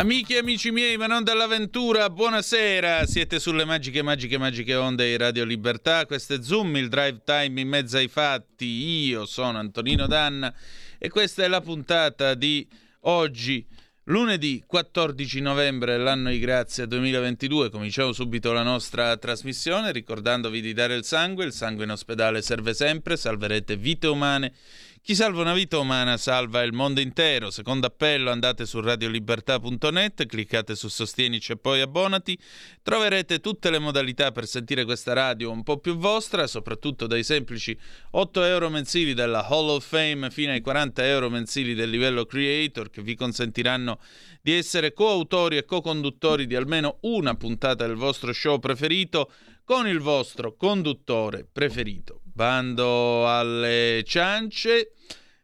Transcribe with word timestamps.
Amiche 0.00 0.36
e 0.36 0.38
amici 0.38 0.70
miei, 0.70 0.96
ma 0.96 1.08
non 1.08 1.24
dall'avventura, 1.24 2.08
buonasera. 2.08 3.04
Siete 3.04 3.40
sulle 3.40 3.64
magiche, 3.64 4.00
magiche, 4.00 4.38
magiche 4.38 4.76
onde 4.76 5.08
di 5.08 5.16
Radio 5.16 5.44
Libertà. 5.44 6.06
Questo 6.06 6.34
è 6.34 6.40
Zoom, 6.40 6.76
il 6.76 6.88
drive 6.88 7.22
time 7.24 7.60
in 7.60 7.66
mezzo 7.66 7.96
ai 7.96 8.06
fatti. 8.06 9.08
Io 9.08 9.26
sono 9.26 9.58
Antonino 9.58 10.06
Danna 10.06 10.54
e 10.98 11.08
questa 11.08 11.42
è 11.42 11.48
la 11.48 11.60
puntata 11.60 12.34
di 12.34 12.64
oggi, 13.00 13.66
lunedì 14.04 14.62
14 14.64 15.40
novembre 15.40 15.96
dell'anno 15.96 16.30
di 16.30 16.38
grazia 16.38 16.86
2022. 16.86 17.68
Cominciamo 17.68 18.12
subito 18.12 18.52
la 18.52 18.62
nostra 18.62 19.16
trasmissione 19.16 19.90
ricordandovi 19.90 20.60
di 20.60 20.74
dare 20.74 20.94
il 20.94 21.02
sangue. 21.02 21.44
Il 21.44 21.52
sangue 21.52 21.82
in 21.82 21.90
ospedale 21.90 22.40
serve 22.40 22.72
sempre, 22.72 23.16
salverete 23.16 23.74
vite 23.74 24.06
umane 24.06 24.52
chi 25.08 25.14
salva 25.14 25.40
una 25.40 25.54
vita 25.54 25.78
umana 25.78 26.18
salva 26.18 26.62
il 26.62 26.74
mondo 26.74 27.00
intero. 27.00 27.50
Secondo 27.50 27.86
appello 27.86 28.30
andate 28.30 28.66
su 28.66 28.78
radiolibertà.net, 28.78 30.26
cliccate 30.26 30.76
su 30.76 30.88
Sostienici 30.88 31.52
e 31.52 31.56
poi 31.56 31.80
abbonati. 31.80 32.38
Troverete 32.82 33.40
tutte 33.40 33.70
le 33.70 33.78
modalità 33.78 34.32
per 34.32 34.46
sentire 34.46 34.84
questa 34.84 35.14
radio 35.14 35.50
un 35.50 35.62
po' 35.62 35.78
più 35.78 35.96
vostra, 35.96 36.46
soprattutto 36.46 37.06
dai 37.06 37.24
semplici 37.24 37.74
8 38.10 38.44
euro 38.44 38.68
mensili 38.68 39.14
della 39.14 39.46
Hall 39.46 39.70
of 39.70 39.88
Fame 39.88 40.28
fino 40.30 40.52
ai 40.52 40.60
40 40.60 41.06
euro 41.06 41.30
mensili 41.30 41.72
del 41.72 41.88
livello 41.88 42.26
Creator 42.26 42.90
che 42.90 43.00
vi 43.00 43.14
consentiranno 43.14 44.00
di 44.42 44.52
essere 44.52 44.92
coautori 44.92 45.56
e 45.56 45.64
co-conduttori 45.64 46.46
di 46.46 46.54
almeno 46.54 46.98
una 47.04 47.34
puntata 47.34 47.86
del 47.86 47.96
vostro 47.96 48.34
show 48.34 48.58
preferito 48.58 49.32
con 49.64 49.88
il 49.88 50.00
vostro 50.00 50.54
conduttore 50.54 51.48
preferito. 51.50 52.17
Bando 52.38 53.28
alle 53.28 54.04
ciance. 54.06 54.92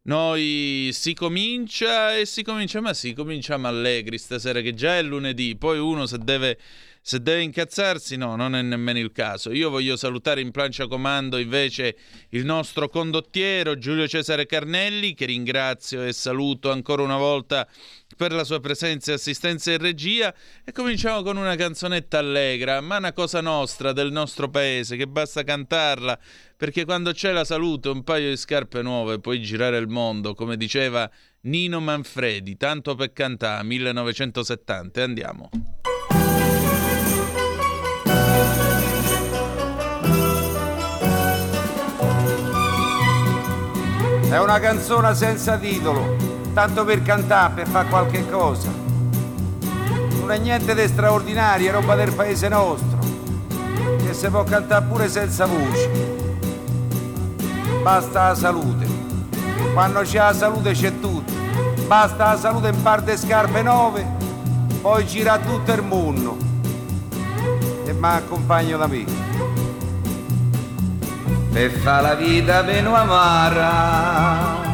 Noi 0.03 0.91
si 0.93 1.13
comincia 1.13 2.17
e 2.17 2.25
si 2.25 2.45
comincia, 2.45 2.81
ma 2.81 2.95
sì, 2.95 3.15
cominciamo 3.15 3.67
allegri 3.67 4.17
stasera 4.17 4.61
che 4.61 4.75
già 4.75 4.97
è 4.97 5.03
lunedì, 5.03 5.57
poi 5.57 5.81
uno 5.81 6.07
se 6.07 6.19
deve, 6.19 6.57
se 7.01 7.21
deve 7.21 7.43
incazzarsi, 7.43 8.17
no, 8.17 8.37
non 8.37 8.55
è 8.55 8.63
nemmeno 8.63 9.01
il 9.01 9.11
caso. 9.11 9.51
Io 9.51 9.71
voglio 9.71 9.97
salutare 9.97 10.41
in 10.41 10.53
plancia 10.53 10.87
comando 10.87 11.37
invece 11.39 11.97
il 12.29 12.45
nostro 12.45 12.89
condottiero 12.89 13.77
Giulio 13.77 14.07
Cesare 14.07 14.47
Carnelli, 14.47 15.15
che 15.15 15.25
ringrazio 15.25 16.05
e 16.05 16.13
saluto 16.13 16.71
ancora 16.71 17.03
una 17.03 17.17
volta 17.17 17.67
per 18.17 18.33
la 18.33 18.45
sua 18.45 18.61
presenza 18.61 19.11
e 19.11 19.15
assistenza 19.15 19.73
in 19.73 19.79
regia. 19.79 20.35
E 20.65 20.73
cominciamo 20.73 21.23
con 21.23 21.37
una 21.37 21.57
canzonetta 21.57 22.19
allegra, 22.19 22.81
ma 22.81 22.99
una 22.99 23.13
cosa 23.13 23.41
nostra, 23.41 23.93
del 23.93 24.13
nostro 24.13 24.49
paese, 24.49 24.97
che 24.97 25.07
basta 25.07 25.43
cantarla, 25.43 26.19
perché 26.57 26.85
quando 26.85 27.13
c'è 27.13 27.33
la 27.33 27.45
salute, 27.45 27.89
un 27.89 28.03
paio 28.05 28.31
di 28.31 28.37
scarpe 28.37 28.83
nuove, 28.83 29.21
puoi 29.21 29.41
girare 29.43 29.79
il 29.79 29.89
mondo, 29.89 30.35
come 30.35 30.57
diceva 30.57 31.11
Nino 31.43 31.81
Manfredi, 31.81 32.57
tanto 32.57 32.95
per 32.95 33.13
cantare, 33.13 33.65
1970, 33.65 35.03
andiamo. 35.03 35.51
È 44.31 44.39
una 44.41 44.59
canzone 44.59 45.15
senza 45.15 45.57
titolo 45.59 46.34
tanto 46.55 46.85
per 46.85 47.03
cantare, 47.03 47.53
per 47.53 47.67
fare 47.67 47.89
qualche 47.89 48.31
cosa. 48.31 48.71
Non 50.21 50.31
è 50.31 50.39
niente 50.39 50.75
di 50.75 50.87
straordinario, 50.87 51.69
è 51.69 51.73
roba 51.73 51.97
del 51.97 52.13
paese 52.13 52.49
nostro, 52.49 52.99
che 53.99 54.15
si 54.15 54.29
può 54.29 54.45
cantare 54.45 54.85
pure 54.87 55.09
senza 55.09 55.47
voce. 55.47 55.91
Basta 57.83 58.29
la 58.29 58.35
salute. 58.35 58.87
Quando 59.75 60.01
c'è 60.03 60.19
la 60.19 60.33
salute 60.33 60.73
c'è 60.73 61.01
tutto. 61.01 61.33
Basta 61.87 62.33
la 62.33 62.39
salute 62.39 62.69
in 62.69 62.81
parte 62.83 63.19
scarpe 63.19 63.63
nuove, 63.63 64.07
poi 64.81 65.05
gira 65.05 65.39
tutto 65.39 65.73
il 65.73 65.83
mondo. 65.83 66.37
E 67.85 67.93
mi 67.93 68.07
accompagno 68.07 68.79
da 68.79 68.87
me. 68.87 69.05
Per 71.53 71.71
fa 71.71 72.01
la 72.01 72.15
vita 72.15 72.63
meno 72.63 72.95
amara 72.95 74.74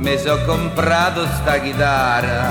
mi 0.00 0.18
so 0.18 0.38
comprato 0.44 1.26
sta 1.40 1.58
chitarra 1.58 2.50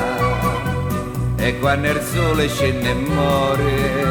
e 1.36 1.60
quando 1.60 1.90
il 1.90 2.02
sole 2.02 2.48
scende 2.48 2.90
e 2.90 2.94
muore. 2.94 4.08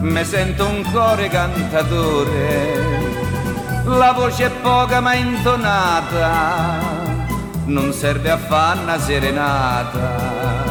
Mi 0.00 0.24
sento 0.24 0.66
un 0.66 0.82
cuore 0.90 1.28
cantatore 1.28 2.98
la 3.96 4.12
voce 4.12 4.44
è 4.46 4.50
poca 4.50 5.00
ma 5.00 5.14
intonata 5.14 6.78
non 7.64 7.92
serve 7.92 8.30
a 8.30 8.36
fare 8.36 8.80
una 8.80 8.98
serenata 8.98 10.64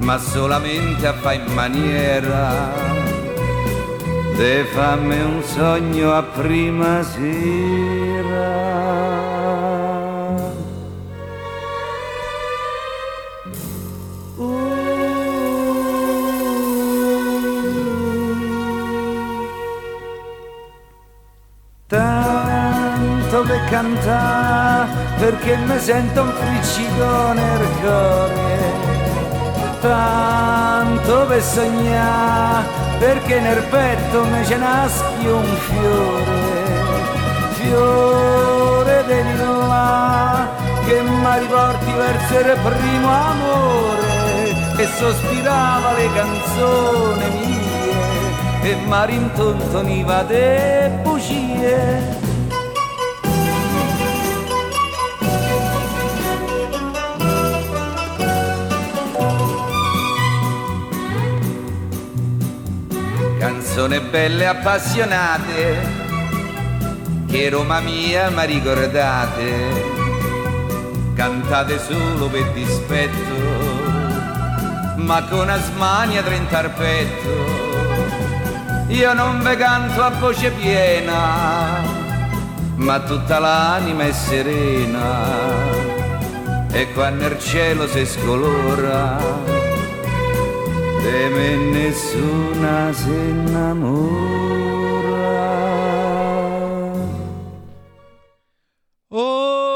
ma 0.00 0.18
solamente 0.18 1.06
a 1.06 1.14
fare 1.14 1.36
in 1.36 1.52
maniera 1.54 2.70
de 4.36 4.66
fammi 4.72 5.20
un 5.20 5.42
sogno 5.42 6.12
a 6.12 6.22
prima 6.22 7.02
sera 7.02 8.58
tanto 21.88 23.42
per 23.44 23.64
cantare 23.70 24.88
perché 25.18 25.56
mi 25.56 25.78
sento 25.78 26.22
un 26.22 26.32
friccico 26.32 27.32
nel 27.32 27.68
cuore. 27.80 28.56
Tanto 29.80 31.26
per 31.26 31.42
sognare 31.42 32.64
perché 32.98 33.40
nel 33.40 33.62
petto 33.70 34.24
mi 34.24 34.44
ce 34.44 34.56
naschi 34.56 35.26
un 35.26 35.56
fiore. 35.66 36.56
Fiore 37.52 39.04
del 39.06 39.38
là 39.66 40.46
che 40.84 41.00
mi 41.00 41.38
riporti 41.38 41.92
verso 41.92 42.38
il 42.38 42.58
primo 42.62 43.08
amore 43.10 44.76
e 44.76 44.86
sospirava 44.98 45.92
le 45.94 46.12
canzoni 46.12 47.46
mie 47.46 47.57
e 48.70 48.76
mi 48.76 49.04
rintontoniva 49.04 50.22
de 50.24 50.90
bugie. 51.02 52.16
Canzoni 63.38 64.00
belle 64.00 64.46
appassionate, 64.46 65.88
che 67.26 67.48
Roma 67.48 67.80
mia 67.80 68.28
mi 68.28 68.44
ricordate, 68.44 69.50
cantate 71.14 71.78
solo 71.78 72.28
per 72.28 72.50
dispetto, 72.52 73.36
ma 74.96 75.24
con 75.24 75.48
asmania 75.48 76.22
trentarpetto 76.22 77.57
io 78.88 79.12
non 79.12 79.40
ve 79.42 79.56
canto 79.56 80.02
a 80.02 80.10
voce 80.10 80.50
piena, 80.50 81.82
ma 82.76 83.00
tutta 83.00 83.38
l'anima 83.38 84.04
è 84.04 84.12
serena 84.12 85.78
e 86.72 86.92
quando 86.92 87.26
il 87.26 87.38
cielo 87.38 87.86
si 87.88 88.06
scolora, 88.06 89.18
di 91.00 91.28
me 91.34 91.56
nessuna 91.56 92.92
si 92.92 93.08
innamora. 93.08 94.26
Oh, 99.08 99.68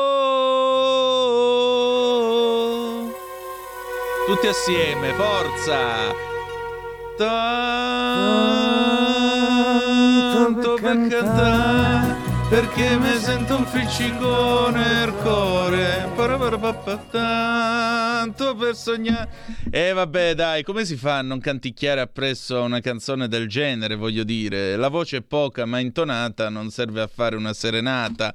tutti 4.26 4.46
assieme, 4.46 5.12
forza! 5.14 6.14
Ta- 7.16 8.61
per 10.92 11.08
cantare 11.08 12.30
perché 12.50 12.98
mi 12.98 13.16
sento 13.18 13.56
un 13.56 13.64
ficcicone 13.64 14.84
nel 14.84 15.12
cuore. 15.22 16.10
Tanto 17.10 18.54
per 18.54 18.76
sognare. 18.76 19.30
E 19.70 19.88
eh, 19.88 19.92
vabbè, 19.94 20.34
dai, 20.34 20.62
come 20.62 20.84
si 20.84 20.96
fa 20.96 21.18
a 21.18 21.22
non 21.22 21.40
canticchiare 21.40 22.02
appresso 22.02 22.60
una 22.60 22.80
canzone 22.80 23.26
del 23.26 23.48
genere, 23.48 23.96
voglio 23.96 24.22
dire? 24.22 24.76
La 24.76 24.88
voce 24.88 25.18
è 25.18 25.22
poca 25.22 25.64
ma 25.64 25.78
intonata, 25.78 26.50
non 26.50 26.68
serve 26.68 27.00
a 27.00 27.06
fare 27.06 27.36
una 27.36 27.54
serenata. 27.54 28.34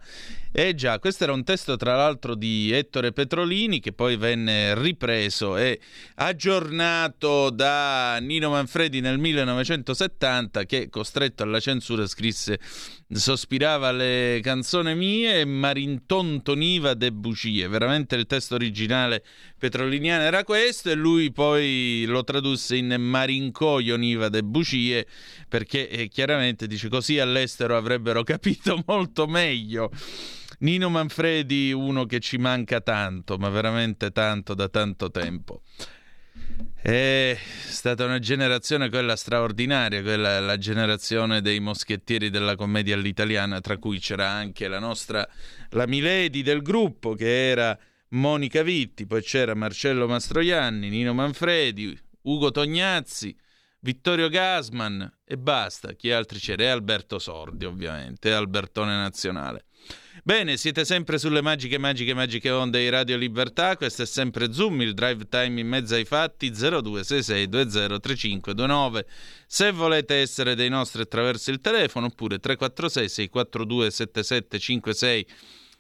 Eh 0.59 0.73
già, 0.73 0.97
questo 0.97 1.23
era 1.23 1.33
un 1.33 1.43
testo 1.43 1.75
tra 1.75 1.95
l'altro 1.95 2.33
di 2.33 2.71
Ettore 2.71 3.11
Petrolini 3.11 3.79
che 3.79 3.93
poi 3.93 4.17
venne 4.17 4.73
ripreso 4.73 5.55
e 5.55 5.79
aggiornato 6.15 7.51
da 7.51 8.17
Nino 8.17 8.49
Manfredi 8.49 8.99
nel 8.99 9.19
1970 9.19 10.65
che 10.65 10.89
costretto 10.89 11.43
alla 11.43 11.59
censura 11.59 12.07
scrisse 12.07 12.59
sospirava 13.07 13.91
le 13.91 14.39
canzoni 14.41 14.95
mie 14.95 15.41
e 15.41 15.45
marintontoniva 15.45 16.95
de 16.95 17.11
bugie. 17.11 17.67
Veramente 17.67 18.15
il 18.15 18.25
testo 18.25 18.55
originale 18.55 19.23
petroliniano 19.59 20.23
era 20.23 20.43
questo 20.43 20.89
e 20.89 20.95
lui 20.95 21.31
poi 21.31 22.03
lo 22.07 22.23
tradusse 22.23 22.75
in 22.77 22.95
marincoioniva 22.97 24.27
de 24.29 24.43
bugie 24.43 25.05
perché 25.47 25.87
eh, 25.87 26.07
chiaramente 26.07 26.65
dice 26.65 26.89
così 26.89 27.19
all'estero 27.19 27.77
avrebbero 27.77 28.23
capito 28.23 28.81
molto 28.87 29.27
meglio. 29.27 29.91
Nino 30.59 30.89
Manfredi, 30.89 31.71
uno 31.71 32.05
che 32.05 32.19
ci 32.19 32.37
manca 32.37 32.81
tanto, 32.81 33.37
ma 33.37 33.49
veramente 33.49 34.11
tanto 34.11 34.55
da 34.55 34.67
tanto 34.69 35.11
tempo. 35.11 35.61
È 36.81 37.37
stata 37.67 38.05
una 38.05 38.17
generazione 38.17 38.89
quella 38.89 39.15
straordinaria, 39.15 40.01
quella 40.01 40.39
la 40.39 40.57
generazione 40.57 41.41
dei 41.41 41.59
moschettieri 41.59 42.31
della 42.31 42.55
commedia 42.55 42.95
all'italiana, 42.95 43.59
tra 43.59 43.77
cui 43.77 43.99
c'era 43.99 44.29
anche 44.29 44.67
la 44.67 44.79
nostra, 44.79 45.27
la 45.71 45.85
Milady 45.85 46.41
del 46.41 46.63
gruppo, 46.63 47.13
che 47.13 47.49
era 47.49 47.77
Monica 48.09 48.63
Vitti, 48.63 49.05
poi 49.05 49.21
c'era 49.21 49.53
Marcello 49.53 50.07
Mastroianni, 50.07 50.89
Nino 50.89 51.13
Manfredi, 51.13 51.95
Ugo 52.23 52.49
Tognazzi, 52.49 53.35
Vittorio 53.81 54.27
Gasman 54.27 55.19
e 55.23 55.37
basta. 55.37 55.93
Chi 55.93 56.11
altri 56.11 56.39
c'era? 56.39 56.63
E 56.63 56.67
Alberto 56.67 57.19
Sordi, 57.19 57.65
ovviamente, 57.65 58.33
Albertone 58.33 58.95
Nazionale. 58.95 59.66
Bene, 60.27 60.57
siete 60.57 60.83
sempre 60.83 61.19
sulle 61.19 61.41
magiche, 61.41 61.77
magiche, 61.77 62.13
magiche 62.13 62.49
onde 62.49 62.79
di 62.79 62.89
Radio 62.89 63.15
Libertà. 63.15 63.77
Questo 63.77 64.01
è 64.01 64.05
sempre 64.05 64.51
Zoom, 64.51 64.81
il 64.81 64.93
drive 64.93 65.29
time 65.29 65.61
in 65.61 65.67
mezzo 65.69 65.95
ai 65.95 66.03
fatti 66.03 66.51
0266203529. 66.51 69.05
Se 69.47 69.71
volete 69.71 70.15
essere 70.15 70.53
dei 70.53 70.67
nostri 70.67 71.01
attraverso 71.01 71.49
il 71.49 71.61
telefono, 71.61 72.07
oppure 72.07 72.39
346 72.39 73.07
642 73.07 73.89
7756. 73.89 75.27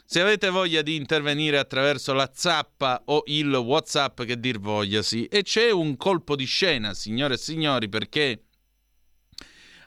Se 0.05 0.21
avete 0.21 0.49
voglia 0.49 0.81
di 0.81 0.95
intervenire 0.95 1.57
attraverso 1.57 2.13
la 2.13 2.31
zappa 2.33 3.01
o 3.07 3.23
il 3.25 3.53
WhatsApp, 3.53 4.21
che 4.21 4.39
dir 4.39 4.59
vogliasi. 4.59 5.25
E 5.25 5.43
c'è 5.43 5.71
un 5.71 5.97
colpo 5.97 6.37
di 6.37 6.45
scena, 6.45 6.93
signore 6.93 7.33
e 7.33 7.37
signori, 7.37 7.89
perché 7.89 8.43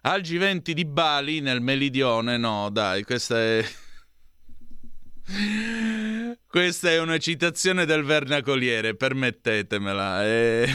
al 0.02 0.20
G20 0.20 0.72
di 0.72 0.84
Bali, 0.84 1.40
nel 1.40 1.62
Meridione, 1.62 2.36
no, 2.36 2.68
dai, 2.70 3.04
questa 3.04 3.38
è 3.38 3.64
questa 6.46 6.90
è 6.90 7.00
una 7.00 7.18
citazione 7.18 7.84
del 7.84 8.04
vernacoliere, 8.04 8.96
permettetemela. 8.96 10.24
È... 10.24 10.66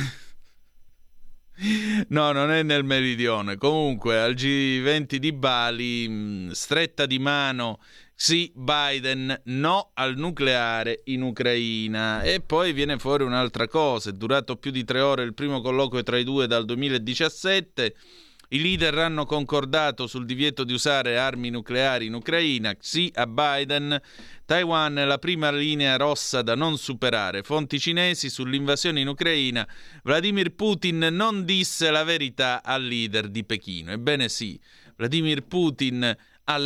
No, 2.09 2.31
non 2.31 2.51
è 2.51 2.63
nel 2.63 2.83
meridione. 2.83 3.57
Comunque, 3.57 4.19
al 4.19 4.33
G20 4.33 5.15
di 5.15 5.31
Bali, 5.31 6.07
mm, 6.07 6.49
stretta 6.51 7.05
di 7.05 7.17
mano, 7.19 7.79
sì, 8.13 8.51
Biden, 8.55 9.41
no 9.45 9.91
al 9.93 10.15
nucleare 10.17 11.01
in 11.05 11.21
Ucraina. 11.21 12.21
E 12.23 12.41
poi 12.41 12.73
viene 12.73 12.97
fuori 12.97 13.23
un'altra 13.23 13.67
cosa. 13.67 14.09
È 14.09 14.13
durato 14.13 14.57
più 14.57 14.71
di 14.71 14.83
tre 14.83 14.99
ore 14.99 15.23
il 15.23 15.33
primo 15.33 15.61
colloquio 15.61 16.03
tra 16.03 16.17
i 16.17 16.23
due 16.23 16.47
dal 16.47 16.65
2017 16.65 17.95
i 18.55 18.61
leader 18.61 18.97
hanno 18.99 19.25
concordato 19.25 20.07
sul 20.07 20.25
divieto 20.25 20.63
di 20.63 20.71
usare 20.71 21.17
armi 21.17 21.49
nucleari 21.49 22.05
in 22.05 22.13
Ucraina, 22.13 22.73
sì 22.79 23.11
a 23.13 23.27
Biden. 23.27 24.01
Taiwan 24.45 24.95
è 24.95 25.03
la 25.03 25.17
prima 25.17 25.51
linea 25.51 25.97
rossa 25.97 26.41
da 26.41 26.55
non 26.55 26.77
superare. 26.77 27.43
Fonti 27.43 27.79
cinesi 27.81 28.29
sull'invasione 28.29 29.01
in 29.01 29.09
Ucraina. 29.09 29.67
Vladimir 30.03 30.51
Putin 30.51 30.99
non 31.11 31.43
disse 31.43 31.89
la 31.89 32.05
verità 32.05 32.63
al 32.63 32.85
leader 32.85 33.27
di 33.27 33.43
Pechino. 33.43 33.91
Ebbene 33.91 34.29
sì, 34.29 34.57
Vladimir 34.95 35.41
Putin 35.41 36.15
a 36.45 36.57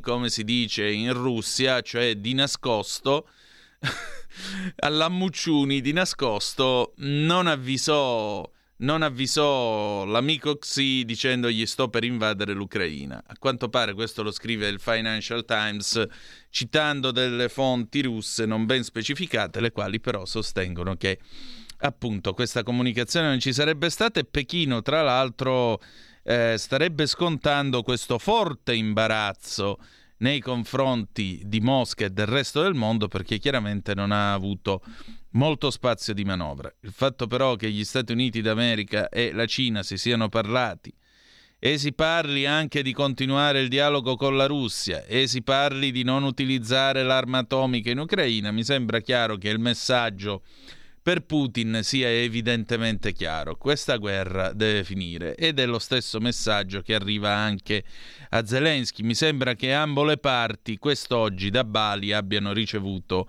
come 0.00 0.28
si 0.28 0.44
dice 0.44 0.86
in 0.86 1.14
Russia, 1.14 1.80
cioè 1.80 2.16
di 2.16 2.34
nascosto, 2.34 3.26
a 4.80 4.88
di 5.80 5.92
nascosto 5.92 6.92
non 6.96 7.46
avvisò 7.46 8.46
non 8.78 9.02
avvisò 9.02 10.04
l'amico 10.04 10.56
Xi 10.56 11.04
dicendogli 11.04 11.66
sto 11.66 11.88
per 11.88 12.04
invadere 12.04 12.52
l'Ucraina. 12.52 13.22
A 13.26 13.36
quanto 13.38 13.68
pare 13.68 13.94
questo 13.94 14.22
lo 14.22 14.30
scrive 14.30 14.68
il 14.68 14.78
Financial 14.78 15.44
Times 15.44 16.04
citando 16.50 17.10
delle 17.10 17.48
fonti 17.48 18.02
russe 18.02 18.44
non 18.46 18.66
ben 18.66 18.84
specificate, 18.84 19.60
le 19.60 19.72
quali 19.72 20.00
però 20.00 20.24
sostengono 20.24 20.96
che 20.96 21.18
appunto 21.80 22.34
questa 22.34 22.62
comunicazione 22.62 23.28
non 23.28 23.40
ci 23.40 23.52
sarebbe 23.52 23.90
stata 23.90 24.20
e 24.20 24.24
Pechino 24.24 24.82
tra 24.82 25.02
l'altro 25.02 25.80
eh, 26.24 26.56
starebbe 26.58 27.06
scontando 27.06 27.82
questo 27.82 28.18
forte 28.18 28.74
imbarazzo 28.74 29.78
nei 30.18 30.40
confronti 30.40 31.42
di 31.44 31.60
Mosca 31.60 32.04
e 32.04 32.10
del 32.10 32.26
resto 32.26 32.62
del 32.62 32.74
mondo 32.74 33.06
perché 33.08 33.38
chiaramente 33.38 33.94
non 33.94 34.10
ha 34.10 34.32
avuto 34.32 34.82
molto 35.32 35.70
spazio 35.70 36.14
di 36.14 36.24
manovra. 36.24 36.72
Il 36.80 36.92
fatto 36.92 37.26
però 37.26 37.56
che 37.56 37.70
gli 37.70 37.84
Stati 37.84 38.12
Uniti 38.12 38.40
d'America 38.40 39.08
e 39.08 39.32
la 39.32 39.46
Cina 39.46 39.82
si 39.82 39.96
siano 39.96 40.28
parlati 40.28 40.92
e 41.60 41.76
si 41.76 41.92
parli 41.92 42.46
anche 42.46 42.82
di 42.82 42.92
continuare 42.92 43.60
il 43.60 43.68
dialogo 43.68 44.16
con 44.16 44.36
la 44.36 44.46
Russia 44.46 45.04
e 45.04 45.26
si 45.26 45.42
parli 45.42 45.90
di 45.90 46.04
non 46.04 46.22
utilizzare 46.22 47.02
l'arma 47.02 47.38
atomica 47.38 47.90
in 47.90 47.98
Ucraina, 47.98 48.52
mi 48.52 48.62
sembra 48.62 49.00
chiaro 49.00 49.36
che 49.36 49.48
il 49.48 49.58
messaggio 49.58 50.42
per 51.08 51.22
Putin 51.22 51.80
sia 51.82 52.10
evidentemente 52.10 53.12
chiaro. 53.12 53.56
Questa 53.56 53.96
guerra 53.96 54.52
deve 54.52 54.84
finire 54.84 55.34
ed 55.36 55.58
è 55.58 55.64
lo 55.64 55.78
stesso 55.78 56.20
messaggio 56.20 56.82
che 56.82 56.94
arriva 56.94 57.34
anche 57.34 57.82
a 58.28 58.44
Zelensky. 58.44 59.02
Mi 59.02 59.14
sembra 59.14 59.54
che 59.54 59.72
ambo 59.72 60.04
le 60.04 60.18
parti 60.18 60.76
quest'oggi 60.76 61.48
da 61.48 61.64
Bali 61.64 62.12
abbiano 62.12 62.52
ricevuto 62.52 63.26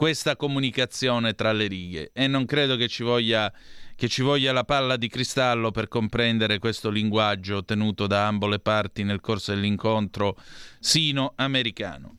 questa 0.00 0.34
comunicazione 0.34 1.34
tra 1.34 1.52
le 1.52 1.66
righe 1.66 2.10
e 2.14 2.26
non 2.26 2.46
credo 2.46 2.76
che 2.76 2.88
ci 2.88 3.02
voglia 3.02 3.52
che 3.94 4.08
ci 4.08 4.22
voglia 4.22 4.50
la 4.50 4.64
palla 4.64 4.96
di 4.96 5.08
cristallo 5.08 5.70
per 5.72 5.88
comprendere 5.88 6.58
questo 6.58 6.88
linguaggio 6.88 7.56
ottenuto 7.56 8.06
da 8.06 8.26
ambo 8.26 8.46
le 8.46 8.60
parti 8.60 9.02
nel 9.02 9.20
corso 9.20 9.52
dell'incontro 9.52 10.38
sino-americano. 10.78 12.16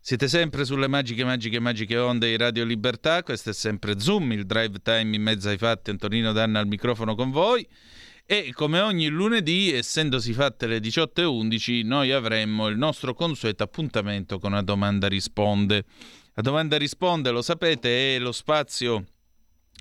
Siete 0.00 0.26
sempre 0.26 0.64
sulle 0.64 0.88
magiche, 0.88 1.22
magiche, 1.22 1.60
magiche 1.60 1.98
onde 1.98 2.28
di 2.30 2.36
Radio 2.38 2.64
Libertà. 2.64 3.22
Questo 3.22 3.50
è 3.50 3.52
sempre 3.52 4.00
Zoom, 4.00 4.32
il 4.32 4.46
drive 4.46 4.80
time 4.80 5.14
in 5.14 5.20
mezzo 5.20 5.50
ai 5.50 5.58
fatti. 5.58 5.90
Antonino 5.90 6.32
Danna 6.32 6.60
al 6.60 6.66
microfono 6.66 7.14
con 7.14 7.30
voi. 7.30 7.68
E 8.24 8.52
come 8.54 8.80
ogni 8.80 9.08
lunedì, 9.08 9.70
essendosi 9.72 10.32
fatte 10.32 10.66
le 10.66 10.78
18.11, 10.78 11.84
noi 11.84 12.10
avremmo 12.12 12.68
il 12.68 12.78
nostro 12.78 13.12
consueto 13.12 13.64
appuntamento 13.64 14.38
con 14.38 14.52
la 14.52 14.62
domanda 14.62 15.08
risponde. 15.08 15.84
La 16.38 16.44
domanda 16.44 16.76
risponde, 16.76 17.32
lo 17.32 17.42
sapete, 17.42 18.14
è 18.14 18.18
lo 18.20 18.30
spazio 18.30 19.06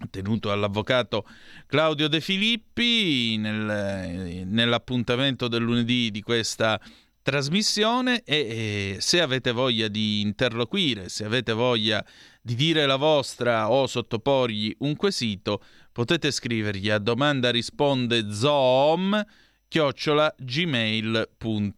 tenuto 0.09 0.51
all'avvocato 0.51 1.23
Claudio 1.67 2.07
De 2.07 2.19
Filippi 2.19 3.37
nel, 3.37 4.41
nell'appuntamento 4.47 5.47
del 5.47 5.61
lunedì 5.61 6.09
di 6.09 6.23
questa 6.23 6.81
trasmissione 7.21 8.23
e, 8.23 8.95
e 8.95 8.97
se 9.01 9.21
avete 9.21 9.51
voglia 9.51 9.87
di 9.87 10.21
interloquire, 10.21 11.09
se 11.09 11.25
avete 11.25 11.53
voglia 11.53 12.03
di 12.41 12.55
dire 12.55 12.87
la 12.87 12.95
vostra 12.95 13.69
o 13.69 13.85
sottoporgli 13.85 14.77
un 14.79 14.95
quesito, 14.95 15.61
potete 15.91 16.31
scrivergli 16.31 16.89
a 16.89 16.97
domanda 16.97 17.51
risponde 17.51 18.33
zoom 18.33 19.23
chiocciola 19.67 20.33
gmail.com 20.37 21.69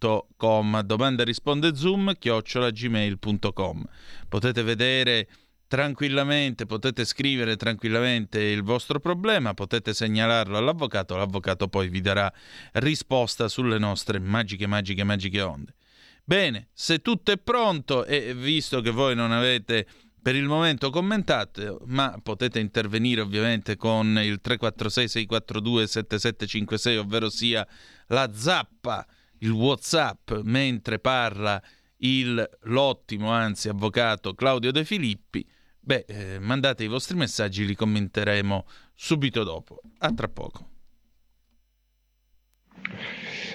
domanda 0.82 1.24
risponde 1.24 1.76
zoom 1.76 2.14
chiocciola 2.18 2.70
gmail.com 2.70 3.86
potete 4.28 4.64
vedere 4.64 5.28
tranquillamente, 5.70 6.66
potete 6.66 7.06
scrivere 7.06 7.56
tranquillamente 7.56 8.42
il 8.42 8.64
vostro 8.64 9.00
problema, 9.00 9.54
potete 9.54 9.94
segnalarlo 9.94 10.58
all'avvocato, 10.58 11.16
l'avvocato 11.16 11.68
poi 11.68 11.90
vi 11.90 12.02
darà 12.02 12.34
risposta 12.74 13.48
sulle 13.48 13.78
nostre 13.78 14.20
magiche, 14.20 14.66
magiche, 14.66 15.04
magiche 15.04 15.42
onde. 15.42 15.76
Bene, 16.24 16.70
se 16.74 17.00
tutto 17.00 17.32
è 17.32 17.38
pronto 17.38 18.04
e 18.06 18.34
visto 18.34 18.82
che 18.82 18.90
voi 18.90 19.16
non 19.16 19.32
avete 19.32 19.86
per 20.22 20.36
il 20.36 20.46
momento 20.46 20.90
commentate, 20.90 21.78
ma 21.86 22.20
potete 22.22 22.60
intervenire 22.60 23.22
ovviamente 23.22 23.76
con 23.76 24.08
il 24.22 24.42
346 24.42 25.08
642 25.08 25.88
7756, 25.88 26.98
ovvero 26.98 27.30
sia 27.30 27.66
la 28.08 28.30
zappa 28.34 29.06
il 29.40 29.52
WhatsApp 29.52 30.32
mentre 30.44 31.00
parla 31.00 31.62
il, 31.98 32.50
l'ottimo, 32.64 33.32
anzi 33.32 33.70
avvocato 33.70 34.34
Claudio 34.34 34.72
De 34.72 34.86
Filippi, 34.86 35.48
beh, 35.80 36.06
eh, 36.08 36.40
mandate 36.40 36.84
i 36.84 36.88
vostri 36.88 37.18
messaggi, 37.18 37.66
li 37.66 37.76
commenteremo 37.76 38.66
subito 38.94 39.44
dopo. 39.44 39.82
A 40.00 40.12
tra 40.14 40.28
poco. 40.28 40.68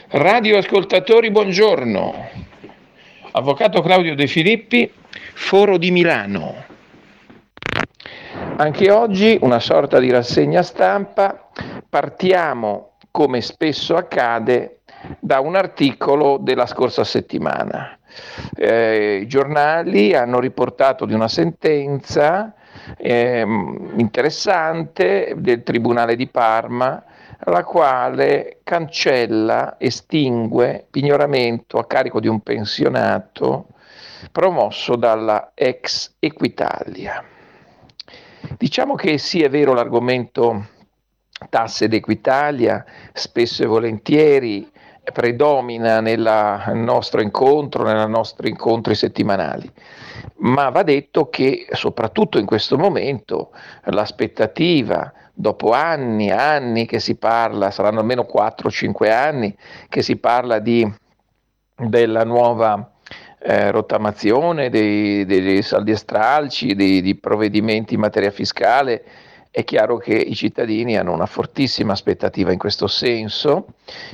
Radio 0.09 0.59
ascoltatori, 0.59 1.31
buongiorno. 1.31 2.53
Avvocato 3.37 3.83
Claudio 3.83 4.15
De 4.15 4.29
Filippi, 4.29 4.89
Foro 5.35 5.77
di 5.77 5.91
Milano. 5.91 6.55
Anche 8.55 8.93
oggi 8.93 9.37
una 9.41 9.59
sorta 9.59 9.99
di 9.99 10.09
rassegna 10.09 10.63
stampa. 10.63 11.49
Partiamo, 11.89 12.93
come 13.11 13.41
spesso 13.41 13.97
accade, 13.97 14.83
da 15.19 15.41
un 15.41 15.57
articolo 15.57 16.39
della 16.41 16.67
scorsa 16.67 17.03
settimana. 17.03 17.99
Eh, 18.55 19.19
I 19.23 19.27
giornali 19.27 20.15
hanno 20.15 20.39
riportato 20.39 21.05
di 21.05 21.13
una 21.13 21.27
sentenza 21.27 22.55
eh, 22.97 23.41
interessante 23.97 25.35
del 25.39 25.65
Tribunale 25.65 26.15
di 26.15 26.29
Parma 26.29 27.03
la 27.47 27.65
quale 27.65 28.61
cancella, 28.65 29.77
estingue 29.79 30.87
pignoramento 30.91 31.79
a 31.79 31.87
carico 31.87 32.21
di 32.21 32.29
un 32.29 32.41
pensionato 32.41 33.69
promosso 34.33 34.97
dalla 34.97 35.53
ex 35.55 36.15
Equitalia. 36.19 37.23
Diciamo 38.57 38.95
che 38.95 39.19
sì, 39.19 39.43
è 39.43 39.49
vero 39.49 39.75
l'argomento 39.75 40.69
tasse 41.51 41.89
d'Equitalia, 41.89 42.85
spesso 43.13 43.63
e 43.63 43.67
volentieri 43.67 44.71
predomina 45.13 46.01
nel 46.01 46.73
nostro 46.75 47.21
incontro, 47.21 47.85
nei 47.85 48.09
nostri 48.09 48.49
incontri 48.49 48.95
settimanali, 48.95 49.71
ma 50.39 50.71
va 50.71 50.83
detto 50.83 51.29
che 51.29 51.67
soprattutto 51.73 52.39
in 52.39 52.47
questo 52.47 52.79
momento 52.79 53.51
l'aspettativa 53.85 55.13
dopo 55.33 55.73
anni 55.73 56.29
e 56.29 56.33
anni 56.33 56.87
che 56.87 57.01
si 57.01 57.17
parla, 57.17 57.71
saranno 57.71 58.01
almeno 58.01 58.27
4-5 58.33 59.11
anni 59.11 59.55
che 59.89 60.03
si 60.03 60.17
parla 60.17 60.59
di, 60.59 60.91
della 61.77 62.25
nuova 62.25 62.93
eh, 63.41 63.71
rottamazione 63.71 64.71
dei, 64.71 65.27
dei 65.27 65.61
saldi 65.63 65.91
e 65.91 65.97
stralci, 65.97 66.75
di 66.75 67.19
provvedimenti 67.21 67.95
in 67.95 68.01
materia 68.01 68.31
fiscale, 68.31 69.05
è 69.57 69.63
chiaro 69.63 69.99
che 69.99 70.15
i 70.15 70.35
cittadini 70.35 70.99
hanno 70.99 71.13
una 71.13 71.27
fortissima 71.27 71.93
aspettativa 71.93 72.51
in 72.51 72.59
questo 72.59 72.89
senso. 72.89 73.67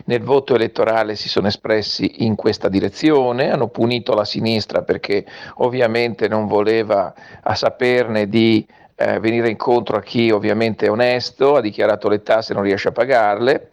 Nel 0.05 0.21
voto 0.21 0.55
elettorale 0.55 1.17
si 1.17 1.31
sono 1.31 1.47
espressi 1.47 2.27
in 2.27 2.35
questa 2.35 2.69
direzione, 2.69 3.51
hanno 3.51 3.69
punito 3.69 4.13
la 4.13 4.27
sinistra 4.27 4.83
perché 4.83 5.25
ovviamente 5.55 6.29
non 6.29 6.47
voleva 6.47 7.15
a 7.41 7.55
saperne 7.55 8.29
di 8.29 8.67
eh, 8.95 9.19
venire 9.19 9.49
incontro 9.49 9.97
a 9.97 10.03
chi 10.03 10.31
ovviamente 10.31 10.85
è 10.85 10.91
onesto, 10.91 11.57
ha 11.57 11.63
dichiarato 11.63 12.11
le 12.11 12.23
tasse 12.23 12.53
e 12.53 12.55
non 12.55 12.65
riesce 12.65 12.89
a 12.89 12.93
pagarle, 12.93 13.71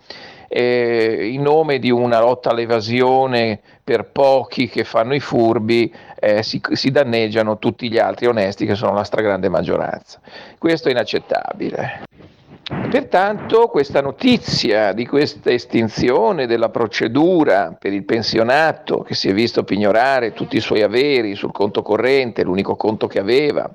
eh, 0.48 1.30
in 1.32 1.42
nome 1.42 1.80
di 1.80 1.92
una 1.92 2.20
lotta 2.20 2.50
all'evasione 2.52 3.60
per 3.84 4.06
pochi 4.12 4.68
che 4.68 4.84
fanno 4.84 5.14
i 5.14 5.20
furbi 5.20 5.94
eh, 6.20 6.44
si, 6.44 6.62
si, 6.72 6.92
danneggiano 6.92 7.58
tutti 7.58 7.90
gli 7.90 7.98
altri 7.98 8.26
onesti 8.26 8.66
che 8.66 8.76
sono 8.76 8.94
la 8.94 9.04
stragrande 9.04 9.50
maggioranza. 9.50 10.20
Questo 10.58 10.88
è 10.88 10.92
inaccettabile. 10.92 12.02
Pertanto 12.90 13.68
questa 13.68 14.02
notizia 14.02 14.92
di 14.92 15.06
questa 15.06 15.52
estinzione 15.52 16.48
della 16.48 16.68
procedura 16.68 17.74
per 17.80 17.94
il 17.94 18.04
pensionato 18.04 19.04
che 19.04 19.16
si 19.16 19.30
è 19.30 19.34
visto 19.34 19.64
pignorare 19.64 20.34
tutti 20.34 20.58
i 20.58 20.62
suoi 20.62 20.82
averi 20.82 21.36
sul 21.36 21.54
conto 21.54 21.82
corrente, 21.82 22.44
l'unico 22.44 22.76
conto 22.76 23.08
che 23.08 23.20
aveva 23.20 23.74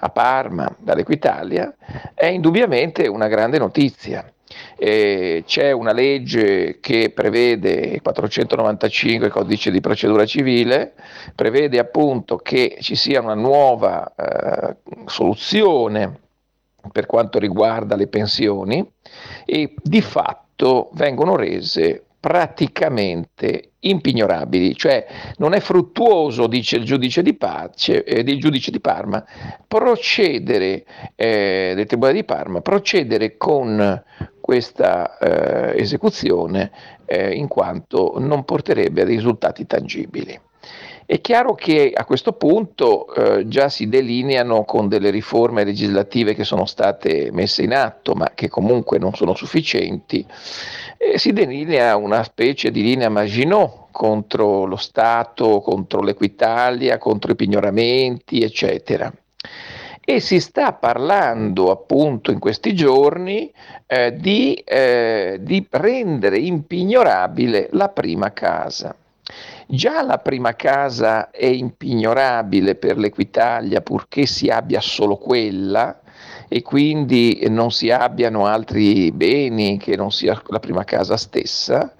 a 0.00 0.08
Parma 0.08 0.74
dall'Equitalia, 0.76 1.72
è 2.14 2.26
indubbiamente 2.26 3.06
una 3.06 3.28
grande 3.28 3.58
notizia. 3.58 4.28
Eh, 4.78 5.44
c'è 5.46 5.70
una 5.70 5.92
legge 5.92 6.78
che 6.80 7.10
prevede, 7.14 7.72
il 7.72 8.02
495 8.02 9.28
codice 9.28 9.70
di 9.70 9.80
procedura 9.80 10.26
civile, 10.26 10.92
prevede 11.34 11.78
appunto 11.78 12.36
che 12.36 12.76
ci 12.80 12.94
sia 12.94 13.20
una 13.20 13.34
nuova 13.34 14.12
eh, 14.14 14.76
soluzione 15.06 16.20
per 16.92 17.06
quanto 17.06 17.38
riguarda 17.38 17.96
le 17.96 18.06
pensioni 18.06 18.86
e 19.44 19.74
di 19.82 20.00
fatto 20.00 20.90
vengono 20.92 21.36
rese 21.36 22.05
praticamente 22.26 23.74
impignorabili, 23.78 24.74
cioè 24.74 25.06
non 25.36 25.52
è 25.52 25.60
fruttuoso, 25.60 26.48
dice 26.48 26.74
il 26.74 26.82
giudice 26.82 27.22
di 27.22 27.34
pace, 27.34 28.02
eh, 28.02 28.28
il 28.28 28.40
giudice 28.40 28.72
di 28.72 28.80
Parma, 28.80 29.24
procedere 29.68 30.84
eh, 31.14 31.74
del 31.76 31.86
Tribunale 31.86 32.16
di 32.16 32.24
Parma, 32.24 32.62
procedere 32.62 33.36
con 33.36 34.02
questa 34.40 35.18
eh, 35.18 35.80
esecuzione 35.80 36.72
eh, 37.04 37.32
in 37.32 37.46
quanto 37.46 38.14
non 38.18 38.42
porterebbe 38.44 39.02
a 39.02 39.04
risultati 39.04 39.64
tangibili. 39.64 40.40
È 41.08 41.20
chiaro 41.20 41.54
che 41.54 41.92
a 41.94 42.04
questo 42.04 42.32
punto 42.32 43.14
eh, 43.14 43.46
già 43.46 43.68
si 43.68 43.88
delineano 43.88 44.64
con 44.64 44.88
delle 44.88 45.10
riforme 45.10 45.62
legislative 45.62 46.34
che 46.34 46.42
sono 46.42 46.66
state 46.66 47.30
messe 47.30 47.62
in 47.62 47.72
atto, 47.72 48.14
ma 48.14 48.32
che 48.34 48.48
comunque 48.48 48.98
non 48.98 49.14
sono 49.14 49.36
sufficienti, 49.36 50.26
eh, 50.98 51.18
si 51.18 51.32
delinea 51.32 51.96
una 51.96 52.22
specie 52.22 52.70
di 52.70 52.82
linea 52.82 53.08
Maginot 53.08 53.88
contro 53.90 54.64
lo 54.64 54.76
Stato, 54.76 55.60
contro 55.60 56.02
l'Equitalia, 56.02 56.98
contro 56.98 57.32
i 57.32 57.36
pignoramenti, 57.36 58.42
eccetera. 58.42 59.12
E 60.08 60.20
si 60.20 60.38
sta 60.38 60.72
parlando 60.72 61.70
appunto 61.70 62.30
in 62.30 62.38
questi 62.38 62.74
giorni 62.74 63.52
eh, 63.86 64.14
di, 64.16 64.54
eh, 64.54 65.38
di 65.40 65.66
rendere 65.70 66.38
impignorabile 66.38 67.68
la 67.72 67.88
prima 67.88 68.32
casa. 68.32 68.94
Già 69.66 70.02
la 70.02 70.18
prima 70.18 70.54
casa 70.54 71.30
è 71.30 71.46
impignorabile 71.46 72.76
per 72.76 72.98
l'Equitalia 72.98 73.80
purché 73.80 74.26
si 74.26 74.48
abbia 74.48 74.80
solo 74.80 75.16
quella 75.16 76.00
e 76.48 76.62
quindi 76.62 77.44
non 77.48 77.70
si 77.70 77.90
abbiano 77.90 78.46
altri 78.46 79.10
beni 79.12 79.78
che 79.78 79.96
non 79.96 80.10
sia 80.12 80.40
la 80.46 80.60
prima 80.60 80.84
casa 80.84 81.16
stessa, 81.16 81.92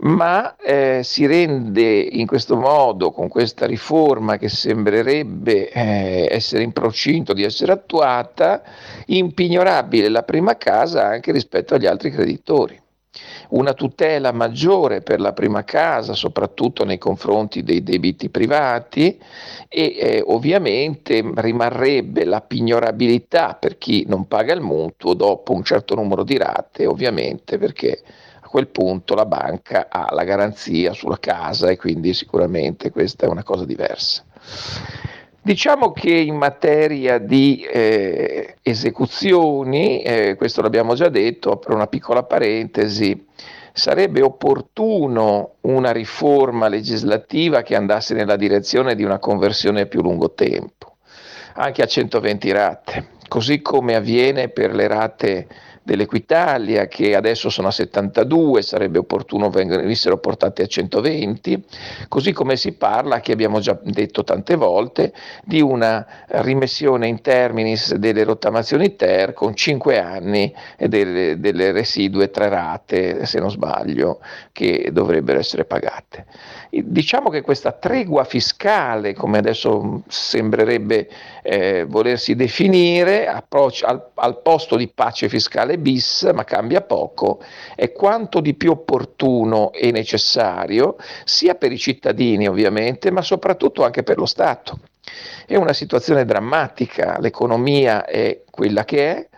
ma 0.00 0.56
eh, 0.56 1.00
si 1.02 1.26
rende 1.26 2.00
in 2.00 2.26
questo 2.26 2.56
modo, 2.56 3.10
con 3.10 3.28
questa 3.28 3.66
riforma 3.66 4.36
che 4.36 4.48
sembrerebbe 4.48 5.70
eh, 5.70 6.28
essere 6.30 6.62
in 6.62 6.72
procinto 6.72 7.32
di 7.32 7.42
essere 7.42 7.72
attuata, 7.72 8.62
impignorabile 9.06 10.08
la 10.08 10.22
prima 10.22 10.56
casa 10.56 11.06
anche 11.06 11.32
rispetto 11.32 11.74
agli 11.74 11.86
altri 11.86 12.10
creditori 12.10 12.82
una 13.50 13.72
tutela 13.72 14.32
maggiore 14.32 15.02
per 15.02 15.20
la 15.20 15.32
prima 15.32 15.64
casa, 15.64 16.14
soprattutto 16.14 16.84
nei 16.84 16.98
confronti 16.98 17.62
dei 17.62 17.82
debiti 17.82 18.28
privati 18.28 19.18
e 19.68 19.96
eh, 19.98 20.22
ovviamente 20.26 21.22
rimarrebbe 21.34 22.24
la 22.24 22.40
pignorabilità 22.40 23.54
per 23.54 23.78
chi 23.78 24.04
non 24.06 24.26
paga 24.26 24.52
il 24.52 24.60
mutuo 24.60 25.14
dopo 25.14 25.52
un 25.52 25.62
certo 25.62 25.94
numero 25.94 26.24
di 26.24 26.36
rate, 26.36 26.86
ovviamente 26.86 27.58
perché 27.58 28.02
a 28.40 28.48
quel 28.48 28.68
punto 28.68 29.14
la 29.14 29.26
banca 29.26 29.86
ha 29.88 30.12
la 30.12 30.24
garanzia 30.24 30.92
sulla 30.92 31.18
casa 31.18 31.68
e 31.70 31.76
quindi 31.76 32.14
sicuramente 32.14 32.90
questa 32.90 33.26
è 33.26 33.28
una 33.28 33.42
cosa 33.42 33.64
diversa. 33.64 34.24
Diciamo 35.44 35.92
che 35.92 36.08
in 36.10 36.36
materia 36.36 37.18
di 37.18 37.60
eh, 37.70 38.56
esecuzioni, 38.62 40.00
eh, 40.00 40.36
questo 40.36 40.62
l'abbiamo 40.62 40.94
già 40.94 41.10
detto, 41.10 41.50
apro 41.50 41.74
una 41.74 41.86
piccola 41.86 42.22
parentesi, 42.22 43.26
sarebbe 43.70 44.22
opportuno 44.22 45.56
una 45.60 45.92
riforma 45.92 46.68
legislativa 46.68 47.60
che 47.60 47.76
andasse 47.76 48.14
nella 48.14 48.36
direzione 48.36 48.94
di 48.94 49.04
una 49.04 49.18
conversione 49.18 49.82
a 49.82 49.86
più 49.86 50.00
lungo 50.00 50.32
tempo, 50.32 50.96
anche 51.56 51.82
a 51.82 51.86
120 51.86 52.50
rate, 52.50 53.08
così 53.28 53.60
come 53.60 53.96
avviene 53.96 54.48
per 54.48 54.74
le 54.74 54.88
rate 54.88 55.46
dell'Equitalia 55.84 56.86
che 56.86 57.14
adesso 57.14 57.50
sono 57.50 57.68
a 57.68 57.70
72, 57.70 58.62
sarebbe 58.62 58.98
opportuno 58.98 59.50
venissero 59.50 60.16
portate 60.16 60.62
a 60.62 60.66
120, 60.66 61.62
così 62.08 62.32
come 62.32 62.56
si 62.56 62.72
parla, 62.72 63.20
che 63.20 63.32
abbiamo 63.32 63.60
già 63.60 63.78
detto 63.82 64.24
tante 64.24 64.56
volte, 64.56 65.12
di 65.44 65.60
una 65.60 66.06
rimessione 66.28 67.06
in 67.06 67.20
terminis 67.20 67.94
delle 67.94 68.24
rottamazioni 68.24 68.96
ter 68.96 69.34
con 69.34 69.54
5 69.54 69.98
anni 69.98 70.52
e 70.76 70.88
delle, 70.88 71.38
delle 71.38 71.70
residue 71.70 72.30
tre 72.30 72.48
rate, 72.48 73.26
se 73.26 73.38
non 73.38 73.50
sbaglio, 73.50 74.20
che 74.52 74.88
dovrebbero 74.90 75.38
essere 75.38 75.66
pagate. 75.66 76.24
Diciamo 76.70 77.28
che 77.28 77.42
questa 77.42 77.72
tregua 77.72 78.24
fiscale, 78.24 79.12
come 79.12 79.38
adesso 79.38 80.02
sembrerebbe 80.08 81.08
eh, 81.42 81.84
volersi 81.86 82.34
definire, 82.34 83.28
al, 83.28 84.10
al 84.14 84.40
posto 84.42 84.76
di 84.76 84.88
pace 84.88 85.28
fiscale 85.28 85.73
fiscale 85.74 85.78
bis, 85.78 86.30
ma 86.34 86.44
cambia 86.44 86.82
poco, 86.82 87.40
è 87.74 87.92
quanto 87.92 88.40
di 88.40 88.54
più 88.54 88.70
opportuno 88.70 89.72
e 89.72 89.90
necessario, 89.90 90.96
sia 91.24 91.54
per 91.54 91.72
i 91.72 91.78
cittadini 91.78 92.48
ovviamente, 92.48 93.10
ma 93.10 93.22
soprattutto 93.22 93.84
anche 93.84 94.02
per 94.02 94.18
lo 94.18 94.26
Stato. 94.26 94.78
È 95.46 95.56
una 95.56 95.72
situazione 95.72 96.24
drammatica, 96.24 97.18
l'economia 97.20 98.04
è 98.04 98.42
quella 98.50 98.84
che 98.84 99.16
è, 99.16 99.28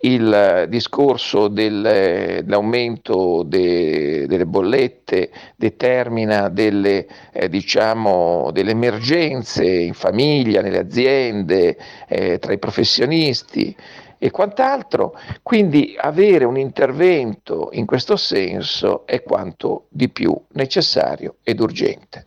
il 0.00 0.66
discorso 0.68 1.48
dell'aumento 1.48 3.42
de, 3.44 4.26
delle 4.26 4.46
bollette 4.46 5.30
determina 5.56 6.48
delle, 6.48 7.06
eh, 7.32 7.48
diciamo, 7.48 8.50
delle 8.52 8.72
emergenze 8.72 9.64
in 9.64 9.94
famiglia, 9.94 10.60
nelle 10.60 10.78
aziende, 10.78 11.78
eh, 12.08 12.38
tra 12.38 12.52
i 12.52 12.58
professionisti 12.58 13.74
e 14.18 14.30
quant'altro, 14.30 15.18
quindi 15.42 15.96
avere 15.98 16.44
un 16.44 16.56
intervento 16.56 17.68
in 17.72 17.86
questo 17.86 18.16
senso 18.16 19.06
è 19.06 19.22
quanto 19.22 19.86
di 19.88 20.08
più 20.08 20.34
necessario 20.52 21.36
ed 21.42 21.60
urgente. 21.60 22.26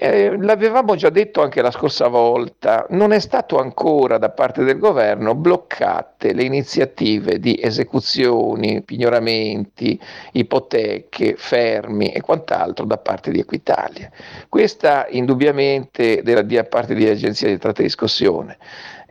Eh, 0.00 0.36
l'avevamo 0.40 0.94
già 0.94 1.10
detto 1.10 1.42
anche 1.42 1.60
la 1.60 1.72
scorsa 1.72 2.06
volta, 2.06 2.86
non 2.90 3.10
è 3.10 3.18
stato 3.18 3.58
ancora 3.58 4.16
da 4.16 4.30
parte 4.30 4.62
del 4.62 4.78
governo 4.78 5.34
bloccate 5.34 6.32
le 6.34 6.44
iniziative 6.44 7.40
di 7.40 7.58
esecuzioni, 7.60 8.82
pignoramenti, 8.82 9.98
ipoteche, 10.32 11.34
fermi 11.36 12.12
e 12.12 12.20
quant'altro 12.20 12.84
da 12.84 12.98
parte 12.98 13.32
di 13.32 13.40
Equitalia. 13.40 14.08
Questa 14.48 15.08
indubbiamente 15.10 16.22
della, 16.22 16.42
da 16.42 16.62
parte 16.62 16.94
di 16.94 17.08
agenzia 17.08 17.48
di 17.48 17.58
tratta 17.58 17.80
e 17.80 17.84
discussione. 17.84 18.56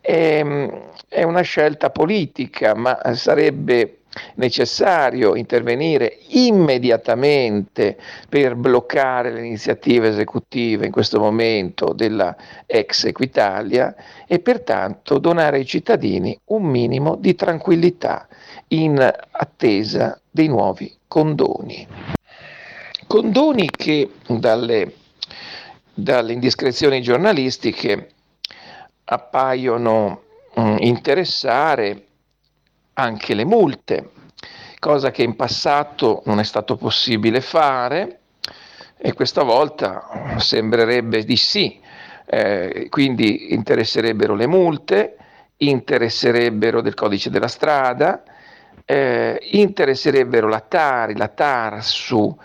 È, 0.08 0.38
ehm, 0.40 0.84
è 1.10 1.24
una 1.24 1.42
scelta 1.42 1.90
politica, 1.90 2.74
ma 2.74 2.98
sarebbe 3.14 4.04
necessario 4.36 5.36
intervenire 5.36 6.20
immediatamente 6.30 7.98
per 8.30 8.56
bloccare 8.56 9.34
le 9.34 9.46
iniziative 9.46 10.08
esecutive 10.08 10.86
in 10.86 10.94
questo 10.94 11.20
momento 11.20 11.92
della 11.92 12.34
ex 12.66 13.04
Equitalia 13.04 13.94
e 14.26 14.40
pertanto 14.40 15.20
donare 15.20 15.58
ai 15.58 15.66
cittadini 15.66 16.40
un 16.46 16.64
minimo 16.64 17.18
di 17.18 17.36
tranquillità 17.36 18.30
in 18.70 18.98
attesa 19.32 20.18
dei 20.32 20.48
nuovi 20.48 20.98
condoni. 21.06 21.86
Condoni 23.08 23.70
che 23.70 24.10
dalle, 24.26 24.94
dalle 25.94 26.32
indiscrezioni 26.32 27.02
giornalistiche 27.02 28.12
appaiono 29.10 30.24
mh, 30.56 30.76
interessare 30.80 32.06
anche 32.94 33.34
le 33.34 33.46
multe, 33.46 34.10
cosa 34.80 35.12
che 35.12 35.24
in 35.24 35.36
passato 35.36 36.24
non 36.26 36.40
è 36.40 36.44
stato 36.44 36.76
possibile 36.76 37.42
fare 37.42 38.20
e 38.98 39.14
questa 39.14 39.44
volta 39.44 40.36
sembrerebbe 40.38 41.24
di 41.24 41.38
sì. 41.38 41.80
Eh, 42.30 42.88
quindi 42.90 43.54
interesserebbero 43.54 44.36
le 44.36 44.48
multe, 44.48 45.16
interesserebbero 45.58 46.82
del 46.82 46.94
codice 46.94 47.30
della 47.30 47.48
strada, 47.48 48.24
eh, 48.84 49.40
interesserebbero 49.52 50.50
la 50.50 50.60
Tari, 50.60 51.16
la 51.16 51.30
Tarsu, 51.30 52.38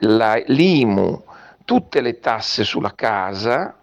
la, 0.00 0.40
l'IMU, 0.46 1.24
tutte 1.64 2.00
le 2.00 2.18
tasse 2.20 2.64
sulla 2.64 2.94
casa 2.94 3.78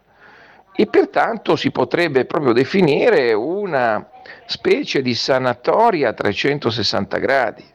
e 0.75 0.87
pertanto 0.87 1.55
si 1.55 1.71
potrebbe 1.71 2.25
proprio 2.25 2.51
definire 2.51 3.31
una 3.33 4.09
specie 4.45 5.01
di 5.01 5.15
sanatoria 5.15 6.09
a 6.09 6.13
360 6.13 7.17
gradi, 7.17 7.65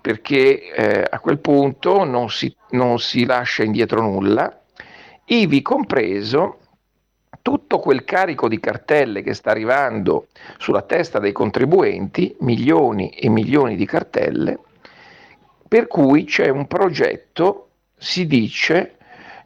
perché 0.00 0.72
eh, 0.72 1.06
a 1.08 1.20
quel 1.20 1.38
punto 1.38 2.04
non 2.04 2.28
si, 2.30 2.54
non 2.70 2.98
si 2.98 3.24
lascia 3.24 3.62
indietro 3.62 4.00
nulla, 4.00 4.60
ivi 5.26 5.62
compreso 5.62 6.58
tutto 7.42 7.78
quel 7.78 8.04
carico 8.04 8.48
di 8.48 8.58
cartelle 8.58 9.22
che 9.22 9.32
sta 9.32 9.50
arrivando 9.50 10.26
sulla 10.58 10.82
testa 10.82 11.20
dei 11.20 11.32
contribuenti, 11.32 12.36
milioni 12.40 13.10
e 13.10 13.28
milioni 13.28 13.76
di 13.76 13.86
cartelle, 13.86 14.58
per 15.68 15.86
cui 15.86 16.24
c'è 16.24 16.48
un 16.48 16.66
progetto, 16.66 17.68
si 17.96 18.26
dice, 18.26 18.96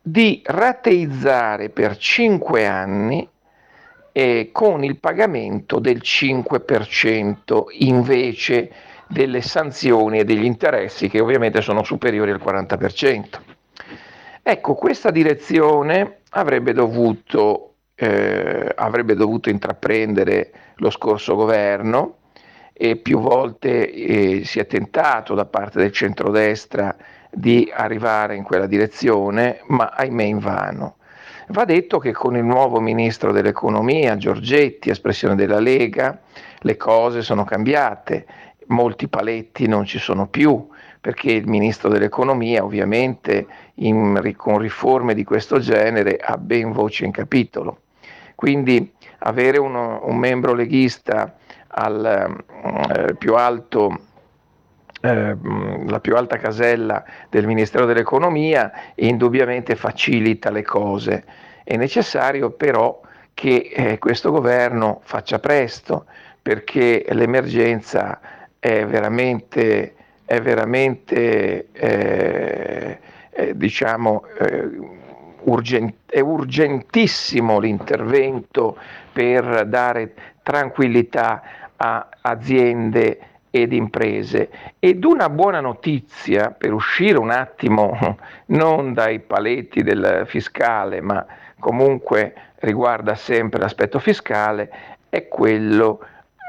di 0.06 0.42
rateizzare 0.44 1.70
per 1.70 1.96
5 1.96 2.66
anni 2.66 3.26
eh, 4.12 4.50
con 4.52 4.84
il 4.84 4.98
pagamento 4.98 5.78
del 5.78 6.02
5% 6.02 7.64
invece 7.78 8.70
delle 9.08 9.40
sanzioni 9.40 10.18
e 10.18 10.24
degli 10.24 10.44
interessi 10.44 11.08
che 11.08 11.20
ovviamente 11.20 11.62
sono 11.62 11.82
superiori 11.82 12.32
al 12.32 12.42
40%. 12.44 13.24
Ecco, 14.42 14.74
questa 14.74 15.10
direzione 15.10 16.18
avrebbe 16.32 16.74
dovuto, 16.74 17.76
eh, 17.94 18.72
avrebbe 18.74 19.14
dovuto 19.14 19.48
intraprendere 19.48 20.52
lo 20.76 20.90
scorso 20.90 21.34
governo 21.34 22.16
e 22.74 22.96
più 22.96 23.20
volte 23.20 23.90
eh, 23.90 24.44
si 24.44 24.58
è 24.58 24.66
tentato 24.66 25.32
da 25.32 25.46
parte 25.46 25.78
del 25.78 25.92
centrodestra 25.92 26.94
di 27.34 27.70
arrivare 27.74 28.36
in 28.36 28.42
quella 28.42 28.66
direzione, 28.66 29.60
ma 29.66 29.92
ahimè 29.94 30.22
invano. 30.22 30.96
Va 31.48 31.64
detto 31.64 31.98
che 31.98 32.12
con 32.12 32.36
il 32.36 32.44
nuovo 32.44 32.80
ministro 32.80 33.32
dell'economia, 33.32 34.16
Giorgetti, 34.16 34.88
espressione 34.88 35.34
della 35.34 35.60
Lega, 35.60 36.18
le 36.60 36.76
cose 36.76 37.20
sono 37.20 37.44
cambiate, 37.44 38.26
molti 38.68 39.08
paletti 39.08 39.66
non 39.66 39.84
ci 39.84 39.98
sono 39.98 40.26
più, 40.26 40.66
perché 41.00 41.32
il 41.32 41.46
ministro 41.46 41.90
dell'economia 41.90 42.64
ovviamente 42.64 43.46
in, 43.74 44.32
con 44.36 44.58
riforme 44.58 45.12
di 45.12 45.22
questo 45.22 45.58
genere 45.58 46.16
ha 46.16 46.38
ben 46.38 46.72
voce 46.72 47.04
in 47.04 47.10
capitolo. 47.10 47.80
Quindi 48.34 48.90
avere 49.18 49.58
uno, 49.58 50.00
un 50.04 50.16
membro 50.16 50.54
leghista 50.54 51.36
al 51.68 52.42
eh, 52.94 53.14
più 53.16 53.34
alto 53.34 53.98
eh, 55.04 55.36
la 55.86 56.00
più 56.00 56.16
alta 56.16 56.38
casella 56.38 57.04
del 57.28 57.46
Ministero 57.46 57.84
dell'Economia 57.84 58.72
indubbiamente 58.94 59.76
facilita 59.76 60.50
le 60.50 60.62
cose. 60.62 61.24
È 61.62 61.76
necessario 61.76 62.52
però 62.52 63.02
che 63.34 63.70
eh, 63.74 63.98
questo 63.98 64.30
governo 64.30 65.00
faccia 65.04 65.38
presto 65.40 66.06
perché 66.40 67.04
l'emergenza 67.10 68.18
è 68.58 68.86
veramente, 68.86 69.94
è 70.24 70.40
veramente 70.40 71.68
eh, 71.72 72.98
eh 73.28 73.56
diciamo, 73.58 74.24
eh, 74.38 74.70
urgent, 75.42 75.94
è 76.06 76.20
urgentissimo 76.20 77.58
l'intervento 77.58 78.78
per 79.12 79.66
dare 79.66 80.14
tranquillità 80.42 81.42
a 81.76 82.08
aziende 82.22 83.32
ed 83.56 83.72
imprese. 83.72 84.50
Ed 84.80 85.04
una 85.04 85.30
buona 85.30 85.60
notizia, 85.60 86.50
per 86.50 86.72
uscire 86.72 87.18
un 87.18 87.30
attimo 87.30 87.96
non 88.46 88.92
dai 88.92 89.20
paletti 89.20 89.84
del 89.84 90.24
fiscale, 90.26 91.00
ma 91.00 91.24
comunque 91.60 92.34
riguarda 92.56 93.14
sempre 93.14 93.60
l'aspetto 93.60 94.00
fiscale, 94.00 94.70
è, 95.08 95.28
quello, 95.28 96.00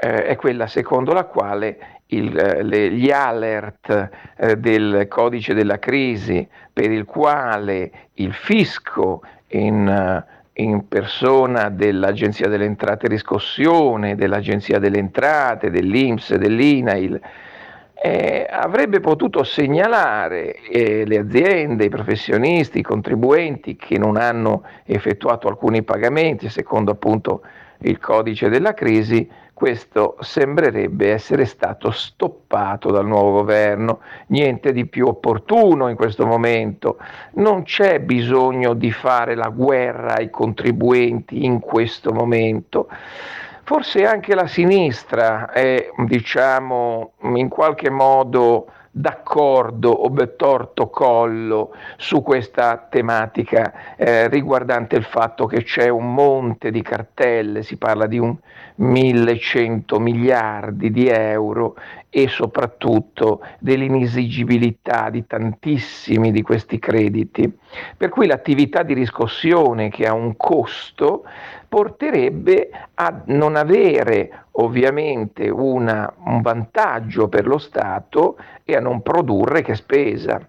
eh, 0.02 0.26
è 0.26 0.36
quella 0.36 0.66
secondo 0.66 1.14
la 1.14 1.26
quale 1.26 1.78
il, 2.08 2.36
eh, 2.36 2.64
le, 2.64 2.90
gli 2.90 3.12
alert 3.12 4.10
eh, 4.38 4.58
del 4.58 5.06
codice 5.08 5.54
della 5.54 5.78
crisi 5.78 6.48
per 6.74 6.90
il 6.90 7.06
quale 7.06 7.92
il 8.16 8.34
fisco 8.34 9.22
in 9.50 10.24
in 10.58 10.88
persona 10.88 11.70
dell'Agenzia 11.70 12.48
delle 12.48 12.66
Entrate 12.66 13.08
Riscossione, 13.08 14.16
dell'Agenzia 14.16 14.80
delle 14.80 15.00
Entrate, 15.00 15.70
dell'Inps, 15.70 16.36
dell'INAIL, 16.36 17.20
eh, 18.02 18.46
avrebbe 18.50 19.00
potuto 19.00 19.44
segnalare 19.44 20.56
eh, 20.70 21.06
le 21.06 21.18
aziende, 21.18 21.86
i 21.86 21.90
professionisti, 21.90 22.80
i 22.80 22.84
contribuenti 22.84 23.76
che 23.76 23.98
non 23.98 24.18
hanno 24.18 24.64
effettuato 24.86 25.48
alcuni 25.48 25.84
pagamenti 25.84 26.50
secondo 26.50 26.92
appunto 26.92 27.42
il 27.80 28.00
codice 28.00 28.50
della 28.50 28.74
crisi, 28.74 29.28
questo 29.56 30.18
sembrerebbe 30.20 31.14
essere 31.14 31.46
stato 31.46 31.90
stoppato 31.90 32.92
dal 32.92 33.06
nuovo 33.06 33.32
governo, 33.32 34.02
niente 34.28 34.74
di 34.74 34.86
più 34.86 35.08
opportuno 35.08 35.88
in 35.88 35.96
questo 35.96 36.26
momento, 36.26 36.98
non 37.36 37.64
c'è 37.64 38.02
bisogno 38.02 38.74
di 38.74 38.92
fare 38.92 39.34
la 39.34 39.48
guerra 39.48 40.16
ai 40.16 40.30
contribuenti 40.30 41.46
in 41.46 41.62
questo 41.62 42.12
momento. 42.12 42.90
Forse 43.64 44.06
anche 44.06 44.36
la 44.36 44.46
sinistra 44.46 45.50
è, 45.50 45.90
diciamo, 46.06 47.14
in 47.22 47.48
qualche 47.48 47.90
modo 47.90 48.68
d'accordo 48.98 49.90
o 49.90 50.36
torto 50.38 50.88
collo 50.90 51.74
su 51.98 52.22
questa 52.22 52.88
tematica 52.90 53.98
eh, 53.98 54.30
riguardante 54.30 54.96
il 54.96 55.04
fatto 55.04 55.48
che 55.48 55.64
c'è 55.64 55.90
un 55.90 56.14
monte 56.14 56.72
di 56.72 56.82
cartelle, 56.82 57.62
si 57.62 57.76
parla 57.76 58.06
di 58.06 58.18
un 58.20 58.34
1100 58.76 60.00
miliardi 60.00 60.92
di 60.92 61.10
euro 61.10 61.76
e 62.10 62.30
soprattutto 62.30 63.42
dell'inesigibilità 63.60 65.10
di 65.10 65.28
tantissimi 65.28 66.32
di 66.32 66.42
questi 66.42 66.80
crediti. 66.80 67.52
Per 67.98 68.08
cui 68.08 68.28
l'attività 68.28 68.84
di 68.84 68.94
riscossione 68.94 69.90
che 69.90 70.08
ha 70.08 70.14
un 70.14 70.38
costo 70.38 71.26
porterebbe 71.68 72.70
a 72.94 73.22
non 73.26 73.56
avere 73.56 74.46
ovviamente 74.52 75.50
una, 75.50 76.12
un 76.26 76.42
vantaggio 76.42 77.28
per 77.28 77.48
lo 77.48 77.58
Stato 77.58 78.38
e 78.64 78.76
a 78.76 78.80
non 78.80 79.02
produrre 79.02 79.62
che 79.62 79.76
spesa. 79.76 80.40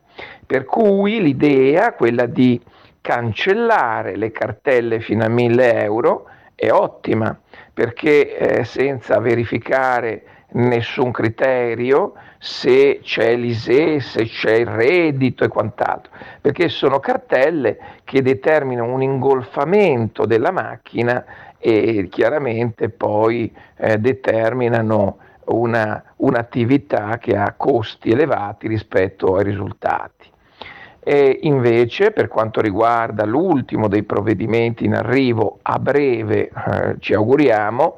Per 0.44 0.64
cui 0.64 1.20
l'idea, 1.20 1.92
quella 1.92 2.26
di 2.26 2.60
cancellare 3.00 4.16
le 4.16 4.32
cartelle 4.32 5.00
fino 5.00 5.24
a 5.24 5.28
1000 5.28 5.82
euro, 5.82 6.26
è 6.54 6.70
ottima, 6.70 7.38
perché 7.72 8.36
eh, 8.36 8.64
senza 8.64 9.18
verificare 9.20 10.22
nessun 10.52 11.10
criterio 11.10 12.14
se 12.46 13.00
c'è 13.02 13.34
l'ISE, 13.34 13.98
se 13.98 14.24
c'è 14.24 14.52
il 14.52 14.66
reddito 14.66 15.42
e 15.42 15.48
quant'altro, 15.48 16.12
perché 16.40 16.68
sono 16.68 17.00
cartelle 17.00 17.76
che 18.04 18.22
determinano 18.22 18.94
un 18.94 19.02
ingolfamento 19.02 20.26
della 20.26 20.52
macchina 20.52 21.24
e 21.58 22.06
chiaramente 22.08 22.88
poi 22.88 23.52
eh, 23.76 23.98
determinano 23.98 25.18
una, 25.46 26.00
un'attività 26.18 27.18
che 27.18 27.36
ha 27.36 27.52
costi 27.56 28.12
elevati 28.12 28.68
rispetto 28.68 29.34
ai 29.34 29.42
risultati. 29.42 30.30
E 31.00 31.40
invece, 31.42 32.12
per 32.12 32.28
quanto 32.28 32.60
riguarda 32.60 33.24
l'ultimo 33.24 33.88
dei 33.88 34.04
provvedimenti 34.04 34.84
in 34.84 34.94
arrivo 34.94 35.58
a 35.62 35.80
breve, 35.80 36.48
eh, 36.48 36.96
ci 37.00 37.12
auguriamo, 37.12 37.96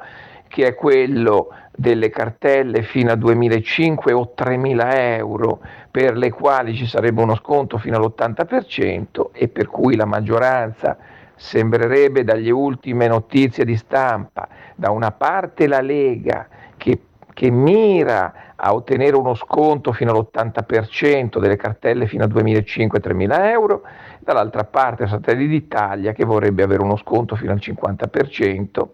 che 0.48 0.68
è 0.68 0.74
quello 0.74 1.48
delle 1.80 2.10
cartelle 2.10 2.82
fino 2.82 3.12
a 3.12 3.14
2.500 3.14 4.12
o 4.12 4.34
3.000 4.36 4.96
euro 5.16 5.60
per 5.92 6.16
le 6.16 6.30
quali 6.32 6.74
ci 6.74 6.86
sarebbe 6.86 7.22
uno 7.22 7.36
sconto 7.36 7.78
fino 7.78 7.96
all'80% 7.98 9.26
e 9.32 9.46
per 9.46 9.68
cui 9.68 9.94
la 9.94 10.04
maggioranza 10.04 10.96
sembrerebbe 11.36 12.24
dalle 12.24 12.50
ultime 12.50 13.06
notizie 13.06 13.64
di 13.64 13.76
stampa, 13.76 14.48
da 14.74 14.90
una 14.90 15.12
parte 15.12 15.68
la 15.68 15.80
Lega 15.80 16.48
che, 16.76 17.00
che 17.32 17.48
mira 17.48 18.54
a 18.56 18.74
ottenere 18.74 19.14
uno 19.14 19.34
sconto 19.34 19.92
fino 19.92 20.10
all'80% 20.10 21.38
delle 21.38 21.54
cartelle 21.54 22.08
fino 22.08 22.24
a 22.24 22.26
2.500-3.000 22.26 23.50
euro, 23.50 23.82
dall'altra 24.18 24.64
parte 24.64 25.06
Fratelli 25.06 25.46
d'Italia 25.46 26.10
che 26.10 26.24
vorrebbe 26.24 26.64
avere 26.64 26.82
uno 26.82 26.96
sconto 26.96 27.36
fino 27.36 27.52
al 27.52 27.58
50% 27.58 28.88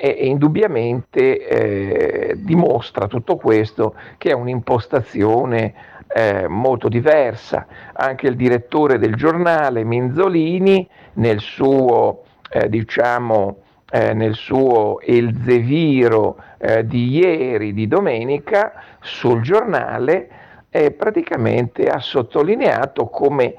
e, 0.00 0.16
e 0.18 0.26
indubbiamente 0.26 1.46
eh, 1.46 2.34
dimostra 2.38 3.06
tutto 3.06 3.36
questo 3.36 3.94
che 4.16 4.30
è 4.30 4.32
un'impostazione 4.32 5.74
eh, 6.08 6.48
molto 6.48 6.88
diversa. 6.88 7.66
Anche 7.92 8.26
il 8.26 8.36
direttore 8.36 8.98
del 8.98 9.14
giornale, 9.14 9.84
Minzolini, 9.84 10.88
nel 11.14 11.40
suo, 11.40 12.22
eh, 12.50 12.70
diciamo, 12.70 13.58
eh, 13.90 14.14
nel 14.14 14.34
suo 14.34 15.00
Elzeviro 15.00 16.38
eh, 16.56 16.86
di 16.86 17.10
ieri, 17.10 17.74
di 17.74 17.86
domenica, 17.86 18.72
sul 19.02 19.42
giornale, 19.42 20.28
eh, 20.70 20.92
praticamente 20.92 21.88
ha 21.88 21.98
sottolineato 21.98 23.08
come 23.08 23.54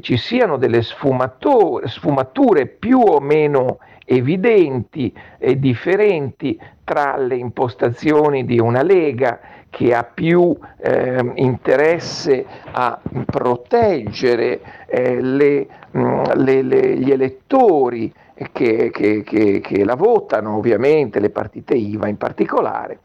ci 0.00 0.16
siano 0.16 0.56
delle 0.56 0.82
sfumature, 0.82 1.86
sfumature 1.86 2.66
più 2.66 2.98
o 2.98 3.20
meno 3.20 3.78
evidenti 4.06 5.12
e 5.36 5.58
differenti 5.58 6.58
tra 6.84 7.16
le 7.16 7.36
impostazioni 7.36 8.44
di 8.44 8.58
una 8.58 8.82
Lega 8.82 9.40
che 9.68 9.94
ha 9.94 10.04
più 10.04 10.56
eh, 10.78 11.32
interesse 11.34 12.46
a 12.70 12.98
proteggere 13.26 14.60
eh, 14.86 15.20
le, 15.20 15.66
mh, 15.90 16.00
mm, 16.00 16.22
le, 16.36 16.62
le, 16.62 16.96
gli 16.96 17.10
elettori 17.10 18.10
che, 18.52 18.90
che, 18.90 19.22
che, 19.22 19.60
che 19.60 19.84
la 19.84 19.96
votano, 19.96 20.56
ovviamente 20.56 21.20
le 21.20 21.30
partite 21.30 21.74
IVA 21.74 22.08
in 22.08 22.16
particolare, 22.16 23.00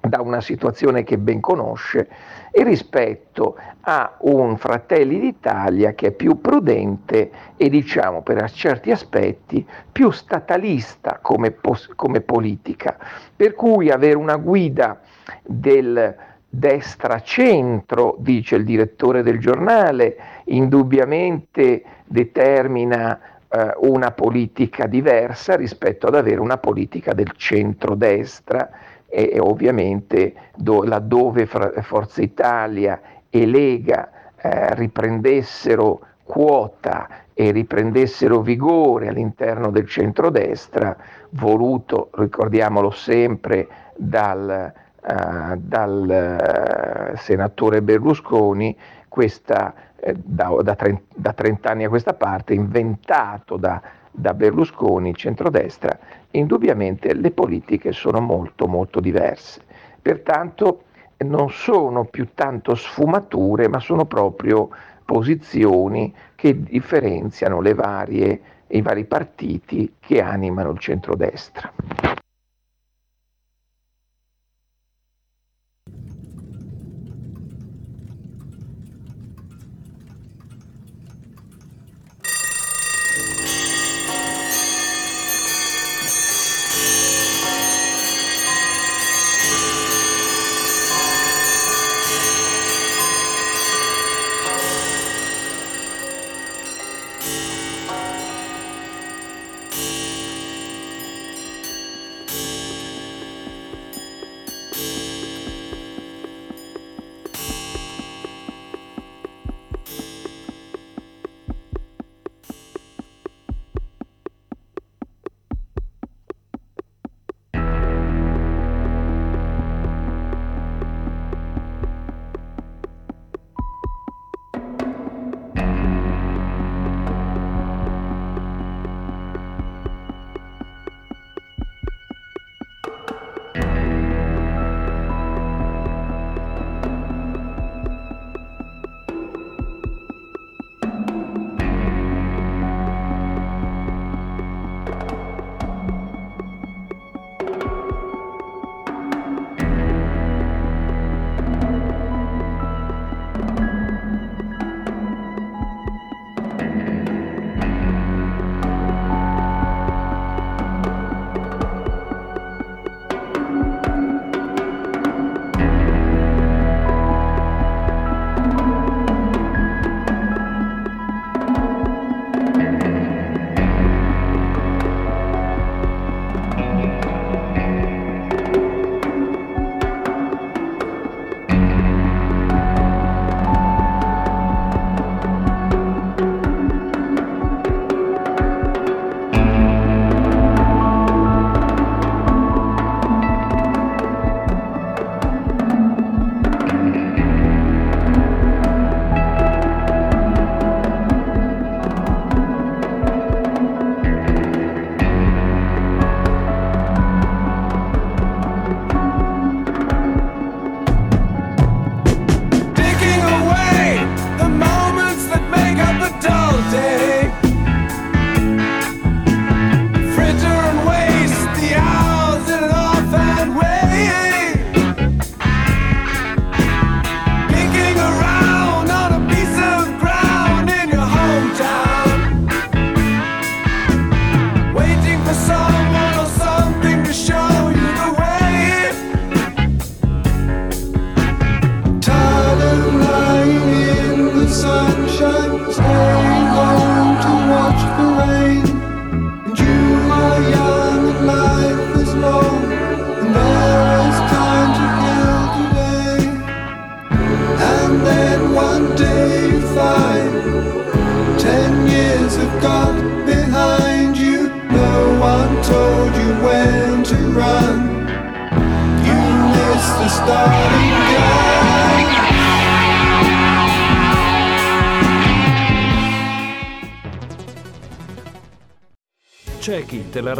da 0.00 0.20
una 0.20 0.40
situazione 0.40 1.04
che 1.04 1.18
ben 1.18 1.40
conosce 1.40 2.08
e 2.50 2.64
rispetto 2.64 3.56
a 3.82 4.16
un 4.20 4.56
Fratelli 4.56 5.20
d'Italia 5.20 5.92
che 5.92 6.08
è 6.08 6.10
più 6.12 6.40
prudente 6.40 7.30
e 7.56 7.68
diciamo 7.68 8.22
per 8.22 8.50
certi 8.50 8.90
aspetti 8.90 9.66
più 9.92 10.10
statalista 10.10 11.18
come, 11.22 11.50
pos- 11.50 11.90
come 11.94 12.20
politica, 12.22 12.96
per 13.34 13.54
cui 13.54 13.90
avere 13.90 14.16
una 14.16 14.36
guida 14.36 15.00
del 15.42 16.16
destra-centro, 16.48 18.16
dice 18.18 18.56
il 18.56 18.64
direttore 18.64 19.22
del 19.22 19.38
giornale, 19.38 20.16
indubbiamente 20.46 21.84
determina 22.04 23.20
eh, 23.48 23.72
una 23.82 24.10
politica 24.10 24.86
diversa 24.86 25.54
rispetto 25.54 26.08
ad 26.08 26.16
avere 26.16 26.40
una 26.40 26.58
politica 26.58 27.12
del 27.12 27.32
centro-destra 27.36 28.70
e, 29.10 29.38
ovviamente 29.40 30.34
do, 30.56 30.82
laddove 30.84 31.46
Forza 31.46 32.22
Italia 32.22 33.00
e 33.28 33.44
Lega 33.44 34.10
eh, 34.36 34.74
riprendessero 34.74 36.00
quota 36.24 37.08
e 37.34 37.50
riprendessero 37.50 38.40
vigore 38.40 39.08
all'interno 39.08 39.70
del 39.70 39.88
centrodestra, 39.88 40.96
voluto, 41.30 42.10
ricordiamolo 42.12 42.90
sempre, 42.90 43.66
dal, 43.96 44.72
uh, 45.00 45.56
dal 45.56 47.10
uh, 47.12 47.16
senatore 47.16 47.82
Berlusconi, 47.82 48.76
questa, 49.08 49.74
eh, 49.96 50.14
da, 50.16 50.54
da, 50.62 50.74
30, 50.76 51.02
da, 51.16 51.32
30, 51.32 51.70
anni 51.70 51.84
a 51.84 51.88
questa 51.88 52.14
parte, 52.14 52.54
inventato 52.54 53.56
da, 53.56 53.80
da 54.10 54.34
Berlusconi, 54.34 55.14
centrodestra, 55.14 55.98
indubbiamente 56.32 57.14
le 57.14 57.30
politiche 57.30 57.92
sono 57.92 58.20
molto 58.20 58.66
molto 58.66 59.00
diverse. 59.00 59.62
Pertanto 60.00 60.84
non 61.18 61.50
sono 61.50 62.04
più 62.04 62.28
tanto 62.34 62.74
sfumature, 62.74 63.68
ma 63.68 63.78
sono 63.80 64.06
proprio 64.06 64.68
posizioni 65.04 66.14
che 66.34 66.62
differenziano 66.62 67.60
varie, 67.74 68.40
i 68.68 68.82
vari 68.82 69.04
partiti 69.04 69.94
che 69.98 70.20
animano 70.20 70.70
il 70.70 70.78
centrodestra. 70.78 71.72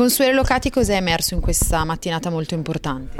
Consuelo 0.00 0.36
Locati, 0.36 0.70
cos'è 0.70 0.94
emerso 0.94 1.34
in 1.34 1.42
questa 1.42 1.84
mattinata 1.84 2.30
molto 2.30 2.54
importante? 2.54 3.18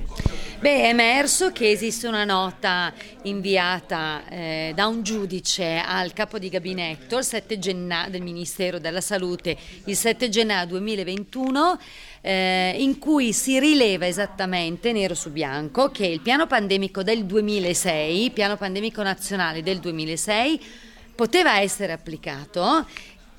Beh, 0.60 0.84
è 0.84 0.86
emerso 0.86 1.52
che 1.52 1.70
esiste 1.70 2.06
una 2.06 2.24
nota 2.24 2.90
inviata 3.24 4.26
eh, 4.30 4.72
da 4.74 4.86
un 4.86 5.02
giudice 5.02 5.76
al 5.76 6.14
capo 6.14 6.38
di 6.38 6.48
gabinetto 6.48 7.18
il 7.18 7.24
7 7.24 7.58
gennaio, 7.58 8.08
del 8.08 8.22
Ministero 8.22 8.78
della 8.78 9.02
Salute 9.02 9.58
il 9.84 9.94
7 9.94 10.30
gennaio 10.30 10.68
2021 10.68 11.78
eh, 12.22 12.76
in 12.78 12.98
cui 12.98 13.34
si 13.34 13.60
rileva 13.60 14.06
esattamente 14.06 14.90
nero 14.92 15.12
su 15.12 15.30
bianco 15.30 15.90
che 15.90 16.06
il 16.06 16.20
piano 16.20 16.46
pandemico 16.46 17.02
del 17.02 17.26
2006, 17.26 18.30
piano 18.30 18.56
pandemico 18.56 19.02
nazionale 19.02 19.62
del 19.62 19.80
2006, 19.80 20.60
poteva 21.14 21.60
essere 21.60 21.92
applicato 21.92 22.86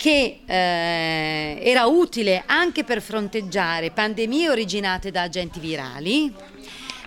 che 0.01 0.39
eh, 0.47 1.59
era 1.61 1.85
utile 1.85 2.41
anche 2.47 2.83
per 2.83 3.03
fronteggiare 3.03 3.91
pandemie 3.91 4.49
originate 4.49 5.11
da 5.11 5.21
agenti 5.21 5.59
virali, 5.59 6.33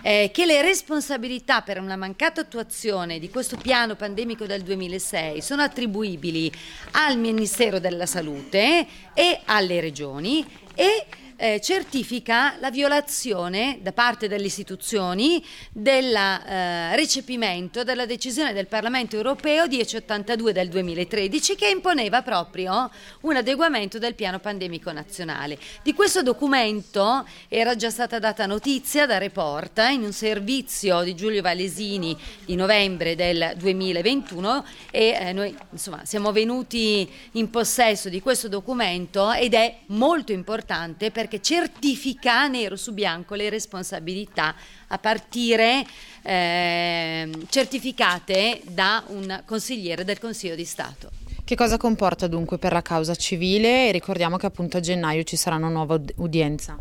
eh, 0.01 0.31
che 0.33 0.45
le 0.45 0.61
responsabilità 0.61 1.59
per 1.59 1.81
una 1.81 1.97
mancata 1.97 2.39
attuazione 2.39 3.19
di 3.19 3.29
questo 3.29 3.57
piano 3.57 3.95
pandemico 3.95 4.45
del 4.45 4.61
2006 4.61 5.41
sono 5.41 5.61
attribuibili 5.61 6.49
al 6.91 7.17
Ministero 7.17 7.79
della 7.79 8.05
Salute 8.05 8.87
e 9.13 9.41
alle 9.43 9.81
regioni 9.81 10.45
e 10.73 11.05
eh, 11.37 11.59
certifica 11.61 12.55
la 12.59 12.71
violazione 12.71 13.79
da 13.81 13.91
parte 13.91 14.27
delle 14.27 14.45
istituzioni 14.45 15.43
del 15.71 16.15
eh, 16.15 16.95
recepimento 16.95 17.83
della 17.83 18.05
decisione 18.05 18.53
del 18.53 18.67
Parlamento 18.67 19.15
europeo 19.15 19.67
1082 19.67 20.53
del 20.53 20.69
2013 20.69 21.55
che 21.55 21.67
imponeva 21.67 22.21
proprio 22.21 22.89
un 23.21 23.35
adeguamento 23.35 23.99
del 23.99 24.15
piano 24.15 24.39
pandemico 24.39 24.91
nazionale. 24.91 25.57
Di 25.83 25.93
questo 25.93 26.23
documento 26.23 27.27
era 27.49 27.75
già 27.75 27.89
stata 27.89 28.19
data 28.19 28.45
notizia 28.45 29.05
da 29.05 29.17
Report 29.17 29.81
in 29.91 30.03
un 30.03 30.13
servizio 30.13 31.03
di 31.03 31.15
Giulio 31.15 31.41
Valesini 31.41 32.17
di 32.45 32.55
novembre 32.55 33.15
del 33.15 33.53
2021 33.57 34.65
e 34.91 35.17
eh, 35.19 35.33
noi 35.33 35.55
insomma 35.71 36.05
siamo 36.05 36.31
venuti 36.31 37.09
in 37.33 37.49
possesso 37.49 38.09
di 38.09 38.21
questo 38.21 38.47
documento 38.47 39.31
ed 39.31 39.53
è 39.53 39.79
molto 39.87 40.31
importante 40.31 41.11
perché 41.11 41.24
certifica 41.41 42.47
nero 42.47 42.75
su 42.75 42.93
bianco 42.93 43.35
le 43.35 43.49
responsabilità 43.49 44.55
a 44.87 44.97
partire 44.97 45.85
eh, 46.21 47.29
certificate 47.49 48.61
da 48.63 49.03
un 49.07 49.43
consigliere 49.45 50.03
del 50.03 50.19
Consiglio 50.19 50.55
di 50.55 50.65
Stato. 50.65 51.11
Che 51.45 51.55
cosa 51.55 51.77
comporta 51.77 52.25
dunque 52.25 52.57
per 52.57 52.73
la 52.73 52.81
causa 52.81 53.13
civile? 53.13 53.89
E 53.89 53.91
ricordiamo 53.91 54.35
che 54.37 54.47
appunto 54.47 54.77
a 54.77 54.79
gennaio 54.79 55.21
ci 55.23 55.35
sarà 55.35 55.57
una 55.57 55.69
nuova 55.69 55.93
ud- 55.93 56.13
udienza. 56.15 56.75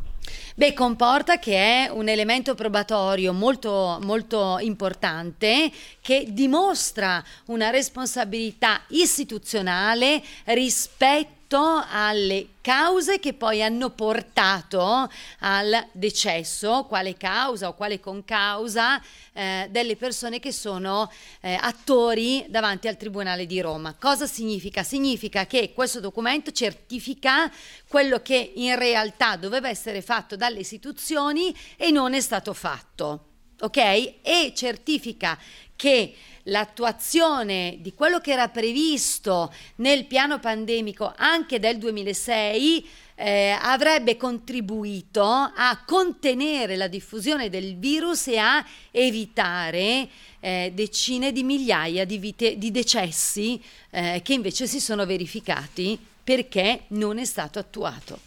Beh, 0.54 0.72
comporta 0.72 1.38
che 1.38 1.56
è 1.56 1.90
un 1.90 2.08
elemento 2.08 2.54
probatorio 2.54 3.34
molto, 3.34 3.98
molto 4.02 4.56
importante 4.60 5.70
che 6.00 6.26
dimostra 6.30 7.22
una 7.46 7.68
responsabilità 7.68 8.80
istituzionale 8.88 10.22
rispetto 10.44 11.43
alle 11.58 12.48
cause 12.60 13.18
che 13.18 13.34
poi 13.34 13.62
hanno 13.62 13.90
portato 13.90 15.08
al 15.40 15.88
decesso, 15.92 16.84
quale 16.84 17.16
causa 17.16 17.68
o 17.68 17.74
quale 17.74 18.00
concausa 18.00 19.00
eh, 19.32 19.68
delle 19.70 19.96
persone 19.96 20.40
che 20.40 20.52
sono 20.52 21.10
eh, 21.40 21.58
attori 21.60 22.44
davanti 22.48 22.88
al 22.88 22.96
Tribunale 22.96 23.46
di 23.46 23.60
Roma. 23.60 23.94
Cosa 23.98 24.26
significa? 24.26 24.82
Significa 24.82 25.46
che 25.46 25.72
questo 25.74 26.00
documento 26.00 26.52
certifica 26.52 27.50
quello 27.86 28.20
che 28.20 28.52
in 28.56 28.76
realtà 28.76 29.36
doveva 29.36 29.68
essere 29.68 30.02
fatto 30.02 30.36
dalle 30.36 30.60
istituzioni 30.60 31.54
e 31.76 31.90
non 31.90 32.14
è 32.14 32.20
stato 32.20 32.52
fatto. 32.52 33.26
Ok? 33.60 33.76
E 33.76 34.52
certifica 34.54 35.38
che 35.76 36.14
l'attuazione 36.44 37.78
di 37.80 37.94
quello 37.94 38.20
che 38.20 38.32
era 38.32 38.48
previsto 38.48 39.52
nel 39.76 40.06
piano 40.06 40.38
pandemico 40.38 41.12
anche 41.16 41.58
del 41.58 41.78
2006 41.78 42.86
eh, 43.16 43.56
avrebbe 43.60 44.16
contribuito 44.16 45.22
a 45.22 45.82
contenere 45.86 46.76
la 46.76 46.88
diffusione 46.88 47.48
del 47.48 47.76
virus 47.76 48.26
e 48.26 48.38
a 48.38 48.64
evitare 48.90 50.08
eh, 50.40 50.72
decine 50.74 51.32
di 51.32 51.44
migliaia 51.44 52.04
di, 52.04 52.18
vite, 52.18 52.58
di 52.58 52.70
decessi 52.70 53.62
eh, 53.90 54.20
che 54.22 54.32
invece 54.34 54.66
si 54.66 54.80
sono 54.80 55.06
verificati 55.06 55.98
perché 56.24 56.84
non 56.88 57.18
è 57.18 57.24
stato 57.24 57.58
attuato. 57.58 58.23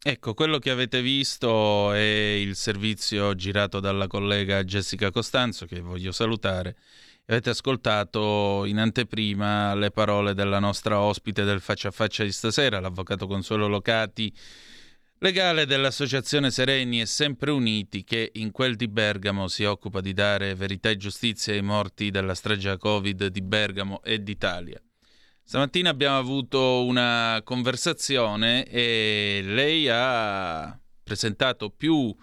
Ecco, 0.00 0.32
quello 0.32 0.58
che 0.58 0.70
avete 0.70 1.02
visto 1.02 1.92
è 1.92 1.98
il 1.98 2.54
servizio 2.54 3.34
girato 3.34 3.80
dalla 3.80 4.06
collega 4.06 4.62
Jessica 4.62 5.10
Costanzo, 5.10 5.66
che 5.66 5.80
voglio 5.80 6.12
salutare. 6.12 6.76
Avete 7.26 7.50
ascoltato 7.50 8.64
in 8.64 8.78
anteprima 8.78 9.74
le 9.74 9.90
parole 9.90 10.34
della 10.34 10.60
nostra 10.60 11.00
ospite 11.00 11.42
del 11.42 11.60
faccia 11.60 11.88
a 11.88 11.90
faccia 11.90 12.22
di 12.22 12.30
stasera, 12.30 12.78
l'avvocato 12.78 13.26
Consuelo 13.26 13.66
Locati, 13.66 14.32
legale 15.18 15.66
dell'Associazione 15.66 16.52
Sereni 16.52 17.00
e 17.00 17.06
Sempre 17.06 17.50
Uniti, 17.50 18.04
che 18.04 18.30
in 18.34 18.52
quel 18.52 18.76
di 18.76 18.86
Bergamo 18.86 19.48
si 19.48 19.64
occupa 19.64 20.00
di 20.00 20.14
dare 20.14 20.54
verità 20.54 20.90
e 20.90 20.96
giustizia 20.96 21.52
ai 21.52 21.62
morti 21.62 22.10
della 22.10 22.34
strage 22.34 22.78
Covid 22.78 23.26
di 23.26 23.42
Bergamo 23.42 24.00
e 24.04 24.20
d'Italia. 24.20 24.80
Stamattina 25.48 25.88
abbiamo 25.88 26.18
avuto 26.18 26.84
una 26.84 27.40
conversazione 27.42 28.66
e 28.66 29.40
lei 29.42 29.88
ha 29.88 30.78
presentato 31.02 31.70
più 31.70 32.14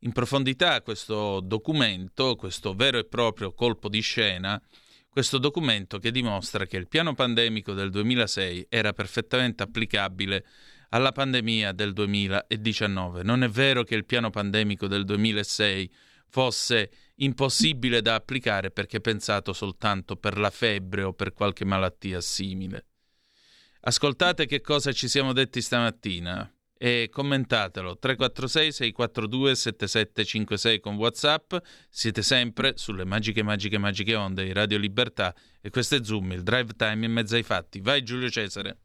in 0.00 0.12
profondità 0.12 0.82
questo 0.82 1.40
documento, 1.40 2.36
questo 2.36 2.74
vero 2.74 2.98
e 2.98 3.06
proprio 3.06 3.54
colpo 3.54 3.88
di 3.88 4.00
scena, 4.00 4.60
questo 5.08 5.38
documento 5.38 5.98
che 5.98 6.10
dimostra 6.10 6.66
che 6.66 6.76
il 6.76 6.86
piano 6.86 7.14
pandemico 7.14 7.72
del 7.72 7.88
2006 7.88 8.66
era 8.68 8.92
perfettamente 8.92 9.62
applicabile 9.62 10.44
alla 10.90 11.12
pandemia 11.12 11.72
del 11.72 11.94
2019. 11.94 13.22
Non 13.22 13.42
è 13.44 13.48
vero 13.48 13.82
che 13.82 13.94
il 13.94 14.04
piano 14.04 14.28
pandemico 14.28 14.86
del 14.88 15.06
2006 15.06 15.90
fosse 16.28 16.90
impossibile 17.16 18.02
da 18.02 18.14
applicare 18.14 18.70
perché 18.70 19.00
pensato 19.00 19.52
soltanto 19.52 20.16
per 20.16 20.38
la 20.38 20.50
febbre 20.50 21.02
o 21.02 21.12
per 21.12 21.32
qualche 21.32 21.64
malattia 21.64 22.20
simile. 22.20 22.86
Ascoltate 23.82 24.46
che 24.46 24.60
cosa 24.60 24.92
ci 24.92 25.08
siamo 25.08 25.32
detti 25.32 25.60
stamattina 25.60 26.50
e 26.76 27.08
commentatelo 27.10 27.98
346 27.98 28.72
642 28.72 29.54
7756 29.54 30.80
con 30.80 30.96
Whatsapp. 30.96 31.54
Siete 31.88 32.22
sempre 32.22 32.72
sulle 32.76 33.04
magiche 33.04 33.42
magiche 33.42 33.78
magiche 33.78 34.14
onde 34.14 34.44
di 34.44 34.52
Radio 34.52 34.78
Libertà 34.78 35.34
e 35.60 35.70
questo 35.70 35.96
è 35.96 36.02
Zoom, 36.02 36.32
il 36.32 36.42
drive 36.42 36.72
time 36.76 37.06
in 37.06 37.12
mezzo 37.12 37.36
ai 37.36 37.42
fatti. 37.42 37.80
Vai 37.80 38.02
Giulio 38.02 38.28
Cesare. 38.30 38.78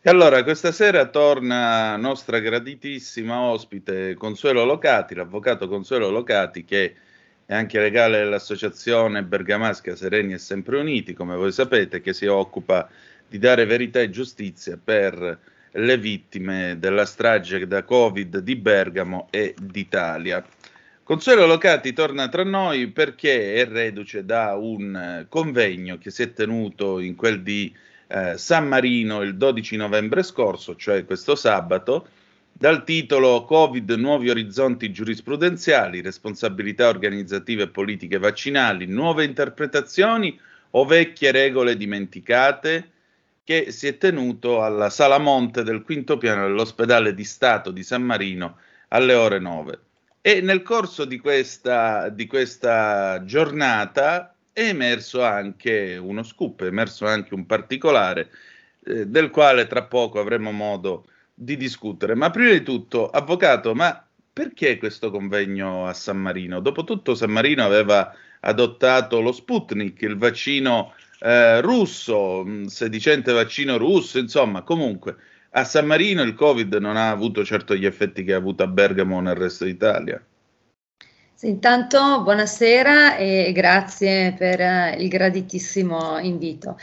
E 0.00 0.10
allora, 0.10 0.44
questa 0.44 0.70
sera 0.70 1.06
torna 1.06 1.96
nostra 1.96 2.38
graditissima 2.38 3.40
ospite 3.40 4.14
Consuelo 4.14 4.64
Locati, 4.64 5.14
l'avvocato 5.14 5.66
Consuelo 5.68 6.08
Locati 6.08 6.64
che 6.64 6.94
e 7.50 7.54
anche 7.54 7.80
legale 7.80 8.18
dell'associazione 8.18 9.24
Bergamasca 9.24 9.96
Sereni 9.96 10.34
e 10.34 10.38
Sempre 10.38 10.78
Uniti, 10.78 11.14
come 11.14 11.34
voi 11.34 11.50
sapete, 11.50 12.02
che 12.02 12.12
si 12.12 12.26
occupa 12.26 12.90
di 13.26 13.38
dare 13.38 13.64
verità 13.64 14.00
e 14.00 14.10
giustizia 14.10 14.78
per 14.82 15.38
le 15.70 15.98
vittime 15.98 16.76
della 16.78 17.06
strage 17.06 17.66
da 17.66 17.84
Covid 17.84 18.38
di 18.40 18.54
Bergamo 18.54 19.28
e 19.30 19.54
d'Italia. 19.58 20.44
Consuelo 21.02 21.46
Locati 21.46 21.94
torna 21.94 22.28
tra 22.28 22.44
noi 22.44 22.88
perché 22.88 23.54
è 23.54 23.66
reduce 23.66 24.26
da 24.26 24.54
un 24.54 25.24
convegno 25.30 25.96
che 25.96 26.10
si 26.10 26.22
è 26.22 26.34
tenuto 26.34 26.98
in 26.98 27.16
quel 27.16 27.42
di 27.42 27.74
eh, 28.08 28.38
San 28.38 28.66
Marino 28.66 29.22
il 29.22 29.36
12 29.36 29.76
novembre 29.76 30.22
scorso, 30.22 30.74
cioè 30.74 31.04
questo 31.04 31.34
sabato, 31.34 32.08
dal 32.50 32.82
titolo 32.82 33.44
Covid, 33.44 33.88
nuovi 33.92 34.30
orizzonti 34.30 34.90
giurisprudenziali, 34.90 36.00
responsabilità 36.00 36.88
organizzative 36.88 37.64
e 37.64 37.68
politiche 37.68 38.18
vaccinali, 38.18 38.86
nuove 38.86 39.24
interpretazioni 39.24 40.36
o 40.70 40.84
vecchie 40.84 41.30
regole 41.30 41.76
dimenticate, 41.76 42.90
che 43.44 43.70
si 43.70 43.86
è 43.86 43.96
tenuto 43.96 44.62
alla 44.62 44.90
Sala 44.90 45.18
Monte 45.18 45.62
del 45.62 45.82
quinto 45.82 46.18
piano 46.18 46.42
dell'ospedale 46.42 47.14
di 47.14 47.24
Stato 47.24 47.70
di 47.70 47.82
San 47.82 48.02
Marino 48.02 48.58
alle 48.88 49.14
ore 49.14 49.38
9. 49.38 49.80
E 50.20 50.40
nel 50.40 50.62
corso 50.62 51.04
di 51.04 51.18
questa, 51.18 52.08
di 52.08 52.26
questa 52.26 53.22
giornata 53.24 54.34
è 54.58 54.68
emerso 54.68 55.22
anche 55.22 55.98
uno 56.00 56.22
scoop, 56.22 56.62
è 56.62 56.66
emerso 56.66 57.06
anche 57.06 57.34
un 57.34 57.46
particolare 57.46 58.30
eh, 58.84 59.06
del 59.06 59.30
quale 59.30 59.66
tra 59.66 59.84
poco 59.84 60.20
avremo 60.20 60.52
modo 60.52 61.04
di 61.06 61.18
di 61.38 61.56
discutere. 61.56 62.16
Ma 62.16 62.30
prima 62.30 62.50
di 62.50 62.62
tutto, 62.62 63.08
avvocato, 63.08 63.74
ma 63.74 64.04
perché 64.32 64.76
questo 64.76 65.10
convegno 65.10 65.86
a 65.86 65.92
San 65.92 66.18
Marino? 66.18 66.60
Dopotutto 66.60 67.14
San 67.14 67.30
Marino 67.30 67.64
aveva 67.64 68.12
adottato 68.40 69.20
lo 69.20 69.30
Sputnik, 69.32 70.02
il 70.02 70.16
vaccino 70.16 70.94
eh, 71.20 71.60
russo, 71.60 72.44
mm, 72.44 72.64
sedicente 72.64 73.32
vaccino 73.32 73.76
russo, 73.78 74.18
insomma, 74.18 74.62
comunque 74.62 75.16
a 75.50 75.64
San 75.64 75.86
Marino 75.86 76.22
il 76.22 76.34
Covid 76.34 76.74
non 76.74 76.96
ha 76.96 77.10
avuto 77.10 77.44
certo 77.44 77.74
gli 77.74 77.86
effetti 77.86 78.24
che 78.24 78.34
ha 78.34 78.36
avuto 78.36 78.64
a 78.64 78.66
Bergamo 78.66 79.16
o 79.16 79.20
nel 79.20 79.36
resto 79.36 79.64
d'Italia. 79.64 80.20
Intanto 81.42 82.22
buonasera 82.24 83.16
e 83.16 83.52
grazie 83.52 84.32
per 84.36 84.60
eh, 84.60 84.96
il 84.98 85.08
graditissimo 85.08 86.18
invito. 86.18 86.76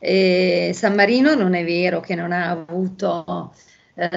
E 0.00 0.72
San 0.74 0.94
Marino 0.96 1.36
non 1.36 1.54
è 1.54 1.64
vero 1.64 2.00
che 2.00 2.16
non 2.16 2.32
ha 2.32 2.50
avuto 2.50 3.54
eh, 3.94 4.08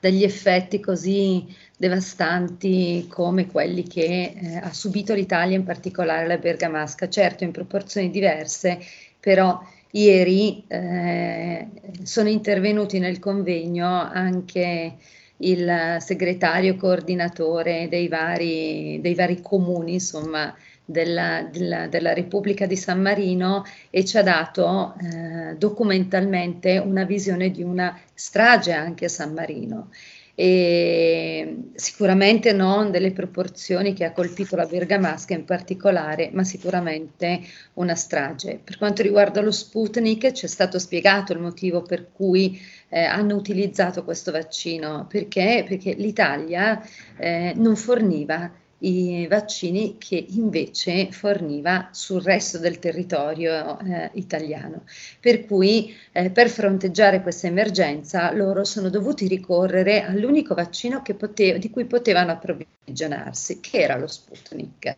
degli 0.00 0.24
effetti 0.24 0.80
così 0.80 1.54
devastanti 1.76 3.06
come 3.10 3.46
quelli 3.46 3.82
che 3.82 4.32
eh, 4.34 4.56
ha 4.56 4.72
subito 4.72 5.12
l'Italia, 5.12 5.54
in 5.54 5.64
particolare 5.64 6.26
la 6.26 6.38
Bergamasca, 6.38 7.10
certo 7.10 7.44
in 7.44 7.50
proporzioni 7.50 8.08
diverse, 8.08 8.78
però 9.20 9.60
ieri 9.90 10.64
eh, 10.66 11.68
sono 12.04 12.30
intervenuti 12.30 12.98
nel 12.98 13.18
convegno 13.18 13.86
anche 13.86 14.96
il 15.38 15.96
segretario 16.00 16.76
coordinatore 16.76 17.88
dei 17.88 18.08
vari, 18.08 18.98
dei 19.00 19.14
vari 19.14 19.40
comuni, 19.40 19.94
insomma, 19.94 20.54
della, 20.84 21.46
della, 21.50 21.86
della, 21.86 22.14
Repubblica 22.14 22.64
di 22.64 22.76
San 22.76 23.02
Marino 23.02 23.62
e 23.90 24.06
ci 24.06 24.16
ha 24.16 24.22
dato 24.22 24.94
eh, 25.00 25.54
documentalmente 25.56 26.78
una 26.78 27.04
visione 27.04 27.50
di 27.50 27.62
una 27.62 27.98
strage 28.14 28.72
anche 28.72 29.04
a 29.04 29.10
San 29.10 29.34
Marino. 29.34 29.90
E 30.34 31.72
sicuramente 31.74 32.52
non 32.52 32.92
delle 32.92 33.10
proporzioni 33.10 33.92
che 33.92 34.04
ha 34.04 34.12
colpito 34.12 34.54
la 34.54 34.66
Bergamasca 34.66 35.34
in 35.34 35.44
particolare, 35.44 36.30
ma 36.32 36.44
sicuramente 36.44 37.40
una 37.74 37.96
strage. 37.96 38.60
Per 38.62 38.78
quanto 38.78 39.02
riguarda 39.02 39.40
lo 39.40 39.50
Sputnik, 39.50 40.30
ci 40.30 40.44
è 40.44 40.48
stato 40.48 40.78
spiegato 40.78 41.32
il 41.32 41.40
motivo 41.40 41.82
per 41.82 42.12
cui 42.12 42.56
eh, 42.88 43.02
hanno 43.02 43.34
utilizzato 43.36 44.04
questo 44.04 44.32
vaccino, 44.32 45.06
perché, 45.08 45.64
perché 45.66 45.92
l'Italia 45.92 46.82
eh, 47.16 47.52
non 47.56 47.76
forniva 47.76 48.50
i 48.80 49.26
vaccini 49.26 49.96
che 49.98 50.24
invece 50.28 51.10
forniva 51.10 51.88
sul 51.90 52.22
resto 52.22 52.58
del 52.58 52.78
territorio 52.78 53.78
eh, 53.80 54.10
italiano. 54.14 54.84
Per 55.20 55.46
cui 55.46 55.94
eh, 56.12 56.30
per 56.30 56.48
fronteggiare 56.48 57.22
questa 57.22 57.48
emergenza 57.48 58.32
loro 58.32 58.64
sono 58.64 58.88
dovuti 58.88 59.26
ricorrere 59.26 60.02
all'unico 60.02 60.54
vaccino 60.54 61.02
pote- 61.02 61.58
di 61.58 61.70
cui 61.70 61.86
potevano 61.86 62.32
approvvigionarsi, 62.32 63.60
che 63.60 63.78
era 63.78 63.96
lo 63.96 64.06
Sputnik. 64.06 64.96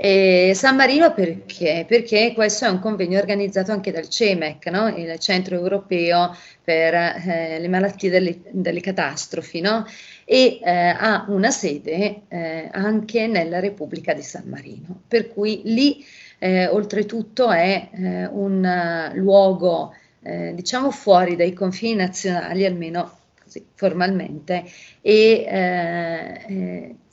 E 0.00 0.52
San 0.54 0.76
Marino 0.76 1.12
perché? 1.12 1.84
Perché 1.84 2.32
questo 2.32 2.66
è 2.66 2.68
un 2.68 2.78
convegno 2.78 3.18
organizzato 3.18 3.72
anche 3.72 3.90
dal 3.90 4.08
CEMEC, 4.08 4.66
no? 4.66 4.86
il 4.96 5.18
Centro 5.18 5.56
Europeo 5.56 6.36
per 6.62 6.94
eh, 6.94 7.58
le 7.58 7.66
malattie 7.66 8.08
delle, 8.08 8.38
delle 8.48 8.78
catastrofi, 8.78 9.60
no? 9.60 9.84
e 10.24 10.60
eh, 10.62 10.70
ha 10.70 11.24
una 11.26 11.50
sede 11.50 12.20
eh, 12.28 12.68
anche 12.70 13.26
nella 13.26 13.58
Repubblica 13.58 14.12
di 14.14 14.22
San 14.22 14.44
Marino, 14.46 15.00
per 15.08 15.32
cui 15.32 15.62
lì 15.64 16.06
eh, 16.38 16.68
oltretutto 16.68 17.50
è 17.50 17.88
eh, 17.92 18.26
un 18.26 19.10
luogo 19.14 19.96
eh, 20.22 20.52
diciamo 20.54 20.92
fuori 20.92 21.34
dai 21.34 21.52
confini 21.52 21.96
nazionali, 21.96 22.64
almeno 22.64 23.18
così 23.42 23.66
formalmente, 23.74 24.62
e 25.00 25.44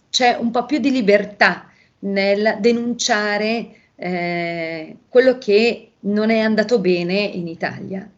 c'è 0.07 0.37
un 0.39 0.51
po' 0.51 0.65
più 0.67 0.77
di 0.77 0.91
libertà 0.91 1.71
nel 2.05 2.57
denunciare 2.59 3.83
quello 3.95 5.37
che 5.37 5.91
non 6.01 6.29
è 6.29 6.39
andato 6.39 6.79
bene 6.79 7.13
in 7.13 7.47
Italia. 7.47 8.09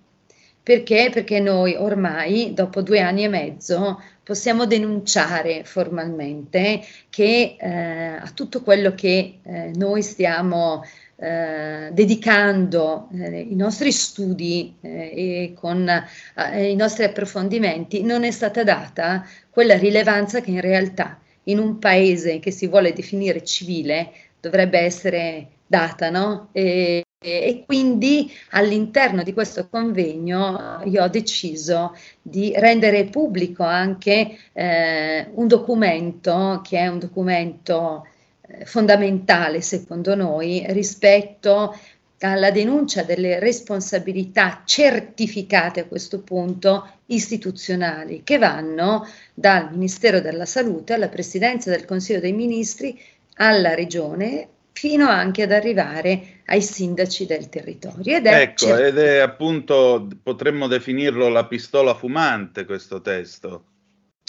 Perché? 0.68 1.10
Perché 1.14 1.40
noi 1.40 1.76
ormai, 1.76 2.54
dopo 2.54 2.82
due 2.82 3.00
anni 3.00 3.24
e 3.24 3.30
mezzo, 3.30 4.02
possiamo 4.22 4.66
denunciare 4.66 5.64
formalmente 5.64 6.82
che 7.10 7.56
eh, 7.58 7.70
a 7.70 8.30
tutto 8.34 8.62
quello 8.62 8.94
che 8.94 9.40
eh, 9.42 9.72
noi 9.76 10.02
stiamo 10.02 10.84
eh, 11.16 11.90
dedicando 11.94 13.08
eh, 13.14 13.40
i 13.40 13.56
nostri 13.56 13.94
studi 13.94 14.76
eh, 14.82 14.90
e 14.90 15.54
con 15.56 15.88
eh, 15.88 16.70
i 16.70 16.76
nostri 16.76 17.06
approfondimenti 17.06 18.04
non 18.04 18.26
è 18.26 18.32
stata 18.32 18.66
data 18.66 19.26
quella 19.50 19.78
rilevanza 19.78 20.42
che 20.42 20.52
in 20.52 20.62
realtà 20.62 21.18
in 21.48 21.60
un 21.60 21.80
paese 21.80 22.40
che 22.40 22.52
si 22.52 22.68
vuole 22.68 22.94
definire 22.94 23.44
civile 23.44 24.12
dovrebbe 24.40 24.80
essere 24.80 25.48
data, 25.68 26.10
no? 26.10 26.50
E, 26.52 27.04
e 27.20 27.64
quindi 27.66 28.32
all'interno 28.52 29.24
di 29.24 29.34
questo 29.34 29.68
convegno 29.70 30.82
io 30.86 31.04
ho 31.04 31.08
deciso 31.08 31.96
di 32.22 32.54
rendere 32.56 33.06
pubblico 33.06 33.64
anche 33.64 34.38
eh, 34.54 35.28
un 35.34 35.48
documento 35.48 36.62
che 36.64 36.78
è 36.78 36.88
un 36.88 37.00
documento 37.00 38.06
eh, 38.42 38.66
fondamentale 38.66 39.62
secondo 39.62 40.14
noi 40.14 40.64
rispetto 40.70 41.76
alla 42.20 42.52
denuncia 42.52 43.02
delle 43.02 43.40
responsabilità 43.40 44.62
certificate 44.64 45.82
a 45.82 45.86
questo 45.86 46.22
punto 46.22 46.97
istituzionali 47.08 48.22
che 48.24 48.38
vanno 48.38 49.08
dal 49.34 49.72
Ministero 49.72 50.20
della 50.20 50.46
Salute 50.46 50.94
alla 50.94 51.10
Presidenza 51.10 51.70
del 51.70 51.86
Consiglio 51.86 52.20
dei 52.20 52.34
Ministri 52.34 53.00
alla 53.36 53.76
Regione 53.76 54.50
fino 54.72 55.10
anche 55.10 55.44
ad 55.44 55.52
arrivare 55.52 56.42
ai 56.46 56.62
sindaci 56.62 57.26
del 57.26 57.50
territorio. 57.50 58.18
Ed 58.18 58.28
è 58.28 58.42
ecco, 58.42 58.66
certo... 58.68 58.84
ed 58.84 58.98
è 59.00 59.18
appunto, 59.18 60.08
potremmo 60.22 60.68
definirlo 60.68 61.30
la 61.30 61.46
pistola 61.46 61.96
fumante 61.96 62.66
questo 62.66 63.02
testo. 63.02 63.64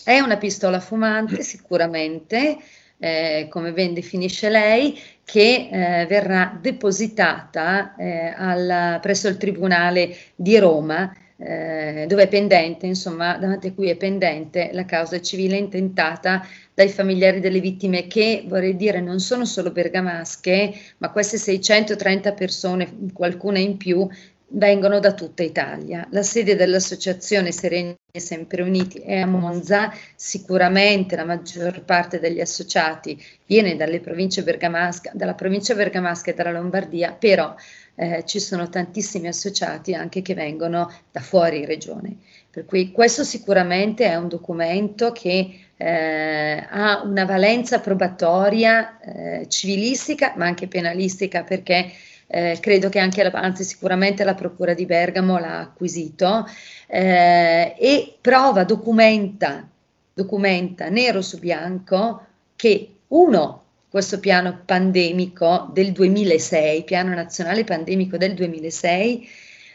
È 0.02 0.18
una 0.20 0.38
pistola 0.38 0.80
fumante 0.80 1.42
sicuramente, 1.42 2.56
eh, 2.98 3.46
come 3.50 3.72
ben 3.72 3.92
definisce 3.92 4.48
lei, 4.48 4.98
che 5.22 5.68
eh, 5.70 6.06
verrà 6.06 6.58
depositata 6.58 7.94
eh, 7.96 8.32
al, 8.34 9.00
presso 9.02 9.28
il 9.28 9.36
Tribunale 9.36 10.16
di 10.34 10.58
Roma 10.58 11.14
eh, 11.40 12.06
dove 12.08 12.24
è 12.24 12.28
pendente, 12.28 12.86
insomma, 12.86 13.38
davanti 13.38 13.68
a 13.68 13.72
cui 13.72 13.88
è 13.88 13.96
pendente 13.96 14.70
la 14.72 14.84
causa 14.84 15.20
civile 15.20 15.56
intentata 15.56 16.44
dai 16.74 16.88
familiari 16.88 17.38
delle 17.38 17.60
vittime 17.60 18.08
che, 18.08 18.44
vorrei 18.46 18.74
dire, 18.74 19.00
non 19.00 19.20
sono 19.20 19.44
solo 19.44 19.70
bergamasche, 19.70 20.74
ma 20.98 21.10
queste 21.10 21.38
630 21.38 22.32
persone, 22.32 22.92
qualcuna 23.12 23.58
in 23.60 23.76
più, 23.76 24.08
vengono 24.50 24.98
da 25.00 25.12
tutta 25.12 25.42
Italia. 25.42 26.06
La 26.10 26.22
sede 26.22 26.56
dell'associazione 26.56 27.52
Sereni 27.52 27.96
Sempre 28.18 28.62
Uniti 28.62 28.98
è 28.98 29.18
a 29.18 29.26
Monza, 29.26 29.92
sicuramente 30.16 31.14
la 31.14 31.24
maggior 31.24 31.82
parte 31.84 32.18
degli 32.18 32.40
associati 32.40 33.22
viene 33.46 33.76
dalle 33.76 34.00
province 34.00 34.42
bergamasca, 34.42 35.12
dalla 35.14 35.34
provincia 35.34 35.74
bergamasca 35.74 36.30
e 36.30 36.34
dalla 36.34 36.52
Lombardia, 36.52 37.12
però 37.12 37.54
eh, 37.94 38.24
ci 38.24 38.40
sono 38.40 38.68
tantissimi 38.68 39.28
associati 39.28 39.94
anche 39.94 40.22
che 40.22 40.34
vengono 40.34 40.90
da 41.12 41.20
fuori 41.20 41.64
regione. 41.64 42.16
Per 42.50 42.64
cui 42.64 42.90
questo 42.90 43.24
sicuramente 43.24 44.06
è 44.06 44.16
un 44.16 44.28
documento 44.28 45.12
che 45.12 45.66
eh, 45.76 46.66
ha 46.68 47.02
una 47.04 47.24
valenza 47.24 47.78
probatoria 47.78 48.98
eh, 48.98 49.48
civilistica 49.48 50.32
ma 50.36 50.46
anche 50.46 50.66
penalistica 50.66 51.44
perché 51.44 51.92
eh, 52.30 52.58
credo 52.60 52.90
che 52.90 52.98
anche, 52.98 53.22
la, 53.22 53.30
anzi 53.32 53.64
sicuramente 53.64 54.22
la 54.22 54.34
Procura 54.34 54.74
di 54.74 54.84
Bergamo 54.84 55.38
l'ha 55.38 55.60
acquisito 55.60 56.46
eh, 56.86 57.74
e 57.78 58.16
prova, 58.20 58.64
documenta, 58.64 59.66
documenta 60.12 60.88
nero 60.90 61.22
su 61.22 61.38
bianco 61.38 62.26
che 62.54 62.96
uno, 63.08 63.64
questo 63.88 64.20
piano 64.20 64.60
pandemico 64.64 65.70
del 65.72 65.92
2006, 65.92 66.84
piano 66.84 67.14
nazionale 67.14 67.64
pandemico 67.64 68.18
del 68.18 68.34
2006, 68.34 69.28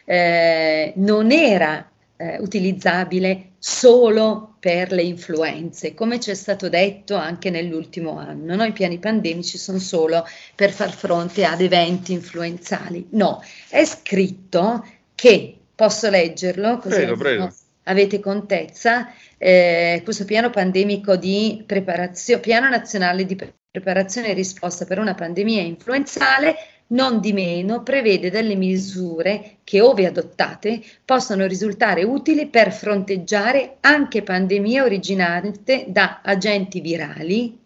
eh, 0.04 0.92
non 0.96 1.32
era 1.32 1.90
eh, 2.16 2.38
utilizzabile 2.38 3.53
solo 3.66 4.56
per 4.60 4.92
le 4.92 5.00
influenze, 5.00 5.94
come 5.94 6.20
ci 6.20 6.30
è 6.30 6.34
stato 6.34 6.68
detto 6.68 7.14
anche 7.14 7.48
nell'ultimo 7.48 8.18
anno. 8.18 8.54
No? 8.56 8.62
I 8.62 8.72
piani 8.72 8.98
pandemici 8.98 9.56
sono 9.56 9.78
solo 9.78 10.28
per 10.54 10.70
far 10.70 10.92
fronte 10.92 11.46
ad 11.46 11.62
eventi 11.62 12.12
influenzali. 12.12 13.06
No, 13.12 13.42
è 13.70 13.82
scritto 13.86 14.86
che, 15.14 15.56
posso 15.74 16.10
leggerlo? 16.10 16.76
Così 16.76 16.94
prego, 16.94 17.16
prego. 17.16 17.54
Avete 17.84 18.20
contezza, 18.20 19.10
eh, 19.38 20.02
questo 20.04 20.26
piano 20.26 20.50
pandemico 20.50 21.16
di 21.16 21.62
preparazione, 21.64 22.42
piano 22.42 22.68
nazionale 22.68 23.24
di 23.24 23.34
preparazione 23.70 24.28
e 24.28 24.34
risposta 24.34 24.84
per 24.84 24.98
una 24.98 25.14
pandemia 25.14 25.62
influenzale 25.62 26.54
non 26.88 27.20
di 27.20 27.32
meno 27.32 27.82
prevede 27.82 28.30
delle 28.30 28.54
misure 28.54 29.56
che, 29.64 29.80
ove 29.80 30.06
adottate, 30.06 30.82
possono 31.04 31.46
risultare 31.46 32.04
utili 32.04 32.46
per 32.46 32.72
fronteggiare 32.72 33.76
anche 33.80 34.22
pandemie 34.22 34.80
originate 34.80 35.86
da 35.88 36.20
agenti 36.22 36.80
virali 36.80 37.58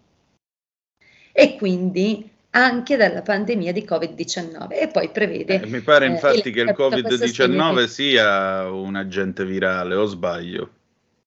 e 1.32 1.56
quindi 1.56 2.30
anche 2.50 2.96
dalla 2.96 3.22
pandemia 3.22 3.72
di 3.72 3.84
Covid-19 3.88 4.68
e 4.70 4.88
poi 4.88 5.10
prevede... 5.10 5.60
Eh, 5.60 5.66
mi 5.66 5.80
pare 5.80 6.06
eh, 6.06 6.10
infatti 6.10 6.50
che 6.50 6.62
il 6.62 6.72
questo 6.72 7.26
segno 7.26 7.72
Covid-19 7.72 7.74
che 7.76 7.88
sia 7.88 8.70
un 8.70 8.96
agente 8.96 9.44
virale, 9.44 9.94
o 9.94 10.04
sbaglio? 10.06 10.70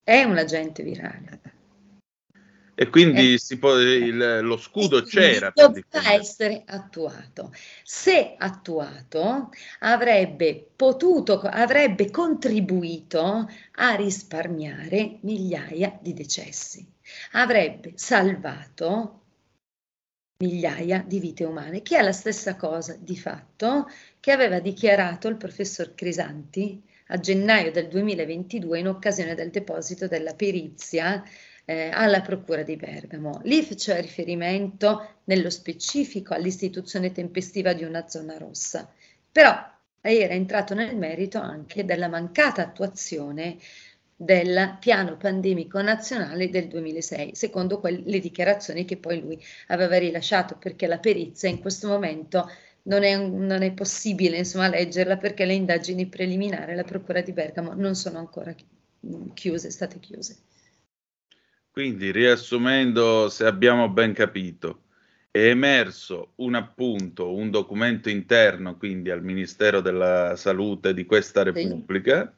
È 0.03 0.23
un 0.23 0.37
agente 0.37 0.83
virale. 0.83 1.39
E 2.81 2.89
quindi 2.89 3.37
si 3.37 3.59
può- 3.59 3.77
il- 3.79 4.39
lo 4.41 4.57
scudo 4.57 5.03
c'era 5.03 5.53
difendere. 5.53 6.19
essere 6.19 6.63
attuato. 6.65 7.53
Se 7.83 8.33
attuato, 8.39 9.51
avrebbe 9.81 10.71
potuto, 10.75 11.41
avrebbe 11.41 12.09
contribuito 12.09 13.47
a 13.73 13.93
risparmiare 13.93 15.19
migliaia 15.21 15.95
di 16.01 16.13
decessi, 16.13 16.83
avrebbe 17.33 17.91
salvato 17.93 19.25
migliaia 20.39 21.03
di 21.05 21.19
vite 21.19 21.43
umane, 21.43 21.83
che 21.83 21.99
è 21.99 22.01
la 22.01 22.11
stessa 22.11 22.55
cosa 22.55 22.97
di 22.99 23.15
fatto 23.15 23.87
che 24.19 24.31
aveva 24.31 24.59
dichiarato 24.59 25.27
il 25.27 25.37
professor 25.37 25.93
Crisanti 25.93 26.81
a 27.09 27.19
gennaio 27.19 27.71
del 27.71 27.89
2022 27.89 28.79
in 28.79 28.87
occasione 28.87 29.35
del 29.35 29.51
deposito 29.51 30.07
della 30.07 30.33
perizia 30.33 31.23
eh, 31.65 31.89
alla 31.89 32.21
Procura 32.21 32.63
di 32.63 32.75
Bergamo. 32.75 33.41
Lì 33.43 33.63
faceva 33.63 33.99
riferimento 33.99 35.19
nello 35.25 35.49
specifico 35.49 36.33
all'istituzione 36.33 37.11
tempestiva 37.11 37.73
di 37.73 37.83
una 37.83 38.07
zona 38.07 38.37
rossa, 38.37 38.91
però 39.31 39.53
era 40.01 40.33
entrato 40.33 40.73
nel 40.73 40.95
merito 40.97 41.37
anche 41.39 41.85
della 41.85 42.07
mancata 42.07 42.63
attuazione 42.63 43.57
del 44.15 44.77
piano 44.79 45.17
pandemico 45.17 45.81
nazionale 45.81 46.49
del 46.49 46.67
2006, 46.67 47.35
secondo 47.35 47.79
quel- 47.79 48.03
le 48.05 48.19
dichiarazioni 48.19 48.85
che 48.85 48.97
poi 48.97 49.19
lui 49.19 49.39
aveva 49.67 49.97
rilasciato, 49.97 50.57
perché 50.57 50.85
la 50.87 50.99
perizia 50.99 51.49
in 51.49 51.59
questo 51.59 51.87
momento 51.87 52.47
non 52.83 53.03
è, 53.03 53.15
non 53.17 53.61
è 53.63 53.71
possibile 53.73 54.37
insomma, 54.37 54.67
leggerla 54.67 55.17
perché 55.17 55.45
le 55.45 55.53
indagini 55.53 56.07
preliminari 56.07 56.71
alla 56.73 56.83
Procura 56.83 57.21
di 57.21 57.31
Bergamo 57.31 57.73
non 57.73 57.95
sono 57.95 58.17
ancora 58.19 58.53
chi- 58.53 58.65
chiuse, 59.33 59.69
state 59.71 59.99
chiuse. 59.99 60.37
Quindi, 61.71 62.11
riassumendo, 62.11 63.29
se 63.29 63.45
abbiamo 63.45 63.87
ben 63.89 64.13
capito, 64.13 64.81
è 65.31 65.47
emerso 65.47 66.33
un 66.35 66.55
appunto, 66.55 67.33
un 67.33 67.49
documento 67.49 68.09
interno, 68.09 68.75
quindi 68.75 69.09
al 69.09 69.23
Ministero 69.23 69.79
della 69.79 70.35
Salute 70.35 70.93
di 70.93 71.05
questa 71.05 71.43
Repubblica, 71.43 72.29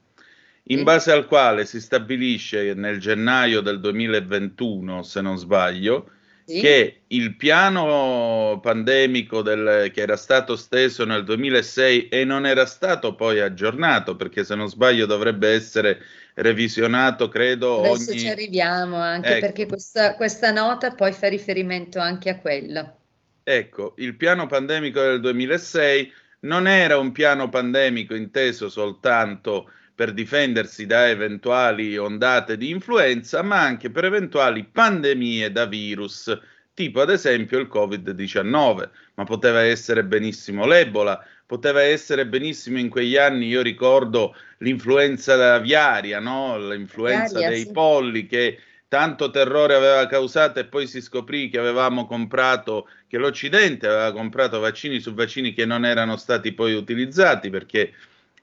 in 0.66 0.78
Sì. 0.78 0.84
base 0.84 1.12
al 1.12 1.26
quale 1.26 1.66
si 1.66 1.82
stabilisce 1.82 2.76
nel 2.76 3.00
gennaio 3.00 3.62
del 3.62 3.80
2021, 3.80 5.02
se 5.02 5.20
non 5.22 5.38
sbaglio, 5.38 6.12
Sì. 6.46 6.60
che 6.60 7.02
il 7.08 7.36
piano 7.36 8.60
pandemico 8.62 9.42
del- 9.42 9.90
che 9.92 10.02
era 10.02 10.16
stato 10.16 10.56
steso 10.56 11.06
nel 11.06 11.24
2006 11.24 12.08
e 12.10 12.24
non 12.24 12.46
era 12.46 12.66
stato 12.68 13.16
poi 13.16 13.40
aggiornato, 13.40 14.16
perché 14.16 14.44
se 14.44 14.54
non 14.54 14.70
sbaglio 14.70 15.06
dovrebbe 15.08 15.50
essere 15.50 16.00
revisionato, 16.36 17.30
credo, 17.30 17.80
Adesso 17.80 18.12
ogni... 18.12 18.20
ci 18.20 18.28
arriviamo 18.28 18.98
anche 18.98 19.30
Ecco. 19.30 19.40
perché 19.40 19.66
questa, 19.68 20.16
questa 20.16 20.52
nota 20.52 20.92
poi 20.92 21.12
fa 21.12 21.28
riferimento 21.28 22.00
anche 22.00 22.30
a 22.30 22.40
quello. 22.40 22.98
Ecco, 23.44 23.94
il 23.98 24.16
piano 24.16 24.48
pandemico 24.48 25.02
del 25.02 25.20
2006 25.20 26.12
non 26.42 26.68
era 26.68 26.98
un 26.98 27.12
piano 27.12 27.50
pandemico 27.50 28.16
inteso 28.16 28.70
soltanto 28.70 29.70
per 29.96 30.14
difendersi 30.14 30.86
da 30.86 31.08
eventuali 31.10 31.98
ondate 31.98 32.58
di 32.58 32.70
influenza, 32.70 33.42
ma 33.44 33.62
anche 33.62 33.92
per 33.92 34.06
eventuali 34.06 34.64
pandemie 34.64 35.52
da 35.52 35.66
virus, 35.66 36.36
tipo 36.74 37.02
ad 37.02 37.12
esempio 37.12 37.60
il 37.60 37.70
Covid-19, 37.72 38.90
ma 39.16 39.24
poteva 39.24 39.62
essere 39.62 40.04
benissimo 40.04 40.66
l'Ebola, 40.66 41.24
poteva 41.46 41.82
essere 41.82 42.26
benissimo 42.26 42.80
in 42.80 42.90
quegli 42.90 43.18
anni, 43.18 43.48
io 43.48 43.62
ricordo 43.62 44.36
l'influenza 44.60 45.56
aviaria, 45.56 46.20
no? 46.20 46.58
L'influenza 46.58 47.36
Aviaria, 47.36 47.50
dei 47.50 47.66
sì. 47.66 47.72
polli 47.72 48.26
che 48.26 48.60
tanto 48.88 49.32
terrore 49.32 49.74
aveva 49.74 50.06
causato 50.06 50.60
e 50.60 50.66
poi 50.66 50.86
si 50.88 51.02
scoprì 51.02 51.50
che 51.50 51.58
avevamo 51.58 52.06
comprato, 52.06 52.88
che 53.08 53.18
l'Occidente 53.18 53.88
aveva 53.88 54.12
comprato 54.12 54.60
vaccini 54.60 55.00
su 55.00 55.14
vaccini 55.14 55.54
che 55.54 55.66
non 55.66 55.84
erano 55.84 56.16
stati 56.16 56.54
poi 56.54 56.76
utilizzati 56.76 57.50
perché 57.50 57.94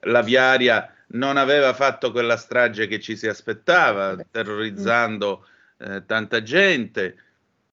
l'aviaria 0.01 0.93
non 1.13 1.37
aveva 1.37 1.73
fatto 1.73 2.11
quella 2.11 2.37
strage 2.37 2.87
che 2.87 2.99
ci 2.99 3.15
si 3.15 3.27
aspettava, 3.27 4.17
terrorizzando 4.29 5.45
eh, 5.77 6.05
tanta 6.05 6.43
gente. 6.43 7.15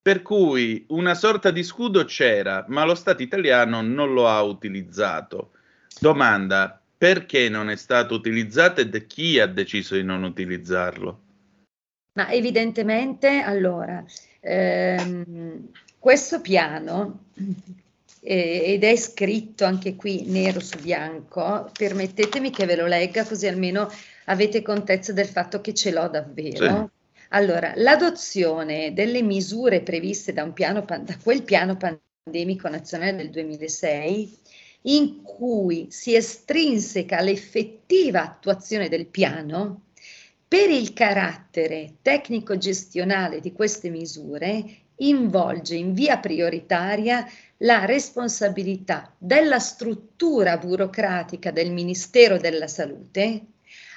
Per 0.08 0.22
cui 0.22 0.86
una 0.88 1.14
sorta 1.14 1.50
di 1.50 1.62
scudo 1.62 2.06
c'era, 2.06 2.64
ma 2.68 2.82
lo 2.86 2.94
Stato 2.94 3.20
italiano 3.22 3.82
non 3.82 4.14
lo 4.14 4.26
ha 4.26 4.40
utilizzato. 4.40 5.50
Domanda, 6.00 6.80
perché 6.96 7.50
non 7.50 7.68
è 7.68 7.76
stato 7.76 8.14
utilizzato 8.14 8.80
e 8.80 9.06
chi 9.06 9.38
ha 9.38 9.46
deciso 9.46 9.96
di 9.96 10.02
non 10.02 10.22
utilizzarlo? 10.22 11.20
Ma 12.14 12.30
evidentemente, 12.30 13.40
allora, 13.40 14.02
ehm, 14.40 15.68
questo 15.98 16.40
piano, 16.40 17.24
eh, 18.22 18.62
ed 18.64 18.84
è 18.84 18.96
scritto 18.96 19.66
anche 19.66 19.94
qui 19.94 20.24
nero 20.24 20.60
su 20.60 20.78
bianco, 20.78 21.70
permettetemi 21.76 22.48
che 22.48 22.64
ve 22.64 22.76
lo 22.76 22.86
legga 22.86 23.26
così 23.26 23.46
almeno 23.46 23.92
avete 24.24 24.62
contezza 24.62 25.12
del 25.12 25.26
fatto 25.26 25.60
che 25.60 25.74
ce 25.74 25.90
l'ho 25.90 26.08
davvero. 26.08 26.92
Allora, 27.30 27.72
l'adozione 27.76 28.94
delle 28.94 29.22
misure 29.22 29.82
previste 29.82 30.32
da, 30.32 30.46
piano, 30.48 30.80
da 30.80 31.16
quel 31.22 31.42
piano 31.42 31.76
pandemico 31.76 32.68
nazionale 32.68 33.16
del 33.16 33.30
2006, 33.30 34.38
in 34.82 35.22
cui 35.22 35.88
si 35.90 36.14
estrinseca 36.14 37.20
l'effettiva 37.20 38.22
attuazione 38.22 38.88
del 38.88 39.06
piano, 39.06 39.82
per 40.48 40.70
il 40.70 40.94
carattere 40.94 41.96
tecnico-gestionale 42.00 43.40
di 43.40 43.52
queste 43.52 43.90
misure, 43.90 44.64
involge 44.96 45.74
in 45.74 45.92
via 45.92 46.18
prioritaria 46.18 47.26
la 47.58 47.84
responsabilità 47.84 49.12
della 49.18 49.58
struttura 49.58 50.56
burocratica 50.56 51.50
del 51.50 51.70
Ministero 51.72 52.38
della 52.38 52.68
Salute, 52.68 53.46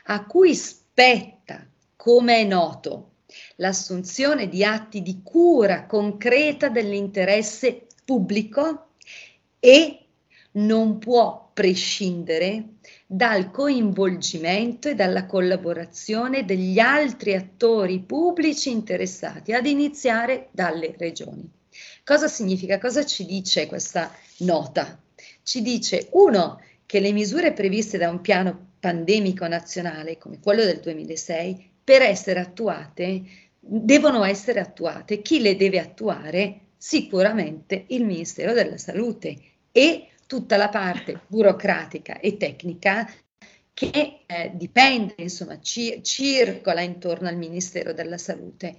a 0.06 0.26
cui 0.26 0.54
spetta, 0.54 1.66
come 1.96 2.40
è 2.40 2.44
noto, 2.44 3.11
l'assunzione 3.58 4.48
di 4.48 4.64
atti 4.64 5.02
di 5.02 5.22
cura 5.24 5.86
concreta 5.86 6.70
dell'interesse 6.70 7.88
pubblico 8.04 8.90
e 9.60 10.06
non 10.54 10.98
può 10.98 11.50
prescindere 11.54 12.76
dal 13.06 13.52
coinvolgimento 13.52 14.90
e 14.90 14.96
dalla 14.96 15.26
collaborazione 15.26 16.46
degli 16.46 16.80
altri 16.80 17.36
attori 17.36 18.00
pubblici 18.00 18.70
interessati, 18.70 19.54
ad 19.54 19.66
iniziare 19.66 20.50
dalle 20.52 20.96
regioni. 20.98 21.50
Cosa 22.04 22.28
significa? 22.28 22.80
Cosa 22.80 23.06
ci 23.06 23.26
dice 23.26 23.68
questa 23.68 24.14
nota? 24.40 25.00
Ci 25.44 25.62
dice, 25.62 26.08
uno, 26.12 26.60
che 26.86 27.00
le 27.00 27.12
misure 27.12 27.54
previste 27.54 27.98
da 27.98 28.10
un 28.10 28.22
piano 28.22 28.72
pandemico 28.80 29.48
nazionale 29.48 30.18
come 30.18 30.40
quello 30.40 30.64
del 30.66 30.80
2006, 30.80 31.70
per 31.84 32.02
essere 32.02 32.40
attuate, 32.40 33.24
devono 33.60 34.24
essere 34.24 34.60
attuate. 34.60 35.22
Chi 35.22 35.42
le 35.42 35.56
deve 35.56 35.80
attuare? 35.80 36.60
Sicuramente 36.78 37.86
il 37.90 38.06
Ministero 38.06 38.54
della 38.54 38.78
Salute 38.78 39.38
e 39.72 40.08
tutta 40.26 40.58
la 40.58 40.70
parte 40.70 41.22
burocratica 41.28 42.20
e 42.20 42.38
tecnica 42.38 43.08
che 43.74 44.24
eh, 44.26 44.52
dipende, 44.54 45.16
insomma, 45.18 45.60
ci, 45.60 46.02
circola 46.04 46.82
intorno 46.82 47.28
al 47.28 47.38
Ministero 47.38 47.94
della 47.94 48.18
Salute 48.18 48.76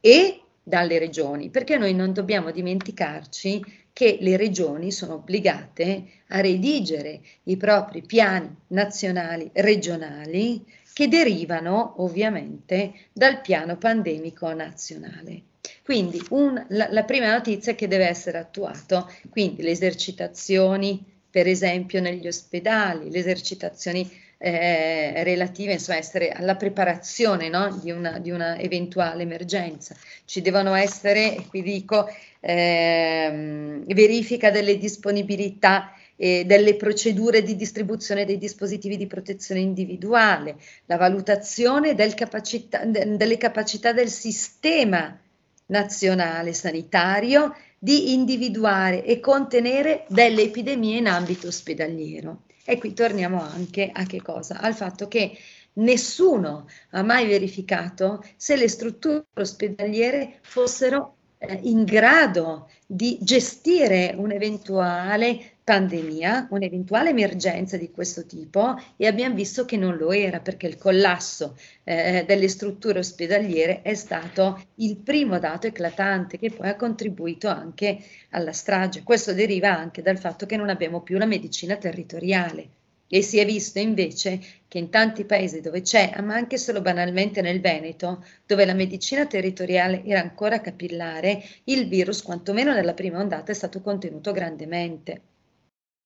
e 0.00 0.40
dalle 0.62 0.98
regioni, 0.98 1.50
perché 1.50 1.76
noi 1.76 1.94
non 1.94 2.12
dobbiamo 2.12 2.50
dimenticarci 2.50 3.64
che 3.92 4.18
le 4.20 4.36
regioni 4.36 4.90
sono 4.90 5.14
obbligate 5.14 6.04
a 6.28 6.40
redigere 6.40 7.20
i 7.44 7.56
propri 7.56 8.02
piani 8.02 8.54
nazionali 8.68 9.50
regionali 9.52 10.64
che 10.92 11.08
derivano 11.08 11.94
ovviamente 11.98 12.92
dal 13.12 13.40
piano 13.40 13.76
pandemico 13.76 14.52
nazionale. 14.52 15.42
Quindi 15.84 16.20
un, 16.30 16.64
la, 16.68 16.88
la, 16.90 17.04
prima 17.04 17.32
notizia 17.32 17.72
è 17.72 17.74
che 17.74 17.88
deve 17.88 18.06
essere 18.06 18.38
attuato, 18.38 19.10
quindi 19.30 19.62
le 19.62 19.70
esercitazioni 19.70 21.04
per 21.30 21.46
esempio 21.46 22.00
negli 22.00 22.26
ospedali, 22.26 23.10
le 23.10 23.18
esercitazioni 23.18 24.08
eh, 24.36 25.22
relative 25.22 25.74
insomma, 25.74 26.00
alla 26.34 26.56
preparazione 26.56 27.48
no? 27.48 27.78
di, 27.80 27.90
una, 27.90 28.18
di, 28.18 28.30
una, 28.30 28.58
eventuale 28.58 29.22
emergenza. 29.22 29.94
Ci 30.24 30.42
devono 30.42 30.74
essere, 30.74 31.46
qui 31.48 31.62
dico, 31.62 32.08
ehm, 32.40 33.84
verifica 33.86 34.50
delle 34.50 34.76
disponibilità 34.76 35.92
e 36.16 36.44
delle 36.44 36.76
procedure 36.76 37.42
di 37.42 37.56
distribuzione 37.56 38.24
dei 38.24 38.38
dispositivi 38.38 38.96
di 38.96 39.06
protezione 39.06 39.60
individuale, 39.60 40.56
la 40.86 40.96
valutazione 40.96 41.94
del 41.94 42.14
capacità, 42.14 42.84
delle 42.84 43.36
capacità 43.36 43.92
del 43.92 44.08
sistema 44.08 45.18
nazionale 45.66 46.52
sanitario 46.52 47.54
di 47.78 48.12
individuare 48.12 49.04
e 49.04 49.18
contenere 49.18 50.04
delle 50.08 50.42
epidemie 50.42 50.98
in 50.98 51.08
ambito 51.08 51.48
ospedaliero. 51.48 52.42
E 52.64 52.78
qui 52.78 52.92
torniamo 52.92 53.40
anche 53.40 53.90
a 53.92 54.04
che 54.04 54.22
cosa? 54.22 54.60
Al 54.60 54.74
fatto 54.74 55.08
che 55.08 55.36
nessuno 55.74 56.68
ha 56.90 57.02
mai 57.02 57.26
verificato 57.26 58.24
se 58.36 58.56
le 58.56 58.68
strutture 58.68 59.24
ospedaliere 59.34 60.38
fossero 60.42 61.16
eh, 61.38 61.58
in 61.62 61.84
grado 61.84 62.70
di 62.86 63.18
gestire 63.20 64.14
un'eventuale 64.16 65.51
pandemia, 65.64 66.48
un'eventuale 66.50 67.10
emergenza 67.10 67.76
di 67.76 67.90
questo 67.90 68.26
tipo 68.26 68.74
e 68.96 69.06
abbiamo 69.06 69.34
visto 69.36 69.64
che 69.64 69.76
non 69.76 69.96
lo 69.96 70.10
era 70.12 70.40
perché 70.40 70.66
il 70.66 70.76
collasso 70.76 71.56
eh, 71.84 72.24
delle 72.26 72.48
strutture 72.48 72.98
ospedaliere 72.98 73.82
è 73.82 73.94
stato 73.94 74.60
il 74.76 74.96
primo 74.96 75.38
dato 75.38 75.68
eclatante 75.68 76.38
che 76.38 76.50
poi 76.50 76.68
ha 76.68 76.76
contribuito 76.76 77.48
anche 77.48 77.98
alla 78.30 78.52
strage. 78.52 79.02
Questo 79.04 79.32
deriva 79.32 79.76
anche 79.76 80.02
dal 80.02 80.18
fatto 80.18 80.46
che 80.46 80.56
non 80.56 80.68
abbiamo 80.68 81.00
più 81.00 81.16
la 81.16 81.26
medicina 81.26 81.76
territoriale 81.76 82.68
e 83.14 83.20
si 83.20 83.38
è 83.38 83.44
visto 83.44 83.78
invece 83.78 84.40
che 84.66 84.78
in 84.78 84.88
tanti 84.88 85.26
paesi 85.26 85.60
dove 85.60 85.82
c'è, 85.82 86.14
ma 86.22 86.34
anche 86.34 86.56
solo 86.56 86.80
banalmente 86.80 87.42
nel 87.42 87.60
Veneto, 87.60 88.24
dove 88.46 88.64
la 88.64 88.72
medicina 88.72 89.26
territoriale 89.26 90.02
era 90.04 90.20
ancora 90.20 90.62
capillare, 90.62 91.42
il 91.64 91.88
virus, 91.88 92.22
quantomeno 92.22 92.72
nella 92.72 92.94
prima 92.94 93.18
ondata, 93.18 93.52
è 93.52 93.54
stato 93.54 93.82
contenuto 93.82 94.32
grandemente. 94.32 95.31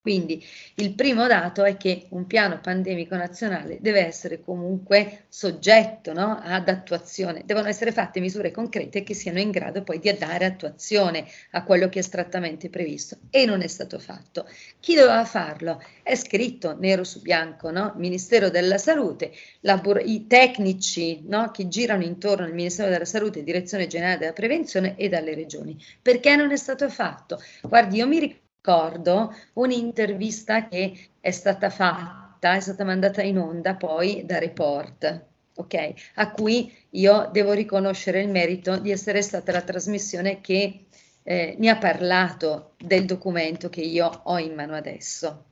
Quindi 0.06 0.40
il 0.76 0.94
primo 0.94 1.26
dato 1.26 1.64
è 1.64 1.76
che 1.76 2.06
un 2.10 2.28
piano 2.28 2.60
pandemico 2.60 3.16
nazionale 3.16 3.78
deve 3.80 4.06
essere 4.06 4.40
comunque 4.40 5.24
soggetto 5.28 6.12
no, 6.12 6.40
ad 6.40 6.68
attuazione, 6.68 7.42
devono 7.44 7.66
essere 7.66 7.90
fatte 7.90 8.20
misure 8.20 8.52
concrete 8.52 9.02
che 9.02 9.14
siano 9.14 9.40
in 9.40 9.50
grado 9.50 9.82
poi 9.82 9.98
di 9.98 10.16
dare 10.16 10.44
attuazione 10.44 11.26
a 11.50 11.64
quello 11.64 11.88
che 11.88 11.98
è 11.98 12.02
strettamente 12.02 12.70
previsto 12.70 13.16
e 13.30 13.46
non 13.46 13.62
è 13.62 13.66
stato 13.66 13.98
fatto. 13.98 14.48
Chi 14.78 14.94
doveva 14.94 15.24
farlo? 15.24 15.82
È 16.04 16.14
scritto 16.14 16.78
nero 16.78 17.02
su 17.02 17.20
bianco, 17.20 17.72
no? 17.72 17.92
Ministero 17.96 18.48
della 18.48 18.78
Salute, 18.78 19.32
labor- 19.62 20.06
i 20.06 20.28
tecnici 20.28 21.24
no, 21.26 21.50
che 21.50 21.66
girano 21.66 22.04
intorno 22.04 22.44
al 22.44 22.54
Ministero 22.54 22.90
della 22.90 23.04
Salute, 23.04 23.42
Direzione 23.42 23.88
Generale 23.88 24.18
della 24.18 24.32
Prevenzione 24.32 24.94
e 24.96 25.08
dalle 25.08 25.34
regioni. 25.34 25.76
Perché 26.00 26.36
non 26.36 26.52
è 26.52 26.56
stato 26.56 26.88
fatto? 26.88 27.40
Guardi, 27.62 27.96
io 27.96 28.06
mi 28.06 28.20
ricordo 28.20 28.44
ricordo 28.66 29.32
un'intervista 29.54 30.66
che 30.66 30.92
è 31.20 31.30
stata 31.30 31.70
fatta, 31.70 32.54
è 32.56 32.60
stata 32.60 32.82
mandata 32.82 33.22
in 33.22 33.38
onda 33.38 33.76
poi 33.76 34.24
da 34.26 34.40
Report, 34.40 35.24
ok? 35.54 35.92
A 36.14 36.32
cui 36.32 36.74
io 36.90 37.30
devo 37.32 37.52
riconoscere 37.52 38.20
il 38.22 38.28
merito 38.28 38.76
di 38.78 38.90
essere 38.90 39.22
stata 39.22 39.52
la 39.52 39.62
trasmissione 39.62 40.40
che 40.40 40.86
eh, 41.22 41.54
mi 41.58 41.68
ha 41.68 41.76
parlato 41.76 42.72
del 42.76 43.04
documento 43.04 43.68
che 43.68 43.82
io 43.82 44.22
ho 44.24 44.38
in 44.38 44.54
mano 44.54 44.74
adesso, 44.74 45.44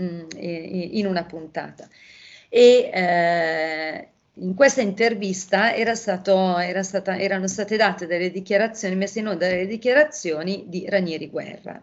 mm, 0.00 0.28
in 0.38 1.06
una 1.06 1.24
puntata. 1.24 1.88
E 2.48 2.90
eh, 2.92 4.08
in 4.34 4.54
questa 4.54 4.82
intervista 4.82 5.74
era 5.74 5.96
stato, 5.96 6.58
era 6.58 6.82
stata, 6.84 7.18
erano 7.18 7.48
state 7.48 7.76
date 7.76 8.06
delle 8.06 8.30
dichiarazioni, 8.30 8.94
messe 8.94 9.18
in 9.18 9.26
onda 9.28 9.48
delle 9.48 9.66
dichiarazioni 9.66 10.66
di 10.68 10.88
Ranieri 10.88 11.28
Guerra 11.28 11.82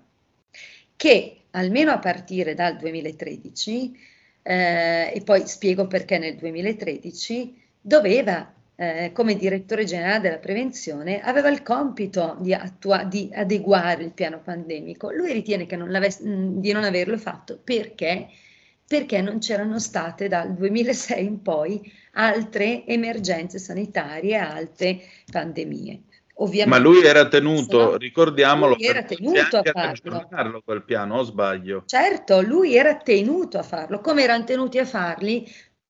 che 1.00 1.44
almeno 1.52 1.92
a 1.92 2.00
partire 2.00 2.54
dal 2.54 2.76
2013, 2.76 3.98
eh, 4.42 5.14
e 5.16 5.22
poi 5.24 5.48
spiego 5.48 5.88
perché 5.88 6.18
nel 6.18 6.36
2013, 6.36 7.58
doveva 7.80 8.54
eh, 8.76 9.12
come 9.14 9.38
direttore 9.38 9.86
generale 9.86 10.20
della 10.20 10.40
prevenzione, 10.40 11.22
aveva 11.22 11.48
il 11.48 11.64
compito 11.64 12.36
di, 12.42 12.54
attua- 12.54 13.06
di 13.06 13.30
adeguare 13.34 14.04
il 14.04 14.12
piano 14.12 14.42
pandemico. 14.42 15.10
Lui 15.10 15.32
ritiene 15.32 15.66
non 15.78 16.60
di 16.60 16.72
non 16.74 16.84
averlo 16.84 17.18
fatto 17.18 17.58
perché? 17.64 18.28
perché 18.86 19.22
non 19.22 19.38
c'erano 19.38 19.80
state 19.80 20.28
dal 20.28 20.54
2006 20.54 21.24
in 21.24 21.42
poi 21.44 21.80
altre 22.14 22.86
emergenze 22.86 23.58
sanitarie, 23.58 24.36
altre 24.36 25.00
pandemie. 25.32 26.02
Ovviamente, 26.42 26.80
Ma 26.80 26.84
lui 26.84 27.04
era 27.04 27.28
tenuto, 27.28 27.98
ricordiamolo, 27.98 28.76
lui 28.76 28.86
era 28.86 29.04
tenuto 29.04 29.58
a 29.58 29.64
farlo. 29.64 30.28
farlo 30.30 30.62
quel 30.64 30.84
piano, 30.84 31.18
o 31.18 31.24
sbaglio? 31.24 31.84
Certo, 31.86 32.42
lui 32.42 32.76
era 32.76 32.96
tenuto 32.96 33.58
a 33.58 33.64
farlo, 33.64 34.00
come 34.00 34.24
erano 34.24 34.46
tenuti 34.46 34.78
a 34.78 34.86
farli 34.86 35.46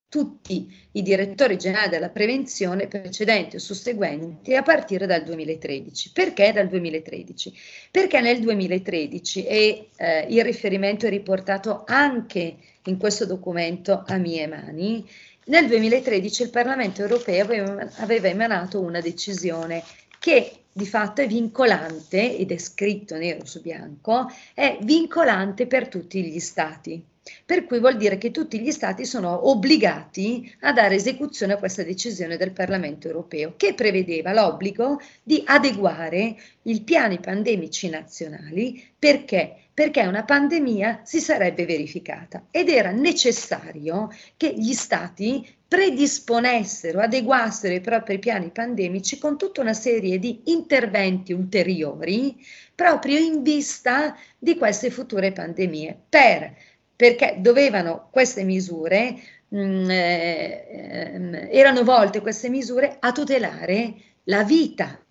tutti 0.08 0.68
i 0.93 1.04
direttori 1.04 1.56
generali 1.56 1.89
della 1.89 2.10
prevenzione 2.10 2.88
precedenti 2.88 3.58
o 3.58 3.60
susseguenti 3.60 4.56
a 4.56 4.64
partire 4.64 5.06
dal 5.06 5.24
2013. 5.24 6.12
Perché 6.12 6.52
dal 6.52 6.68
2013? 6.68 7.54
Perché 7.91 8.20
nel 8.20 8.39
2013, 8.39 9.45
e 9.45 9.89
eh, 9.95 10.26
il 10.30 10.43
riferimento 10.43 11.06
è 11.06 11.10
riportato 11.10 11.84
anche 11.86 12.58
in 12.86 12.97
questo 12.97 13.28
documento 13.28 14.04
a 14.04 14.18
mie 14.18 14.47
mani, 14.47 15.08
nel 15.45 15.68
2013 15.68 16.41
il 16.43 16.50
Parlamento 16.50 17.02
europeo 17.02 17.43
aveva, 17.43 17.88
aveva 17.97 18.28
emanato 18.28 18.80
una 18.80 19.00
decisione 19.00 19.84
che 20.20 20.66
di 20.72 20.86
fatto 20.86 21.22
è 21.22 21.28
vincolante 21.28 22.38
ed 22.38 22.52
è 22.52 22.58
scritto 22.58 23.16
nero 23.16 23.46
su 23.46 23.62
bianco, 23.62 24.28
è 24.54 24.78
vincolante 24.82 25.66
per 25.68 25.88
tutti 25.88 26.24
gli 26.24 26.40
stati. 26.40 27.04
Per 27.46 27.66
cui 27.66 27.80
vuol 27.80 27.98
dire 27.98 28.18
che 28.18 28.32
tutti 28.32 28.60
gli 28.60 28.72
stati 28.72 29.06
sono 29.06 29.50
obbligati 29.50 30.56
a 30.62 30.74
dare 30.74 30.96
esecuzione 30.96 31.54
a 31.54 31.58
questa 31.58 31.84
decisione 31.84 32.38
del 32.38 32.52
Parlamento 32.52 33.08
europeo, 33.08 33.54
che 33.58 33.74
prevedeva 33.74 34.34
l'obbligo 34.34 35.00
di 35.24 35.42
adeguare 35.46 36.36
i 36.64 36.82
piani 36.82 37.20
pandemici 37.20 37.90
nazionali. 37.90 38.84
Perché? 38.98 39.56
Perché 39.74 40.02
una 40.06 40.24
pandemia 40.24 41.02
si 41.06 41.20
sarebbe 41.20 41.66
verificata 41.66 42.48
ed 42.52 42.68
era 42.68 42.92
necessario 42.92 44.12
che 44.36 44.54
gli 44.54 44.74
stati 44.74 45.48
predisponessero, 45.70 47.00
adeguassero 47.00 47.74
i 47.74 47.80
propri 47.80 48.20
piani 48.20 48.50
pandemici 48.50 49.18
con 49.20 49.38
tutta 49.38 49.62
una 49.62 49.74
serie 49.74 50.18
di 50.18 50.42
interventi 50.46 51.32
ulteriori 51.32 52.36
proprio 52.74 53.20
in 53.20 53.44
vista 53.44 54.16
di 54.38 54.58
queste 54.58 54.90
future 54.90 55.32
pandemie, 55.32 55.98
per, 56.10 56.56
perché 57.00 57.38
dovevano 57.38 58.10
queste 58.12 58.43
misure, 58.43 59.16
mh, 59.47 59.58
mm, 59.58 59.89
eh, 59.89 60.66
eh, 60.68 61.50
erano 61.50 61.86
volte 61.86 62.20
queste 62.20 62.50
misure 62.50 62.97
a 63.00 63.14
tutelare 63.14 63.93
la 64.26 64.43
vita 64.43 65.02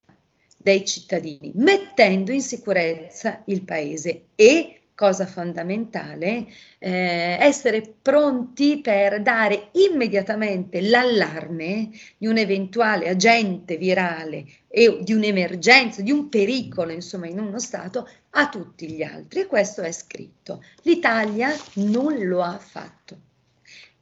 dei 0.55 0.85
cittadini, 0.85 1.51
mettendo 1.55 2.31
in 2.31 2.43
sicurezza 2.43 3.41
il 3.47 3.63
paese 3.63 4.27
e 4.35 4.81
cosa 4.99 5.27
fondamentale, 5.27 6.47
eh, 6.81 7.37
essere 7.39 7.95
pronti 8.03 8.81
per 8.81 9.23
dare 9.23 9.69
immediatamente 9.75 10.81
l'allarme 10.81 11.91
di 12.17 12.27
un 12.27 12.37
eventuale 12.37 13.09
agente 13.09 13.77
virale 13.77 14.45
e 14.67 14.99
di 15.03 15.13
un'emergenza, 15.13 16.03
di 16.03 16.11
un 16.11 16.29
pericolo, 16.29 16.91
insomma, 16.91 17.29
in 17.29 17.39
uno 17.39 17.61
Stato 17.61 18.09
a 18.31 18.49
tutti 18.49 18.91
gli 18.91 19.05
altri. 19.05 19.43
E 19.43 19.47
questo 19.47 19.83
è 19.83 19.93
scritto. 19.93 20.65
L'Italia 20.83 21.55
non 21.75 22.19
lo 22.27 22.43
ha 22.43 22.59
fatto. 22.59 23.27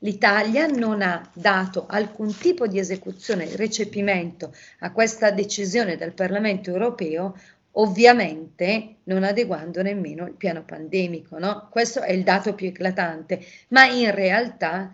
L'Italia 0.00 0.66
non 0.66 1.02
ha 1.02 1.26
dato 1.34 1.86
alcun 1.86 2.34
tipo 2.36 2.66
di 2.66 2.78
esecuzione, 2.78 3.54
recepimento 3.56 4.54
a 4.80 4.92
questa 4.92 5.30
decisione 5.30 5.96
del 5.96 6.12
Parlamento 6.12 6.70
europeo, 6.70 7.34
ovviamente 7.78 8.96
non 9.04 9.24
adeguando 9.24 9.82
nemmeno 9.82 10.26
il 10.26 10.34
piano 10.34 10.64
pandemico. 10.64 11.38
No? 11.38 11.68
Questo 11.70 12.00
è 12.02 12.12
il 12.12 12.22
dato 12.22 12.54
più 12.54 12.68
eclatante, 12.68 13.40
ma 13.68 13.86
in 13.86 14.14
realtà 14.14 14.92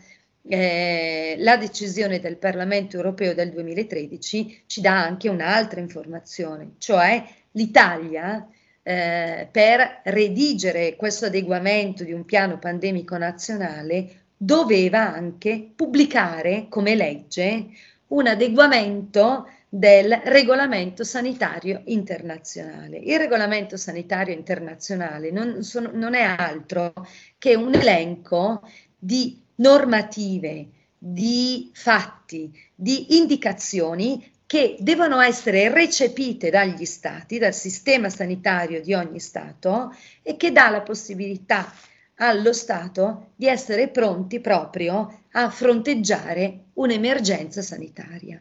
eh, 0.49 1.37
la 1.39 1.57
decisione 1.57 2.21
del 2.21 2.37
Parlamento 2.37 2.97
europeo 2.97 3.35
del 3.35 3.51
2013 3.51 4.65
ci 4.67 4.81
dà 4.81 5.03
anche 5.03 5.29
un'altra 5.29 5.81
informazione, 5.81 6.73
cioè 6.79 7.25
l'Italia 7.53 8.47
eh, 8.83 9.47
per 9.51 10.01
redigere 10.05 10.97
questo 10.97 11.27
adeguamento 11.27 12.03
di 12.03 12.13
un 12.13 12.25
piano 12.25 12.59
pandemico 12.59 13.17
nazionale 13.17 14.23
doveva 14.37 15.15
anche 15.15 15.71
pubblicare 15.77 16.67
come 16.69 16.97
legge 16.97 17.69
un 18.09 18.27
adeguamento 18.27 19.47
del 19.75 20.21
regolamento 20.25 21.03
sanitario 21.03 21.81
internazionale. 21.87 22.99
Il 22.99 23.19
regolamento 23.19 23.79
sanitario 23.79 24.35
internazionale 24.35 25.31
non, 25.31 25.63
sono, 25.63 25.91
non 25.95 26.13
è 26.13 26.21
altro 26.21 26.93
che 27.39 27.55
un 27.55 27.73
elenco 27.73 28.69
di 28.99 29.43
normative, 29.55 30.69
di 30.99 31.71
fatti, 31.73 32.53
di 32.75 33.17
indicazioni 33.17 34.31
che 34.45 34.77
devono 34.79 35.21
essere 35.21 35.73
recepite 35.73 36.51
dagli 36.51 36.85
stati, 36.85 37.39
dal 37.39 37.55
sistema 37.55 38.11
sanitario 38.11 38.83
di 38.83 38.93
ogni 38.93 39.21
Stato 39.21 39.97
e 40.21 40.37
che 40.37 40.53
dà 40.53 40.69
la 40.69 40.83
possibilità 40.83 41.73
allo 42.17 42.53
Stato 42.53 43.31
di 43.37 43.47
essere 43.47 43.89
pronti 43.89 44.39
proprio 44.39 45.23
a 45.31 45.49
fronteggiare 45.49 46.65
un'emergenza 46.75 47.63
sanitaria. 47.63 48.39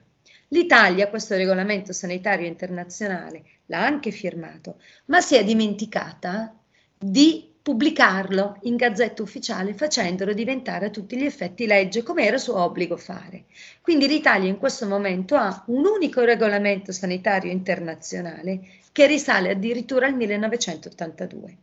L'Italia 0.53 1.07
questo 1.07 1.37
regolamento 1.37 1.93
sanitario 1.93 2.45
internazionale 2.45 3.43
l'ha 3.67 3.85
anche 3.85 4.11
firmato, 4.11 4.81
ma 5.05 5.21
si 5.21 5.35
è 5.35 5.45
dimenticata 5.45 6.53
di 6.97 7.53
pubblicarlo 7.61 8.57
in 8.63 8.75
gazzetta 8.75 9.21
ufficiale 9.21 9.73
facendolo 9.73 10.33
diventare 10.33 10.87
a 10.87 10.89
tutti 10.89 11.15
gli 11.15 11.23
effetti 11.23 11.65
legge 11.65 12.03
come 12.03 12.25
era 12.25 12.37
suo 12.37 12.57
obbligo 12.57 12.97
fare. 12.97 13.45
Quindi 13.81 14.09
l'Italia 14.09 14.49
in 14.49 14.57
questo 14.57 14.85
momento 14.87 15.35
ha 15.35 15.63
un 15.67 15.85
unico 15.85 16.21
regolamento 16.25 16.91
sanitario 16.91 17.49
internazionale 17.49 18.59
che 18.91 19.07
risale 19.07 19.51
addirittura 19.51 20.07
al 20.07 20.15
1982 20.15 21.57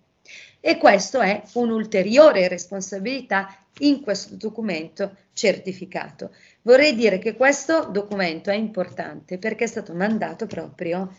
e 0.60 0.78
questo 0.78 1.20
è 1.20 1.42
un'ulteriore 1.52 2.48
responsabilità 2.48 3.54
in 3.78 4.00
questo 4.00 4.34
documento 4.36 5.14
certificato. 5.32 6.30
Vorrei 6.62 6.94
dire 6.94 7.18
che 7.18 7.34
questo 7.34 7.88
documento 7.90 8.50
è 8.50 8.54
importante 8.54 9.38
perché 9.38 9.64
è 9.64 9.68
stato 9.68 9.94
mandato 9.94 10.46
proprio 10.46 11.12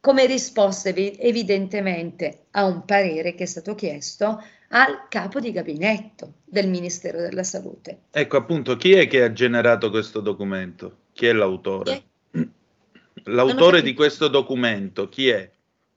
come 0.00 0.26
risposta 0.26 0.90
evidentemente 0.90 2.46
a 2.52 2.64
un 2.64 2.84
parere 2.84 3.34
che 3.34 3.44
è 3.44 3.46
stato 3.46 3.74
chiesto 3.74 4.42
al 4.68 5.06
capo 5.08 5.40
di 5.40 5.50
gabinetto 5.50 6.34
del 6.44 6.68
Ministero 6.68 7.18
della 7.18 7.42
Salute. 7.42 8.02
Ecco 8.10 8.36
appunto, 8.36 8.76
chi 8.76 8.92
è 8.92 9.06
che 9.06 9.22
ha 9.22 9.32
generato 9.32 9.90
questo 9.90 10.20
documento? 10.20 10.98
Chi 11.12 11.26
è 11.26 11.32
l'autore? 11.32 12.02
Chi 12.30 12.38
è? 12.38 12.46
L'autore 13.28 13.82
di 13.82 13.94
questo 13.94 14.28
documento, 14.28 15.08
chi 15.08 15.28
è? 15.28 15.50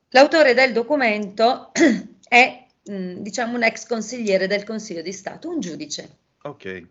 L'autore 0.10 0.54
del 0.54 0.74
documento 0.74 1.72
è, 2.28 2.61
mm, 2.90 3.18
diciamo, 3.18 3.56
un 3.56 3.64
ex 3.64 3.86
consigliere 3.86 4.48
del 4.48 4.64
Consiglio 4.64 5.02
di 5.02 5.12
Stato, 5.12 5.50
un 5.50 5.60
giudice. 5.60 6.18
Ok. 6.44 6.88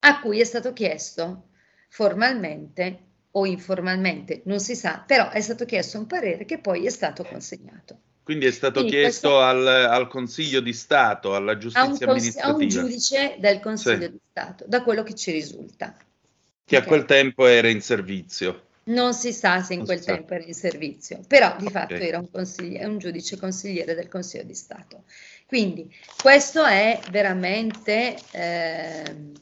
A 0.00 0.20
cui 0.20 0.40
è 0.40 0.44
stato 0.44 0.72
chiesto 0.72 1.48
formalmente 1.88 2.98
o 3.32 3.46
informalmente, 3.46 4.42
non 4.44 4.60
si 4.60 4.74
sa, 4.76 5.02
però 5.06 5.30
è 5.30 5.40
stato 5.40 5.64
chiesto 5.64 5.98
un 5.98 6.06
parere 6.06 6.44
che 6.44 6.58
poi 6.58 6.86
è 6.86 6.90
stato 6.90 7.24
consegnato. 7.24 7.98
Quindi 8.22 8.46
è 8.46 8.50
stato 8.50 8.80
Quindi 8.80 8.96
chiesto 8.96 9.28
questo... 9.28 9.40
al, 9.40 9.66
al, 9.66 10.08
Consiglio 10.08 10.60
di 10.60 10.72
Stato, 10.72 11.34
alla 11.34 11.58
giustizia 11.58 11.82
a 11.82 11.90
un, 11.90 12.10
amministrativa. 12.10 12.52
A 12.52 12.56
un 12.56 12.68
giudice 12.68 13.36
del 13.38 13.60
Consiglio 13.60 14.06
sì. 14.06 14.10
di 14.12 14.20
Stato, 14.30 14.64
da 14.66 14.82
quello 14.82 15.02
che 15.02 15.14
ci 15.14 15.30
risulta. 15.30 15.94
Che 16.64 16.76
okay. 16.76 16.86
a 16.86 16.88
quel 16.88 17.04
tempo 17.04 17.46
era 17.46 17.68
in 17.68 17.82
servizio. 17.82 18.68
Non 18.86 19.14
si 19.14 19.32
sa 19.32 19.62
se 19.62 19.72
in 19.72 19.78
non 19.78 19.86
quel 19.86 20.04
tempo 20.04 20.34
era 20.34 20.44
in 20.44 20.54
servizio, 20.54 21.20
però 21.26 21.56
di 21.58 21.68
fatto 21.70 21.94
okay. 21.94 22.06
era 22.06 22.18
un, 22.18 22.28
un, 22.32 22.98
giudice 22.98 23.38
consigliere 23.38 23.94
del 23.94 24.08
Consiglio 24.08 24.44
di 24.44 24.54
Stato. 24.54 25.04
Quindi 25.46 25.92
questo 26.20 26.64
è 26.64 27.00
veramente... 27.10 28.16
Eh, 28.32 29.32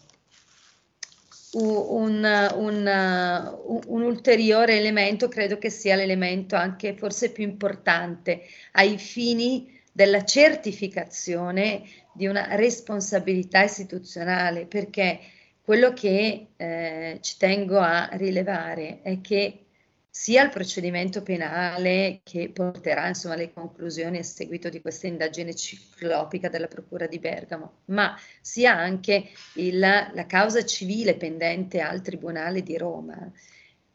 un, 1.55 2.51
un, 2.55 3.83
un, 3.87 4.03
ulteriore 4.03 4.79
elemento, 4.79 5.29
credo 5.29 5.59
che 5.59 5.69
sia 5.69 5.97
l'elemento 5.97 6.57
anche 6.57 6.95
forse 6.95 7.31
più 7.31 7.45
importante 7.45 8.43
ai 8.73 8.97
fini 8.97 9.79
della 9.93 10.25
certificazione 10.25 11.83
di 12.15 12.27
una 12.27 12.55
responsabilità 12.55 13.63
istituzionale, 13.63 14.65
perché 14.65 15.21
quello 15.63 15.93
che 15.93 16.49
eh, 16.57 17.19
ci 17.21 17.37
tengo 17.39 17.79
a 17.79 18.09
rilevare 18.13 19.01
è 19.03 19.21
che 19.21 19.67
sia 20.11 20.43
il 20.43 20.51
procedimento 20.51 21.23
penale 21.23 22.21
che 22.23 22.51
porterà 22.51 23.09
insomma 23.09 23.35
alle 23.35 23.53
conclusioni 23.53 24.19
a 24.19 24.23
seguito 24.23 24.69
di 24.69 24.83
questa 24.83 25.07
indagine 25.07 25.55
ciclopica 25.55 26.49
della 26.51 26.67
Procura 26.67 27.07
di 27.07 27.19
Bergamo, 27.19 27.79
ma 27.87 28.15
sia 28.41 28.77
anche 28.77 29.31
il, 29.55 29.79
la 29.79 30.27
causa 30.27 30.65
civile 30.65 31.17
pendente 31.17 31.81
al 31.81 32.03
Tribunale 32.03 32.63
di 32.63 32.77
Roma. 32.77 33.33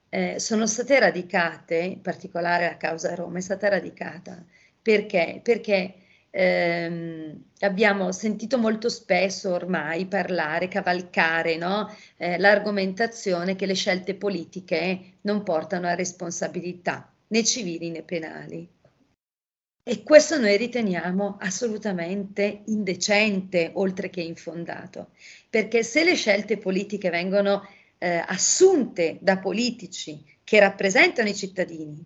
Eh, 0.10 0.40
sono 0.40 0.66
state 0.66 1.00
radicate, 1.00 1.76
in 1.76 2.02
particolare 2.02 2.66
la 2.66 2.78
causa 2.78 3.14
Roma 3.14 3.38
è 3.38 3.42
stata 3.42 3.68
radicata 3.68 4.44
perché? 4.88 5.42
Perché 5.44 5.96
ehm, 6.30 7.44
abbiamo 7.60 8.12
sentito 8.12 8.58
molto 8.58 8.90
spesso 8.90 9.54
ormai 9.54 10.06
parlare, 10.06 10.68
cavalcare 10.68 11.58
no? 11.58 11.94
eh, 12.18 12.38
l'argomentazione 12.38 13.56
che 13.56 13.66
le 13.66 13.76
scelte 13.76 14.16
politiche 14.16 15.18
non 15.22 15.44
portano 15.44 15.88
a 15.88 15.96
responsabilità 15.96 17.12
né 17.28 17.44
civili 17.44 17.90
né 17.90 18.04
penali. 18.04 18.70
E 19.90 20.04
questo 20.04 20.38
noi 20.38 20.58
riteniamo 20.58 21.38
assolutamente 21.40 22.64
indecente, 22.66 23.72
oltre 23.76 24.10
che 24.10 24.20
infondato, 24.20 25.12
perché 25.50 25.82
se 25.82 26.04
le 26.04 26.16
scelte 26.16 26.58
politiche 26.58 27.10
vengono 27.10 27.66
eh, 27.98 28.22
assunte 28.28 29.18
da 29.22 29.38
politici 29.38 30.22
che 30.44 30.60
rappresentano 30.60 31.30
i 31.30 31.36
cittadini 31.36 32.04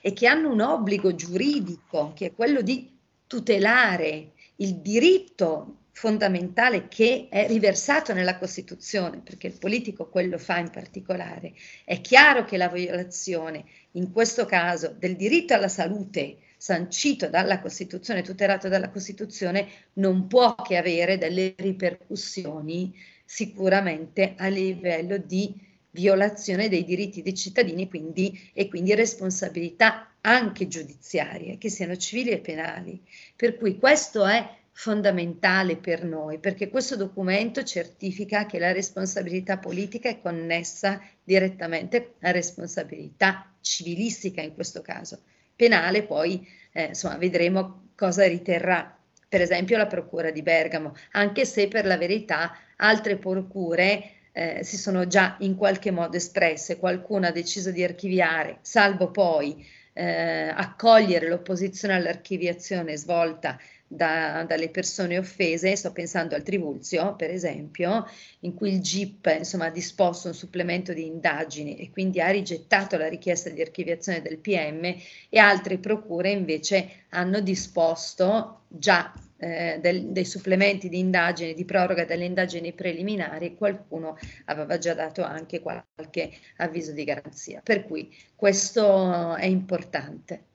e 0.00 0.12
che 0.12 0.28
hanno 0.28 0.50
un 0.50 0.60
obbligo 0.60 1.14
giuridico, 1.16 2.12
che 2.14 2.26
è 2.26 2.32
quello 2.32 2.62
di 2.62 2.93
tutelare 3.26 4.32
il 4.56 4.76
diritto 4.76 5.78
fondamentale 5.92 6.88
che 6.88 7.28
è 7.30 7.46
riversato 7.46 8.12
nella 8.12 8.36
Costituzione, 8.36 9.20
perché 9.20 9.46
il 9.46 9.58
politico 9.58 10.08
quello 10.08 10.38
fa 10.38 10.58
in 10.58 10.70
particolare. 10.70 11.54
È 11.84 12.00
chiaro 12.00 12.44
che 12.44 12.56
la 12.56 12.68
violazione, 12.68 13.64
in 13.92 14.10
questo 14.10 14.44
caso, 14.44 14.94
del 14.98 15.16
diritto 15.16 15.54
alla 15.54 15.68
salute 15.68 16.38
sancito 16.56 17.28
dalla 17.28 17.60
Costituzione, 17.60 18.22
tutelato 18.22 18.68
dalla 18.68 18.90
Costituzione, 18.90 19.68
non 19.94 20.26
può 20.26 20.54
che 20.56 20.76
avere 20.76 21.16
delle 21.16 21.54
ripercussioni 21.56 22.92
sicuramente 23.24 24.34
a 24.36 24.48
livello 24.48 25.16
di 25.16 25.54
violazione 25.90 26.68
dei 26.68 26.84
diritti 26.84 27.22
dei 27.22 27.34
cittadini 27.34 27.88
quindi, 27.88 28.50
e 28.52 28.68
quindi 28.68 28.94
responsabilità 28.94 30.13
anche 30.26 30.68
giudiziarie, 30.68 31.58
che 31.58 31.68
siano 31.70 31.96
civili 31.96 32.30
e 32.30 32.38
penali. 32.38 33.00
Per 33.36 33.56
cui 33.56 33.78
questo 33.78 34.24
è 34.26 34.46
fondamentale 34.72 35.76
per 35.76 36.04
noi, 36.04 36.38
perché 36.38 36.68
questo 36.68 36.96
documento 36.96 37.62
certifica 37.62 38.46
che 38.46 38.58
la 38.58 38.72
responsabilità 38.72 39.58
politica 39.58 40.08
è 40.08 40.20
connessa 40.20 41.00
direttamente 41.22 42.14
a 42.20 42.32
responsabilità 42.32 43.52
civilistica 43.60 44.40
in 44.42 44.54
questo 44.54 44.82
caso. 44.82 45.20
Penale 45.54 46.02
poi, 46.02 46.46
eh, 46.72 46.86
insomma, 46.86 47.16
vedremo 47.16 47.90
cosa 47.94 48.26
riterrà 48.26 48.98
per 49.34 49.42
esempio 49.42 49.76
la 49.76 49.86
Procura 49.86 50.30
di 50.30 50.42
Bergamo, 50.42 50.94
anche 51.12 51.44
se 51.44 51.66
per 51.66 51.86
la 51.86 51.96
verità 51.96 52.56
altre 52.76 53.16
procure 53.16 54.10
eh, 54.30 54.62
si 54.62 54.76
sono 54.76 55.08
già 55.08 55.36
in 55.40 55.56
qualche 55.56 55.90
modo 55.90 56.16
espresse, 56.16 56.78
qualcuno 56.78 57.26
ha 57.26 57.32
deciso 57.32 57.72
di 57.72 57.82
archiviare, 57.82 58.58
salvo 58.60 59.10
poi 59.10 59.66
eh, 59.94 60.52
accogliere 60.54 61.28
l'opposizione 61.28 61.94
all'archiviazione 61.94 62.96
svolta 62.96 63.58
da, 63.86 64.44
dalle 64.46 64.70
persone 64.70 65.18
offese, 65.18 65.76
sto 65.76 65.92
pensando 65.92 66.34
al 66.34 66.42
Trivulzio 66.42 67.14
per 67.16 67.30
esempio, 67.30 68.06
in 68.40 68.54
cui 68.54 68.72
il 68.72 68.80
GIP 68.80 69.34
insomma, 69.38 69.66
ha 69.66 69.70
disposto 69.70 70.28
un 70.28 70.34
supplemento 70.34 70.92
di 70.92 71.06
indagini 71.06 71.76
e 71.76 71.90
quindi 71.90 72.20
ha 72.20 72.30
rigettato 72.30 72.96
la 72.96 73.08
richiesta 73.08 73.50
di 73.50 73.60
archiviazione 73.60 74.22
del 74.22 74.38
PM 74.38 74.84
e 75.28 75.38
altre 75.38 75.78
procure 75.78 76.30
invece 76.30 77.04
hanno 77.10 77.40
disposto 77.40 78.62
già 78.68 79.12
eh, 79.36 79.78
del, 79.80 80.06
dei 80.06 80.24
supplementi 80.24 80.88
di 80.88 80.98
indagini, 80.98 81.54
di 81.54 81.64
proroga 81.64 82.04
delle 82.04 82.24
indagini 82.24 82.72
preliminari, 82.72 83.56
qualcuno 83.56 84.16
aveva 84.46 84.78
già 84.78 84.94
dato 84.94 85.22
anche 85.22 85.60
qualche 85.60 86.32
avviso 86.56 86.92
di 86.92 87.04
garanzia. 87.04 87.60
Per 87.62 87.84
cui 87.84 88.14
questo 88.34 89.34
è 89.34 89.46
importante. 89.46 90.53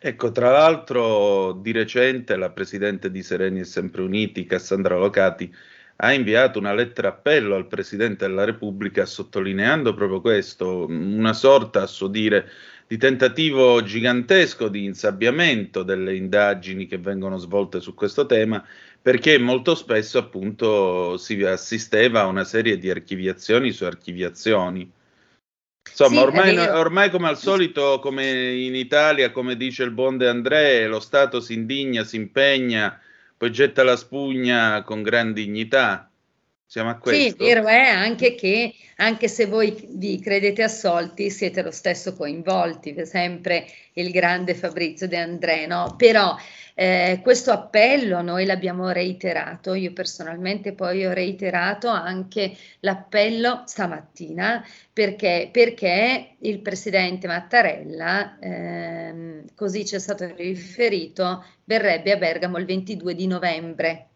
Ecco, 0.00 0.30
tra 0.30 0.52
l'altro 0.52 1.52
di 1.60 1.72
recente 1.72 2.36
la 2.36 2.50
Presidente 2.50 3.10
di 3.10 3.20
Sereni 3.20 3.60
e 3.60 3.64
Sempre 3.64 4.02
Uniti, 4.02 4.46
Cassandra 4.46 4.96
Locati, 4.96 5.52
ha 5.96 6.12
inviato 6.12 6.60
una 6.60 6.72
lettera 6.72 7.08
appello 7.08 7.56
al 7.56 7.66
Presidente 7.66 8.24
della 8.24 8.44
Repubblica 8.44 9.04
sottolineando 9.04 9.94
proprio 9.94 10.20
questo, 10.20 10.86
una 10.86 11.32
sorta, 11.32 11.82
a 11.82 11.86
suo 11.86 12.06
dire, 12.06 12.48
di 12.86 12.96
tentativo 12.96 13.82
gigantesco 13.82 14.68
di 14.68 14.84
insabbiamento 14.84 15.82
delle 15.82 16.14
indagini 16.14 16.86
che 16.86 16.98
vengono 16.98 17.36
svolte 17.36 17.80
su 17.80 17.94
questo 17.94 18.24
tema, 18.24 18.64
perché 19.02 19.36
molto 19.38 19.74
spesso 19.74 20.18
appunto 20.18 21.16
si 21.16 21.42
assisteva 21.42 22.20
a 22.20 22.26
una 22.26 22.44
serie 22.44 22.78
di 22.78 22.88
archiviazioni 22.88 23.72
su 23.72 23.84
archiviazioni. 23.84 24.88
Insomma, 25.90 26.20
Sì, 26.20 26.26
ormai, 26.26 26.58
ormai 26.58 27.10
come 27.10 27.28
al 27.28 27.38
solito, 27.38 27.98
come 28.00 28.52
in 28.52 28.74
Italia, 28.74 29.30
come 29.30 29.56
dice 29.56 29.82
il 29.82 29.90
buon 29.90 30.16
De 30.16 30.28
André, 30.28 30.86
lo 30.86 31.00
Stato 31.00 31.40
si 31.40 31.54
indigna, 31.54 32.04
si 32.04 32.16
impegna, 32.16 33.00
poi 33.36 33.50
getta 33.50 33.82
la 33.82 33.96
spugna 33.96 34.82
con 34.82 35.02
gran 35.02 35.32
dignità. 35.32 36.07
Siamo 36.70 36.90
a 36.90 36.94
Sì, 36.96 37.00
questo? 37.00 37.44
vero 37.44 37.66
è 37.66 37.88
anche 37.88 38.34
che 38.34 38.74
anche 38.96 39.26
se 39.26 39.46
voi 39.46 39.88
vi 39.92 40.20
credete 40.20 40.62
assolti, 40.62 41.30
siete 41.30 41.62
lo 41.62 41.70
stesso 41.70 42.12
coinvolti, 42.14 42.94
sempre 43.06 43.64
il 43.94 44.10
grande 44.10 44.52
Fabrizio 44.52 45.08
De 45.08 45.16
André, 45.16 45.66
no? 45.66 45.94
Però 45.96 46.36
eh, 46.74 47.20
questo 47.22 47.52
appello 47.52 48.20
noi 48.20 48.44
l'abbiamo 48.44 48.90
reiterato, 48.90 49.72
io 49.72 49.94
personalmente 49.94 50.74
poi 50.74 51.06
ho 51.06 51.14
reiterato 51.14 51.88
anche 51.88 52.54
l'appello 52.80 53.62
stamattina 53.64 54.62
perché, 54.92 55.48
perché 55.50 56.36
il 56.40 56.60
presidente 56.60 57.26
Mattarella, 57.26 58.38
ehm, 58.40 59.54
così 59.54 59.86
ci 59.86 59.94
è 59.94 59.98
stato 59.98 60.30
riferito, 60.36 61.42
verrebbe 61.64 62.12
a 62.12 62.16
Bergamo 62.18 62.58
il 62.58 62.66
22 62.66 63.14
di 63.14 63.26
novembre 63.26 64.07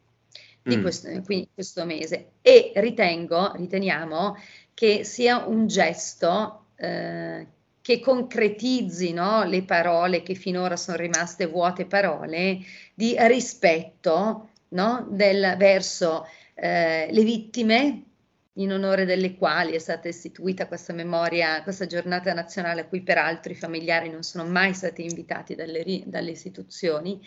di 0.63 0.77
Mm. 0.77 0.83
questo, 0.83 1.09
quindi 1.25 1.49
questo 1.53 1.85
mese 1.85 2.33
e 2.41 2.73
ritengo, 2.77 3.53
riteniamo 3.57 4.37
che 4.75 5.05
sia 5.05 5.45
un 5.47 5.67
gesto 5.67 6.67
eh, 6.77 7.47
che 7.81 8.01
concretizzi 8.01 9.13
no, 9.13 9.45
le 9.45 9.65
parole 9.65 10.23
che 10.23 10.35
finora 10.35 10.77
sono 10.77 10.97
rimaste 10.97 11.47
vuote 11.47 11.85
parole 11.85 12.59
di 12.95 13.17
rispetto 13.19 14.51
no, 14.69 15.07
del, 15.11 15.57
verso 15.59 16.27
eh, 16.55 17.09
le 17.11 17.23
vittime 17.25 18.05
in 18.57 18.71
onore 18.73 19.05
delle 19.05 19.35
quali 19.35 19.73
è 19.73 19.79
stata 19.79 20.09
istituita 20.09 20.67
questa 20.67 20.93
memoria, 20.93 21.63
questa 21.63 21.87
giornata 21.87 22.33
nazionale 22.35 22.83
a 22.83 22.87
cui 22.87 23.03
peraltro 23.03 23.51
i 23.51 23.57
familiari 23.57 24.11
non 24.11 24.23
sono 24.23 24.45
mai 24.45 24.75
stati 24.75 25.03
invitati 25.03 25.55
dalle, 25.55 26.03
dalle 26.05 26.31
istituzioni 26.31 27.21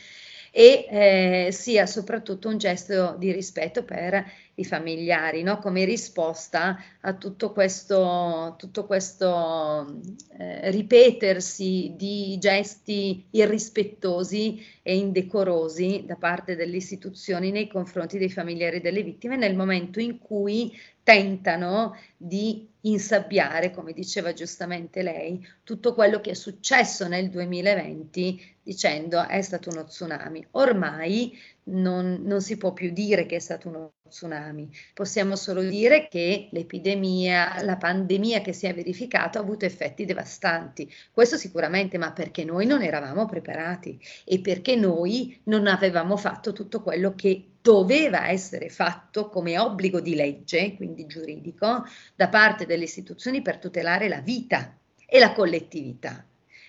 e 0.57 0.87
eh, 0.89 1.51
sia 1.51 1.85
soprattutto 1.85 2.47
un 2.47 2.57
gesto 2.57 3.17
di 3.19 3.33
rispetto 3.33 3.83
per 3.83 4.25
i 4.53 4.63
familiari, 4.63 5.43
no? 5.43 5.59
come 5.59 5.83
risposta 5.83 6.81
a 7.01 7.13
tutto 7.15 7.51
questo, 7.51 8.55
tutto 8.57 8.85
questo 8.85 9.99
eh, 10.37 10.71
ripetersi 10.71 11.95
di 11.97 12.37
gesti 12.39 13.25
irrispettosi 13.31 14.65
e 14.81 14.95
indecorosi 14.95 16.05
da 16.07 16.15
parte 16.15 16.55
delle 16.55 16.77
istituzioni 16.77 17.51
nei 17.51 17.67
confronti 17.67 18.17
dei 18.17 18.31
familiari 18.31 18.79
delle 18.79 19.03
vittime 19.03 19.35
nel 19.35 19.57
momento 19.57 19.99
in 19.99 20.19
cui 20.19 20.71
tentano 21.05 21.95
di 22.17 22.67
insabbiare, 22.81 23.69
come 23.69 23.93
diceva 23.93 24.33
giustamente 24.33 25.03
lei, 25.03 25.45
tutto 25.63 25.93
quello 25.93 26.19
che 26.19 26.31
è 26.31 26.33
successo 26.33 27.07
nel 27.07 27.29
2020 27.29 28.57
dicendo 28.63 29.27
è 29.27 29.39
stato 29.43 29.69
uno 29.69 29.83
tsunami. 29.83 30.47
Ormai 30.51 31.37
non, 31.65 32.21
non 32.23 32.41
si 32.41 32.57
può 32.57 32.73
più 32.73 32.91
dire 32.91 33.27
che 33.27 33.35
è 33.35 33.39
stato 33.39 33.67
uno 33.67 33.93
tsunami, 34.09 34.67
possiamo 34.95 35.35
solo 35.35 35.61
dire 35.61 36.07
che 36.07 36.49
l'epidemia, 36.51 37.61
la 37.61 37.77
pandemia 37.77 38.41
che 38.41 38.53
si 38.53 38.65
è 38.65 38.73
verificata 38.73 39.37
ha 39.37 39.43
avuto 39.43 39.65
effetti 39.65 40.05
devastanti. 40.05 40.91
Questo 41.11 41.37
sicuramente, 41.37 41.99
ma 41.99 42.13
perché 42.13 42.43
noi 42.43 42.65
non 42.65 42.81
eravamo 42.81 43.27
preparati 43.27 43.99
e 44.23 44.39
perché 44.39 44.75
noi 44.75 45.39
non 45.43 45.67
avevamo 45.67 46.17
fatto 46.17 46.51
tutto 46.51 46.81
quello 46.81 47.13
che 47.13 47.49
doveva 47.65 48.29
essere 48.29 48.69
fatto 48.69 49.27
come 49.27 49.57
obbligo 49.57 49.99
di 49.99 50.13
legge, 50.13 50.75
quindi 50.75 51.07
giuridico, 51.07 51.83
da 52.15 52.29
parte 52.29 52.67
delle 52.67 52.83
istituzioni 52.83 53.41
per 53.41 53.57
tutelare 53.57 54.07
la 54.07 54.19
vita 54.19 54.77
e 55.03 55.17
la 55.17 55.33
collettività. 55.33 56.23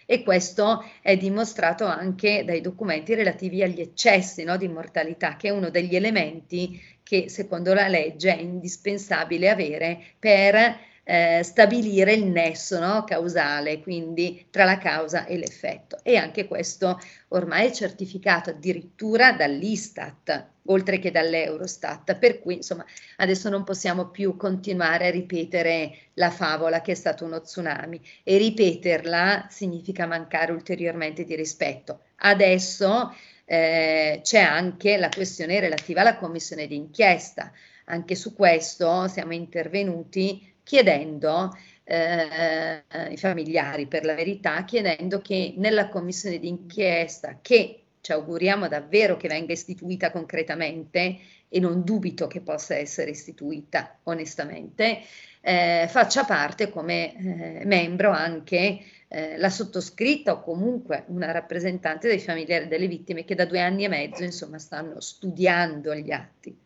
E 0.06 0.22
questo 0.22 0.82
è 1.02 1.18
dimostrato 1.18 1.84
anche 1.84 2.44
dai 2.46 2.62
documenti 2.62 3.12
relativi 3.12 3.62
agli 3.62 3.82
eccessi 3.82 4.42
no, 4.42 4.56
di 4.56 4.68
mortalità, 4.68 5.36
che 5.36 5.48
è 5.48 5.50
uno 5.50 5.68
degli 5.68 5.96
elementi 5.96 6.80
che 7.02 7.28
secondo 7.28 7.74
la 7.74 7.88
legge 7.88 8.34
è 8.34 8.40
indispensabile 8.40 9.50
avere 9.50 10.02
per 10.18 10.78
eh, 11.08 11.44
stabilire 11.44 12.14
il 12.14 12.24
nesso 12.24 12.80
no, 12.80 13.04
causale, 13.04 13.80
quindi 13.80 14.48
tra 14.50 14.64
la 14.64 14.76
causa 14.76 15.24
e 15.24 15.36
l'effetto. 15.36 15.98
E 16.02 16.16
anche 16.16 16.48
questo 16.48 16.98
ormai 17.28 17.68
è 17.68 17.70
certificato 17.70 18.50
addirittura 18.50 19.32
dall'Istat, 19.32 20.48
oltre 20.64 20.98
che 20.98 21.12
dall'Eurostat, 21.12 22.16
per 22.16 22.40
cui 22.40 22.54
insomma 22.54 22.84
adesso 23.18 23.48
non 23.48 23.62
possiamo 23.62 24.08
più 24.08 24.36
continuare 24.36 25.06
a 25.06 25.12
ripetere 25.12 25.96
la 26.14 26.30
favola 26.30 26.80
che 26.80 26.90
è 26.90 26.96
stato 26.96 27.24
uno 27.24 27.40
tsunami 27.40 28.00
e 28.24 28.36
ripeterla 28.36 29.46
significa 29.48 30.06
mancare 30.06 30.50
ulteriormente 30.50 31.22
di 31.22 31.36
rispetto. 31.36 32.00
Adesso 32.16 33.14
eh, 33.44 34.18
c'è 34.24 34.40
anche 34.40 34.96
la 34.96 35.08
questione 35.08 35.60
relativa 35.60 36.00
alla 36.00 36.16
commissione 36.16 36.66
d'inchiesta. 36.66 37.52
Anche 37.84 38.16
su 38.16 38.34
questo 38.34 39.06
siamo 39.06 39.34
intervenuti 39.34 40.54
chiedendo 40.66 41.56
eh, 41.84 42.82
i 43.08 43.16
familiari, 43.16 43.86
per 43.86 44.04
la 44.04 44.14
verità, 44.14 44.64
chiedendo 44.64 45.20
che 45.20 45.54
nella 45.58 45.88
commissione 45.88 46.40
d'inchiesta, 46.40 47.38
che 47.40 47.82
ci 48.00 48.10
auguriamo 48.10 48.66
davvero 48.66 49.16
che 49.16 49.28
venga 49.28 49.52
istituita 49.52 50.10
concretamente 50.10 51.18
e 51.48 51.60
non 51.60 51.84
dubito 51.84 52.26
che 52.26 52.40
possa 52.40 52.74
essere 52.74 53.10
istituita 53.10 54.00
onestamente, 54.02 55.02
eh, 55.40 55.86
faccia 55.88 56.24
parte 56.24 56.70
come 56.70 57.60
eh, 57.60 57.64
membro 57.64 58.10
anche 58.10 58.80
eh, 59.06 59.36
la 59.36 59.50
sottoscritta 59.50 60.32
o 60.32 60.40
comunque 60.40 61.04
una 61.06 61.30
rappresentante 61.30 62.08
dei 62.08 62.18
familiari 62.18 62.66
delle 62.66 62.88
vittime 62.88 63.24
che 63.24 63.36
da 63.36 63.44
due 63.44 63.60
anni 63.60 63.84
e 63.84 63.88
mezzo 63.88 64.24
insomma 64.24 64.58
stanno 64.58 65.00
studiando 65.00 65.94
gli 65.94 66.10
atti. 66.10 66.58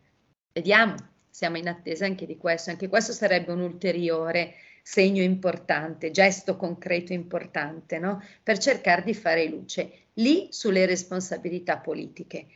Vediamo, 0.52 0.94
siamo 1.30 1.56
in 1.56 1.68
attesa 1.68 2.04
anche 2.04 2.26
di 2.26 2.36
questo, 2.36 2.70
anche 2.70 2.88
questo 2.88 3.12
sarebbe 3.12 3.52
un 3.52 3.60
ulteriore 3.60 4.54
segno 4.82 5.22
importante, 5.22 6.10
gesto 6.10 6.56
concreto 6.56 7.12
importante, 7.12 7.98
no? 7.98 8.22
per 8.42 8.58
cercare 8.58 9.02
di 9.02 9.14
fare 9.14 9.48
luce 9.48 9.92
lì 10.14 10.48
sulle 10.50 10.86
responsabilità 10.86 11.78
politiche, 11.78 12.46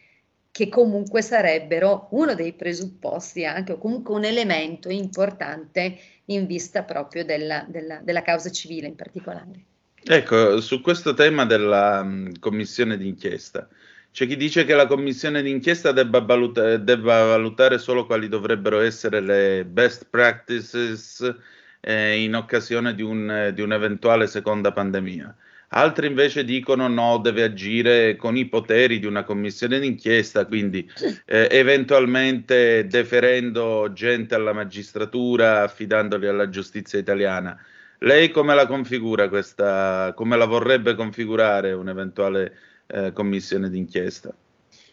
che 0.51 0.69
comunque 0.69 1.23
sarebbero 1.23 2.09
uno 2.11 2.35
dei 2.35 2.53
presupposti 2.53 3.45
anche, 3.45 3.73
o 3.73 3.79
comunque 3.79 4.15
un 4.15 4.25
elemento 4.25 4.89
importante 4.89 5.99
in 6.27 6.47
vista 6.47 6.83
proprio 6.83 7.25
della, 7.25 7.65
della, 7.69 8.01
della 8.03 8.23
causa 8.23 8.51
civile 8.51 8.87
in 8.87 8.95
particolare. 8.95 9.65
Ecco, 10.07 10.61
su 10.61 10.81
questo 10.81 11.15
tema 11.15 11.47
della 11.47 12.03
mh, 12.03 12.39
commissione 12.39 12.97
d'inchiesta, 12.99 13.69
c'è 14.15 14.29
chi 14.29 14.37
dice 14.37 14.65
che 14.65 14.75
la 14.75 14.87
commissione 14.87 15.43
d'inchiesta 15.43 15.91
debba, 15.91 16.21
valuta- 16.21 16.77
debba 16.77 17.25
valutare 17.25 17.79
solo 17.79 18.07
quali 18.07 18.29
dovrebbero 18.29 18.79
essere 18.79 19.19
le 19.19 19.65
best 19.65 20.07
practices 20.09 21.35
eh, 21.81 22.23
in 22.23 22.37
occasione 22.37 22.95
di, 22.95 23.03
un, 23.03 23.51
di 23.53 23.61
un'eventuale 23.61 24.29
seconda 24.29 24.71
pandemia. 24.71 25.35
Altri 25.71 26.07
invece 26.07 26.45
dicono 26.45 26.87
no, 26.87 27.19
deve 27.19 27.43
agire 27.43 28.15
con 28.15 28.37
i 28.37 28.45
poteri 28.47 29.01
di 29.01 29.07
una 29.07 29.25
commissione 29.25 29.81
d'inchiesta, 29.81 30.47
quindi 30.47 30.89
eh, 31.25 31.49
eventualmente 31.51 32.87
deferendo 32.87 33.91
gente 33.93 34.37
alla 34.37 34.53
magistratura, 34.53 35.63
affidandoli 35.63 36.29
alla 36.29 36.49
giustizia 36.49 37.01
italiana. 37.01 37.61
Lei 37.99 38.31
come 38.31 38.55
la 38.55 38.69
configura 38.69 39.29
questa, 39.29 40.13
come 40.15 40.37
la 40.37 40.45
vorrebbe 40.45 40.95
configurare 40.95 41.73
un'eventuale 41.73 42.57
eh, 42.95 43.13
commissione 43.13 43.69
d'inchiesta? 43.69 44.35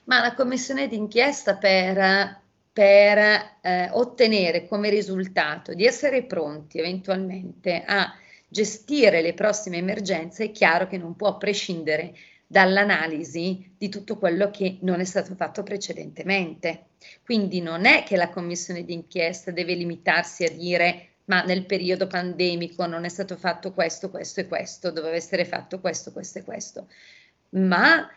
Ma 0.06 0.20
la 0.20 0.34
commissione 0.34 0.88
d'inchiesta 0.88 1.58
per, 1.58 2.42
per 2.74 3.18
eh, 3.62 3.90
ottenere 3.92 4.68
come 4.68 4.90
risultato 4.90 5.74
di 5.74 5.86
essere 5.86 6.24
pronti 6.24 6.80
eventualmente 6.80 7.84
a 7.86 8.12
gestire 8.48 9.22
le 9.22 9.34
prossime 9.34 9.78
emergenze 9.78 10.46
è 10.46 10.52
chiaro 10.52 10.88
che 10.88 10.98
non 10.98 11.16
può 11.16 11.38
prescindere 11.38 12.14
dall'analisi 12.48 13.74
di 13.78 13.88
tutto 13.88 14.18
quello 14.18 14.50
che 14.50 14.80
non 14.82 15.00
è 15.00 15.06
stato 15.06 15.36
fatto 15.36 15.64
precedentemente. 15.64 16.88
Quindi 17.24 17.62
non 17.62 17.86
è 17.86 18.04
che 18.04 18.18
la 18.18 18.30
commissione 18.30 18.84
d'inchiesta 18.84 19.52
deve 19.52 19.76
limitarsi 19.76 20.44
a 20.44 20.50
dire 20.50 21.12
ma 21.26 21.44
nel 21.44 21.66
periodo 21.66 22.08
pandemico 22.08 22.86
non 22.86 23.06
è 23.06 23.10
stato 23.10 23.38
fatto 23.38 23.72
questo, 23.72 24.10
questo 24.10 24.42
e 24.42 24.48
questo, 24.48 24.92
doveva 24.92 25.16
essere 25.16 25.46
fatto 25.46 25.80
questo, 25.80 26.12
questo 26.12 26.40
e 26.40 26.44
questo, 26.44 26.88
ma 27.52 28.10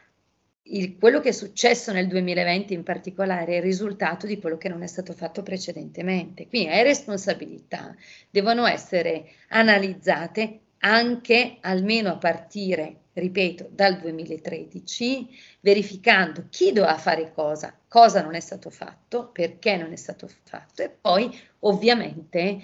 il, 0.69 0.97
quello 0.99 1.21
che 1.21 1.31
è 1.31 1.33
successo 1.33 1.93
nel 1.93 2.07
2020 2.07 2.73
in 2.73 2.83
particolare 2.83 3.55
è 3.55 3.57
il 3.57 3.63
risultato 3.63 4.27
di 4.27 4.39
quello 4.39 4.57
che 4.57 4.69
non 4.69 4.83
è 4.83 4.87
stato 4.87 5.13
fatto 5.13 5.43
precedentemente. 5.43 6.49
Quindi 6.49 6.69
le 6.69 6.83
responsabilità 6.83 7.95
devono 8.31 8.67
essere 8.67 9.31
analizzate 9.49 10.61
anche 10.79 11.59
almeno 11.61 12.11
a 12.11 12.19
partire, 12.19 12.97
ripeto, 13.15 13.69
dal 13.71 13.99
2013, 13.99 15.29
verificando 15.61 16.47
chi 16.51 16.73
doveva 16.73 16.99
fare 16.99 17.33
cosa, 17.33 17.75
cosa 17.89 18.23
non 18.23 18.35
è 18.35 18.41
stato 18.41 18.71
fatto, 18.71 19.29
perché 19.29 19.77
non 19.77 19.93
è 19.93 19.97
stato 19.97 20.29
fatto 20.45 20.83
e 20.83 20.91
poi 20.91 21.35
ovviamente 21.61 22.61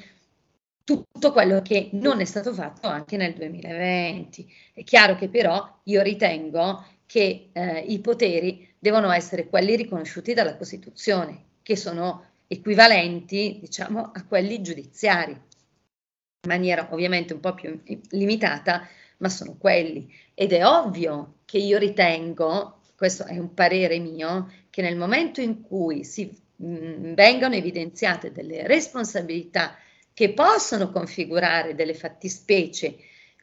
tutto 0.90 1.30
quello 1.30 1.62
che 1.62 1.90
non 1.92 2.20
è 2.20 2.24
stato 2.24 2.52
fatto 2.52 2.88
anche 2.88 3.16
nel 3.16 3.34
2020. 3.34 4.52
È 4.74 4.82
chiaro 4.82 5.14
che 5.14 5.28
però 5.28 5.80
io 5.84 6.02
ritengo 6.02 6.84
che 7.06 7.50
eh, 7.52 7.78
i 7.78 8.00
poteri 8.00 8.68
devono 8.76 9.12
essere 9.12 9.46
quelli 9.48 9.76
riconosciuti 9.76 10.34
dalla 10.34 10.56
Costituzione, 10.56 11.44
che 11.62 11.76
sono 11.76 12.24
equivalenti, 12.48 13.58
diciamo, 13.60 14.10
a 14.12 14.24
quelli 14.24 14.60
giudiziari, 14.62 15.30
in 15.30 16.48
maniera 16.48 16.88
ovviamente 16.90 17.34
un 17.34 17.40
po' 17.40 17.54
più 17.54 17.80
limitata, 18.10 18.88
ma 19.18 19.28
sono 19.28 19.56
quelli. 19.56 20.12
Ed 20.34 20.52
è 20.52 20.66
ovvio 20.66 21.34
che 21.44 21.58
io 21.58 21.78
ritengo, 21.78 22.80
questo 22.96 23.26
è 23.26 23.38
un 23.38 23.54
parere 23.54 24.00
mio, 24.00 24.52
che 24.70 24.82
nel 24.82 24.96
momento 24.96 25.40
in 25.40 25.62
cui 25.62 26.02
si 26.02 26.36
mh, 26.56 26.66
mm, 26.66 27.12
vengano 27.14 27.54
evidenziate 27.54 28.32
delle 28.32 28.66
responsabilità 28.66 29.76
che 30.20 30.34
possono 30.34 30.90
configurare 30.90 31.74
delle 31.74 31.94
fattispecie 31.94 32.94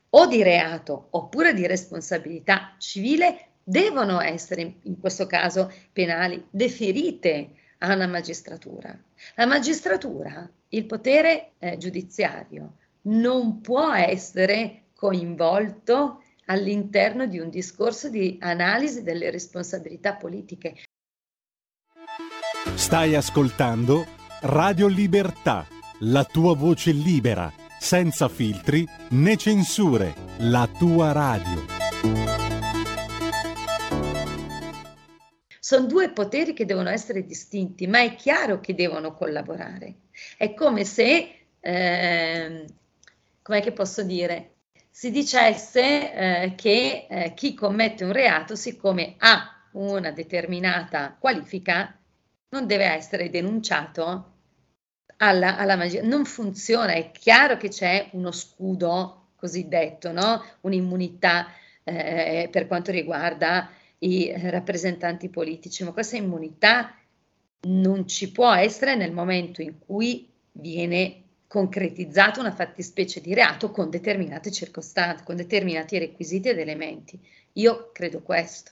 o 0.10 0.28
di 0.28 0.44
reato 0.44 1.08
oppure 1.10 1.56
di 1.56 1.66
responsabilità 1.66 2.76
civile, 2.78 3.48
devono 3.64 4.22
essere, 4.22 4.76
in 4.84 5.00
questo 5.00 5.26
caso 5.26 5.74
penali, 5.92 6.46
deferite 6.52 7.50
a 7.80 7.96
una 7.96 8.06
magistratura. 8.06 8.96
La 9.34 9.48
magistratura, 9.48 10.48
il 10.70 10.86
potere 10.86 11.54
eh, 11.58 11.78
giudiziario, 11.78 12.76
non 13.08 13.60
può 13.62 13.92
essere 13.94 14.84
coinvolto 14.94 16.22
all'interno 16.46 17.26
di 17.26 17.40
un 17.40 17.50
discorso 17.50 18.08
di 18.08 18.38
analisi 18.40 19.02
delle 19.02 19.32
responsabilità 19.32 20.14
politiche. 20.14 20.76
Stai 22.76 23.16
ascoltando 23.16 24.06
Radio 24.42 24.86
Libertà, 24.86 25.66
la 26.02 26.24
tua 26.26 26.56
voce 26.56 26.92
libera, 26.92 27.52
senza 27.80 28.30
filtri 28.30 28.88
né 29.10 29.36
censure, 29.36 30.14
la 30.40 30.70
tua 30.78 31.12
radio. 31.12 31.66
Sono 35.60 35.88
due 35.88 36.12
poteri 36.12 36.54
che 36.54 36.66
devono 36.66 36.90
essere 36.90 37.26
distinti, 37.26 37.88
ma 37.88 38.02
è 38.02 38.16
chiaro 38.16 38.60
che 38.60 38.76
devono 38.76 39.14
collaborare. 39.16 39.96
È 40.38 40.54
come 40.54 40.86
se, 40.86 41.48
eh, 41.60 42.66
com'è 43.42 43.62
che 43.62 43.72
posso 43.72 44.04
dire, 44.04 44.52
si 44.92 45.10
dicesse 45.10 46.14
eh, 46.14 46.56
che 46.56 47.08
eh, 47.10 47.34
chi 47.34 47.56
commette 47.56 48.04
un 48.04 48.14
reato, 48.14 48.56
siccome 48.56 49.16
ha 49.18 49.66
una 49.72 50.12
determinata 50.12 51.16
qualifica, 51.20 51.98
non 52.50 52.68
deve 52.68 52.86
essere 52.86 53.30
denunciato 53.30 54.37
alla, 55.18 55.58
alla 55.58 55.76
magia. 55.76 56.02
Non 56.04 56.26
funziona, 56.26 56.94
è 56.94 57.12
chiaro 57.12 57.58
che 57.58 57.70
c'è 57.70 58.10
uno 58.14 58.32
scudo 58.32 59.30
cosiddetto, 59.36 60.12
no? 60.12 60.44
un'immunità 60.62 61.48
eh, 61.84 62.50
per 62.52 62.68
quanto 62.68 62.92
riguarda 62.92 63.70
i 64.00 64.32
rappresentanti 64.36 65.30
politici, 65.30 65.84
ma 65.84 65.92
questa 65.92 66.18
immunità 66.18 66.96
non 67.62 68.08
ci 68.08 68.32
può 68.32 68.52
essere 68.54 68.96
nel 68.96 69.12
momento 69.12 69.62
in 69.62 69.80
cui 69.80 70.30
viene 70.52 71.24
concretizzata 71.48 72.40
una 72.40 72.52
fattispecie 72.52 73.22
di 73.22 73.34
reato 73.34 73.72
con 73.72 73.90
determinate 73.90 74.52
circostanze, 74.52 75.24
con 75.24 75.36
determinati 75.36 75.98
requisiti 75.98 76.50
ed 76.50 76.60
elementi. 76.60 77.20
Io 77.54 77.90
credo 77.94 78.22
questo. 78.22 78.72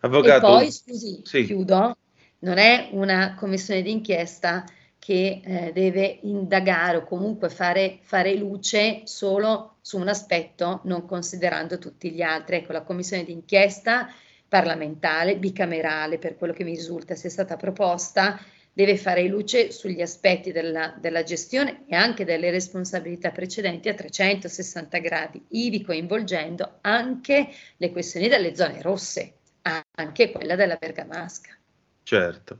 Avvocato, 0.00 0.36
e 0.36 0.40
poi, 0.40 0.70
scusi, 0.70 1.20
sì. 1.24 1.44
chiudo, 1.44 1.96
non 2.40 2.58
è 2.58 2.90
una 2.92 3.34
commissione 3.34 3.82
d'inchiesta 3.82 4.64
che 5.08 5.40
eh, 5.42 5.72
deve 5.72 6.18
indagare 6.24 6.98
o 6.98 7.04
comunque 7.04 7.48
fare, 7.48 7.96
fare, 8.02 8.34
luce 8.34 9.00
solo 9.04 9.78
su 9.80 9.96
un 9.96 10.08
aspetto, 10.08 10.82
non 10.84 11.06
considerando 11.06 11.78
tutti 11.78 12.10
gli 12.10 12.20
altri. 12.20 12.56
Ecco, 12.56 12.72
la 12.72 12.82
commissione 12.82 13.24
d'inchiesta 13.24 14.12
parlamentare, 14.46 15.38
bicamerale, 15.38 16.18
per 16.18 16.36
quello 16.36 16.52
che 16.52 16.62
mi 16.62 16.74
risulta 16.74 17.14
sia 17.14 17.30
stata 17.30 17.56
proposta, 17.56 18.38
deve 18.70 18.98
fare 18.98 19.26
luce 19.28 19.70
sugli 19.70 20.02
aspetti 20.02 20.52
della, 20.52 20.94
della 21.00 21.22
gestione 21.22 21.84
e 21.88 21.96
anche 21.96 22.26
delle 22.26 22.50
responsabilità 22.50 23.30
precedenti 23.30 23.88
a 23.88 23.94
360 23.94 24.98
gradi, 24.98 25.42
ivi 25.52 25.82
coinvolgendo 25.82 26.80
anche 26.82 27.48
le 27.78 27.90
questioni 27.92 28.28
delle 28.28 28.54
zone 28.54 28.82
rosse, 28.82 29.36
anche 29.62 30.30
quella 30.30 30.54
della 30.54 30.76
Bergamasca. 30.76 31.56
Certo. 32.02 32.58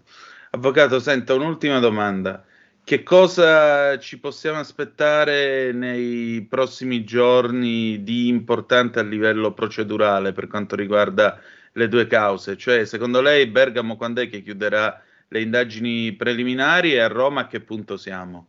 Avvocato, 0.58 0.98
senta 0.98 1.34
un'ultima 1.34 1.78
domanda. 1.78 2.44
Che 2.82 3.04
cosa 3.04 3.96
ci 4.00 4.18
possiamo 4.18 4.58
aspettare 4.58 5.70
nei 5.72 6.44
prossimi 6.50 7.04
giorni 7.04 8.02
di 8.02 8.26
importante 8.26 8.98
a 8.98 9.04
livello 9.04 9.54
procedurale 9.54 10.32
per 10.32 10.48
quanto 10.48 10.74
riguarda 10.74 11.40
le 11.74 11.86
due 11.86 12.08
cause? 12.08 12.56
Cioè, 12.56 12.84
secondo 12.86 13.20
lei 13.20 13.46
Bergamo 13.46 13.96
quando 13.96 14.20
è 14.20 14.28
che 14.28 14.42
chiuderà 14.42 15.00
le 15.28 15.40
indagini 15.40 16.12
preliminari 16.14 16.92
e 16.94 16.98
a 16.98 17.06
Roma 17.06 17.42
a 17.42 17.46
che 17.46 17.60
punto 17.60 17.96
siamo? 17.96 18.48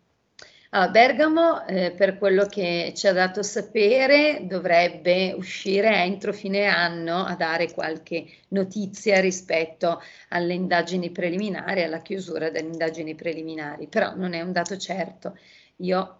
A 0.71 0.87
Bergamo, 0.89 1.65
eh, 1.65 1.91
per 1.91 2.19
quello 2.19 2.45
che 2.45 2.93
ci 2.95 3.07
ha 3.07 3.11
dato 3.13 3.41
sapere, 3.41 4.41
dovrebbe 4.43 5.33
uscire 5.35 6.03
entro 6.03 6.31
fine 6.31 6.65
anno 6.65 7.23
a 7.25 7.35
dare 7.35 7.71
qualche 7.71 8.25
notizia 8.49 9.19
rispetto 9.19 9.99
alle 10.29 10.53
indagini 10.53 11.09
preliminari, 11.09 11.81
alla 11.81 12.03
chiusura 12.03 12.51
delle 12.51 12.67
indagini 12.67 13.15
preliminari, 13.15 13.87
però 13.87 14.13
non 14.15 14.33
è 14.33 14.41
un 14.41 14.51
dato 14.51 14.77
certo. 14.77 15.35
Io 15.77 16.17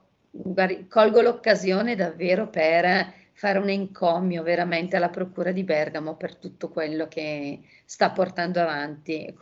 colgo 0.88 1.22
l'occasione 1.22 1.96
davvero 1.96 2.50
per 2.50 3.14
fare 3.40 3.58
un 3.58 3.70
encomio 3.70 4.44
veramente 4.44 4.98
alla 4.98 5.08
Procura 5.08 5.54
di 5.54 5.64
Bergamo 5.64 6.18
per 6.18 6.36
tutto 6.36 6.68
quello 6.68 7.08
che 7.08 7.62
sta 7.86 8.12
portando 8.12 8.60
avanti 8.60 9.34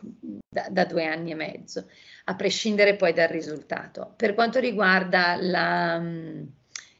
da, 0.48 0.68
da 0.70 0.84
due 0.84 1.04
anni 1.04 1.32
e 1.32 1.34
mezzo 1.34 1.84
a 2.26 2.36
prescindere 2.36 2.94
poi 2.94 3.12
dal 3.12 3.26
risultato. 3.26 4.14
Per 4.16 4.34
quanto 4.34 4.60
riguarda 4.60 5.36
la, 5.40 6.00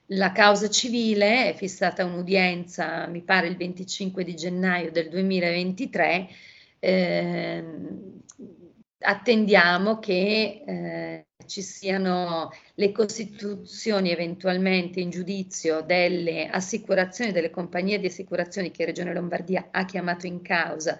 la 0.06 0.32
causa 0.32 0.68
civile, 0.68 1.50
è 1.50 1.54
fissata 1.54 2.04
un'udienza, 2.04 3.06
mi 3.06 3.22
pare 3.22 3.46
il 3.46 3.56
25 3.56 4.24
di 4.24 4.34
gennaio 4.34 4.90
del 4.90 5.08
2023. 5.08 6.28
Eh, 6.80 7.64
attendiamo 9.00 9.98
che 9.98 10.62
eh, 10.66 11.26
ci 11.46 11.62
siano 11.62 12.50
le 12.74 12.92
costituzioni 12.92 14.10
eventualmente 14.10 15.00
in 15.00 15.10
giudizio 15.10 15.80
delle 15.82 16.48
assicurazioni, 16.48 17.32
delle 17.32 17.50
compagnie 17.50 17.98
di 17.98 18.06
assicurazioni 18.06 18.70
che 18.70 18.84
Regione 18.84 19.14
Lombardia 19.14 19.68
ha 19.70 19.84
chiamato 19.84 20.26
in 20.26 20.42
causa 20.42 20.98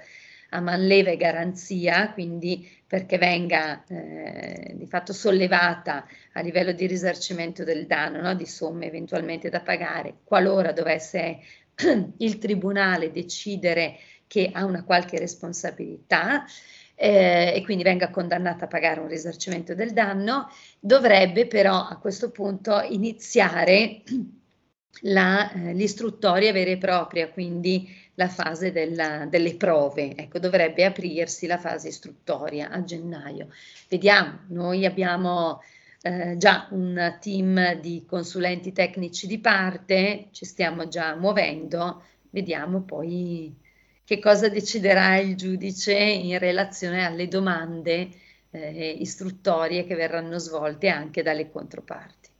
a 0.50 0.60
manleva 0.60 1.10
e 1.10 1.16
garanzia, 1.16 2.10
quindi 2.12 2.66
perché 2.86 3.18
venga 3.18 3.84
eh, 3.86 4.72
di 4.74 4.86
fatto 4.86 5.12
sollevata 5.12 6.06
a 6.32 6.40
livello 6.40 6.72
di 6.72 6.86
risarcimento 6.86 7.64
del 7.64 7.86
danno, 7.86 8.22
no? 8.22 8.34
di 8.34 8.46
somme 8.46 8.86
eventualmente 8.86 9.50
da 9.50 9.60
pagare, 9.60 10.20
qualora 10.24 10.72
dovesse 10.72 11.40
il 12.16 12.38
Tribunale 12.38 13.10
decidere 13.10 13.98
che 14.26 14.50
ha 14.52 14.64
una 14.64 14.84
qualche 14.84 15.18
responsabilità. 15.18 16.44
Eh, 17.00 17.52
e 17.54 17.62
quindi 17.62 17.84
venga 17.84 18.10
condannata 18.10 18.64
a 18.64 18.68
pagare 18.68 18.98
un 18.98 19.06
risarcimento 19.06 19.72
del 19.72 19.92
danno, 19.92 20.48
dovrebbe 20.80 21.46
però 21.46 21.86
a 21.86 21.96
questo 21.98 22.32
punto 22.32 22.80
iniziare 22.80 24.02
la, 25.02 25.48
eh, 25.52 25.74
l'istruttoria 25.74 26.50
vera 26.52 26.70
e 26.72 26.78
propria, 26.78 27.28
quindi 27.30 27.88
la 28.14 28.26
fase 28.28 28.72
della, 28.72 29.26
delle 29.26 29.54
prove. 29.54 30.16
Ecco, 30.16 30.40
dovrebbe 30.40 30.84
aprirsi 30.84 31.46
la 31.46 31.58
fase 31.58 31.86
istruttoria 31.86 32.68
a 32.70 32.82
gennaio. 32.82 33.48
Vediamo, 33.88 34.40
noi 34.48 34.84
abbiamo 34.84 35.62
eh, 36.02 36.36
già 36.36 36.66
un 36.72 37.16
team 37.20 37.74
di 37.80 38.04
consulenti 38.08 38.72
tecnici 38.72 39.28
di 39.28 39.38
parte, 39.38 40.30
ci 40.32 40.44
stiamo 40.44 40.88
già 40.88 41.14
muovendo, 41.14 42.02
vediamo 42.30 42.82
poi 42.82 43.54
che 44.08 44.20
cosa 44.20 44.48
deciderà 44.48 45.18
il 45.18 45.36
giudice 45.36 45.92
in 45.92 46.38
relazione 46.38 47.04
alle 47.04 47.28
domande 47.28 48.08
eh, 48.48 48.96
istruttorie 49.00 49.84
che 49.84 49.94
verranno 49.96 50.38
svolte 50.38 50.88
anche 50.88 51.22
dalle 51.22 51.50
controparti. 51.50 52.30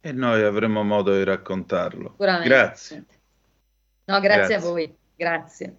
E 0.00 0.10
noi 0.10 0.42
avremo 0.42 0.82
modo 0.82 1.14
di 1.14 1.22
raccontarlo. 1.22 2.16
Grazie. 2.16 3.04
No, 4.06 4.18
grazie, 4.18 4.46
Grazie. 4.46 4.54
a 4.56 4.58
voi, 4.58 4.96
grazie. 5.14 5.76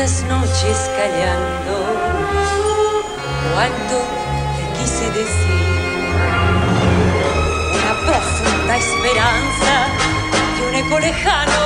Cuántas 0.00 0.22
noches 0.24 0.90
callando, 0.96 1.74
cuánto 3.52 3.96
te 4.56 4.64
quise 4.78 5.06
decir. 5.10 5.64
Una 7.74 7.92
profunda 8.06 8.76
esperanza 8.78 9.72
y 10.56 10.60
un 10.68 10.74
eco 10.74 10.98
lejano 11.00 11.62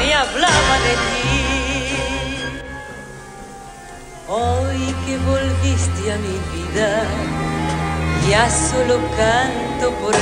me 0.00 0.12
hablaba 0.12 0.74
de 0.86 0.94
ti. 1.12 1.38
Hoy 4.26 4.94
que 5.06 5.18
volviste 5.18 6.12
a 6.12 6.16
mi 6.16 6.38
vida, 6.52 7.04
ya 8.28 8.50
solo 8.50 8.98
canto 9.16 9.90
por 10.00 10.14
ti. 10.14 10.20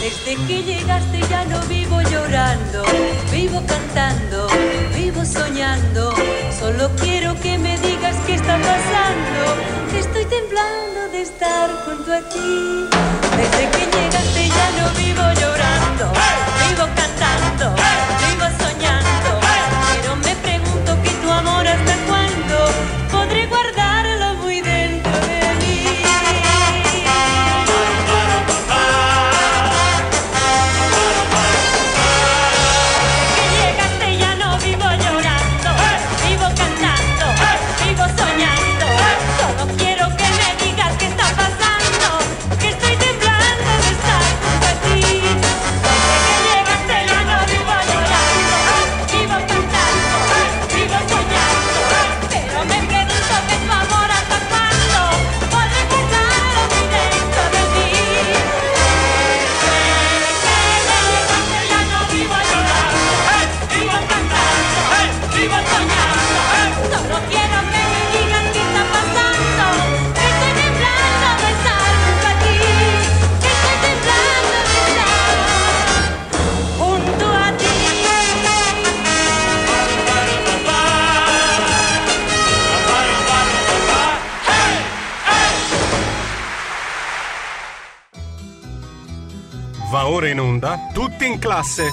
Desde 0.00 0.36
que 0.46 0.62
llegaste 0.62 1.20
ya 1.28 1.44
no 1.46 1.60
vivo 1.62 1.95
llorando, 2.26 2.82
vivo 3.30 3.62
cantando, 3.66 4.48
vivo 4.94 5.24
soñando. 5.24 6.12
Solo 6.58 6.90
quiero 6.96 7.38
que 7.40 7.56
me 7.58 7.78
digas 7.78 8.16
qué 8.26 8.34
está 8.34 8.58
pasando. 8.58 9.96
Estoy 9.96 10.24
temblando 10.24 11.08
de 11.12 11.22
estar 11.22 11.70
junto 11.84 12.12
a 12.12 12.20
ti. 12.28 12.88
Desde 13.36 13.70
que 13.70 13.84
llegaste 13.96 14.48
ya 14.48 14.68
no 14.78 14.90
vivo 14.98 15.22
llorando, 15.40 16.12
vivo 16.68 16.86
cantando, 16.96 17.74
in 91.26 91.38
classe. 91.38 91.90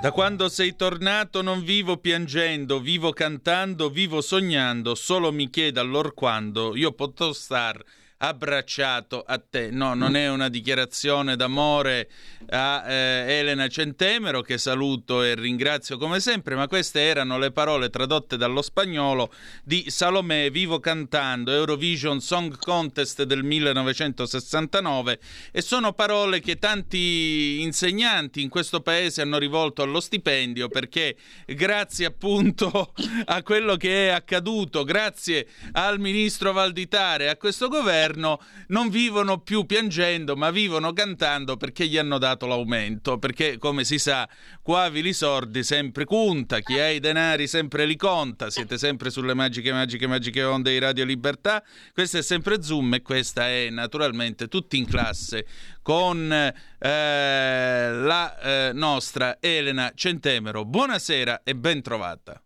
Da 0.00 0.10
quando 0.10 0.48
sei 0.48 0.74
tornato 0.74 1.42
non 1.42 1.62
vivo 1.62 1.96
piangendo, 1.96 2.80
vivo 2.80 3.12
cantando, 3.12 3.88
vivo 3.88 4.20
sognando, 4.20 4.96
solo 4.96 5.30
mi 5.30 5.48
chiedo 5.48 5.80
allor 5.80 6.12
quando 6.12 6.74
io 6.74 6.92
potrò 6.92 7.32
star 7.32 7.80
abbracciato 8.24 9.24
a 9.26 9.38
te. 9.38 9.70
No, 9.70 9.94
non 9.94 10.14
è 10.14 10.28
una 10.28 10.48
dichiarazione 10.48 11.34
d'amore 11.34 12.08
a 12.50 12.84
eh, 12.86 13.38
Elena 13.38 13.66
Centemero, 13.66 14.42
che 14.42 14.58
saluto 14.58 15.24
e 15.24 15.34
ringrazio 15.34 15.98
come 15.98 16.20
sempre, 16.20 16.54
ma 16.54 16.68
queste 16.68 17.00
erano 17.00 17.36
le 17.36 17.50
parole 17.50 17.90
tradotte 17.90 18.36
dallo 18.36 18.62
spagnolo 18.62 19.32
di 19.64 19.86
Salomè 19.88 20.50
Vivo 20.52 20.78
Cantando, 20.78 21.50
Eurovision 21.50 22.20
Song 22.20 22.56
Contest 22.58 23.24
del 23.24 23.42
1969 23.42 25.18
e 25.50 25.60
sono 25.60 25.92
parole 25.92 26.40
che 26.40 26.58
tanti 26.58 27.60
insegnanti 27.60 28.40
in 28.40 28.48
questo 28.48 28.82
paese 28.82 29.22
hanno 29.22 29.38
rivolto 29.38 29.82
allo 29.82 30.00
stipendio 30.00 30.68
perché 30.68 31.16
grazie 31.44 32.06
appunto 32.06 32.92
a 33.26 33.42
quello 33.42 33.76
che 33.76 34.08
è 34.08 34.10
accaduto, 34.10 34.84
grazie 34.84 35.48
al 35.72 35.98
ministro 35.98 36.52
Valditare 36.52 37.28
a 37.28 37.36
questo 37.36 37.66
governo 37.66 38.10
non 38.16 38.88
vivono 38.88 39.38
più 39.38 39.64
piangendo 39.64 40.36
ma 40.36 40.50
vivono 40.50 40.92
cantando 40.92 41.56
perché 41.56 41.86
gli 41.86 41.98
hanno 41.98 42.18
dato 42.18 42.46
l'aumento. 42.46 43.18
Perché 43.18 43.58
come 43.58 43.84
si 43.84 43.98
sa 43.98 44.28
qua 44.62 44.88
Vili 44.88 45.12
Sordi 45.12 45.62
sempre 45.62 46.04
conta 46.04 46.60
chi 46.60 46.78
ha 46.78 46.88
i 46.88 47.00
denari 47.00 47.46
sempre 47.46 47.84
li 47.84 47.96
conta 47.96 48.50
siete 48.50 48.78
sempre 48.78 49.10
sulle 49.10 49.34
magiche 49.34 49.72
magiche 49.72 50.06
magiche 50.06 50.42
onde 50.42 50.70
di 50.70 50.78
Radio 50.78 51.04
Libertà. 51.04 51.62
Questo 51.92 52.18
è 52.18 52.22
sempre 52.22 52.62
Zoom 52.62 52.94
e 52.94 53.02
questa 53.02 53.48
è 53.48 53.70
naturalmente 53.70 54.48
tutti 54.48 54.76
in 54.76 54.86
classe 54.86 55.46
con 55.82 56.32
eh, 56.32 56.52
la 56.78 58.38
eh, 58.38 58.70
nostra 58.72 59.38
Elena 59.40 59.92
Centemero. 59.94 60.64
Buonasera 60.64 61.42
e 61.44 61.54
ben 61.54 61.82
trovata. 61.82 62.40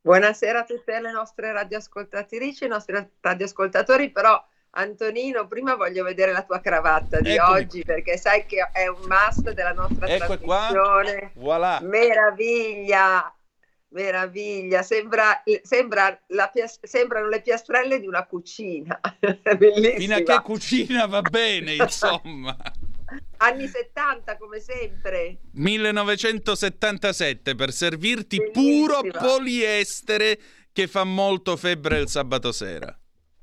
Buonasera 0.00 0.60
a 0.60 0.64
tutte 0.64 1.00
le 1.00 1.10
nostre 1.10 1.52
radioascoltatrici, 1.52 2.64
i 2.64 2.68
nostri 2.68 2.96
radioascoltatori, 3.20 4.10
però 4.10 4.42
Antonino, 4.70 5.46
prima 5.48 5.74
voglio 5.76 6.04
vedere 6.04 6.32
la 6.32 6.42
tua 6.42 6.60
cravatta 6.60 7.20
di 7.20 7.34
Eccomi 7.34 7.58
oggi 7.58 7.82
perché 7.84 8.16
sai 8.16 8.46
che 8.46 8.68
è 8.72 8.86
un 8.86 9.00
must 9.08 9.50
della 9.52 9.72
nostra 9.72 10.06
Ecco 10.06 10.38
qua. 10.38 10.68
trasmissione. 10.70 11.32
voilà 11.34 11.80
Meraviglia, 11.82 13.34
meraviglia, 13.88 14.82
sembra, 14.82 15.42
sembra 15.62 16.16
la 16.28 16.52
sembrano 16.82 17.28
le 17.28 17.40
piastrelle 17.40 17.98
di 17.98 18.06
una 18.06 18.24
cucina. 18.26 19.00
Bellissima. 19.56 19.96
fino 19.96 20.14
a 20.16 20.20
che 20.22 20.40
cucina 20.44 21.06
va 21.06 21.22
bene 21.22 21.72
insomma 21.74 22.56
Anni 23.38 23.66
70 23.66 24.36
come 24.36 24.60
sempre. 24.60 25.38
1977 25.52 27.54
per 27.54 27.72
servirti 27.72 28.50
puro 28.50 29.00
Bellissima. 29.00 29.24
poliestere 29.24 30.38
che 30.72 30.86
fa 30.86 31.04
molto 31.04 31.56
febbre 31.56 31.98
il 32.00 32.08
sabato 32.08 32.52
sera. 32.52 32.97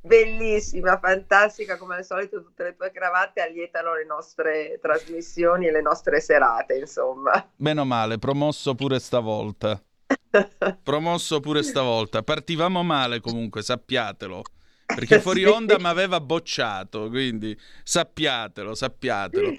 Bellissima, 0.05 0.99
fantastica, 0.99 1.77
come 1.77 1.95
al 1.95 2.05
solito 2.05 2.43
tutte 2.43 2.63
le 2.63 2.75
tue 2.75 2.91
cravatte 2.91 3.41
allietano 3.41 3.95
le 3.95 4.05
nostre 4.05 4.77
trasmissioni 4.79 5.65
e 5.67 5.71
le 5.71 5.81
nostre 5.81 6.19
serate, 6.21 6.75
insomma. 6.77 7.51
Meno 7.57 7.85
male, 7.85 8.19
promosso 8.19 8.75
pure 8.75 8.99
stavolta. 8.99 9.81
Promosso 10.83 11.39
pure 11.39 11.63
stavolta. 11.63 12.21
Partivamo 12.21 12.83
male 12.83 13.19
comunque, 13.19 13.63
sappiatelo. 13.63 14.43
Perché 14.85 15.19
fuori 15.21 15.41
Sì. 15.41 15.47
onda 15.47 15.79
mi 15.79 15.87
aveva 15.87 16.19
bocciato, 16.21 17.09
quindi 17.09 17.57
sappiatelo, 17.83 18.75
sappiatelo. 18.75 19.53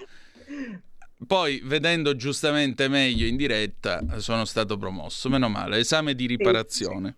Poi, 1.25 1.61
vedendo 1.65 2.15
giustamente 2.15 2.87
meglio 2.87 3.25
in 3.25 3.35
diretta, 3.35 4.19
sono 4.19 4.45
stato 4.45 4.77
promosso. 4.77 5.27
Meno 5.29 5.49
male, 5.49 5.79
esame 5.79 6.13
di 6.15 6.25
riparazione. 6.27 7.15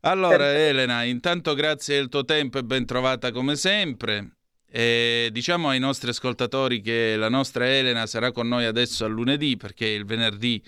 Allora, 0.00 0.38
Perfetto. 0.38 0.68
Elena, 0.68 1.02
intanto 1.04 1.54
grazie 1.54 1.96
del 1.96 2.08
tuo 2.08 2.24
tempo 2.24 2.58
e 2.58 2.62
ben 2.62 2.86
trovata 2.86 3.32
come 3.32 3.56
sempre. 3.56 4.36
E 4.72 5.28
diciamo 5.32 5.68
ai 5.68 5.80
nostri 5.80 6.10
ascoltatori 6.10 6.80
che 6.80 7.16
la 7.16 7.28
nostra 7.28 7.68
Elena 7.68 8.06
sarà 8.06 8.30
con 8.30 8.46
noi 8.46 8.64
adesso 8.64 9.04
a 9.04 9.08
lunedì 9.08 9.56
perché 9.56 9.86
il 9.86 10.04
venerdì 10.04 10.62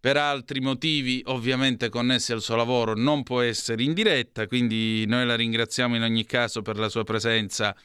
per 0.00 0.16
altri 0.16 0.60
motivi 0.60 1.22
ovviamente 1.26 1.88
connessi 1.90 2.32
al 2.32 2.40
suo 2.40 2.56
lavoro 2.56 2.94
non 2.94 3.22
può 3.22 3.40
essere 3.42 3.82
in 3.82 3.92
diretta, 3.92 4.46
quindi 4.46 5.04
noi 5.06 5.26
la 5.26 5.34
ringraziamo 5.34 5.94
in 5.94 6.02
ogni 6.02 6.24
caso 6.24 6.62
per 6.62 6.78
la 6.78 6.88
sua 6.88 7.04
presenza 7.04 7.76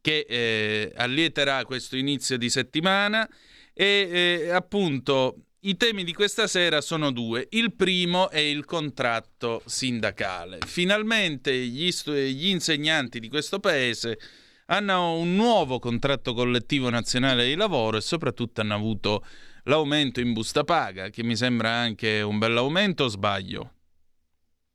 che 0.00 0.26
eh, 0.28 0.92
allieterà 0.96 1.64
questo 1.64 1.96
inizio 1.96 2.38
di 2.38 2.48
settimana 2.48 3.28
e 3.72 4.40
eh, 4.44 4.50
appunto 4.50 5.49
i 5.62 5.76
temi 5.76 6.04
di 6.04 6.14
questa 6.14 6.46
sera 6.46 6.80
sono 6.80 7.10
due. 7.10 7.46
Il 7.50 7.74
primo 7.74 8.30
è 8.30 8.38
il 8.38 8.64
contratto 8.64 9.60
sindacale. 9.66 10.58
Finalmente 10.66 11.54
gli, 11.54 11.90
stu- 11.92 12.12
gli 12.12 12.48
insegnanti 12.48 13.20
di 13.20 13.28
questo 13.28 13.58
paese 13.58 14.18
hanno 14.66 15.14
un 15.16 15.34
nuovo 15.34 15.78
contratto 15.78 16.32
collettivo 16.32 16.88
nazionale 16.88 17.44
di 17.44 17.56
lavoro 17.56 17.98
e 17.98 18.00
soprattutto 18.00 18.62
hanno 18.62 18.74
avuto 18.74 19.24
l'aumento 19.64 20.20
in 20.20 20.32
busta 20.32 20.64
paga, 20.64 21.10
che 21.10 21.22
mi 21.22 21.36
sembra 21.36 21.70
anche 21.70 22.22
un 22.22 22.38
bell'aumento, 22.38 23.04
o 23.04 23.08
sbaglio? 23.08 23.72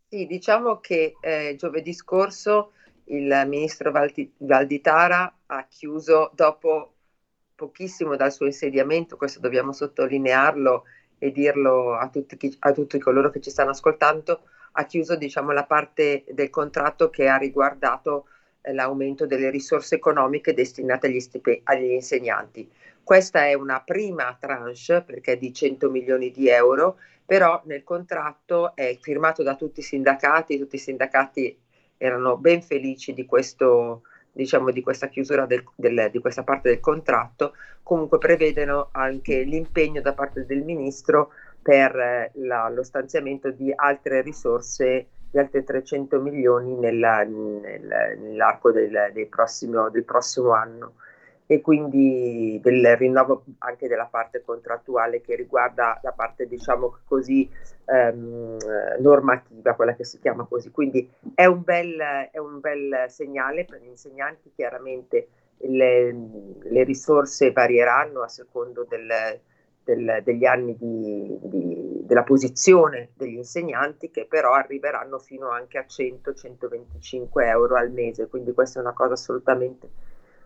Sì, 0.08 0.28
diciamo 0.28 0.80
che 0.82 1.18
eh, 1.20 1.56
giovedì 1.58 1.94
scorso 1.94 2.74
il 3.06 3.44
ministro 3.48 3.92
Valdi- 3.92 4.32
Valditara 4.38 5.36
ha 5.48 5.68
chiuso 5.68 6.32
dopo 6.36 6.95
pochissimo 7.56 8.16
dal 8.16 8.32
suo 8.32 8.46
insediamento, 8.46 9.18
questo 9.18 9.40
dobbiamo 9.40 9.72
sottolinearlo 9.72 10.84
e 11.18 11.32
dirlo 11.32 11.96
a 11.96 12.10
tutti, 12.10 12.38
chi- 12.38 12.56
a 12.60 12.72
tutti 12.72 13.00
coloro 13.00 13.30
che 13.30 13.40
ci 13.40 13.50
stanno 13.50 13.72
ascoltando, 13.72 14.42
ha 14.74 14.86
chiuso 14.86 15.16
diciamo, 15.16 15.52
la 15.52 15.66
parte 15.66 16.26
del 16.30 16.50
contratto 16.50 17.10
che 17.10 17.28
ha 17.28 17.38
riguardato 17.38 18.28
eh, 18.62 18.74
l'aumento 18.74 19.26
delle 19.26 19.50
risorse 19.50 19.96
economiche 19.96 20.54
destinate 20.54 21.08
agli, 21.08 21.20
stipe- 21.20 21.62
agli 21.64 21.92
insegnanti. 21.92 22.70
Questa 23.02 23.46
è 23.46 23.54
una 23.54 23.82
prima 23.82 24.36
tranche 24.40 25.02
perché 25.02 25.34
è 25.34 25.38
di 25.38 25.54
100 25.54 25.90
milioni 25.90 26.32
di 26.32 26.50
euro, 26.50 26.98
però 27.26 27.62
nel 27.66 27.84
contratto 27.84 28.76
è 28.76 28.98
firmato 29.00 29.44
da 29.44 29.56
tutti 29.56 29.80
i 29.80 29.84
sindacati, 29.84 30.58
tutti 30.58 30.76
i 30.76 30.80
sindacati 30.80 31.58
erano 31.98 32.38
ben 32.38 32.62
felici 32.62 33.14
di 33.14 33.26
questo 33.26 34.02
diciamo 34.36 34.72
di 34.72 34.82
questa 34.82 35.08
chiusura 35.08 35.46
del- 35.46 35.64
del- 35.76 36.10
di 36.12 36.20
questa 36.20 36.44
parte 36.44 36.70
del 36.70 36.80
contratto, 36.82 37.54
comunque 37.84 38.18
prevedono 38.18 38.90
anche 38.92 39.42
l'impegno 39.44 40.02
da 40.02 40.14
parte 40.14 40.46
del 40.46 40.62
ministro 40.64 41.30
per 41.62 41.96
eh, 41.96 42.32
la- 42.36 42.70
lo 42.70 42.84
stanziamento 42.84 43.50
di 43.52 43.72
altre 43.74 44.22
risorse 44.22 45.08
di 45.32 45.40
altri 45.40 45.64
300 45.64 46.20
milioni 46.22 46.76
nella- 46.76 47.24
nel- 47.24 48.18
nell'arco 48.20 48.72
del, 48.72 49.12
del 49.14 49.28
prossimo, 49.28 49.90
del 49.90 50.04
prossimo 50.04 50.52
anno 50.52 50.94
e 51.48 51.62
quindi 51.62 52.60
del 52.62 52.96
rinnovo 52.98 53.44
anche 53.60 53.88
della 53.88 54.06
parte 54.06 54.42
contrattuale 54.44 55.22
che 55.22 55.36
riguarda 55.36 56.00
la 56.02 56.12
parte 56.12 56.48
diciamo 56.48 56.98
così 57.06 57.48
ehm, 57.86 58.58
eh, 58.98 59.02
normativa, 59.02 59.74
quella 59.76 59.94
che 59.96 60.04
si 60.06 60.20
chiama 60.20 60.46
così. 60.46 60.72
Quindi 60.72 61.08
è 61.34 61.46
un 61.46 61.62
bel, 61.64 61.98
è 62.32 62.38
un 62.40 62.60
bel 62.60 63.06
segnale 63.10 63.66
per 63.66 63.80
gli 63.82 63.88
insegnanti, 63.88 64.52
chiaramente 64.56 65.28
le, 65.58 66.14
le 66.64 66.84
risorse 66.84 67.52
varieranno 67.52 68.22
a 68.22 68.28
secondo 68.28 68.86
del- 68.88 69.40
del- 69.84 70.22
degli 70.24 70.46
anni 70.46 70.76
di, 70.78 71.38
di- 71.44 72.02
della 72.06 72.24
posizione 72.24 73.10
degli 73.14 73.36
insegnanti 73.36 74.10
che 74.10 74.26
però 74.26 74.54
arriveranno 74.54 75.20
fino 75.20 75.50
anche 75.50 75.78
a 75.78 75.86
100-125 75.88 77.48
euro 77.48 77.76
al 77.76 77.92
mese, 77.92 78.28
quindi 78.28 78.52
questa 78.54 78.80
è 78.80 78.82
una 78.82 78.94
cosa 78.94 79.14
assolutamente 79.14 79.90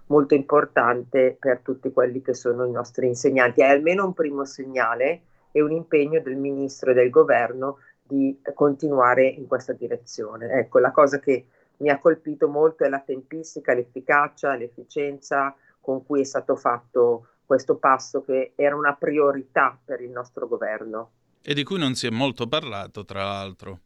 molto 0.10 0.34
importante 0.34 1.36
per 1.40 1.60
tutti 1.60 1.92
quelli 1.92 2.22
che 2.22 2.34
sono 2.34 2.66
i 2.66 2.72
nostri 2.72 3.08
insegnanti. 3.08 3.62
È 3.62 3.66
almeno 3.66 4.06
un 4.06 4.14
primo 4.14 4.46
segnale 4.46 5.22
e 5.52 5.62
un 5.62 5.72
impegno 5.72 6.20
del 6.22 6.36
ministro 6.36 6.92
e 6.92 6.94
del 6.94 7.10
governo 7.10 7.78
di 8.02 8.40
continuare 8.54 9.28
in 9.28 9.48
questa 9.48 9.74
direzione. 9.74 10.50
Ecco, 10.52 10.80
la 10.80 10.92
cosa 10.92 11.20
che 11.20 11.46
mi 11.78 11.90
ha 11.90 12.00
colpito 12.00 12.48
molto 12.48 12.84
è 12.84 12.90
la 12.90 13.00
tempistica, 13.00 13.74
l'efficacia, 13.74 14.56
l'efficienza 14.56 15.56
con 15.80 16.06
cui 16.06 16.22
è 16.22 16.26
stato 16.26 16.56
fatto 16.56 17.28
questo 17.46 17.78
passo 17.78 18.24
che 18.24 18.54
era 18.56 18.76
una 18.76 18.94
priorità 18.94 19.80
per 19.84 20.02
il 20.02 20.10
nostro 20.10 20.48
governo. 20.48 21.12
E 21.42 21.54
di 21.54 21.64
cui 21.64 21.80
non 21.80 21.96
si 21.96 22.08
è 22.08 22.12
molto 22.12 22.48
parlato, 22.48 23.06
tra 23.06 23.24
l'altro. 23.24 23.80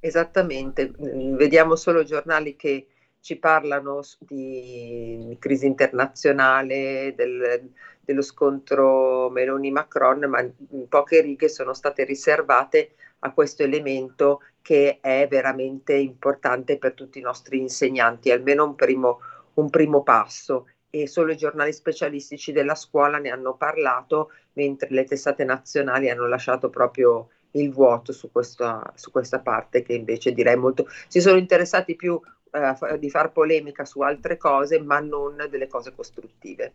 Esattamente, 0.00 0.92
vediamo 0.96 1.76
solo 1.76 2.04
giornali 2.04 2.56
che 2.56 2.86
ci 3.20 3.36
parlano 3.36 4.00
di 4.18 5.36
crisi 5.38 5.66
internazionale, 5.66 7.14
del- 7.16 7.70
dello 8.00 8.22
scontro 8.22 9.28
Meloni-Macron, 9.30 10.24
ma 10.28 10.40
in 10.40 10.88
poche 10.88 11.20
righe 11.20 11.48
sono 11.48 11.74
state 11.74 12.04
riservate 12.04 12.94
a 13.20 13.32
questo 13.32 13.62
elemento 13.62 14.42
che 14.62 14.98
è 15.00 15.26
veramente 15.28 15.94
importante 15.94 16.78
per 16.78 16.94
tutti 16.94 17.18
i 17.18 17.22
nostri 17.22 17.58
insegnanti, 17.58 18.30
almeno 18.30 18.64
un 18.64 18.74
primo, 18.74 19.20
un 19.54 19.70
primo 19.70 20.02
passo. 20.02 20.68
E 20.90 21.06
solo 21.06 21.32
i 21.32 21.36
giornali 21.36 21.72
specialistici 21.72 22.50
della 22.50 22.74
scuola 22.74 23.18
ne 23.18 23.30
hanno 23.30 23.54
parlato, 23.54 24.32
mentre 24.54 24.88
le 24.90 25.04
testate 25.04 25.44
nazionali 25.44 26.10
hanno 26.10 26.26
lasciato 26.26 26.68
proprio 26.68 27.28
il 27.52 27.70
vuoto 27.72 28.12
su 28.12 28.30
questa, 28.30 28.92
su 28.94 29.10
questa 29.10 29.40
parte 29.40 29.82
che 29.82 29.94
invece 29.94 30.32
direi 30.32 30.56
molto 30.56 30.86
si 31.08 31.20
sono 31.20 31.36
interessati 31.36 31.96
più 31.96 32.20
eh, 32.50 32.98
di 32.98 33.10
far 33.10 33.32
polemica 33.32 33.84
su 33.84 34.00
altre 34.00 34.36
cose 34.36 34.80
ma 34.80 35.00
non 35.00 35.36
delle 35.50 35.68
cose 35.68 35.92
costruttive. 35.94 36.72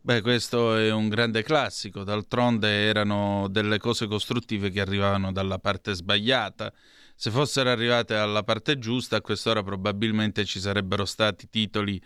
Beh, 0.00 0.22
questo 0.22 0.76
è 0.76 0.90
un 0.90 1.08
grande 1.08 1.42
classico, 1.42 2.02
d'altronde 2.02 2.68
erano 2.68 3.46
delle 3.50 3.78
cose 3.78 4.06
costruttive 4.06 4.70
che 4.70 4.80
arrivavano 4.80 5.32
dalla 5.32 5.58
parte 5.58 5.92
sbagliata. 5.92 6.72
Se 7.14 7.30
fossero 7.30 7.68
arrivate 7.68 8.14
alla 8.14 8.44
parte 8.44 8.78
giusta, 8.78 9.16
a 9.16 9.20
quest'ora 9.20 9.62
probabilmente 9.62 10.44
ci 10.44 10.60
sarebbero 10.60 11.04
stati 11.04 11.48
titoli 11.50 12.00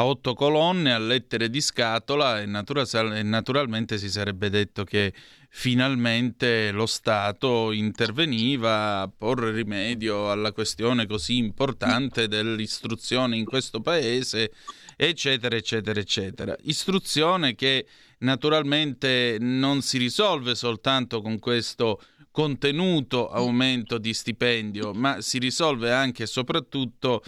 a 0.00 0.04
otto 0.06 0.32
colonne, 0.32 0.94
a 0.94 0.98
lettere 0.98 1.50
di 1.50 1.60
scatola 1.60 2.40
e, 2.40 2.46
natura- 2.46 2.86
e 3.14 3.22
naturalmente 3.22 3.98
si 3.98 4.08
sarebbe 4.08 4.48
detto 4.48 4.82
che 4.82 5.12
finalmente 5.50 6.70
lo 6.70 6.86
Stato 6.86 7.70
interveniva 7.70 9.00
a 9.00 9.10
porre 9.14 9.52
rimedio 9.52 10.30
alla 10.30 10.52
questione 10.52 11.06
così 11.06 11.36
importante 11.36 12.28
dell'istruzione 12.28 13.36
in 13.36 13.44
questo 13.44 13.80
paese 13.80 14.52
eccetera, 14.96 15.56
eccetera, 15.56 16.00
eccetera. 16.00 16.56
Istruzione 16.62 17.54
che 17.54 17.86
naturalmente 18.18 19.36
non 19.38 19.82
si 19.82 19.98
risolve 19.98 20.54
soltanto 20.54 21.20
con 21.20 21.38
questo 21.38 22.00
contenuto 22.30 23.28
aumento 23.28 23.98
di 23.98 24.14
stipendio, 24.14 24.92
ma 24.92 25.20
si 25.20 25.38
risolve 25.38 25.92
anche 25.92 26.22
e 26.22 26.26
soprattutto 26.26 27.22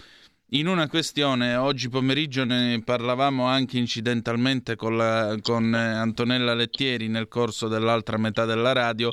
in 0.53 0.67
una 0.67 0.87
questione, 0.87 1.55
oggi 1.55 1.89
pomeriggio 1.89 2.45
ne 2.45 2.79
parlavamo 2.83 3.45
anche 3.45 3.77
incidentalmente 3.77 4.75
con, 4.75 4.95
la, 4.95 5.35
con 5.41 5.73
eh, 5.73 5.77
Antonella 5.77 6.53
Lettieri 6.53 7.07
nel 7.07 7.27
corso 7.27 7.67
dell'altra 7.67 8.17
metà 8.17 8.45
della 8.45 8.71
radio, 8.71 9.09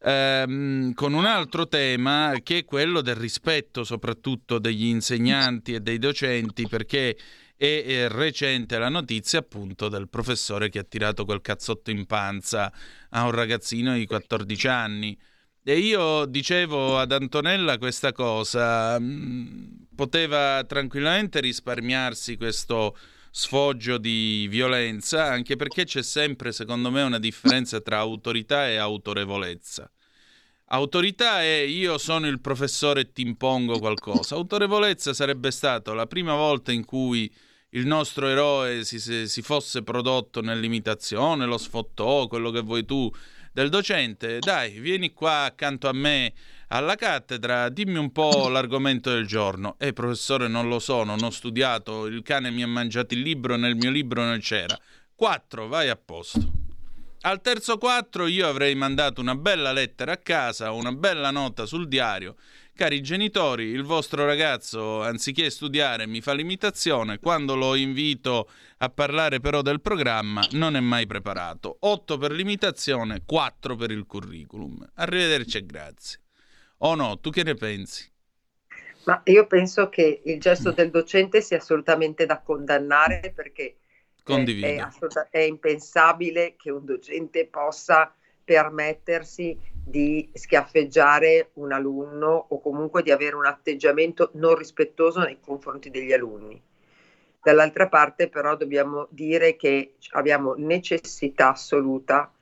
ehm, 0.00 0.94
con 0.94 1.12
un 1.12 1.24
altro 1.24 1.66
tema 1.66 2.34
che 2.40 2.58
è 2.58 2.64
quello 2.64 3.00
del 3.00 3.16
rispetto 3.16 3.82
soprattutto 3.82 4.60
degli 4.60 4.86
insegnanti 4.86 5.74
e 5.74 5.80
dei 5.80 5.98
docenti, 5.98 6.68
perché 6.68 7.16
è, 7.56 7.82
è 7.84 8.08
recente 8.08 8.78
la 8.78 8.88
notizia 8.88 9.40
appunto 9.40 9.88
del 9.88 10.08
professore 10.08 10.68
che 10.68 10.78
ha 10.78 10.84
tirato 10.84 11.24
quel 11.24 11.40
cazzotto 11.40 11.90
in 11.90 12.06
panza 12.06 12.72
a 13.10 13.24
un 13.24 13.32
ragazzino 13.32 13.94
di 13.94 14.06
14 14.06 14.68
anni. 14.68 15.18
E 15.68 15.78
io 15.78 16.26
dicevo 16.26 16.96
ad 16.96 17.10
Antonella 17.10 17.76
questa 17.76 18.12
cosa, 18.12 19.00
mh, 19.00 19.88
poteva 19.96 20.62
tranquillamente 20.62 21.40
risparmiarsi 21.40 22.36
questo 22.36 22.96
sfoggio 23.32 23.98
di 23.98 24.46
violenza, 24.48 25.24
anche 25.24 25.56
perché 25.56 25.82
c'è 25.84 26.04
sempre, 26.04 26.52
secondo 26.52 26.92
me, 26.92 27.02
una 27.02 27.18
differenza 27.18 27.80
tra 27.80 27.98
autorità 27.98 28.68
e 28.68 28.76
autorevolezza. 28.76 29.90
Autorità 30.66 31.42
è 31.42 31.62
io 31.62 31.98
sono 31.98 32.28
il 32.28 32.40
professore 32.40 33.00
e 33.00 33.12
ti 33.12 33.22
impongo 33.22 33.80
qualcosa. 33.80 34.36
Autorevolezza 34.36 35.12
sarebbe 35.14 35.50
stato 35.50 35.94
la 35.94 36.06
prima 36.06 36.36
volta 36.36 36.70
in 36.70 36.84
cui 36.84 37.28
il 37.70 37.86
nostro 37.86 38.28
eroe 38.28 38.84
si, 38.84 39.00
si 39.00 39.42
fosse 39.42 39.82
prodotto 39.82 40.40
nell'imitazione, 40.42 41.44
lo 41.44 41.58
sfottò, 41.58 42.28
quello 42.28 42.52
che 42.52 42.60
vuoi 42.60 42.84
tu 42.84 43.12
del 43.56 43.70
docente, 43.70 44.38
dai, 44.38 44.80
vieni 44.80 45.14
qua 45.14 45.44
accanto 45.44 45.88
a 45.88 45.92
me 45.94 46.34
alla 46.68 46.94
cattedra, 46.94 47.70
dimmi 47.70 47.96
un 47.96 48.12
po' 48.12 48.48
l'argomento 48.52 49.10
del 49.10 49.26
giorno. 49.26 49.76
Eh, 49.78 49.94
professore, 49.94 50.46
non 50.46 50.68
lo 50.68 50.78
so, 50.78 51.04
non 51.04 51.22
ho 51.22 51.30
studiato, 51.30 52.04
il 52.04 52.22
cane 52.22 52.50
mi 52.50 52.62
ha 52.62 52.66
mangiato 52.66 53.14
il 53.14 53.20
libro, 53.20 53.56
nel 53.56 53.74
mio 53.74 53.90
libro 53.90 54.22
non 54.22 54.38
c'era. 54.40 54.78
Quattro, 55.14 55.68
vai 55.68 55.88
a 55.88 55.96
posto. 55.96 56.46
Al 57.22 57.40
terzo 57.40 57.78
quattro 57.78 58.26
io 58.26 58.46
avrei 58.46 58.74
mandato 58.74 59.22
una 59.22 59.34
bella 59.34 59.72
lettera 59.72 60.12
a 60.12 60.18
casa, 60.18 60.72
una 60.72 60.92
bella 60.92 61.30
nota 61.30 61.64
sul 61.64 61.88
diario. 61.88 62.36
Cari 62.76 63.00
genitori, 63.00 63.68
il 63.68 63.84
vostro 63.84 64.26
ragazzo, 64.26 65.00
anziché 65.00 65.48
studiare, 65.48 66.06
mi 66.06 66.20
fa 66.20 66.34
l'imitazione. 66.34 67.18
Quando 67.18 67.54
lo 67.56 67.74
invito 67.74 68.50
a 68.76 68.90
parlare 68.90 69.40
però 69.40 69.62
del 69.62 69.80
programma, 69.80 70.46
non 70.50 70.76
è 70.76 70.80
mai 70.80 71.06
preparato. 71.06 71.78
8 71.80 72.18
per 72.18 72.32
l'imitazione, 72.32 73.22
4 73.24 73.76
per 73.76 73.90
il 73.90 74.04
curriculum. 74.04 74.86
Arrivederci 74.96 75.56
e 75.56 75.64
grazie. 75.64 76.20
O 76.80 76.94
no, 76.94 77.18
tu 77.18 77.30
che 77.30 77.44
ne 77.44 77.54
pensi? 77.54 78.12
Ma 79.04 79.22
io 79.24 79.46
penso 79.46 79.88
che 79.88 80.20
il 80.26 80.38
gesto 80.38 80.70
del 80.70 80.90
docente 80.90 81.40
sia 81.40 81.56
assolutamente 81.56 82.26
da 82.26 82.42
condannare 82.42 83.32
perché 83.34 83.76
è, 84.22 84.76
è 84.76 84.88
è 85.30 85.38
impensabile 85.38 86.56
che 86.58 86.70
un 86.70 86.84
docente 86.84 87.46
possa 87.46 88.14
permettersi 88.44 89.58
di 89.88 90.28
schiaffeggiare 90.32 91.50
un 91.54 91.70
alunno 91.70 92.46
o 92.48 92.60
comunque 92.60 93.04
di 93.04 93.12
avere 93.12 93.36
un 93.36 93.46
atteggiamento 93.46 94.30
non 94.34 94.56
rispettoso 94.56 95.20
nei 95.20 95.38
confronti 95.40 95.90
degli 95.90 96.12
alunni. 96.12 96.60
Dall'altra 97.40 97.86
parte 97.86 98.28
però 98.28 98.56
dobbiamo 98.56 99.06
dire 99.10 99.54
che 99.54 99.94
abbiamo 100.10 100.54
necessità 100.56 101.52
assoluta 101.52 102.32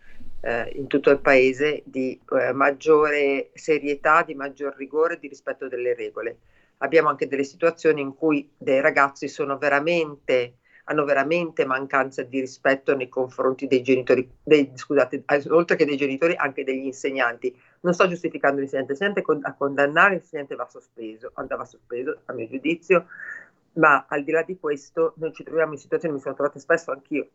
eh, 0.40 0.72
in 0.76 0.86
tutto 0.86 1.10
il 1.10 1.18
paese 1.18 1.82
di 1.84 2.18
eh, 2.32 2.52
maggiore 2.54 3.50
serietà, 3.52 4.22
di 4.22 4.34
maggior 4.34 4.74
rigore, 4.74 5.18
di 5.18 5.28
rispetto 5.28 5.68
delle 5.68 5.94
regole. 5.94 6.38
Abbiamo 6.78 7.10
anche 7.10 7.28
delle 7.28 7.44
situazioni 7.44 8.00
in 8.00 8.14
cui 8.14 8.48
dei 8.56 8.80
ragazzi 8.80 9.28
sono 9.28 9.58
veramente 9.58 10.54
hanno 10.84 11.04
veramente 11.04 11.64
mancanza 11.64 12.22
di 12.22 12.40
rispetto 12.40 12.94
nei 12.94 13.08
confronti 13.08 13.66
dei 13.66 13.82
genitori, 13.82 14.28
dei, 14.42 14.70
scusate, 14.74 15.24
oltre 15.48 15.76
che 15.76 15.84
dei 15.84 15.96
genitori, 15.96 16.34
anche 16.36 16.64
degli 16.64 16.86
insegnanti. 16.86 17.56
Non 17.80 17.94
sto 17.94 18.08
giustificando 18.08 18.60
l'insegnante, 18.60 18.92
l'insegnante 18.92 19.46
a 19.46 19.54
condannare 19.54 20.14
l'insegnante 20.14 20.54
va 20.54 20.66
sospeso, 20.68 21.30
andava 21.34 21.64
sospeso 21.64 22.18
a 22.26 22.32
mio 22.32 22.48
giudizio, 22.48 23.06
ma 23.74 24.04
al 24.08 24.24
di 24.24 24.30
là 24.30 24.42
di 24.42 24.58
questo 24.58 25.14
noi 25.16 25.32
ci 25.32 25.42
troviamo 25.42 25.72
in 25.72 25.78
situazioni, 25.78 26.14
mi 26.14 26.20
sono 26.20 26.34
trovata 26.34 26.58
spesso 26.58 26.90
anch'io, 26.90 27.28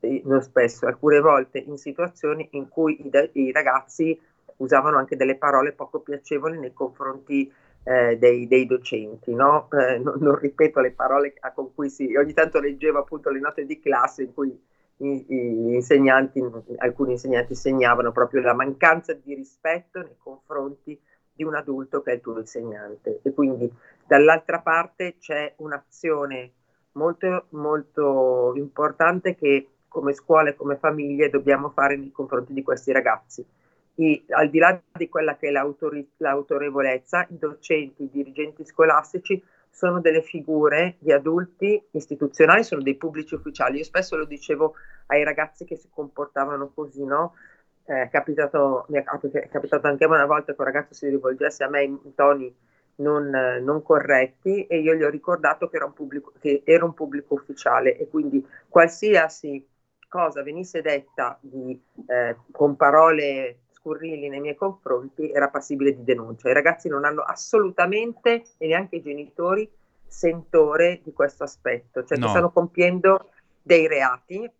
eh, 0.00 0.22
non 0.24 0.42
spesso, 0.42 0.86
alcune 0.86 1.20
volte 1.20 1.58
in 1.58 1.78
situazioni 1.78 2.48
in 2.52 2.68
cui 2.68 3.00
i, 3.00 3.30
i 3.32 3.52
ragazzi 3.52 4.18
usavano 4.56 4.98
anche 4.98 5.16
delle 5.16 5.36
parole 5.36 5.72
poco 5.72 6.00
piacevoli 6.00 6.58
nei 6.58 6.72
confronti 6.72 7.52
eh, 7.86 8.18
dei, 8.18 8.48
dei, 8.48 8.66
docenti, 8.66 9.32
no? 9.32 9.68
eh, 9.70 9.98
non, 10.02 10.16
non, 10.18 10.36
ripeto 10.36 10.80
le 10.80 10.90
parole 10.90 11.34
con 11.54 11.72
cui 11.72 11.88
si, 11.88 12.16
ogni 12.16 12.32
tanto 12.32 12.58
leggevo 12.58 12.98
appunto 12.98 13.30
le 13.30 13.38
note 13.38 13.64
di 13.64 13.78
classe 13.78 14.24
in 14.24 14.34
cui 14.34 14.60
i, 14.98 15.24
insegnanti, 15.74 16.42
alcuni 16.78 17.12
insegnanti 17.12 17.54
segnavano 17.54 18.10
proprio 18.10 18.40
la 18.40 18.54
mancanza 18.54 19.12
di 19.12 19.34
rispetto 19.34 20.00
nei 20.00 20.16
confronti 20.18 21.00
di 21.32 21.44
un 21.44 21.54
adulto 21.54 22.02
che 22.02 22.10
è 22.10 22.14
il 22.14 22.20
tuo 22.22 22.38
insegnante 22.38 23.20
e 23.22 23.32
quindi 23.32 23.70
dall'altra 24.04 24.60
parte 24.60 25.16
c'è 25.18 25.52
un'azione 25.58 26.52
molto 26.92 27.46
molto 27.50 28.52
importante 28.56 29.34
che 29.36 29.68
come 29.86 30.14
scuole, 30.14 30.56
come 30.56 30.76
famiglie 30.76 31.28
dobbiamo 31.28 31.68
fare 31.68 31.96
nei 31.96 32.10
confronti 32.10 32.52
di 32.52 32.62
questi 32.62 32.90
ragazzi 32.90 33.46
i, 33.96 34.24
al 34.30 34.50
di 34.50 34.58
là 34.58 34.80
di 34.92 35.08
quella 35.08 35.36
che 35.36 35.48
è 35.48 35.50
l'autorevolezza, 35.50 37.26
i 37.30 37.38
docenti, 37.38 38.04
i 38.04 38.10
dirigenti 38.10 38.64
scolastici 38.64 39.42
sono 39.70 40.00
delle 40.00 40.22
figure 40.22 40.96
di 40.98 41.12
adulti 41.12 41.82
istituzionali, 41.90 42.64
sono 42.64 42.82
dei 42.82 42.96
pubblici 42.96 43.34
ufficiali. 43.34 43.78
Io 43.78 43.84
spesso 43.84 44.16
lo 44.16 44.24
dicevo 44.24 44.74
ai 45.06 45.22
ragazzi 45.22 45.64
che 45.64 45.76
si 45.76 45.88
comportavano 45.90 46.70
così, 46.74 47.04
no? 47.04 47.34
Eh, 47.84 48.08
capitato, 48.10 48.86
mi 48.88 48.98
è, 48.98 49.04
capitato 49.48 49.86
anche 49.86 50.06
una 50.06 50.26
volta 50.26 50.54
che 50.54 50.60
un 50.60 50.66
ragazzo 50.66 50.94
si 50.94 51.08
rivolgesse 51.08 51.62
a 51.62 51.68
me 51.68 51.82
in 51.84 52.14
toni 52.14 52.52
non, 52.96 53.28
non, 53.28 53.82
corretti 53.82 54.66
e 54.66 54.78
io 54.78 54.94
gli 54.94 55.02
ho 55.02 55.10
ricordato 55.10 55.68
che 55.68 55.76
era, 55.76 55.84
un 55.84 55.92
pubblico, 55.92 56.32
che 56.40 56.62
era 56.64 56.84
un 56.84 56.94
pubblico 56.94 57.34
ufficiale 57.34 57.96
e 57.96 58.08
quindi 58.08 58.44
qualsiasi 58.68 59.64
cosa 60.08 60.42
venisse 60.42 60.80
detta 60.80 61.38
di, 61.40 61.80
eh, 62.06 62.36
con 62.50 62.76
parole 62.76 63.58
scurrili 63.86 64.28
nei 64.28 64.40
miei 64.40 64.56
confronti 64.56 65.30
era 65.30 65.48
passibile 65.48 65.94
di 65.94 66.02
denuncia. 66.02 66.50
I 66.50 66.54
ragazzi 66.54 66.88
non 66.88 67.04
hanno 67.04 67.22
assolutamente, 67.22 68.42
e 68.58 68.66
neanche 68.66 68.96
i 68.96 69.02
genitori, 69.02 69.70
sentore 70.08 71.00
di 71.04 71.12
questo 71.12 71.44
aspetto, 71.44 72.04
cioè 72.04 72.18
no. 72.18 72.24
che 72.24 72.30
stanno 72.30 72.50
compiendo 72.50 73.30
dei 73.62 73.86
reati, 73.86 74.50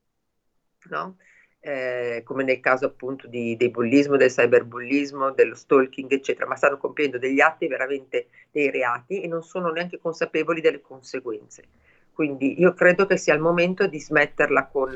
no? 0.90 1.16
eh, 1.60 2.22
come 2.24 2.44
nel 2.44 2.60
caso 2.60 2.86
appunto 2.86 3.26
di, 3.26 3.56
del 3.56 3.70
bullismo, 3.70 4.16
del 4.16 4.30
cyberbullismo, 4.30 5.32
dello 5.32 5.56
stalking, 5.56 6.10
eccetera, 6.12 6.46
ma 6.46 6.54
stanno 6.54 6.78
compiendo 6.78 7.18
degli 7.18 7.40
atti 7.40 7.66
veramente 7.66 8.28
dei 8.52 8.70
reati 8.70 9.22
e 9.22 9.26
non 9.26 9.42
sono 9.42 9.70
neanche 9.70 9.98
consapevoli 9.98 10.60
delle 10.60 10.80
conseguenze. 10.80 11.64
Quindi 12.12 12.60
io 12.60 12.72
credo 12.72 13.06
che 13.06 13.16
sia 13.16 13.34
il 13.34 13.40
momento 13.40 13.86
di 13.86 14.00
smetterla 14.00 14.66
con 14.66 14.94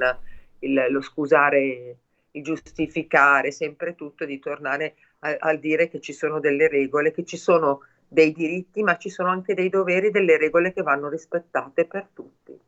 il, 0.60 0.86
lo 0.88 1.00
scusare 1.00 1.96
il 2.32 2.42
giustificare 2.42 3.50
sempre 3.50 3.94
tutto, 3.94 4.24
di 4.24 4.38
tornare 4.38 4.94
a, 5.20 5.36
a 5.38 5.54
dire 5.56 5.88
che 5.88 6.00
ci 6.00 6.12
sono 6.12 6.40
delle 6.40 6.68
regole, 6.68 7.12
che 7.12 7.24
ci 7.24 7.36
sono 7.36 7.82
dei 8.06 8.32
diritti, 8.32 8.82
ma 8.82 8.96
ci 8.96 9.08
sono 9.08 9.30
anche 9.30 9.54
dei 9.54 9.68
doveri, 9.68 10.10
delle 10.10 10.36
regole 10.36 10.72
che 10.72 10.82
vanno 10.82 11.08
rispettate 11.08 11.86
per 11.86 12.08
tutti. 12.12 12.58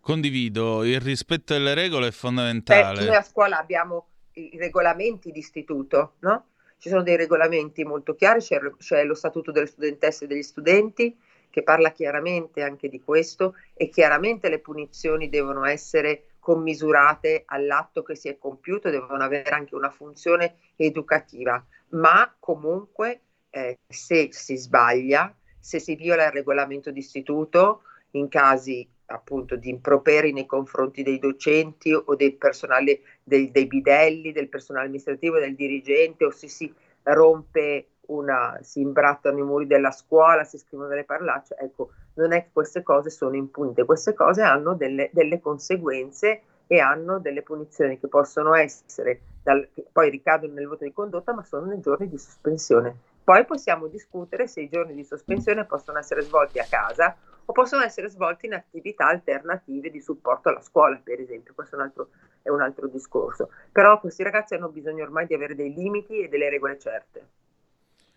Condivido, 0.00 0.84
il 0.84 1.00
rispetto 1.00 1.54
delle 1.54 1.74
regole 1.74 2.08
è 2.08 2.10
fondamentale. 2.10 2.98
Beh, 2.98 3.06
noi 3.06 3.16
a 3.16 3.22
scuola 3.22 3.58
abbiamo 3.58 4.08
i 4.32 4.56
regolamenti 4.58 5.30
di 5.30 5.38
istituto, 5.38 6.14
no? 6.20 6.46
Ci 6.76 6.88
sono 6.88 7.02
dei 7.02 7.16
regolamenti 7.16 7.84
molto 7.84 8.14
chiari, 8.14 8.40
c'è, 8.40 8.58
c'è 8.78 9.04
lo 9.04 9.14
statuto 9.14 9.50
delle 9.50 9.66
studentesse 9.66 10.24
e 10.24 10.26
degli 10.26 10.42
studenti 10.42 11.16
che 11.48 11.62
parla 11.62 11.92
chiaramente 11.92 12.62
anche 12.62 12.88
di 12.88 13.00
questo 13.00 13.54
e 13.74 13.88
chiaramente 13.88 14.48
le 14.48 14.58
punizioni 14.58 15.28
devono 15.28 15.64
essere 15.64 16.24
commisurate 16.44 17.44
all'atto 17.46 18.02
che 18.02 18.14
si 18.14 18.28
è 18.28 18.36
compiuto, 18.36 18.90
devono 18.90 19.24
avere 19.24 19.48
anche 19.48 19.74
una 19.74 19.88
funzione 19.88 20.56
educativa, 20.76 21.64
ma 21.92 22.30
comunque 22.38 23.20
eh, 23.48 23.78
se 23.88 24.28
si 24.30 24.56
sbaglia, 24.56 25.34
se 25.58 25.78
si 25.78 25.94
viola 25.94 26.26
il 26.26 26.32
regolamento 26.32 26.90
d'istituto 26.90 27.84
in 28.10 28.28
casi 28.28 28.86
appunto 29.06 29.56
di 29.56 29.70
improperi 29.70 30.34
nei 30.34 30.44
confronti 30.44 31.02
dei 31.02 31.18
docenti 31.18 31.94
o 31.94 32.14
del 32.14 32.34
personale 32.34 33.00
dei, 33.22 33.50
dei 33.50 33.66
bidelli, 33.66 34.30
del 34.32 34.50
personale 34.50 34.84
amministrativo, 34.84 35.38
del 35.38 35.54
dirigente 35.54 36.26
o 36.26 36.30
se 36.30 36.48
si 36.48 36.70
rompe 37.04 37.86
una, 38.08 38.58
si 38.60 38.82
imbrattano 38.82 39.38
i 39.38 39.42
muri 39.42 39.66
della 39.66 39.92
scuola, 39.92 40.44
si 40.44 40.58
scrivono 40.58 40.90
delle 40.90 41.04
parlacce, 41.04 41.56
ecco, 41.58 41.92
non 42.14 42.32
è 42.32 42.42
che 42.44 42.50
queste 42.52 42.82
cose 42.82 43.10
sono 43.10 43.36
impunite, 43.36 43.84
queste 43.84 44.14
cose 44.14 44.42
hanno 44.42 44.74
delle, 44.74 45.10
delle 45.12 45.40
conseguenze 45.40 46.42
e 46.66 46.78
hanno 46.78 47.18
delle 47.18 47.42
punizioni 47.42 47.98
che 47.98 48.08
possono 48.08 48.54
essere, 48.54 49.20
dal, 49.42 49.68
che 49.74 49.84
poi 49.90 50.10
ricadono 50.10 50.54
nel 50.54 50.66
voto 50.66 50.84
di 50.84 50.92
condotta, 50.92 51.34
ma 51.34 51.44
sono 51.44 51.66
nei 51.66 51.80
giorni 51.80 52.08
di 52.08 52.18
sospensione. 52.18 52.96
Poi 53.22 53.44
possiamo 53.44 53.86
discutere 53.86 54.46
se 54.46 54.60
i 54.60 54.68
giorni 54.68 54.94
di 54.94 55.04
sospensione 55.04 55.64
possono 55.64 55.98
essere 55.98 56.22
svolti 56.22 56.58
a 56.58 56.66
casa 56.68 57.16
o 57.46 57.52
possono 57.52 57.82
essere 57.82 58.08
svolti 58.08 58.46
in 58.46 58.54
attività 58.54 59.06
alternative 59.06 59.90
di 59.90 60.00
supporto 60.00 60.48
alla 60.48 60.62
scuola, 60.62 61.00
per 61.02 61.20
esempio. 61.20 61.54
Questo 61.54 61.74
è 61.74 61.78
un 61.78 61.84
altro, 61.84 62.08
è 62.42 62.48
un 62.50 62.60
altro 62.60 62.86
discorso. 62.86 63.50
Però 63.72 63.98
questi 63.98 64.22
ragazzi 64.22 64.54
hanno 64.54 64.68
bisogno 64.68 65.02
ormai 65.04 65.26
di 65.26 65.34
avere 65.34 65.54
dei 65.54 65.72
limiti 65.72 66.20
e 66.20 66.28
delle 66.28 66.48
regole 66.50 66.78
certe. 66.78 67.28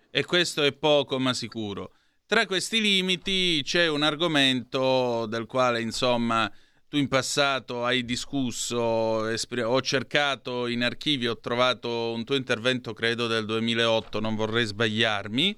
E 0.09 0.25
questo 0.25 0.63
è 0.63 0.73
poco 0.73 1.19
ma 1.19 1.33
sicuro. 1.33 1.91
Tra 2.27 2.45
questi 2.45 2.81
limiti 2.81 3.61
c'è 3.63 3.87
un 3.87 4.03
argomento 4.03 5.25
del 5.27 5.45
quale, 5.45 5.79
insomma, 5.79 6.51
tu 6.89 6.97
in 6.97 7.07
passato 7.07 7.85
hai 7.85 8.03
discusso, 8.03 8.75
ho 8.77 9.81
cercato 9.81 10.67
in 10.67 10.83
archivio, 10.83 11.31
ho 11.31 11.39
trovato 11.39 12.11
un 12.11 12.25
tuo 12.25 12.35
intervento, 12.35 12.91
credo 12.91 13.27
del 13.27 13.45
2008, 13.45 14.19
non 14.19 14.35
vorrei 14.35 14.65
sbagliarmi, 14.65 15.57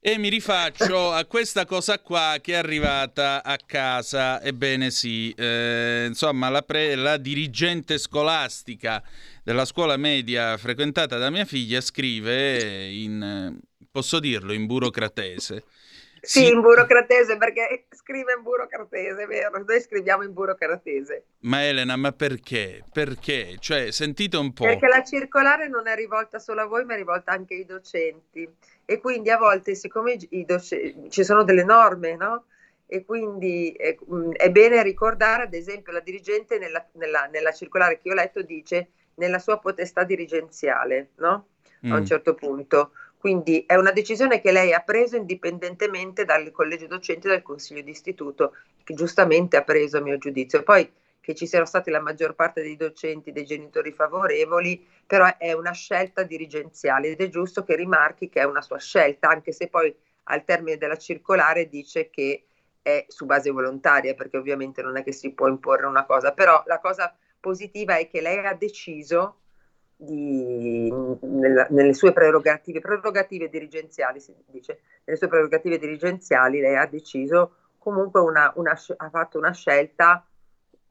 e 0.00 0.18
mi 0.18 0.28
rifaccio 0.28 1.12
a 1.14 1.24
questa 1.26 1.64
cosa 1.64 2.00
qua 2.00 2.38
che 2.40 2.54
è 2.54 2.56
arrivata 2.56 3.44
a 3.44 3.56
casa. 3.64 4.42
Ebbene 4.42 4.90
sì, 4.90 5.30
eh, 5.36 6.06
insomma, 6.08 6.48
la, 6.48 6.62
pre- 6.62 6.96
la 6.96 7.18
dirigente 7.18 7.98
scolastica 7.98 9.00
della 9.44 9.64
scuola 9.64 9.96
media 9.96 10.56
frequentata 10.56 11.18
da 11.18 11.30
mia 11.30 11.44
figlia 11.44 11.80
scrive 11.80 12.90
in, 12.90 13.60
posso 13.98 14.20
dirlo, 14.20 14.52
in 14.52 14.66
burocratese 14.66 15.64
Sì, 16.20 16.48
in 16.48 16.60
burocratese 16.60 17.36
perché 17.36 17.86
scrive 17.90 18.34
in 18.36 18.42
burocratese, 18.42 19.26
vero? 19.26 19.62
Noi 19.64 19.80
scriviamo 19.80 20.22
in 20.22 20.32
burocratese. 20.32 21.24
Ma 21.40 21.64
Elena, 21.64 21.96
ma 21.96 22.12
perché? 22.12 22.82
Perché? 22.92 23.56
Cioè, 23.58 23.90
sentite 23.92 24.36
un 24.36 24.52
po'. 24.52 24.64
Perché 24.64 24.88
la 24.88 25.02
circolare 25.04 25.68
non 25.68 25.86
è 25.86 25.94
rivolta 25.94 26.38
solo 26.38 26.62
a 26.62 26.66
voi, 26.66 26.84
ma 26.84 26.94
è 26.94 26.96
rivolta 26.96 27.32
anche 27.32 27.54
ai 27.54 27.64
docenti. 27.64 28.48
E 28.84 28.98
quindi 29.00 29.30
a 29.30 29.38
volte, 29.38 29.74
siccome 29.74 30.16
docenti, 30.44 31.10
ci 31.10 31.24
sono 31.24 31.44
delle 31.44 31.64
norme, 31.64 32.16
no? 32.16 32.46
E 32.86 33.04
quindi 33.04 33.70
è, 33.76 33.96
è, 34.32 34.50
bene 34.50 34.82
ricordare, 34.82 35.44
ad 35.44 35.54
esempio, 35.54 35.92
la 35.92 36.00
dirigente 36.00 36.58
nella, 36.58 36.84
nella, 36.94 37.28
nella 37.30 37.52
circolare 37.52 38.00
che 38.00 38.08
io 38.08 38.14
ho 38.14 38.16
letto 38.16 38.42
dice 38.42 38.90
nella 39.14 39.38
sua 39.38 39.58
potestà 39.58 40.04
dirigenziale, 40.04 41.10
no? 41.16 41.48
A 41.88 41.96
un 41.96 42.02
Mm. 42.02 42.04
certo 42.04 42.34
punto. 42.34 42.92
Quindi 43.18 43.64
è 43.66 43.74
una 43.74 43.90
decisione 43.90 44.40
che 44.40 44.52
lei 44.52 44.72
ha 44.72 44.80
preso 44.80 45.16
indipendentemente 45.16 46.24
dal 46.24 46.50
collegio 46.52 46.86
docente 46.86 47.26
e 47.26 47.30
dal 47.30 47.42
consiglio 47.42 47.82
di 47.82 47.90
istituto, 47.90 48.54
che 48.84 48.94
giustamente 48.94 49.56
ha 49.56 49.62
preso 49.62 49.98
a 49.98 50.00
mio 50.00 50.18
giudizio. 50.18 50.62
Poi 50.62 50.90
che 51.20 51.34
ci 51.34 51.46
siano 51.46 51.66
stati 51.66 51.90
la 51.90 52.00
maggior 52.00 52.34
parte 52.34 52.62
dei 52.62 52.76
docenti, 52.76 53.32
dei 53.32 53.44
genitori 53.44 53.92
favorevoli, 53.92 54.86
però 55.04 55.36
è 55.36 55.52
una 55.52 55.72
scelta 55.72 56.22
dirigenziale 56.22 57.08
ed 57.08 57.20
è 57.20 57.28
giusto 57.28 57.64
che 57.64 57.76
rimarchi 57.76 58.28
che 58.28 58.40
è 58.40 58.44
una 58.44 58.62
sua 58.62 58.78
scelta, 58.78 59.28
anche 59.28 59.52
se 59.52 59.68
poi 59.68 59.94
al 60.30 60.44
termine 60.44 60.78
della 60.78 60.96
circolare 60.96 61.68
dice 61.68 62.08
che 62.08 62.44
è 62.80 63.04
su 63.08 63.26
base 63.26 63.50
volontaria, 63.50 64.14
perché 64.14 64.38
ovviamente 64.38 64.80
non 64.80 64.96
è 64.96 65.02
che 65.02 65.12
si 65.12 65.32
può 65.32 65.48
imporre 65.48 65.86
una 65.86 66.06
cosa, 66.06 66.32
però 66.32 66.62
la 66.66 66.78
cosa 66.78 67.14
positiva 67.40 67.96
è 67.96 68.08
che 68.08 68.20
lei 68.20 68.46
ha 68.46 68.54
deciso 68.54 69.40
di, 70.00 70.88
nella- 71.22 71.66
nelle 71.70 71.92
sue 71.92 72.12
prerogative, 72.12 72.78
prerogative 72.80 73.48
dirigenziali, 73.48 74.20
si 74.20 74.32
dice, 74.46 74.80
nelle 75.04 75.18
sue 75.18 75.26
prerogative 75.26 75.76
dirigenziali 75.78 76.60
lei 76.60 76.76
ha 76.76 76.86
deciso 76.86 77.56
comunque 77.78 78.20
una, 78.20 78.52
una 78.56 78.78
ha 78.96 79.10
fatto 79.10 79.38
una 79.38 79.52
scelta 79.52 80.24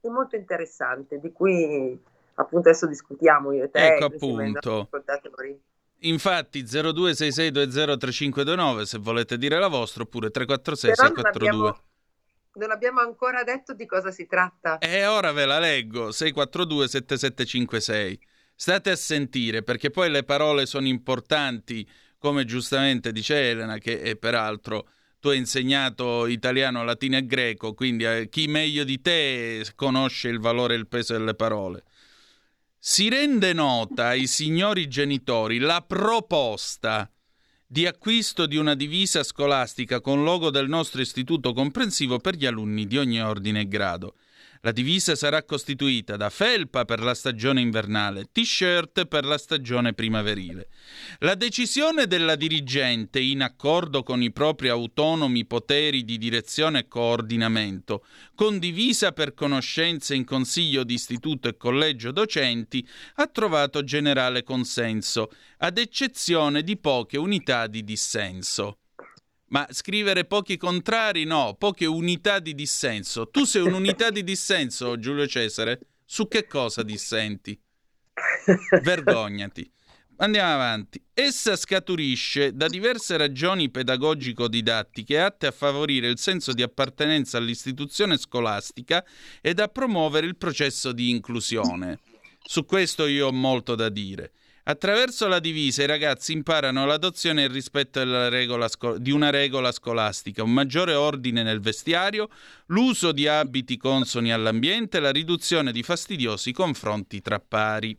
molto 0.02 0.36
interessante, 0.36 1.20
di 1.20 1.32
cui 1.32 1.98
appunto 2.36 2.70
adesso 2.70 2.86
discutiamo 2.86 3.54
io 3.54 3.64
e 3.66 3.70
te. 3.70 3.96
Ecco 3.96 4.06
appunto. 4.06 4.90
Infatti 6.02 6.64
0266203529 6.64 8.82
se 8.84 9.00
volete 9.00 9.38
dire 9.38 9.58
la 9.58 9.68
vostra 9.68 10.04
oppure 10.04 10.30
346 10.30 10.92
Però 10.92 11.08
non 11.08 11.16
642. 11.16 11.68
abbiamo, 11.68 11.84
non 12.54 12.72
abbiamo 12.72 13.00
ancora 13.02 13.44
detto 13.44 13.74
di 13.74 13.86
cosa 13.86 14.12
si 14.12 14.28
tratta. 14.28 14.78
E 14.78 15.08
ora 15.08 15.32
ve 15.32 15.46
la 15.46 15.60
leggo, 15.60 16.12
642 16.12 16.88
7756. 16.88 18.20
State 18.60 18.90
a 18.90 18.96
sentire 18.96 19.62
perché 19.62 19.92
poi 19.92 20.10
le 20.10 20.24
parole 20.24 20.66
sono 20.66 20.88
importanti, 20.88 21.88
come 22.18 22.44
giustamente 22.44 23.12
dice 23.12 23.52
Elena, 23.52 23.78
che 23.78 24.02
è 24.02 24.16
peraltro 24.16 24.90
tu 25.20 25.30
hai 25.30 25.38
insegnato 25.38 26.26
italiano, 26.26 26.84
latino 26.84 27.18
e 27.18 27.26
greco, 27.28 27.76
quindi 27.76 28.06
eh, 28.06 28.30
chi 28.30 28.48
meglio 28.48 28.84
di 28.84 29.00
te 29.00 29.64
conosce 29.76 30.30
il 30.30 30.40
valore 30.40 30.74
e 30.74 30.78
il 30.78 30.88
peso 30.88 31.14
delle 31.14 31.36
parole. 31.36 31.84
Si 32.80 33.10
rende 33.10 33.54
nota 33.54 34.08
ai 34.08 34.26
signori 34.26 34.88
genitori 34.88 35.60
la 35.60 35.84
proposta 35.86 37.12
di 37.64 37.86
acquisto 37.86 38.48
di 38.48 38.58
una 38.58 38.74
divisa 38.74 39.22
scolastica 39.22 40.02
con 40.02 40.24
logo 40.24 40.50
del 40.50 40.68
nostro 40.68 41.00
istituto 41.00 41.54
comprensivo 41.54 42.18
per 42.18 42.36
gli 42.36 42.48
alunni 42.48 42.88
di 42.88 42.98
ogni 42.98 43.22
ordine 43.22 43.62
e 43.62 43.68
grado. 43.68 44.16
La 44.62 44.72
divisa 44.72 45.16
sarà 45.16 45.44
costituita 45.44 46.16
da 46.18 46.30
felpa 46.30 46.86
per 46.86 47.02
la 47.02 47.14
stagione 47.14 47.62
invernale, 47.62 48.30
t-shirt 48.32 49.06
per 49.06 49.26
la 49.26 49.38
stagione 49.38 49.94
primaverile. 49.94 50.70
La 51.20 51.36
decisione 51.36 52.08
della 52.08 52.36
dirigente, 52.36 53.20
in 53.20 53.42
accordo 53.42 54.04
con 54.04 54.22
i 54.22 54.32
propri 54.32 54.70
autonomi 54.70 55.46
poteri 55.46 56.04
di 56.04 56.18
direzione 56.18 56.80
e 56.80 56.88
coordinamento, 56.88 58.06
condivisa 58.36 59.12
per 59.12 59.34
conoscenza 59.34 60.14
in 60.14 60.26
consiglio 60.26 60.84
di 60.84 60.96
istituto 60.96 61.48
e 61.48 61.58
collegio 61.58 62.12
docenti, 62.12 62.88
ha 63.16 63.28
trovato 63.28 63.84
generale 63.84 64.44
consenso, 64.44 65.32
ad 65.60 65.78
eccezione 65.78 66.64
di 66.64 66.78
poche 66.78 67.18
unità 67.18 67.68
di 67.68 67.84
dissenso. 67.84 68.80
Ma 69.50 69.66
scrivere 69.72 70.26
pochi 70.26 70.58
contrari, 70.58 71.24
no, 71.24 71.56
poche 71.58 71.86
unità 71.86 72.40
di 72.40 72.54
dissenso. 72.54 73.30
Tu 73.30 73.46
sei 73.46 73.62
un'unità 73.62 74.10
di 74.10 74.24
dissenso, 74.24 74.98
Giulio 75.00 75.26
Cesare? 75.26 75.80
Su 76.06 76.28
che 76.28 76.48
cosa 76.48 76.84
dissenti? 76.84 77.58
Vergognati. 78.82 79.72
Andiamo 80.20 80.54
avanti. 80.54 81.02
Essa 81.14 81.56
scaturisce 81.56 82.54
da 82.54 82.68
diverse 82.68 83.18
ragioni 83.18 83.70
pedagogico-didattiche 83.70 85.20
atte 85.20 85.46
a 85.46 85.52
favorire 85.52 86.08
il 86.08 86.18
senso 86.18 86.54
di 86.54 86.64
appartenenza 86.64 87.38
all'istituzione 87.38 88.18
scolastica 88.18 89.06
ed 89.42 89.60
a 89.60 89.68
promuovere 89.68 90.26
il 90.26 90.36
processo 90.36 90.92
di 90.92 91.12
inclusione. 91.12 92.00
Su 92.44 92.66
questo 92.66 93.06
io 93.06 93.28
ho 93.28 93.32
molto 93.32 93.76
da 93.76 93.90
dire. 93.90 94.32
Attraverso 94.70 95.30
la 95.30 95.40
divisa 95.40 95.84
i 95.84 95.86
ragazzi 95.86 96.34
imparano 96.34 96.86
l'adozione 96.86 97.42
e 97.42 97.46
il 97.46 97.52
rispetto 97.52 98.02
sco- 98.68 98.98
di 98.98 99.12
una 99.12 99.30
regola 99.30 99.72
scolastica, 99.72 100.44
un 100.44 100.52
maggiore 100.52 100.94
ordine 100.94 101.42
nel 101.42 101.62
vestiario, 101.62 102.28
l'uso 102.66 103.14
di 103.14 103.30
abiti 103.30 103.78
consoni 103.78 104.34
all'ambiente 104.34 105.00
la 105.00 105.12
riduzione 105.12 105.72
di 105.72 105.84
fastidiosi 105.84 106.52
confronti 106.52 107.22
tra 107.22 107.40
pari. 107.40 107.98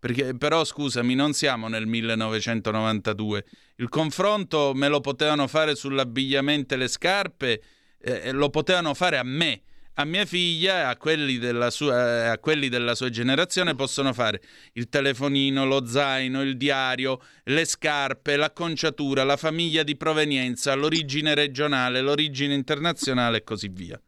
Perché, 0.00 0.36
però 0.36 0.64
scusami, 0.64 1.14
non 1.14 1.34
siamo 1.34 1.68
nel 1.68 1.86
1992. 1.86 3.44
Il 3.76 3.88
confronto 3.88 4.72
me 4.74 4.88
lo 4.88 4.98
potevano 4.98 5.46
fare 5.46 5.76
sull'abbigliamento 5.76 6.74
e 6.74 6.78
le 6.78 6.88
scarpe, 6.88 7.62
eh, 8.00 8.32
lo 8.32 8.50
potevano 8.50 8.92
fare 8.94 9.18
a 9.18 9.22
me. 9.22 9.62
A 9.96 10.06
mia 10.06 10.24
figlia 10.24 10.78
e 10.78 10.82
a 10.84 10.96
quelli, 10.96 11.36
della 11.36 11.68
sua, 11.68 12.30
a 12.30 12.38
quelli 12.38 12.70
della 12.70 12.94
sua 12.94 13.10
generazione 13.10 13.74
possono 13.74 14.14
fare 14.14 14.40
il 14.72 14.88
telefonino, 14.88 15.66
lo 15.66 15.84
zaino, 15.84 16.40
il 16.40 16.56
diario, 16.56 17.20
le 17.44 17.66
scarpe, 17.66 18.36
l'acconciatura, 18.36 19.22
la 19.22 19.36
famiglia 19.36 19.82
di 19.82 19.94
provenienza, 19.96 20.72
l'origine 20.74 21.34
regionale, 21.34 22.00
l'origine 22.00 22.54
internazionale 22.54 23.38
e 23.38 23.44
così 23.44 23.68
via. 23.68 24.00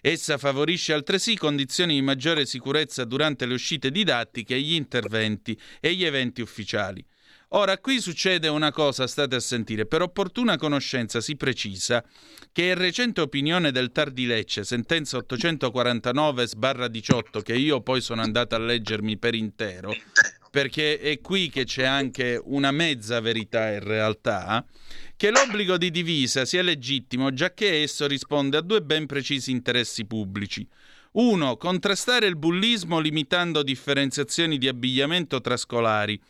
Essa 0.00 0.38
favorisce 0.38 0.92
altresì 0.92 1.36
condizioni 1.36 1.94
di 1.94 2.02
maggiore 2.02 2.46
sicurezza 2.46 3.04
durante 3.04 3.46
le 3.46 3.54
uscite 3.54 3.90
didattiche, 3.90 4.60
gli 4.60 4.74
interventi 4.74 5.58
e 5.80 5.92
gli 5.94 6.04
eventi 6.04 6.40
ufficiali. 6.40 7.04
Ora, 7.50 7.78
qui 7.78 8.00
succede 8.00 8.48
una 8.48 8.72
cosa, 8.72 9.06
state 9.06 9.36
a 9.36 9.40
sentire. 9.40 9.86
Per 9.86 10.02
opportuna 10.02 10.56
conoscenza 10.56 11.20
si 11.20 11.36
precisa 11.36 12.04
che 12.50 12.64
in 12.64 12.74
recente 12.74 13.20
opinione 13.20 13.70
del 13.70 13.92
Tar 13.92 14.10
di 14.10 14.26
Lecce, 14.26 14.64
sentenza 14.64 15.16
849-18, 15.18 17.42
che 17.42 17.54
io 17.54 17.80
poi 17.82 18.00
sono 18.00 18.22
andato 18.22 18.56
a 18.56 18.58
leggermi 18.58 19.16
per 19.16 19.36
intero, 19.36 19.94
perché 20.50 20.98
è 20.98 21.20
qui 21.20 21.48
che 21.48 21.62
c'è 21.64 21.84
anche 21.84 22.40
una 22.42 22.72
mezza 22.72 23.20
verità 23.20 23.70
in 23.70 23.84
realtà, 23.84 24.64
che 25.14 25.30
l'obbligo 25.30 25.76
di 25.76 25.92
divisa 25.92 26.44
sia 26.44 26.62
legittimo 26.62 27.32
giacché 27.32 27.82
esso 27.82 28.08
risponde 28.08 28.56
a 28.56 28.60
due 28.60 28.82
ben 28.82 29.06
precisi 29.06 29.52
interessi 29.52 30.04
pubblici. 30.04 30.66
Uno, 31.12 31.56
contrastare 31.56 32.26
il 32.26 32.36
bullismo 32.36 32.98
limitando 32.98 33.62
differenziazioni 33.62 34.58
di 34.58 34.66
abbigliamento 34.66 35.40
tra 35.40 35.56
scolari 35.56 36.20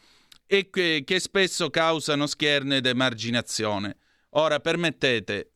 e 0.47 0.71
che, 0.71 1.03
che 1.05 1.21
spesso 1.21 1.71
causano 1.71 2.27
schierne 2.27 2.77
ed 2.77 2.87
emarginazione. 2.87 3.97
Ora 4.31 4.61
permettete, 4.61 5.51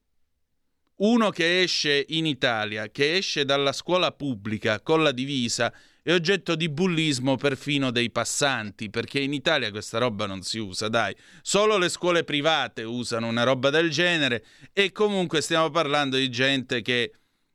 uno 0.97 1.31
che 1.31 1.62
esce 1.62 2.05
in 2.09 2.27
Italia, 2.27 2.91
che 2.91 3.17
esce 3.17 3.45
dalla 3.45 3.73
scuola 3.73 4.12
pubblica 4.12 4.81
con 4.81 5.03
la 5.03 5.12
divisa, 5.12 5.73
è 6.03 6.12
oggetto 6.12 6.55
di 6.55 6.69
bullismo 6.69 7.37
perfino 7.37 7.91
dei 7.91 8.11
passanti, 8.11 8.91
perché 8.91 9.21
in 9.21 9.33
Italia 9.33 9.71
questa 9.71 9.99
roba 9.99 10.27
non 10.27 10.43
si 10.43 10.59
usa, 10.59 10.89
dai. 10.89 11.15
Solo 11.43 11.79
le 11.79 11.89
scuole 11.89 12.25
private 12.25 12.83
usano 12.83 13.29
una 13.29 13.45
roba 13.45 13.71
del 13.71 13.91
genere 13.91 14.45
e 14.73 14.93
comunque 14.93 15.41
stiamo 15.41 15.71
parlando 15.71 16.17
di 16.17 16.31
gente 16.31 16.83
che 16.83 17.12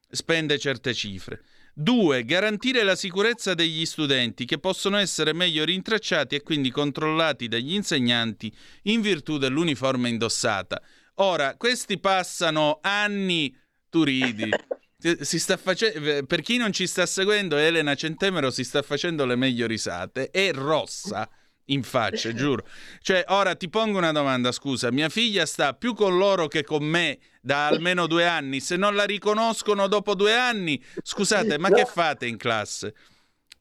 spende 0.10 0.58
certe 0.58 0.94
cifre. 0.94 1.44
2. 1.78 2.24
Garantire 2.24 2.84
la 2.84 2.96
sicurezza 2.96 3.54
degli 3.54 3.86
studenti 3.86 4.46
che 4.46 4.60
possono 4.60 4.96
essere 4.98 5.34
meglio 5.34 5.66
rintracciati 5.66 6.36
e 6.36 6.42
quindi 6.42 6.72
controllati 6.72 7.50
dagli 7.50 7.74
insegnanti 7.74 8.54
in 8.84 9.02
virtù 9.02 9.38
dell'uniforme 9.38 10.08
indossata. 10.08 10.82
Ora, 11.16 11.56
questi 11.58 12.00
passano 12.00 12.80
anni, 12.82 13.56
tu 13.90 14.04
ridi. 14.04 14.50
Si 15.20 15.38
sta 15.38 15.56
face- 15.58 16.24
per 16.26 16.42
chi 16.42 16.58
non 16.58 16.72
ci 16.72 16.88
sta 16.88 17.06
seguendo, 17.06 17.58
Elena 17.58 17.94
Centemero 17.94 18.50
si 18.50 18.64
sta 18.64 18.82
facendo 18.82 19.24
le 19.26 19.36
meglio 19.36 19.68
risate. 19.68 20.32
È 20.32 20.52
rossa 20.52 21.30
in 21.66 21.84
faccia, 21.84 22.32
giuro. 22.36 22.66
Cioè, 23.02 23.26
ora 23.30 23.56
ti 23.56 23.70
pongo 23.70 23.98
una 23.98 24.12
domanda, 24.12 24.52
scusa, 24.52 24.92
mia 24.92 25.10
figlia 25.10 25.46
sta 25.46 25.74
più 25.74 25.94
con 25.94 26.18
loro 26.18 26.48
che 26.48 26.64
con 26.64 26.84
me 26.84 27.20
da 27.42 27.68
almeno 27.68 28.08
due 28.08 28.28
anni. 28.28 28.60
Se 28.60 28.76
non 28.76 28.96
la 28.96 29.06
riconoscono 29.06 29.88
dopo 29.88 30.16
due 30.16 30.36
anni, 30.36 30.84
scusate, 31.02 31.58
ma 31.58 31.70
che 31.70 31.86
fate 31.86 32.28
in 32.28 32.38
classe? 32.38 32.96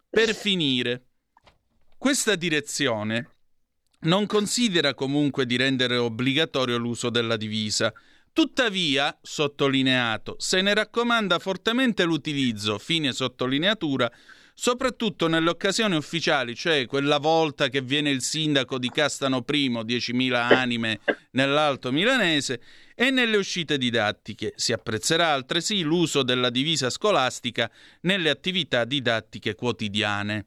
Per 0.08 0.34
finire, 0.34 1.04
questa 1.98 2.34
direzione 2.34 3.28
non 4.00 4.26
considera 4.26 4.92
comunque 4.94 5.46
di 5.46 5.56
rendere 5.56 5.96
obbligatorio 5.96 6.76
l'uso 6.76 7.08
della 7.08 7.36
divisa, 7.36 7.92
Tuttavia, 8.34 9.16
sottolineato, 9.22 10.34
se 10.40 10.60
ne 10.60 10.74
raccomanda 10.74 11.38
fortemente 11.38 12.02
l'utilizzo, 12.02 12.78
fine 12.78 13.12
sottolineatura, 13.12 14.10
soprattutto 14.54 15.26
nelle 15.26 15.50
occasioni 15.50 15.96
ufficiali, 15.96 16.54
cioè 16.54 16.86
quella 16.86 17.18
volta 17.18 17.68
che 17.68 17.82
viene 17.82 18.10
il 18.10 18.22
sindaco 18.22 18.78
di 18.78 18.88
Castano 18.88 19.44
I, 19.46 19.68
10.000 19.70 20.32
anime 20.32 21.00
nell'Alto 21.32 21.90
Milanese, 21.92 22.60
e 22.94 23.10
nelle 23.10 23.36
uscite 23.36 23.76
didattiche. 23.76 24.52
Si 24.54 24.72
apprezzerà 24.72 25.32
altresì 25.32 25.82
l'uso 25.82 26.22
della 26.22 26.50
divisa 26.50 26.88
scolastica 26.90 27.70
nelle 28.02 28.30
attività 28.30 28.84
didattiche 28.84 29.54
quotidiane. 29.54 30.46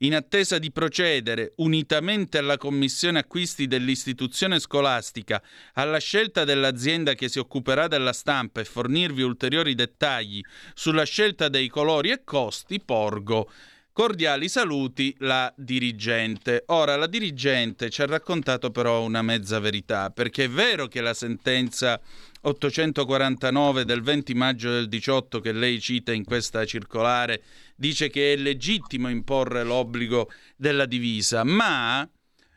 In 0.00 0.14
attesa 0.14 0.58
di 0.58 0.70
procedere, 0.70 1.54
unitamente 1.56 2.36
alla 2.36 2.58
commissione 2.58 3.20
acquisti 3.20 3.66
dell'istituzione 3.66 4.60
scolastica, 4.60 5.42
alla 5.72 5.96
scelta 5.96 6.44
dell'azienda 6.44 7.14
che 7.14 7.30
si 7.30 7.38
occuperà 7.38 7.88
della 7.88 8.12
stampa 8.12 8.60
e 8.60 8.66
fornirvi 8.66 9.22
ulteriori 9.22 9.74
dettagli 9.74 10.42
sulla 10.74 11.04
scelta 11.04 11.48
dei 11.48 11.68
colori 11.68 12.10
e 12.10 12.24
costi, 12.24 12.78
porgo 12.78 13.50
Cordiali 13.96 14.50
saluti 14.50 15.16
la 15.20 15.50
dirigente. 15.56 16.64
Ora, 16.66 16.96
la 16.96 17.06
dirigente 17.06 17.88
ci 17.88 18.02
ha 18.02 18.06
raccontato 18.06 18.70
però 18.70 19.02
una 19.02 19.22
mezza 19.22 19.58
verità, 19.58 20.10
perché 20.10 20.44
è 20.44 20.50
vero 20.50 20.86
che 20.86 21.00
la 21.00 21.14
sentenza 21.14 21.98
849 22.42 23.86
del 23.86 24.02
20 24.02 24.34
maggio 24.34 24.70
del 24.70 24.88
18 24.88 25.40
che 25.40 25.52
lei 25.52 25.80
cita 25.80 26.12
in 26.12 26.24
questa 26.24 26.66
circolare 26.66 27.42
dice 27.74 28.10
che 28.10 28.34
è 28.34 28.36
legittimo 28.36 29.08
imporre 29.08 29.64
l'obbligo 29.64 30.28
della 30.56 30.84
divisa, 30.84 31.42
ma 31.42 32.06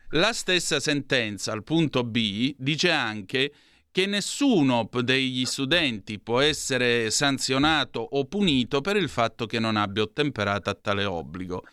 la 0.10 0.34
stessa 0.34 0.82
sentenza 0.82 1.53
al 1.53 1.64
punto 1.64 2.03
B 2.03 2.53
dice 2.57 2.91
anche 2.91 3.53
che 3.91 4.06
nessuno 4.06 4.88
degli 5.02 5.45
studenti 5.45 6.20
può 6.20 6.40
essere 6.40 7.10
sanzionato 7.10 7.99
o 7.99 8.26
punito 8.26 8.82
per 8.82 8.95
il 8.95 9.10
fatto 9.10 9.45
che 9.45 9.60
non 9.60 9.76
abbia 9.76 10.03
ottemperato 10.03 10.70
a 10.70 10.78
tale 10.80 11.06
obbligo. 11.06 11.64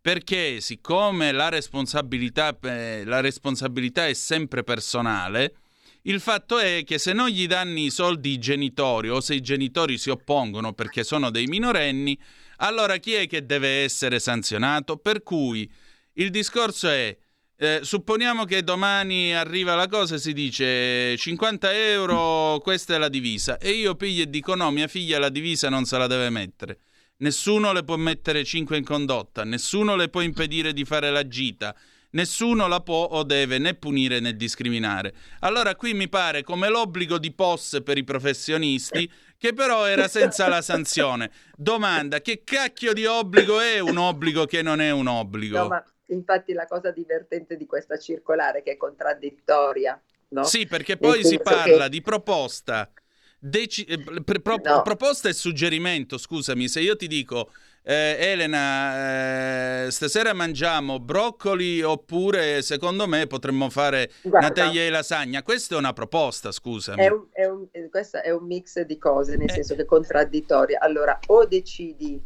Perché 0.00 0.60
siccome 0.60 1.32
la 1.32 1.48
responsabilità, 1.48 2.56
eh, 2.62 3.02
la 3.04 3.20
responsabilità 3.20 4.06
è 4.06 4.14
sempre 4.14 4.62
personale, 4.62 5.56
il 6.02 6.20
fatto 6.20 6.58
è 6.58 6.84
che 6.84 6.98
se 6.98 7.12
non 7.12 7.28
gli 7.28 7.48
danno 7.48 7.80
i 7.80 7.90
soldi 7.90 8.30
i 8.30 8.38
genitori 8.38 9.08
o 9.08 9.20
se 9.20 9.34
i 9.34 9.40
genitori 9.40 9.98
si 9.98 10.08
oppongono 10.08 10.72
perché 10.72 11.02
sono 11.02 11.30
dei 11.30 11.46
minorenni, 11.46 12.16
allora 12.58 12.96
chi 12.98 13.14
è 13.14 13.26
che 13.26 13.44
deve 13.44 13.82
essere 13.82 14.20
sanzionato? 14.20 14.96
Per 14.96 15.24
cui 15.24 15.68
il 16.14 16.30
discorso 16.30 16.88
è 16.88 17.16
eh, 17.58 17.80
supponiamo 17.82 18.44
che 18.44 18.62
domani 18.62 19.34
arriva 19.34 19.74
la 19.74 19.88
cosa 19.88 20.16
e 20.16 20.18
si 20.18 20.34
dice 20.34 21.16
50 21.16 21.72
euro, 21.72 22.58
questa 22.60 22.94
è 22.94 22.98
la 22.98 23.08
divisa, 23.08 23.56
e 23.56 23.70
io 23.70 23.94
piglio 23.94 24.24
e 24.24 24.30
dico 24.30 24.54
no, 24.54 24.70
mia 24.70 24.88
figlia 24.88 25.18
la 25.18 25.30
divisa 25.30 25.70
non 25.70 25.86
se 25.86 25.96
la 25.96 26.06
deve 26.06 26.28
mettere. 26.28 26.78
Nessuno 27.18 27.72
le 27.72 27.82
può 27.82 27.96
mettere 27.96 28.44
5 28.44 28.76
in 28.76 28.84
condotta, 28.84 29.44
nessuno 29.44 29.96
le 29.96 30.10
può 30.10 30.20
impedire 30.20 30.74
di 30.74 30.84
fare 30.84 31.10
la 31.10 31.26
gita, 31.26 31.74
nessuno 32.10 32.66
la 32.66 32.80
può 32.80 33.04
o 33.04 33.22
deve 33.22 33.56
né 33.56 33.72
punire 33.72 34.20
né 34.20 34.36
discriminare. 34.36 35.14
Allora 35.40 35.76
qui 35.76 35.94
mi 35.94 36.10
pare 36.10 36.42
come 36.42 36.68
l'obbligo 36.68 37.16
di 37.16 37.32
POS 37.32 37.80
per 37.82 37.96
i 37.96 38.04
professionisti, 38.04 39.10
che 39.38 39.54
però 39.54 39.86
era 39.86 40.08
senza 40.08 40.46
la 40.48 40.60
sanzione. 40.60 41.30
Domanda, 41.56 42.20
che 42.20 42.42
cacchio 42.44 42.92
di 42.92 43.06
obbligo 43.06 43.60
è 43.60 43.78
un 43.78 43.96
obbligo 43.96 44.44
che 44.44 44.60
non 44.60 44.82
è 44.82 44.90
un 44.90 45.06
obbligo? 45.06 45.56
No, 45.56 45.68
ma 45.68 45.84
infatti 46.06 46.52
la 46.52 46.66
cosa 46.66 46.90
divertente 46.90 47.56
di 47.56 47.66
questa 47.66 47.98
circolare 47.98 48.62
che 48.62 48.72
è 48.72 48.76
contraddittoria. 48.76 50.00
No? 50.28 50.44
Sì, 50.44 50.66
perché 50.66 50.96
poi 50.96 51.24
si 51.24 51.38
parla 51.38 51.84
che... 51.84 51.90
di 51.90 52.02
proposta. 52.02 52.90
Deci- 53.38 53.84
eh, 53.84 53.98
pro- 54.22 54.60
no. 54.62 54.82
proposta 54.82 55.28
e 55.28 55.32
suggerimento, 55.32 56.18
scusami, 56.18 56.68
se 56.68 56.80
io 56.80 56.96
ti 56.96 57.06
dico 57.06 57.50
eh, 57.88 58.16
Elena, 58.18 59.84
eh, 59.84 59.90
stasera 59.92 60.32
mangiamo 60.32 60.98
broccoli 60.98 61.82
oppure 61.82 62.60
secondo 62.62 63.06
me 63.06 63.28
potremmo 63.28 63.70
fare 63.70 64.10
Guarda, 64.22 64.46
una 64.46 64.50
teglia 64.50 64.82
di 64.82 64.90
lasagna. 64.90 65.44
Questa 65.44 65.76
è 65.76 65.78
una 65.78 65.92
proposta, 65.92 66.50
scusami. 66.50 67.00
È 67.00 67.08
un, 67.08 67.26
è 67.30 67.44
un, 67.44 67.68
questo 67.88 68.20
è 68.20 68.30
un 68.30 68.44
mix 68.44 68.80
di 68.80 68.98
cose, 68.98 69.36
nel 69.36 69.48
eh. 69.50 69.52
senso 69.52 69.76
che 69.76 69.82
è 69.82 69.84
contraddittoria. 69.84 70.80
Allora, 70.80 71.16
o 71.26 71.44
decidi 71.44 72.20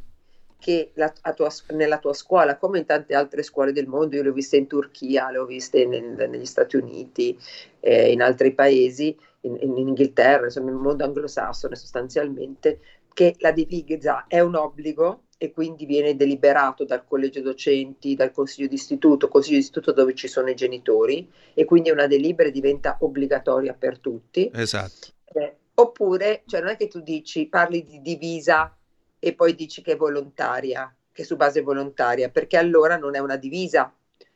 che 0.60 0.92
la, 0.94 1.12
tua, 1.34 1.50
nella 1.70 1.98
tua 1.98 2.12
scuola, 2.12 2.56
come 2.56 2.78
in 2.78 2.86
tante 2.86 3.14
altre 3.14 3.42
scuole 3.42 3.72
del 3.72 3.88
mondo, 3.88 4.14
io 4.14 4.22
le 4.22 4.28
ho 4.28 4.32
viste 4.32 4.56
in 4.56 4.68
Turchia, 4.68 5.30
le 5.30 5.38
ho 5.38 5.46
viste 5.46 5.86
nel, 5.86 6.28
negli 6.28 6.44
Stati 6.44 6.76
Uniti, 6.76 7.36
eh, 7.80 8.12
in 8.12 8.22
altri 8.22 8.52
paesi, 8.52 9.16
in, 9.40 9.56
in, 9.60 9.76
Inghilterra, 9.78 10.44
insomma 10.44 10.70
nel 10.70 10.78
mondo 10.78 11.02
anglosassone 11.02 11.74
sostanzialmente, 11.74 12.80
che 13.12 13.34
la 13.38 13.50
divisa 13.50 14.26
è 14.28 14.40
un 14.40 14.54
obbligo 14.54 15.22
e 15.36 15.52
quindi 15.52 15.86
viene 15.86 16.14
deliberato 16.14 16.84
dal 16.84 17.04
collegio 17.04 17.40
docenti, 17.40 18.14
dal 18.14 18.30
consiglio 18.30 18.68
di 18.68 18.74
istituto, 18.74 19.28
consiglio 19.28 19.56
di 19.56 19.62
istituto 19.62 19.92
dove 19.92 20.14
ci 20.14 20.28
sono 20.28 20.50
i 20.50 20.54
genitori 20.54 21.28
e 21.54 21.64
quindi 21.64 21.90
una 21.90 22.06
delibera 22.06 22.50
diventa 22.50 22.98
obbligatoria 23.00 23.72
per 23.72 23.98
tutti. 23.98 24.50
Esatto. 24.52 25.08
Eh, 25.32 25.56
oppure, 25.74 26.42
cioè 26.44 26.60
non 26.60 26.68
è 26.68 26.76
che 26.76 26.88
tu 26.88 27.00
dici, 27.00 27.46
parli 27.46 27.84
di 27.86 28.02
divisa 28.02 28.74
e 29.20 29.34
poi 29.34 29.54
dici 29.54 29.82
che 29.82 29.92
è 29.92 29.96
volontaria, 29.96 30.92
che 31.12 31.22
è 31.22 31.24
su 31.24 31.36
base 31.36 31.60
volontaria, 31.60 32.30
perché 32.30 32.56
allora 32.56 32.96
non 32.96 33.14
è 33.14 33.18
una 33.20 33.36
divisa, 33.36 33.94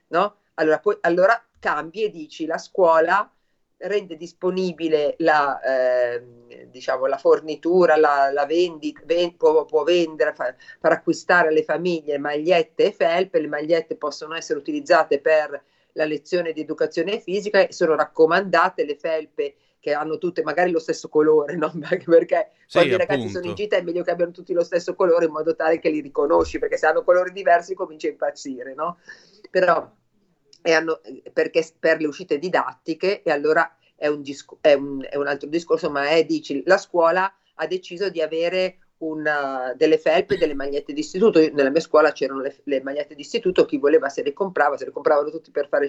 no? 0.08 0.36
Allora, 0.54 0.78
poi, 0.78 0.96
allora 1.00 1.42
cambi 1.58 2.04
e 2.04 2.10
dici 2.10 2.46
la 2.46 2.58
scuola 2.58 3.28
rende 3.78 4.16
disponibile 4.16 5.14
la, 5.18 5.60
eh, 5.60 6.66
diciamo, 6.68 7.06
la 7.06 7.18
fornitura, 7.18 7.96
la, 7.96 8.30
la 8.32 8.46
vendita, 8.46 9.00
ven- 9.04 9.36
può, 9.36 9.64
può, 9.64 9.82
vendere, 9.82 10.32
far, 10.34 10.54
far 10.78 10.92
acquistare 10.92 11.48
alle 11.48 11.64
famiglie 11.64 12.18
magliette 12.18 12.86
e 12.86 12.92
felpe, 12.92 13.40
le 13.40 13.48
magliette 13.48 13.96
possono 13.96 14.34
essere 14.34 14.58
utilizzate 14.58 15.20
per 15.20 15.62
la 15.92 16.04
lezione 16.04 16.52
di 16.52 16.60
educazione 16.60 17.20
fisica 17.20 17.66
e 17.66 17.72
sono 17.72 17.94
raccomandate 17.94 18.84
le 18.84 18.96
felpe 18.96 19.54
che 19.84 19.92
hanno 19.92 20.16
tutte 20.16 20.42
magari 20.42 20.70
lo 20.70 20.78
stesso 20.78 21.10
colore, 21.10 21.56
no? 21.56 21.70
perché 22.08 22.52
sì, 22.64 22.78
quando 22.78 22.94
i 22.94 22.96
ragazzi 22.96 23.28
sono 23.28 23.44
in 23.44 23.54
gita 23.54 23.76
è 23.76 23.82
meglio 23.82 24.02
che 24.02 24.10
abbiano 24.10 24.32
tutti 24.32 24.54
lo 24.54 24.64
stesso 24.64 24.94
colore 24.94 25.26
in 25.26 25.30
modo 25.30 25.54
tale 25.54 25.78
che 25.78 25.90
li 25.90 26.00
riconosci, 26.00 26.58
perché 26.58 26.78
se 26.78 26.86
hanno 26.86 27.04
colori 27.04 27.32
diversi 27.32 27.74
comincia 27.74 28.06
a 28.06 28.12
impazzire, 28.12 28.72
no? 28.72 28.96
Però 29.50 29.92
hanno, 30.62 31.00
perché 31.34 31.68
per 31.78 32.00
le 32.00 32.06
uscite 32.06 32.38
didattiche, 32.38 33.22
e 33.22 33.30
allora 33.30 33.76
è 33.94 34.06
un, 34.06 34.22
disco, 34.22 34.56
è 34.62 34.72
un, 34.72 35.06
è 35.06 35.16
un 35.16 35.26
altro 35.26 35.50
discorso, 35.50 35.90
ma 35.90 36.08
è, 36.08 36.24
dici, 36.24 36.62
la 36.64 36.78
scuola 36.78 37.30
ha 37.56 37.66
deciso 37.66 38.08
di 38.08 38.22
avere 38.22 38.78
una, 38.98 39.74
delle 39.76 39.98
felpe 39.98 40.36
e 40.36 40.38
delle 40.38 40.54
magliette 40.54 40.94
d'istituto. 40.94 41.40
Io, 41.40 41.52
nella 41.52 41.68
mia 41.68 41.80
scuola 41.80 42.10
c'erano 42.12 42.40
le, 42.40 42.56
le, 42.64 42.82
magliette 42.82 43.14
d'istituto, 43.14 43.66
chi 43.66 43.76
voleva 43.76 44.08
se 44.08 44.22
le 44.22 44.32
comprava, 44.32 44.78
se 44.78 44.86
le 44.86 44.92
compravano 44.92 45.28
tutti 45.28 45.50
per 45.50 45.68
fare 45.68 45.88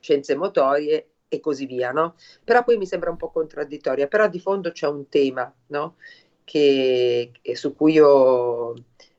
scienze 0.00 0.34
motorie 0.34 1.10
e 1.30 1.38
così 1.38 1.64
via, 1.64 1.92
no? 1.92 2.16
Però 2.42 2.64
poi 2.64 2.76
mi 2.76 2.86
sembra 2.86 3.08
un 3.08 3.16
po' 3.16 3.30
contraddittoria, 3.30 4.08
però 4.08 4.28
di 4.28 4.40
fondo 4.40 4.72
c'è 4.72 4.88
un 4.88 5.08
tema, 5.08 5.50
no? 5.68 5.94
Che, 6.42 7.30
che 7.40 7.56
su 7.56 7.76
cui 7.76 7.92
io, 7.92 8.74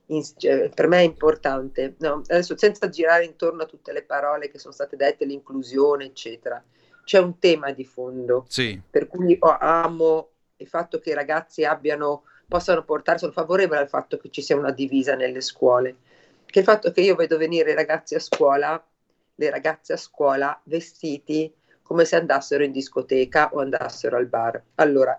in, 0.07 0.21
cioè, 0.37 0.69
per 0.69 0.87
me 0.87 0.97
è 0.97 1.03
importante, 1.03 1.95
no? 1.99 2.21
Adesso 2.27 2.57
senza 2.57 2.89
girare 2.89 3.23
intorno 3.23 3.63
a 3.63 3.65
tutte 3.65 3.93
le 3.93 4.03
parole 4.03 4.51
che 4.51 4.59
sono 4.59 4.73
state 4.73 4.97
dette, 4.97 5.23
l'inclusione, 5.23 6.03
eccetera, 6.03 6.61
c'è 7.05 7.17
un 7.17 7.39
tema 7.39 7.71
di 7.71 7.85
fondo, 7.85 8.45
sì. 8.49 8.79
per 8.89 9.07
cui 9.07 9.37
amo 9.39 10.31
il 10.57 10.67
fatto 10.67 10.99
che 10.99 11.11
i 11.11 11.15
ragazzi 11.15 11.63
abbiano, 11.63 12.23
possano 12.45 12.83
portare, 12.83 13.19
sono 13.19 13.31
favorevole 13.31 13.79
al 13.79 13.89
fatto 13.89 14.17
che 14.17 14.29
ci 14.29 14.41
sia 14.41 14.57
una 14.57 14.71
divisa 14.71 15.15
nelle 15.15 15.39
scuole, 15.39 15.95
che 16.45 16.59
il 16.59 16.65
fatto 16.65 16.91
che 16.91 16.99
io 16.99 17.15
vedo 17.15 17.37
venire 17.37 17.71
i 17.71 17.75
ragazzi 17.75 18.15
a 18.15 18.19
scuola, 18.19 18.85
le 19.35 19.49
ragazze 19.49 19.93
a 19.93 19.97
scuola 19.97 20.59
vestiti 20.65 21.51
come 21.91 22.05
se 22.05 22.15
andassero 22.15 22.63
in 22.63 22.71
discoteca 22.71 23.49
o 23.51 23.59
andassero 23.59 24.15
al 24.15 24.27
bar. 24.27 24.63
Allora, 24.75 25.11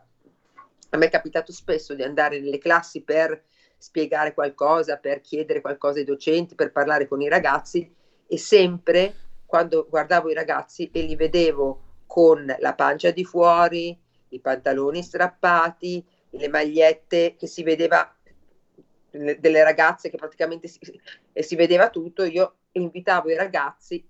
a 0.89 0.97
me 0.97 1.05
è 1.05 1.11
capitato 1.11 1.53
spesso 1.53 1.93
di 1.93 2.03
andare 2.03 2.40
nelle 2.40 2.57
classi 2.57 3.03
per 3.03 3.43
spiegare 3.77 4.32
qualcosa, 4.32 4.97
per 4.97 5.20
chiedere 5.20 5.61
qualcosa 5.61 5.99
ai 5.99 6.07
docenti, 6.07 6.55
per 6.55 6.73
parlare 6.73 7.07
con 7.07 7.20
i 7.20 7.28
ragazzi 7.28 7.94
e 8.27 8.39
sempre 8.39 9.15
quando 9.44 9.86
guardavo 9.86 10.31
i 10.31 10.35
ragazzi 10.35 10.89
e 10.90 11.03
li 11.03 11.15
vedevo 11.15 12.05
con 12.07 12.47
la 12.59 12.74
pancia 12.74 13.11
di 13.11 13.27
fuori, 13.27 13.94
i 14.28 14.40
pantaloni 14.40 15.03
strappati, 15.03 16.03
le 16.31 16.49
magliette 16.49 17.36
che 17.36 17.47
si 17.47 17.62
vedeva 17.62 18.16
delle 19.11 19.62
ragazze 19.62 20.09
che 20.09 20.16
praticamente 20.16 20.69
si, 20.69 20.81
si 21.35 21.55
vedeva 21.55 21.90
tutto, 21.90 22.24
io 22.24 22.55
invitavo 22.73 23.28
i 23.28 23.36
ragazzi 23.36 24.03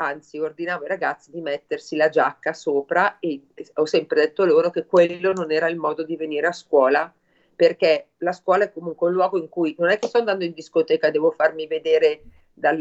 anzi 0.00 0.38
ordinavo 0.38 0.82
ai 0.82 0.88
ragazzi 0.88 1.30
di 1.30 1.40
mettersi 1.40 1.96
la 1.96 2.08
giacca 2.08 2.52
sopra 2.52 3.18
e 3.18 3.42
ho 3.74 3.86
sempre 3.86 4.20
detto 4.20 4.44
loro 4.44 4.70
che 4.70 4.86
quello 4.86 5.32
non 5.32 5.50
era 5.50 5.68
il 5.68 5.76
modo 5.76 6.02
di 6.02 6.16
venire 6.16 6.46
a 6.46 6.52
scuola 6.52 7.12
perché 7.58 8.10
la 8.18 8.32
scuola 8.32 8.64
è 8.64 8.72
comunque 8.72 9.08
un 9.08 9.14
luogo 9.14 9.36
in 9.36 9.48
cui 9.48 9.74
non 9.78 9.90
è 9.90 9.98
che 9.98 10.06
sto 10.06 10.18
andando 10.18 10.44
in 10.44 10.52
discoteca, 10.52 11.10
devo 11.10 11.32
farmi 11.32 11.66
vedere 11.66 12.22
dal, 12.52 12.80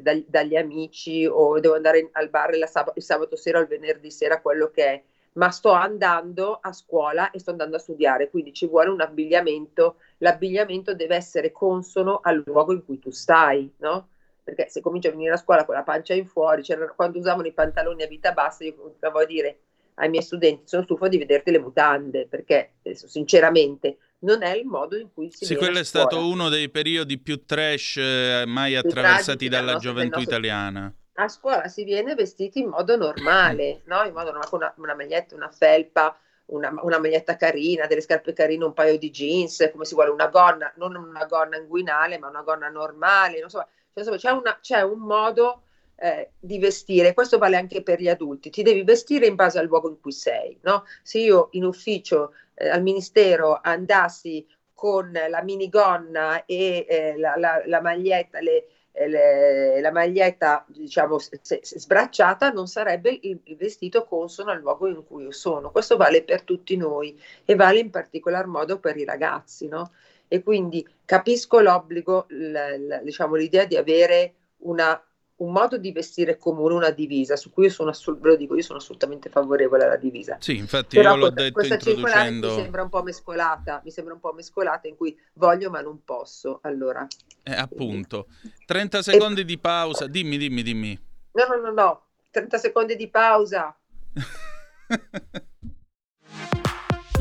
dal, 0.00 0.24
dagli 0.26 0.56
amici 0.56 1.26
o 1.26 1.60
devo 1.60 1.74
andare 1.74 2.08
al 2.12 2.30
bar 2.30 2.54
sab- 2.66 2.92
il 2.94 3.02
sabato 3.02 3.36
sera 3.36 3.58
o 3.58 3.60
il 3.60 3.68
venerdì 3.68 4.10
sera, 4.10 4.40
quello 4.40 4.70
che 4.70 4.84
è, 4.84 5.02
ma 5.34 5.50
sto 5.50 5.72
andando 5.72 6.58
a 6.60 6.72
scuola 6.72 7.30
e 7.30 7.38
sto 7.38 7.50
andando 7.50 7.76
a 7.76 7.80
studiare, 7.80 8.30
quindi 8.30 8.54
ci 8.54 8.66
vuole 8.66 8.88
un 8.88 9.02
abbigliamento, 9.02 9.96
l'abbigliamento 10.18 10.94
deve 10.94 11.16
essere 11.16 11.52
consono 11.52 12.20
al 12.22 12.42
luogo 12.46 12.72
in 12.72 12.84
cui 12.86 12.98
tu 12.98 13.10
stai, 13.10 13.70
no? 13.78 14.08
Perché 14.42 14.68
se 14.68 14.80
cominci 14.80 15.06
a 15.08 15.10
venire 15.10 15.32
a 15.34 15.36
scuola 15.36 15.64
con 15.64 15.74
la 15.74 15.82
pancia 15.82 16.14
in 16.14 16.26
fuori, 16.26 16.62
c'erano- 16.62 16.92
quando 16.96 17.18
usavano 17.18 17.46
i 17.46 17.52
pantaloni 17.52 18.02
a 18.02 18.06
vita 18.08 18.32
bassa, 18.32 18.64
io 18.64 18.74
continuavo 18.74 19.18
a 19.20 19.24
dire 19.24 19.58
ai 19.94 20.08
miei 20.08 20.22
studenti, 20.22 20.66
sono 20.66 20.82
stufo 20.82 21.08
di 21.08 21.18
vederti 21.18 21.50
le 21.50 21.58
mutande, 21.58 22.26
perché 22.26 22.72
adesso, 22.84 23.06
sinceramente 23.08 23.98
non 24.20 24.42
è 24.42 24.50
il 24.56 24.66
modo 24.66 24.96
in 24.96 25.12
cui 25.12 25.30
si 25.30 25.44
Sì, 25.44 25.54
viene 25.54 25.58
quello 25.58 25.78
è 25.80 25.84
stato 25.84 26.26
uno 26.28 26.48
dei 26.48 26.70
periodi 26.70 27.18
più 27.18 27.44
trash 27.44 27.96
eh, 27.98 28.44
mai 28.46 28.76
Più 28.80 28.90
attraversati 28.90 29.48
dalla 29.48 29.72
del 29.72 29.80
gioventù 29.80 30.20
italiana. 30.20 30.92
a 31.14 31.28
scuola 31.28 31.68
si 31.68 31.84
viene 31.84 32.14
vestiti 32.14 32.60
in 32.60 32.68
modo 32.68 32.96
normale, 32.96 33.82
no? 33.86 34.02
In 34.04 34.12
modo 34.12 34.30
normale, 34.32 34.48
con 34.50 34.60
una, 34.60 34.74
una 34.78 34.94
maglietta, 34.94 35.34
una 35.34 35.50
felpa, 35.50 36.16
una, 36.46 36.72
una 36.82 36.98
maglietta 36.98 37.36
carina, 37.36 37.86
delle 37.86 38.00
scarpe 38.00 38.32
carine, 38.32 38.64
un 38.64 38.72
paio 38.72 38.98
di 38.98 39.10
jeans, 39.10 39.68
come 39.72 39.84
si 39.84 39.94
vuole, 39.94 40.10
una 40.10 40.28
gonna, 40.28 40.72
non 40.76 40.94
una 40.96 41.24
gonna 41.26 41.56
inguinale, 41.56 42.18
ma 42.18 42.28
una 42.28 42.42
gonna 42.42 42.68
normale, 42.68 43.40
non 43.40 43.50
so, 43.50 43.66
cioè, 43.92 44.04
insomma, 44.04 44.16
c'è, 44.16 44.30
una- 44.30 44.58
c'è 44.60 44.82
un 44.82 44.98
modo 45.00 45.62
eh, 45.96 46.32
di 46.38 46.58
vestire, 46.58 47.14
questo 47.14 47.38
vale 47.38 47.56
anche 47.56 47.82
per 47.82 48.00
gli 48.00 48.08
adulti, 48.08 48.50
ti 48.50 48.62
devi 48.62 48.82
vestire 48.82 49.26
in 49.26 49.34
base 49.36 49.58
al 49.58 49.66
luogo 49.66 49.88
in 49.88 50.00
cui 50.00 50.12
sei, 50.12 50.58
no? 50.62 50.84
Se 51.02 51.18
io 51.18 51.48
in 51.52 51.64
ufficio 51.64 52.32
eh, 52.54 52.68
al 52.68 52.82
ministero 52.82 53.60
andassi 53.62 54.44
con 54.74 55.12
la 55.12 55.42
minigonna 55.42 56.44
e 56.44 56.84
eh, 56.88 57.16
la, 57.18 57.34
la- 57.36 57.62
la 57.66 57.80
maglietta, 57.80 58.40
le, 58.40 58.66
eh, 58.92 59.08
le- 59.08 59.80
la 59.80 59.92
maglietta 59.92 60.64
diciamo 60.68 61.18
se- 61.18 61.38
se- 61.42 61.60
sbracciata 61.62 62.50
non 62.50 62.66
sarebbe 62.66 63.16
il, 63.22 63.40
il 63.44 63.56
vestito 63.56 64.04
consono 64.04 64.50
al 64.50 64.58
luogo 64.60 64.88
in 64.88 65.04
cui 65.04 65.22
io 65.24 65.30
sono. 65.32 65.70
Questo 65.70 65.96
vale 65.96 66.22
per 66.24 66.42
tutti 66.42 66.76
noi 66.76 67.18
e 67.44 67.54
vale 67.54 67.78
in 67.78 67.90
particolar 67.90 68.46
modo 68.46 68.78
per 68.80 68.96
i 68.96 69.04
ragazzi, 69.04 69.68
no? 69.68 69.92
E 70.32 70.42
quindi 70.42 70.82
capisco 71.04 71.60
l'obbligo, 71.60 72.24
l- 72.28 72.52
l- 72.52 73.00
diciamo 73.04 73.34
l'idea 73.34 73.66
di 73.66 73.76
avere 73.76 74.32
una- 74.60 74.98
un 75.36 75.52
modo 75.52 75.76
di 75.76 75.92
vestire 75.92 76.38
comune, 76.38 76.72
una 76.72 76.88
divisa, 76.90 77.36
su 77.36 77.50
cui 77.52 77.64
io 77.64 77.70
sono, 77.70 77.90
assolut- 77.90 78.22
ve 78.22 78.28
lo 78.30 78.36
dico, 78.36 78.54
io 78.56 78.62
sono 78.62 78.78
assolutamente 78.78 79.28
favorevole 79.28 79.84
alla 79.84 79.96
divisa. 79.96 80.38
Sì, 80.40 80.56
infatti 80.56 80.96
Però 80.96 81.10
io 81.10 81.16
l'ho 81.16 81.20
questa, 81.32 81.42
detto 81.42 81.52
questa 81.52 81.76
circolare 81.78 82.30
mi 82.30 82.34
introducendo... 82.36 82.62
sembra 82.62 82.82
un 82.82 82.88
po' 82.88 83.02
mescolata, 83.02 83.82
mi 83.84 83.90
sembra 83.90 84.14
un 84.14 84.20
po' 84.20 84.32
mescolata 84.32 84.88
in 84.88 84.96
cui 84.96 85.14
voglio 85.34 85.68
ma 85.68 85.82
non 85.82 86.02
posso. 86.02 86.60
Allora, 86.62 87.06
Eh, 87.42 87.52
appunto. 87.52 88.28
30 88.64 89.02
secondi 89.02 89.44
di 89.44 89.58
pausa. 89.58 90.06
Dimmi, 90.06 90.38
dimmi, 90.38 90.62
dimmi. 90.62 90.98
no, 91.32 91.44
no, 91.46 91.60
no, 91.60 91.72
no, 91.72 92.02
30 92.30 92.56
secondi 92.56 92.96
di 92.96 93.08
pausa. 93.08 93.76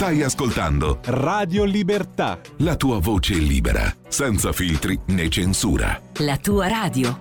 Stai 0.00 0.22
ascoltando 0.22 1.00
Radio 1.04 1.64
Libertà. 1.64 2.40
la 2.60 2.74
tua 2.74 2.98
voce 3.00 3.34
libera, 3.34 3.94
senza 4.08 4.50
filtri 4.50 4.98
né 5.08 5.28
censura. 5.28 6.00
La 6.20 6.38
tua 6.38 6.68
radio. 6.68 7.18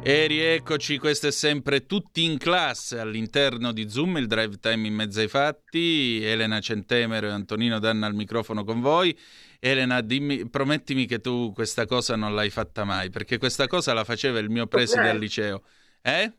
E 0.00 0.26
rieccoci, 0.28 0.98
questo 0.98 1.26
è 1.26 1.32
sempre 1.32 1.86
tutti 1.86 2.22
in 2.22 2.38
classe 2.38 3.00
all'interno 3.00 3.72
di 3.72 3.90
Zoom, 3.90 4.18
il 4.18 4.28
drive 4.28 4.60
time 4.60 4.86
in 4.86 4.94
mezzo 4.94 5.18
ai 5.18 5.26
fatti. 5.26 6.22
Elena 6.22 6.60
Centemero 6.60 7.26
e 7.26 7.30
Antonino 7.30 7.80
Danna 7.80 8.06
al 8.06 8.14
microfono 8.14 8.62
con 8.62 8.80
voi. 8.80 9.18
Elena, 9.58 10.00
dimmi, 10.02 10.48
promettimi 10.48 11.04
che 11.06 11.18
tu 11.18 11.52
questa 11.52 11.84
cosa 11.84 12.14
non 12.14 12.32
l'hai 12.32 12.50
fatta 12.50 12.84
mai, 12.84 13.10
perché 13.10 13.38
questa 13.38 13.66
cosa 13.66 13.92
la 13.92 14.04
faceva 14.04 14.38
il 14.38 14.50
mio 14.50 14.68
preside 14.68 15.00
Cos'è? 15.00 15.10
al 15.10 15.18
liceo. 15.18 15.62
Eh? 16.00 16.32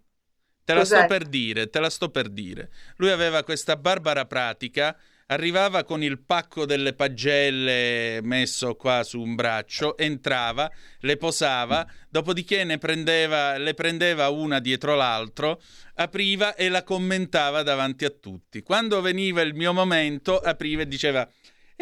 Te 0.64 0.74
la 0.74 0.86
sto 0.86 0.96
Cos'è? 0.96 1.08
per 1.08 1.26
dire, 1.26 1.70
te 1.70 1.80
la 1.80 1.90
sto 1.90 2.10
per 2.10 2.30
dire. 2.30 2.70
Lui 2.98 3.10
aveva 3.10 3.44
questa 3.44 3.76
barbara 3.76 4.26
pratica, 4.26 4.96
arrivava 5.28 5.84
con 5.84 6.04
il 6.04 6.20
pacco 6.20 6.66
delle 6.66 6.94
pagelle 6.94 8.20
messo 8.22 8.76
qua 8.76 9.04
su 9.04 9.20
un 9.22 9.36
braccio, 9.36 9.98
entrava, 9.98 10.70
le 11.00 11.18
posava, 11.18 11.88
dopodiché 12.10 12.64
ne 12.64 12.78
prendeva, 12.78 13.58
le 13.58 13.74
prendeva 13.74 14.30
una 14.30 14.60
dietro 14.60 14.96
l'altro, 14.96 15.62
apriva 15.96 16.56
e 16.56 16.70
la 16.70 16.84
commentava 16.84 17.64
davanti 17.64 18.06
a 18.06 18.10
tutti. 18.10 18.62
Quando 18.62 19.02
veniva 19.02 19.42
il 19.42 19.56
mio 19.56 19.74
momento, 19.74 20.38
apriva 20.38 20.82
e 20.82 20.88
diceva 20.88 21.28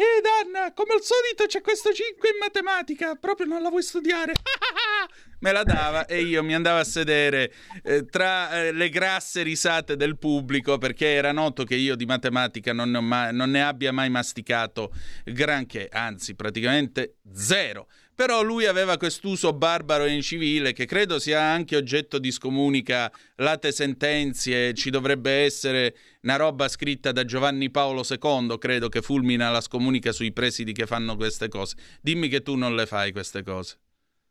eh 0.00 0.22
Danna, 0.22 0.72
come 0.72 0.94
al 0.94 1.02
solito 1.02 1.44
c'è 1.46 1.60
questo 1.60 1.92
5 1.92 2.30
in 2.30 2.36
matematica, 2.40 3.16
proprio 3.16 3.46
non 3.46 3.60
la 3.60 3.68
vuoi 3.68 3.82
studiare? 3.82 4.32
Me 5.40 5.52
la 5.52 5.62
dava 5.62 6.06
e 6.06 6.22
io 6.22 6.42
mi 6.42 6.54
andavo 6.54 6.78
a 6.78 6.84
sedere 6.84 7.52
eh, 7.82 8.04
tra 8.06 8.50
eh, 8.62 8.72
le 8.72 8.88
grasse 8.88 9.42
risate 9.42 9.96
del 9.96 10.18
pubblico 10.18 10.78
perché 10.78 11.06
era 11.06 11.32
noto 11.32 11.64
che 11.64 11.74
io 11.74 11.96
di 11.96 12.04
matematica 12.04 12.72
non 12.72 12.90
ne, 12.90 13.00
mai- 13.00 13.34
non 13.34 13.50
ne 13.50 13.62
abbia 13.62 13.92
mai 13.92 14.10
masticato 14.10 14.92
granché, 15.24 15.88
anzi 15.90 16.34
praticamente 16.34 17.16
zero. 17.32 17.88
Però 18.20 18.42
lui 18.42 18.66
aveva 18.66 18.98
quest'uso 18.98 19.54
barbaro 19.54 20.04
e 20.04 20.12
incivile 20.12 20.74
che 20.74 20.84
credo 20.84 21.18
sia 21.18 21.40
anche 21.40 21.74
oggetto 21.74 22.18
di 22.18 22.30
scomunica 22.30 23.10
late 23.36 23.72
sentenze, 23.72 24.74
ci 24.74 24.90
dovrebbe 24.90 25.30
essere 25.44 25.96
una 26.24 26.36
roba 26.36 26.68
scritta 26.68 27.12
da 27.12 27.24
Giovanni 27.24 27.70
Paolo 27.70 28.02
II, 28.06 28.58
credo 28.58 28.90
che 28.90 29.00
fulmina 29.00 29.48
la 29.48 29.62
scomunica 29.62 30.12
sui 30.12 30.34
presidi 30.34 30.72
che 30.72 30.84
fanno 30.84 31.16
queste 31.16 31.48
cose. 31.48 31.76
Dimmi 32.02 32.28
che 32.28 32.42
tu 32.42 32.56
non 32.56 32.74
le 32.74 32.84
fai 32.84 33.10
queste 33.10 33.42
cose. 33.42 33.78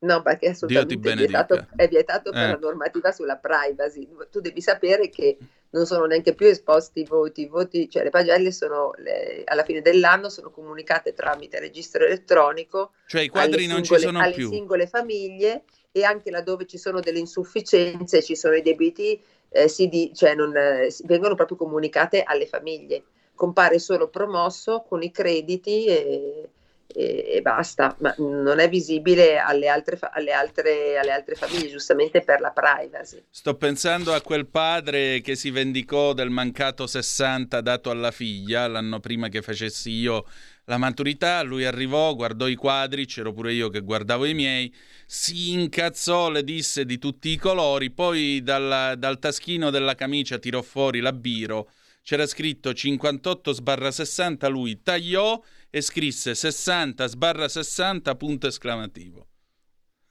No, 0.01 0.21
perché 0.21 0.45
è 0.45 0.49
assolutamente 0.51 1.15
vietato, 1.15 1.67
è 1.75 1.87
vietato 1.87 2.29
per 2.29 2.43
Eh. 2.43 2.51
la 2.51 2.59
normativa 2.61 3.11
sulla 3.11 3.37
privacy. 3.37 4.07
Tu 4.29 4.39
devi 4.39 4.61
sapere 4.61 5.09
che 5.09 5.35
non 5.71 5.85
sono 5.85 6.05
neanche 6.05 6.33
più 6.33 6.47
esposti 6.47 7.01
i 7.01 7.05
voti, 7.05 7.41
i 7.41 7.47
voti, 7.47 7.89
cioè 7.89 8.03
le 8.03 8.09
pagelle 8.09 8.51
sono 8.51 8.91
le- 8.97 9.43
alla 9.45 9.63
fine 9.63 9.81
dell'anno 9.81 10.29
sono 10.29 10.49
comunicate 10.49 11.13
tramite 11.13 11.59
registro 11.59 12.05
elettronico 12.05 12.91
Cioè 13.07 13.21
i 13.21 13.27
quadri 13.27 13.65
alle 13.65 13.73
non 13.73 13.83
ci 13.83 13.95
singole- 13.95 14.01
sono 14.01 14.19
alle 14.19 14.33
più. 14.33 14.49
singole 14.49 14.87
famiglie 14.87 15.63
e 15.91 16.03
anche 16.03 16.31
laddove 16.31 16.65
ci 16.65 16.77
sono 16.77 16.99
delle 16.99 17.19
insufficienze, 17.19 18.21
ci 18.23 18.35
sono 18.35 18.55
i 18.55 18.61
debiti, 18.61 19.19
eh, 19.49 19.67
si 19.67 19.87
di- 19.87 20.11
cioè 20.13 20.35
non, 20.35 20.55
eh, 20.55 20.93
vengono 21.05 21.35
proprio 21.35 21.57
comunicate 21.57 22.23
alle 22.23 22.45
famiglie. 22.45 23.03
Compare 23.35 23.79
solo 23.79 24.07
promosso 24.09 24.83
con 24.87 25.01
i 25.01 25.11
crediti 25.11 25.85
e, 25.85 26.49
e- 26.93 27.25
e 27.35 27.41
basta, 27.41 27.95
ma 27.99 28.13
non 28.17 28.59
è 28.59 28.67
visibile 28.67 29.37
alle 29.37 29.67
altre, 29.67 29.97
alle 30.11 30.31
altre- 30.31 30.97
alle 30.97 31.11
altre 31.11 31.35
famiglie, 31.35 31.69
giustamente 31.69 32.21
per 32.21 32.39
la 32.41 32.51
privacy. 32.51 33.23
Sto 33.29 33.55
pensando 33.55 34.13
a 34.13 34.21
quel 34.21 34.47
padre 34.47 35.21
che 35.21 35.35
si 35.35 35.51
vendicò 35.51 36.13
del 36.13 36.29
mancato 36.29 36.87
60 36.87 37.61
dato 37.61 37.89
alla 37.89 38.11
figlia 38.11 38.67
l'anno 38.67 38.99
prima 38.99 39.29
che 39.29 39.41
facessi 39.41 39.91
io 39.91 40.25
la 40.65 40.77
maturità. 40.77 41.41
Lui 41.41 41.65
arrivò, 41.65 42.15
guardò 42.15 42.47
i 42.47 42.55
quadri, 42.55 43.05
c'ero 43.05 43.33
pure 43.33 43.53
io 43.53 43.69
che 43.69 43.81
guardavo 43.81 44.25
i 44.25 44.33
miei, 44.33 44.73
si 45.05 45.51
incazzò, 45.51 46.29
le 46.29 46.43
disse 46.43 46.85
di 46.85 46.97
tutti 46.97 47.29
i 47.29 47.37
colori, 47.37 47.91
poi 47.91 48.41
dalla- 48.41 48.95
dal 48.95 49.19
taschino 49.19 49.69
della 49.69 49.95
camicia 49.95 50.37
tirò 50.37 50.61
fuori 50.61 50.99
la 50.99 51.13
biro. 51.13 51.69
C'era 52.09 52.25
scritto 52.25 52.73
58 52.73 53.53
sbarra 53.53 53.91
60, 53.91 54.47
lui 54.47 54.81
tagliò 54.81 55.39
e 55.69 55.79
scrisse 55.79 56.33
60 56.33 57.05
sbarra 57.05 57.47
60 57.47 58.15
punto 58.15 58.47
esclamativo. 58.47 59.27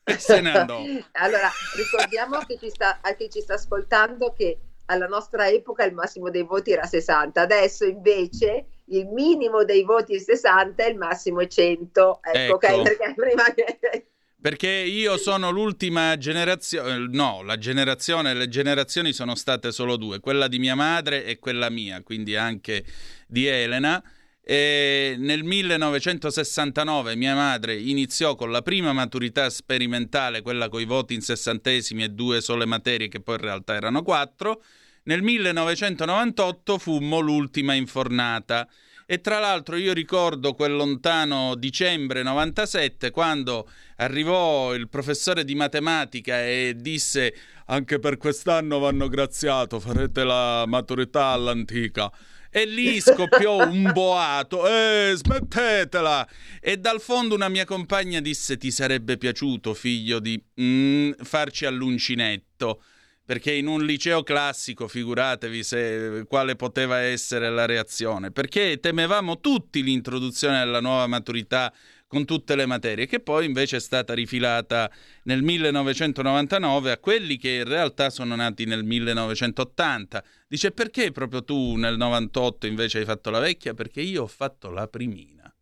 E 0.05 0.17
se 0.17 0.41
ne 0.41 0.53
andò. 0.57 0.79
allora, 1.19 1.51
ricordiamo 1.75 2.39
che 2.47 2.57
ci 2.57 2.71
sta, 2.71 3.01
a 3.03 3.15
chi 3.15 3.29
ci 3.29 3.41
sta 3.41 3.55
ascoltando 3.55 4.33
che 4.33 4.59
alla 4.85 5.09
nostra 5.09 5.49
epoca 5.49 5.83
il 5.83 5.93
massimo 5.93 6.31
dei 6.31 6.45
voti 6.45 6.71
era 6.71 6.85
60, 6.85 7.41
adesso 7.41 7.85
invece 7.85 8.67
il 8.91 9.09
minimo 9.09 9.65
dei 9.65 9.83
voti 9.83 10.15
è 10.15 10.19
60 10.21 10.85
e 10.85 10.91
il 10.91 10.99
massimo 10.99 11.41
è 11.41 11.49
100. 11.49 12.21
Ecco, 12.23 12.55
ok? 12.55 12.63
Ecco. 12.63 12.83
Perché 12.83 13.15
prima 13.19 13.43
che... 13.53 14.07
Perché 14.49 14.71
io 14.71 15.19
sono 15.19 15.51
l'ultima 15.51 16.17
generazione, 16.17 17.07
no, 17.11 17.43
la 17.43 17.59
generazione, 17.59 18.33
le 18.33 18.49
generazioni 18.49 19.13
sono 19.13 19.35
state 19.35 19.71
solo 19.73 19.99
due, 19.99 20.21
quella 20.21 20.49
di 20.49 20.59
mia 20.59 20.75
madre 20.75 21.27
e 21.27 21.39
quella 21.39 21.69
mia, 21.69 22.03
quindi 22.03 22.35
anche 22.35 22.83
di 23.27 23.45
Elena. 23.45 24.03
E 24.41 25.17
nel 25.19 25.45
1969 25.45 27.15
mia 27.15 27.35
madre 27.35 27.77
iniziò 27.77 28.37
con 28.37 28.51
la 28.51 28.63
prima 28.63 28.95
maturità 28.95 29.51
sperimentale, 29.51 30.41
quella 30.41 30.71
con 30.71 30.81
i 30.81 30.87
voti 30.87 31.13
in 31.13 31.21
sessantesimi 31.21 32.05
e 32.05 32.09
due 32.09 32.41
sole 32.41 32.65
materie, 32.65 33.09
che 33.09 33.21
poi 33.21 33.35
in 33.35 33.43
realtà 33.43 33.75
erano 33.75 34.03
quattro. 34.03 34.63
Nel 35.03 35.21
1998 35.21 36.79
fummo 36.79 37.19
l'ultima 37.19 37.75
infornata 37.75 38.67
E 39.11 39.23
tra 39.23 39.39
l'altro 39.39 39.77
io 39.77 39.95
ricordo 39.95 40.53
quel 40.53 40.75
lontano 40.75 41.55
dicembre 41.55 42.23
97 42.23 43.11
quando 43.11 43.67
arrivò 43.97 44.75
il 44.75 44.91
professore 44.91 45.45
di 45.45 45.55
matematica 45.55 46.45
e 46.45 46.75
disse 46.77 47.35
anche 47.69 48.01
per 48.01 48.19
quest'anno 48.19 48.79
vanno 48.79 49.09
graziato, 49.09 49.81
farete 49.81 50.25
la 50.25 50.67
maturità 50.67 51.29
all'antica. 51.29 52.13
E 52.51 52.67
lì 52.67 53.01
scoppiò 53.01 53.67
un 53.67 53.93
boato, 53.95 54.69
eh, 54.69 55.15
smettetela! 55.17 56.29
E 56.61 56.77
dal 56.77 57.01
fondo 57.01 57.35
una 57.35 57.49
mia 57.49 57.65
compagna 57.65 58.21
disse: 58.21 58.59
Ti 58.59 58.71
sarebbe 58.71 59.17
piaciuto, 59.17 59.73
figlio 59.73 60.19
di 60.19 60.39
mm, 60.61 61.13
farci 61.23 61.65
all'uncinetto? 61.65 62.83
Perché 63.29 63.53
in 63.53 63.67
un 63.67 63.85
liceo 63.85 64.23
classico, 64.23 64.89
figuratevi 64.89 65.63
se, 65.63 66.25
quale 66.27 66.57
poteva 66.57 67.01
essere 67.01 67.51
la 67.51 67.67
reazione. 67.67 68.31
Perché 68.31 68.81
temevamo 68.81 69.39
tutti 69.39 69.83
l'introduzione 69.83 70.61
della 70.61 70.81
nuova 70.81 71.07
maturità 71.07 71.71
con 72.07 72.25
tutte 72.25 72.57
le 72.57 72.65
materie, 72.65 73.05
che 73.05 73.21
poi 73.21 73.45
invece 73.45 73.77
è 73.77 73.81
stata 73.81 74.15
rifilata 74.15 74.91
nel 75.25 75.43
1999 75.43 76.91
a 76.91 76.97
quelli 76.97 77.37
che 77.37 77.57
in 77.57 77.65
realtà 77.65 78.09
sono 78.09 78.35
nati 78.35 78.65
nel 78.65 78.83
1980. 78.83 80.25
Dice 80.49 80.71
perché 80.71 81.13
proprio 81.13 81.45
tu 81.45 81.77
nel 81.77 81.99
98 81.99 82.67
invece 82.67 83.01
hai 83.01 83.05
fatto 83.05 83.29
la 83.29 83.41
vecchia? 83.41 83.75
Perché 83.75 84.01
io 84.01 84.23
ho 84.23 84.27
fatto 84.27 84.71
la 84.71 84.89
primina. 84.89 85.55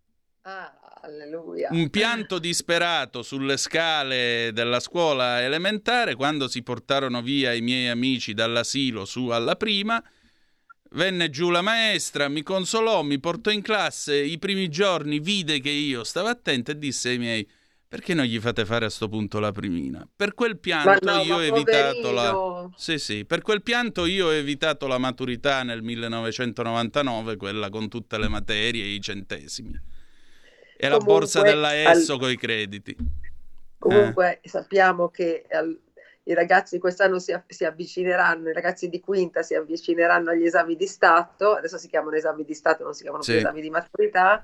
Ah, 0.43 0.76
alleluia. 1.07 1.69
Un 1.70 1.89
pianto 1.91 2.39
disperato 2.39 3.23
sulle 3.23 3.57
scale 3.57 4.51
della 4.53 4.81
scuola 4.81 5.43
elementare 5.43 6.15
quando 6.15 6.49
si 6.49 6.62
portarono 6.62 7.23
via 7.23 7.53
i 7.53 7.62
miei 7.62 7.89
amici 7.89 8.35
dall'asilo 8.35 9.05
su 9.05 9.28
alla 9.28 9.57
prima 9.57 10.03
Venne 10.91 11.31
giù 11.31 11.51
la 11.51 11.62
maestra, 11.62 12.28
mi 12.28 12.43
consolò, 12.43 13.03
mi 13.03 13.19
portò 13.19 13.51
in 13.51 13.61
classe. 13.61 14.16
I 14.16 14.39
primi 14.39 14.69
giorni 14.69 15.19
vide 15.19 15.61
che 15.61 15.70
io 15.70 16.05
stavo 16.05 16.28
attento 16.28 16.70
e 16.70 16.78
disse 16.78 17.11
ai 17.11 17.19
miei: 17.19 17.49
Perché 17.87 18.15
non 18.15 18.24
gli 18.24 18.39
fate 18.39 18.65
fare 18.65 18.87
a 18.87 18.89
sto 18.91 19.09
punto 19.09 19.39
la 19.39 19.53
primina? 19.53 20.09
Per 20.15 20.33
quel 20.35 20.59
pianto 20.59 21.12
no, 21.12 21.23
io 21.23 21.37
ho 21.37 21.43
evitato 21.43 22.12
la. 22.12 22.70
Sì, 22.77 22.99
sì, 22.99 23.24
per 23.24 23.43
quel 23.43 23.62
pianto 23.62 24.07
io 24.07 24.28
ho 24.28 24.33
evitato 24.33 24.87
la 24.87 24.99
maturità 24.99 25.62
nel 25.65 25.83
1999, 25.83 27.37
quella 27.37 27.69
con 27.69 27.89
tutte 27.89 28.16
le 28.16 28.28
materie 28.28 28.85
e 28.85 28.95
i 28.95 29.01
centesimi. 29.01 29.78
E 30.77 30.89
la 30.89 30.98
borsa 30.98 31.43
della 31.43 31.69
al- 31.69 31.97
ESSO 31.97 32.19
coi 32.19 32.36
crediti. 32.36 32.97
Comunque 33.78 34.40
sappiamo 34.44 35.09
che 35.09 35.44
al- 35.51 35.78
i 36.24 36.35
ragazzi 36.35 36.78
quest'anno 36.78 37.19
si, 37.20 37.32
si 37.47 37.65
avvicineranno, 37.65 38.48
i 38.51 38.53
ragazzi 38.53 38.89
di 38.89 39.01
quinta 39.01 39.43
si 39.43 39.55
avvicineranno 39.55 40.31
agli 40.31 40.44
esami 40.44 40.74
di 40.74 40.86
Stato, 40.86 41.55
adesso 41.55 41.78
si 41.78 41.89
chiamano 41.89 42.16
esami 42.16 42.44
di 42.44 42.55
Stato, 42.55 42.82
non 42.82 42.94
si 42.94 43.03
chiamano 43.03 43.23
Sì. 43.23 43.32
più 43.32 43.40
esami 43.40 43.61
di 43.61 43.70
maturità, 43.70 44.43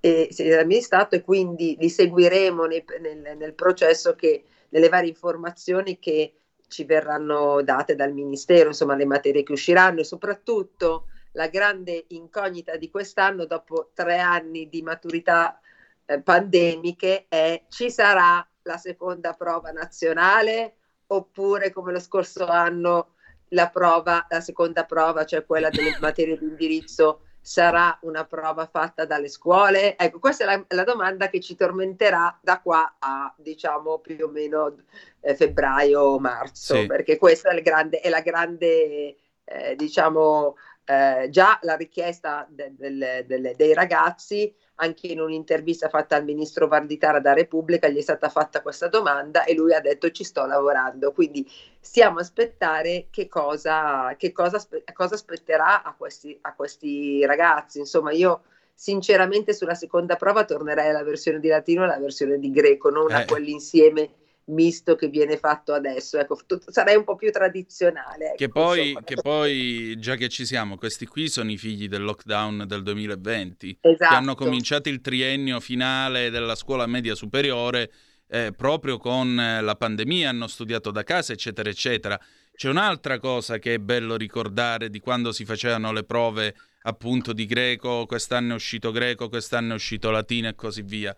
e, 0.00 0.28
esami 0.30 0.74
di 0.74 0.82
Stato 0.82 1.14
e 1.14 1.22
quindi 1.22 1.76
li 1.78 1.88
seguiremo 1.88 2.66
nei- 2.66 2.84
nel, 3.00 3.36
nel 3.38 3.54
processo 3.54 4.14
che, 4.14 4.44
nelle 4.68 4.90
varie 4.90 5.08
informazioni 5.08 5.98
che 5.98 6.34
ci 6.68 6.84
verranno 6.84 7.62
date 7.62 7.94
dal 7.94 8.12
Ministero, 8.12 8.68
insomma 8.68 8.94
le 8.94 9.06
materie 9.06 9.42
che 9.44 9.52
usciranno 9.52 10.00
e 10.00 10.04
soprattutto 10.04 11.06
la 11.32 11.46
grande 11.48 12.04
incognita 12.08 12.76
di 12.76 12.90
quest'anno 12.90 13.46
dopo 13.46 13.90
tre 13.94 14.18
anni 14.18 14.68
di 14.68 14.82
maturità 14.82 15.58
eh, 16.06 16.20
pandemiche 16.20 17.26
è 17.28 17.64
ci 17.68 17.90
sarà 17.90 18.46
la 18.62 18.76
seconda 18.76 19.34
prova 19.34 19.70
nazionale 19.70 20.76
oppure 21.06 21.70
come 21.72 21.92
lo 21.92 22.00
scorso 22.00 22.46
anno 22.46 23.14
la 23.48 23.68
prova, 23.68 24.26
la 24.28 24.40
seconda 24.40 24.84
prova, 24.84 25.24
cioè 25.24 25.44
quella 25.44 25.68
delle 25.70 25.96
materie 26.00 26.36
di 26.38 26.44
indirizzo, 26.44 27.20
sarà 27.40 27.96
una 28.02 28.24
prova 28.24 28.66
fatta 28.66 29.04
dalle 29.04 29.28
scuole? 29.28 29.96
Ecco, 29.96 30.18
questa 30.18 30.44
è 30.44 30.46
la, 30.46 30.64
la 30.68 30.84
domanda 30.84 31.28
che 31.28 31.40
ci 31.40 31.54
tormenterà 31.54 32.38
da 32.42 32.60
qua 32.60 32.96
a 32.98 33.32
diciamo 33.36 33.98
più 33.98 34.24
o 34.24 34.28
meno 34.28 34.76
eh, 35.20 35.34
febbraio 35.36 36.00
o 36.00 36.18
marzo, 36.18 36.74
Sì. 36.74 36.86
perché 36.86 37.18
questa 37.18 37.50
è, 37.50 37.60
grande, 37.62 38.00
è 38.00 38.08
la 38.08 38.20
grande, 38.20 39.16
eh, 39.44 39.76
diciamo, 39.76 40.56
eh, 40.84 41.28
già 41.30 41.58
la 41.62 41.76
richiesta 41.76 42.46
de- 42.48 42.74
del- 42.76 43.24
delle- 43.26 43.54
dei 43.56 43.72
ragazzi, 43.74 44.52
anche 44.76 45.06
in 45.06 45.20
un'intervista 45.20 45.88
fatta 45.88 46.16
al 46.16 46.24
ministro 46.24 46.66
Varditara 46.66 47.20
da 47.20 47.32
Repubblica, 47.32 47.88
gli 47.88 47.98
è 47.98 48.02
stata 48.02 48.28
fatta 48.28 48.60
questa 48.60 48.88
domanda 48.88 49.44
e 49.44 49.54
lui 49.54 49.72
ha 49.72 49.80
detto 49.80 50.10
ci 50.10 50.24
sto 50.24 50.44
lavorando. 50.46 51.12
Quindi 51.12 51.48
stiamo 51.80 52.18
a 52.18 52.22
aspettare 52.22 53.06
che 53.10 53.28
cosa, 53.28 54.14
che 54.18 54.32
cosa, 54.32 54.60
cosa 54.92 55.14
aspetterà 55.14 55.82
a 55.84 55.94
questi, 55.96 56.36
a 56.42 56.54
questi 56.54 57.24
ragazzi. 57.24 57.78
Insomma, 57.78 58.10
io 58.12 58.42
sinceramente 58.74 59.54
sulla 59.54 59.74
seconda 59.74 60.16
prova 60.16 60.44
tornerei 60.44 60.88
alla 60.88 61.04
versione 61.04 61.38
di 61.38 61.48
latino 61.48 61.82
e 61.82 61.84
alla 61.84 61.98
versione 62.00 62.38
di 62.40 62.50
greco, 62.50 62.90
non 62.90 63.12
a 63.12 63.20
Eh. 63.22 63.24
quell'insieme 63.26 64.10
misto 64.46 64.94
che 64.96 65.08
viene 65.08 65.38
fatto 65.38 65.72
adesso. 65.72 66.18
Ecco, 66.18 66.38
tu- 66.46 66.60
sarei 66.66 66.96
un 66.96 67.04
po' 67.04 67.16
più 67.16 67.30
tradizionale. 67.30 68.26
ecco, 68.26 68.36
Che 68.36 68.48
poi, 68.48 68.96
che 69.04 69.16
poi, 69.16 69.96
già 69.98 70.16
che 70.16 70.28
ci 70.28 70.44
siamo, 70.44 70.76
questi 70.76 71.06
qui 71.06 71.28
sono 71.28 71.50
i 71.50 71.56
figli 71.56 71.88
del 71.88 72.02
lockdown 72.02 72.64
del 72.66 72.82
2020, 72.82 73.78
Esatto. 73.80 74.10
che 74.10 74.14
hanno 74.14 74.34
cominciato 74.34 74.88
il 74.88 75.00
triennio 75.00 75.60
finale 75.60 76.30
della 76.30 76.54
scuola 76.54 76.86
media 76.86 77.14
superiore 77.14 77.90
eh, 78.28 78.52
proprio 78.56 78.98
con 78.98 79.38
eh, 79.38 79.60
la 79.60 79.76
pandemia, 79.76 80.28
hanno 80.28 80.46
studiato 80.46 80.90
da 80.90 81.02
casa, 81.02 81.32
eccetera, 81.32 81.68
eccetera. 81.68 82.18
C'è 82.54 82.68
un'altra 82.68 83.18
cosa 83.18 83.58
che 83.58 83.74
è 83.74 83.78
bello 83.78 84.16
ricordare 84.16 84.88
di 84.88 85.00
quando 85.00 85.32
si 85.32 85.44
facevano 85.44 85.92
le 85.92 86.04
prove 86.04 86.54
appunto 86.82 87.32
di 87.32 87.46
greco, 87.46 88.06
quest'anno 88.06 88.52
è 88.52 88.56
uscito 88.56 88.92
greco, 88.92 89.28
quest'anno 89.28 89.72
è 89.72 89.74
uscito 89.74 90.10
latino 90.10 90.48
e 90.48 90.54
così 90.54 90.82
via 90.82 91.14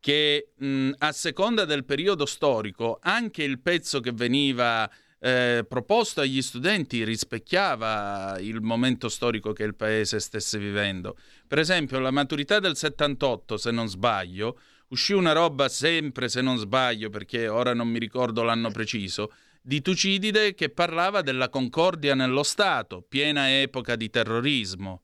che 0.00 0.52
mh, 0.56 0.90
a 0.98 1.12
seconda 1.12 1.64
del 1.64 1.84
periodo 1.84 2.26
storico 2.26 2.98
anche 3.00 3.42
il 3.42 3.60
pezzo 3.60 4.00
che 4.00 4.12
veniva 4.12 4.90
eh, 5.18 5.64
proposto 5.66 6.20
agli 6.20 6.42
studenti 6.42 7.02
rispecchiava 7.04 8.36
il 8.40 8.60
momento 8.60 9.08
storico 9.08 9.52
che 9.52 9.64
il 9.64 9.74
paese 9.74 10.20
stesse 10.20 10.58
vivendo. 10.58 11.16
Per 11.46 11.58
esempio, 11.58 11.98
la 11.98 12.10
maturità 12.10 12.60
del 12.60 12.76
78, 12.76 13.56
se 13.56 13.70
non 13.70 13.88
sbaglio, 13.88 14.58
uscì 14.88 15.12
una 15.12 15.32
roba 15.32 15.68
sempre, 15.68 16.28
se 16.28 16.42
non 16.42 16.58
sbaglio, 16.58 17.10
perché 17.10 17.48
ora 17.48 17.74
non 17.74 17.88
mi 17.88 17.98
ricordo 17.98 18.42
l'anno 18.42 18.70
preciso, 18.70 19.32
di 19.60 19.82
Tucidide 19.82 20.54
che 20.54 20.68
parlava 20.68 21.22
della 21.22 21.48
concordia 21.48 22.14
nello 22.14 22.44
Stato, 22.44 23.02
piena 23.02 23.58
epoca 23.58 23.96
di 23.96 24.08
terrorismo. 24.10 25.02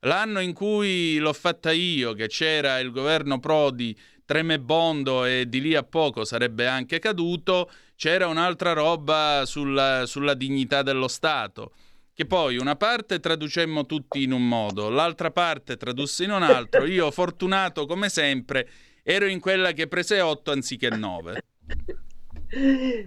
L'anno 0.00 0.38
in 0.40 0.52
cui 0.52 1.16
l'ho 1.16 1.32
fatta 1.32 1.72
io, 1.72 2.12
che 2.12 2.28
c'era 2.28 2.78
il 2.78 2.90
governo 2.90 3.40
Prodi 3.40 3.98
tremebondo 4.24 5.24
e 5.24 5.48
di 5.48 5.60
lì 5.60 5.74
a 5.74 5.82
poco 5.82 6.24
sarebbe 6.24 6.66
anche 6.66 6.98
caduto, 6.98 7.70
c'era 7.96 8.26
un'altra 8.26 8.72
roba 8.72 9.42
sulla, 9.44 10.04
sulla 10.06 10.34
dignità 10.34 10.82
dello 10.82 11.08
Stato. 11.08 11.72
Che 12.14 12.26
poi 12.26 12.56
una 12.58 12.76
parte 12.76 13.18
traducemmo 13.18 13.86
tutti 13.86 14.22
in 14.22 14.32
un 14.32 14.46
modo, 14.46 14.88
l'altra 14.88 15.32
parte 15.32 15.76
tradusse 15.76 16.24
in 16.24 16.30
un 16.30 16.44
altro. 16.44 16.84
Io, 16.86 17.10
fortunato 17.10 17.86
come 17.86 18.08
sempre, 18.08 18.68
ero 19.02 19.26
in 19.26 19.40
quella 19.40 19.72
che 19.72 19.88
prese 19.88 20.20
8 20.20 20.52
anziché 20.52 20.90
9. 20.90 21.42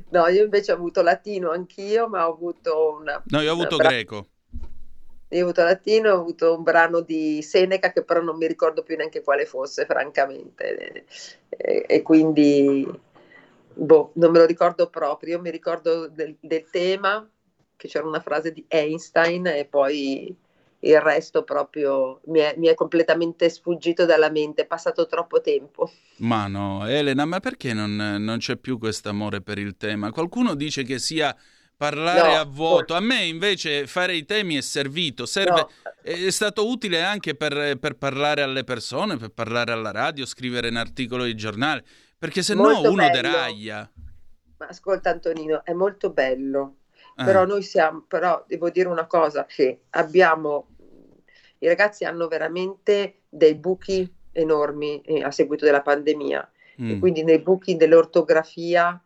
No, 0.10 0.28
io 0.28 0.44
invece 0.44 0.74
ho 0.74 0.76
avuto 0.76 1.02
latino 1.02 1.52
anch'io, 1.52 2.10
ma 2.10 2.28
ho 2.28 2.34
avuto 2.34 2.98
una... 3.00 3.24
No, 3.28 3.40
io 3.40 3.50
ho 3.50 3.54
avuto 3.54 3.76
una 3.76 3.88
greco. 3.88 4.28
Io 5.30 5.40
ho 5.40 5.44
avuto 5.44 5.64
latino, 5.64 6.12
ho 6.12 6.20
avuto 6.20 6.56
un 6.56 6.64
brano 6.64 7.02
di 7.02 7.42
Seneca 7.42 7.92
che 7.92 8.04
però 8.04 8.22
non 8.22 8.38
mi 8.38 8.48
ricordo 8.48 8.84
più 8.84 8.96
neanche 8.96 9.22
quale 9.22 9.46
fosse, 9.46 9.86
francamente. 9.86 11.06
E, 11.50 11.86
e 11.88 12.02
quindi, 12.02 12.88
boh, 13.74 14.12
non 14.16 14.32
me 14.32 14.40
lo 14.40 14.46
ricordo 14.46 14.90
proprio. 14.90 15.36
Io 15.36 15.42
mi 15.42 15.52
ricordo 15.52 16.08
del, 16.08 16.38
del 16.40 16.70
tema, 16.70 17.30
che 17.76 17.88
c'era 17.88 18.08
una 18.08 18.22
frase 18.22 18.52
di 18.54 18.66
Einstein 18.68 19.48
e 19.48 19.66
poi 19.66 20.36
il 20.80 21.02
resto 21.02 21.44
proprio 21.44 22.22
mi 22.26 22.40
è, 22.40 22.56
mi 22.58 22.68
è 22.68 22.74
completamente 22.74 23.50
sfuggito 23.50 24.06
dalla 24.06 24.30
mente, 24.30 24.64
è 24.64 24.68
passato 24.68 25.08
troppo 25.08 25.42
tempo. 25.42 25.92
Ma 26.18 26.48
no, 26.48 26.88
Elena, 26.88 27.26
ma 27.26 27.40
perché 27.40 27.74
non, 27.74 27.96
non 27.96 28.38
c'è 28.40 28.58
più 28.58 28.80
questo 28.80 29.10
amore 29.10 29.42
per 29.42 29.60
il 29.60 29.78
tema? 29.78 30.12
Qualcuno 30.12 30.56
dice 30.56 30.84
che 30.84 30.98
sia 30.98 31.36
parlare 31.78 32.34
No, 32.34 32.40
a 32.40 32.44
vuoto. 32.46 32.96
A 32.96 33.00
me 33.00 33.24
invece 33.24 33.86
fare 33.88 34.16
i 34.16 34.26
temi 34.26 34.56
è 34.56 34.62
servito, 34.62 35.26
serve, 35.28 35.52
No. 35.62 35.70
è 36.02 36.30
stato 36.32 36.68
utile 36.68 37.04
anche 37.04 37.36
per, 37.36 37.78
per 37.78 37.96
parlare 37.96 38.42
alle 38.42 38.64
persone, 38.64 39.18
per 39.18 39.30
parlare 39.30 39.72
alla 39.72 39.92
radio, 39.92 40.26
scrivere 40.26 40.70
un 40.70 40.76
articolo 40.78 41.24
di 41.24 41.36
giornale, 41.36 41.84
perché 42.18 42.42
se 42.42 42.56
no 42.56 42.64
Molto 42.64 42.90
uno 42.92 43.08
bello. 43.08 43.12
deraglia. 43.22 43.92
Ma 44.58 44.66
ascolta 44.68 45.12
Antonino, 45.12 45.64
è 45.64 45.74
molto 45.74 46.10
bello, 46.10 46.78
Eh. 47.16 47.24
però 47.24 47.46
noi 47.46 47.62
siamo, 47.62 48.04
però 48.08 48.44
devo 48.48 48.72
dire 48.72 48.88
una 48.90 49.06
cosa, 49.06 49.46
che 49.46 49.82
abbiamo, 49.92 50.70
i 51.60 51.68
ragazzi 51.68 52.06
hanno 52.06 52.28
veramente 52.28 53.22
dei 53.30 53.54
buchi 53.56 54.12
enormi 54.32 55.02
eh, 55.02 55.24
a 55.24 55.30
seguito 55.32 55.64
della 55.66 55.82
pandemia, 55.84 56.52
e 56.80 56.82
Mm. 56.96 57.00
quindi 57.00 57.24
nei 57.24 57.40
buchi 57.40 57.76
dell'ortografia, 57.76 59.00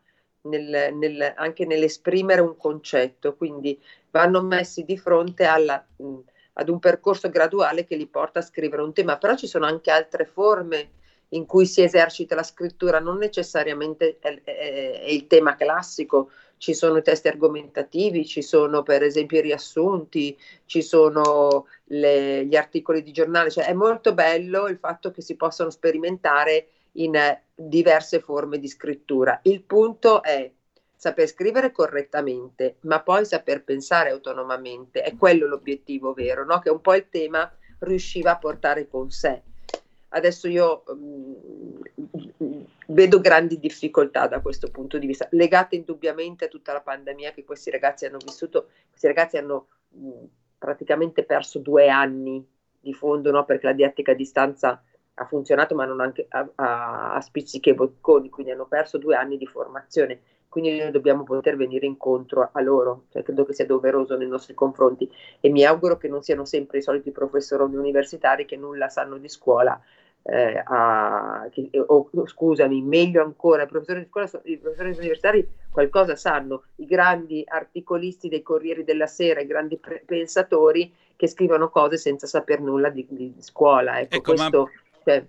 nel- 0.44 0.94
nel- 0.96 1.34
anche 1.36 1.66
nell'esprimere 1.66 2.42
un 2.42 2.58
concetto, 2.58 3.36
quindi 3.36 3.80
vanno 4.10 4.42
messi 4.42 4.84
di 4.84 4.98
fronte 4.98 5.46
alla, 5.46 5.84
mh, 5.98 6.18
ad 6.54 6.70
un 6.70 6.80
percorso 6.80 7.30
graduale 7.30 7.86
che 7.86 7.96
li 7.96 8.08
porta 8.08 8.40
a 8.40 8.42
scrivere 8.42 8.82
un 8.82 8.94
tema, 8.94 9.18
però 9.18 9.36
ci 9.36 9.48
sono 9.48 9.66
anche 9.66 9.92
altre 9.92 10.26
forme 10.26 10.90
in 11.30 11.46
cui 11.46 11.66
si 11.66 11.82
esercita 11.82 12.36
la 12.36 12.44
scrittura, 12.44 13.00
non 13.00 13.18
necessariamente 13.18 14.18
è, 14.20 14.42
è, 14.44 15.02
è 15.02 15.10
il 15.10 15.28
tema 15.28 15.56
classico, 15.56 16.30
ci 16.58 16.74
sono 16.74 16.98
i 16.98 17.02
testi 17.02 17.28
argomentativi, 17.30 18.26
ci 18.26 18.42
sono 18.42 18.84
per 18.84 19.02
esempio 19.04 19.38
i 19.40 19.42
riassunti, 19.42 20.38
ci 20.66 20.82
sono 20.82 21.68
le, 21.86 22.46
gli 22.46 22.56
articoli 22.56 23.02
di 23.02 23.12
giornale, 23.14 23.50
cioè 23.50 23.66
è 23.66 23.74
molto 23.74 24.14
bello 24.14 24.68
il 24.68 24.78
fatto 24.78 25.12
che 25.12 25.22
si 25.22 25.36
possano 25.36 25.70
sperimentare 25.70 26.68
in 26.94 27.16
eh, 27.16 27.44
diverse 27.56 28.20
forme 28.20 28.60
di 28.60 28.68
scrittura. 28.68 29.40
Il 29.44 29.62
punto 29.64 30.24
è 30.24 30.52
saper 30.96 31.28
scrivere 31.28 31.72
correttamente, 31.72 32.78
ma 32.82 33.02
poi 33.02 33.26
saper 33.26 33.64
pensare 33.64 34.12
autonomamente, 34.12 35.02
è 35.02 35.16
quello 35.16 35.48
l'obiettivo 35.48 36.14
vero, 36.14 36.46
no? 36.46 36.60
che 36.60 36.70
un 36.70 36.82
po' 36.82 36.94
il 36.96 37.08
tema 37.10 37.52
riusciva 37.80 38.32
a 38.32 38.38
portare 38.38 38.88
con 38.88 39.10
sé 39.10 39.42
adesso 40.14 40.48
io 40.48 40.84
mh, 40.86 42.64
vedo 42.88 43.20
grandi 43.20 43.60
difficoltà 43.60 44.28
da 44.28 44.42
questo 44.42 44.70
punto 44.70 44.98
di 44.98 45.08
vista, 45.08 45.28
legate 45.32 45.76
indubbiamente 45.76 46.46
a 46.46 46.48
tutta 46.48 46.74
la 46.74 46.82
pandemia 46.82 47.32
che 47.32 47.44
questi 47.44 47.70
ragazzi 47.70 48.06
hanno 48.06 48.18
vissuto. 48.24 48.70
Questi 48.90 49.08
ragazzi 49.08 49.38
hanno 49.38 49.68
mh, 49.90 50.10
praticamente 50.58 51.24
perso 51.24 51.60
due 51.60 51.90
anni 51.90 52.46
di 52.80 52.94
fondo, 52.94 53.32
no? 53.32 53.46
perché 53.46 53.68
la 53.68 53.74
didattica 53.74 54.12
a 54.12 54.16
distanza 54.16 54.84
ha 55.22 55.26
funzionato, 55.26 55.76
ma 55.76 55.86
non 55.86 56.02
anche 56.02 56.26
a, 56.30 56.48
a, 56.56 57.14
a 57.14 57.22
spizzichi 57.22 57.70
e 57.70 57.76
bocconi, 57.76 58.30
quindi 58.30 58.52
hanno 58.52 58.66
perso 58.66 58.98
due 58.98 59.16
anni 59.16 59.38
di 59.38 59.46
formazione. 59.46 60.20
Quindi 60.50 60.78
noi 60.78 60.92
dobbiamo 60.92 61.24
poter 61.24 61.56
venire 61.56 61.86
incontro 61.86 62.50
a 62.52 62.62
loro, 62.62 63.04
cioè, 63.12 63.24
credo 63.24 63.46
che 63.46 63.54
sia 63.54 63.66
doveroso 63.66 64.18
nei 64.18 64.28
nostri 64.28 64.54
confronti 64.54 65.10
e 65.40 65.50
mi 65.50 65.64
auguro 65.64 65.96
che 65.96 66.10
non 66.10 66.24
siano 66.24 66.44
sempre 66.44 66.80
i 66.80 66.82
soliti 66.82 67.12
professori 67.12 67.64
universitari 67.74 68.46
che 68.46 68.58
nulla 68.58 68.90
sanno 68.90 69.18
di 69.18 69.30
scuola 69.30 69.82
eh, 70.24 70.62
a, 70.64 71.48
che, 71.50 71.70
o, 71.74 72.10
scusami, 72.26 72.82
meglio 72.82 73.24
ancora, 73.24 73.64
i 73.64 73.68
professori 73.68 74.00
di 74.02 74.08
scuola, 74.10 74.30
i 74.44 74.58
professori 74.58 74.90
universitari 74.90 75.48
qualcosa 75.70 76.16
sanno, 76.16 76.64
i 76.76 76.86
grandi 76.86 77.44
articolisti 77.46 78.30
dei 78.30 78.42
Corrieri 78.42 78.84
della 78.84 79.08
Sera, 79.08 79.42
i 79.42 79.48
grandi 79.48 79.78
pre- 79.78 80.04
pensatori 80.06 80.94
che 81.16 81.28
scrivono 81.28 81.70
cose 81.70 81.98
senza 81.98 82.28
saper 82.28 82.62
nulla 82.62 82.90
di, 82.90 83.06
di 83.10 83.34
scuola. 83.40 84.00
Ecco, 84.00 84.16
Ecco, 84.16 84.34
ma- 84.34 84.50
cioè, 85.04 85.26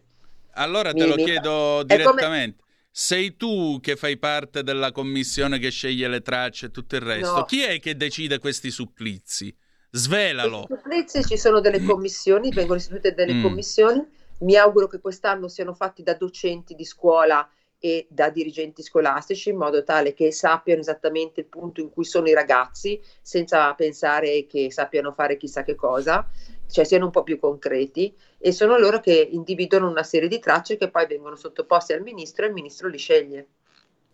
Allora 0.54 0.92
te 0.92 1.02
mi- 1.02 1.08
lo 1.08 1.14
mi- 1.16 1.24
chiedo 1.24 1.80
è 1.80 1.86
come- 1.86 1.96
direttamente. 1.96 2.60
Sei 2.94 3.36
tu 3.36 3.78
che 3.80 3.96
fai 3.96 4.18
parte 4.18 4.62
della 4.62 4.92
commissione 4.92 5.58
che 5.58 5.70
sceglie 5.70 6.08
le 6.08 6.20
tracce 6.20 6.66
e 6.66 6.70
tutto 6.70 6.94
il 6.94 7.00
resto? 7.00 7.36
No. 7.36 7.44
Chi 7.44 7.62
è 7.62 7.80
che 7.80 7.96
decide 7.96 8.38
questi 8.38 8.70
supplizi? 8.70 9.54
Svelalo. 9.90 10.66
Per 10.66 10.76
i 10.76 10.80
supplizi 10.82 11.24
ci 11.24 11.38
sono 11.38 11.60
delle 11.60 11.82
commissioni, 11.82 12.50
vengono 12.50 12.78
istituite 12.78 13.14
delle 13.14 13.34
Mm. 13.34 13.42
commissioni. 13.42 14.06
Mi 14.40 14.56
auguro 14.56 14.88
che 14.88 15.00
quest'anno 15.00 15.48
siano 15.48 15.72
fatti 15.72 16.02
da 16.02 16.14
docenti 16.14 16.74
di 16.74 16.84
scuola 16.84 17.48
e 17.78 18.06
da 18.10 18.28
dirigenti 18.30 18.82
scolastici 18.82 19.48
in 19.50 19.56
modo 19.56 19.82
tale 19.84 20.12
che 20.14 20.30
sappiano 20.32 20.80
esattamente 20.80 21.40
il 21.40 21.46
punto 21.46 21.80
in 21.80 21.90
cui 21.90 22.04
sono 22.04 22.28
i 22.28 22.34
ragazzi, 22.34 23.00
senza 23.22 23.72
pensare 23.74 24.46
che 24.46 24.70
sappiano 24.70 25.12
fare 25.12 25.36
chissà 25.36 25.62
che 25.64 25.74
cosa, 25.74 26.28
cioè 26.72 26.84
siano 26.84 27.04
un 27.04 27.10
po' 27.12 27.22
più 27.22 27.38
concreti 27.38 28.12
e 28.38 28.50
sono 28.50 28.78
loro 28.78 28.98
che 29.00 29.28
individuano 29.30 29.88
una 29.88 30.02
serie 30.02 30.28
di 30.28 30.38
tracce 30.40 30.76
che 30.76 30.90
poi 30.90 31.06
vengono 31.06 31.36
sottoposte 31.36 31.94
al 31.94 32.02
ministro 32.02 32.44
e 32.44 32.48
il 32.48 32.54
ministro 32.54 32.88
li 32.88 32.98
sceglie. 32.98 33.46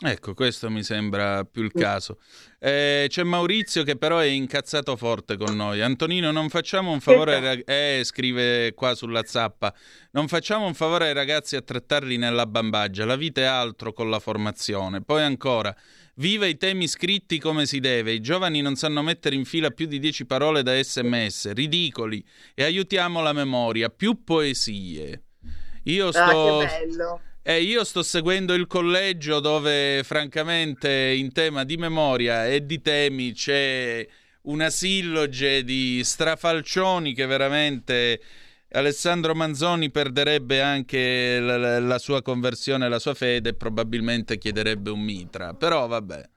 Ecco, 0.01 0.33
questo 0.33 0.71
mi 0.71 0.85
sembra 0.85 1.45
più 1.45 1.63
il 1.63 1.73
Mm. 1.75 1.81
caso. 1.81 2.19
Eh, 2.61 3.07
c'è 3.09 3.25
Maurizio 3.25 3.83
che 3.83 3.97
però 3.97 4.19
è 4.19 4.27
incazzato 4.27 4.95
forte 4.95 5.37
con 5.37 5.57
noi. 5.57 5.81
Antonino, 5.81 6.31
non 6.31 6.49
facciamo 6.51 6.93
un 6.93 7.01
favore 7.01 7.35
ai 7.35 7.41
rag- 7.41 7.69
eh, 7.69 8.03
scrive 8.05 8.75
qua 8.75 8.95
sulla 8.95 9.25
zappa. 9.25 9.75
Non 10.13 10.29
facciamo 10.29 10.67
un 10.67 10.75
favore 10.75 11.09
ai 11.09 11.15
ragazzi 11.15 11.57
a 11.57 11.63
trattarli 11.63 12.17
nella 12.17 12.47
bambagia. 12.47 13.05
La 13.07 13.17
vita 13.17 13.41
è 13.41 13.45
altro 13.45 13.93
con 13.93 14.09
la 14.09 14.21
formazione. 14.21 15.03
Poi 15.03 15.23
ancora, 15.23 15.75
viva 16.19 16.47
i 16.47 16.57
temi 16.57 16.86
scritti 16.86 17.39
come 17.39 17.66
si 17.66 17.81
deve. 17.81 18.12
I 18.12 18.20
giovani 18.20 18.61
non 18.61 18.77
sanno 18.77 19.03
mettere 19.03 19.35
in 19.35 19.45
fila 19.45 19.70
più 19.70 19.86
di 19.86 19.99
10 19.99 20.27
parole 20.27 20.62
da 20.62 20.81
sms. 20.81 21.53
Ridicoli. 21.53 22.24
E 22.55 22.65
aiutiamo 22.65 23.20
la 23.20 23.32
memoria. 23.32 23.89
Più 23.89 24.23
poesie. 24.24 25.23
Io 25.85 26.12
sto... 26.12 26.59
Ah, 26.61 26.66
che 26.66 26.78
bello! 26.78 27.20
Eh, 27.43 27.62
io 27.62 27.82
sto 27.82 28.03
seguendo 28.03 28.53
il 28.53 28.66
collegio 28.66 29.40
dove 29.40 30.03
francamente 30.05 31.15
in 31.16 31.32
tema 31.32 31.65
di 31.65 31.78
memoria 31.78 32.47
e 32.47 32.66
di 32.66 32.82
temi 32.82 33.32
c'è 33.32 34.07
una 34.43 34.69
silloge 34.69 35.65
di 35.65 36.03
strafalcioni 36.05 37.15
che 37.15 37.24
veramente 37.24 38.20
Alessandro 38.70 39.35
Manzoni 39.35 39.90
perderebbe 39.90 40.61
anche 40.61 41.40
la, 41.40 41.78
la- 41.78 41.99
sua 41.99 42.20
conversione 42.20 42.89
la 42.89 42.99
sua 42.99 43.15
fede 43.15 43.51
e 43.51 43.55
probabilmente 43.55 44.36
chiederebbe 44.36 44.90
un 44.90 45.01
mitra. 45.01 45.55
Però 45.55 45.86
vabbè, 45.86 46.28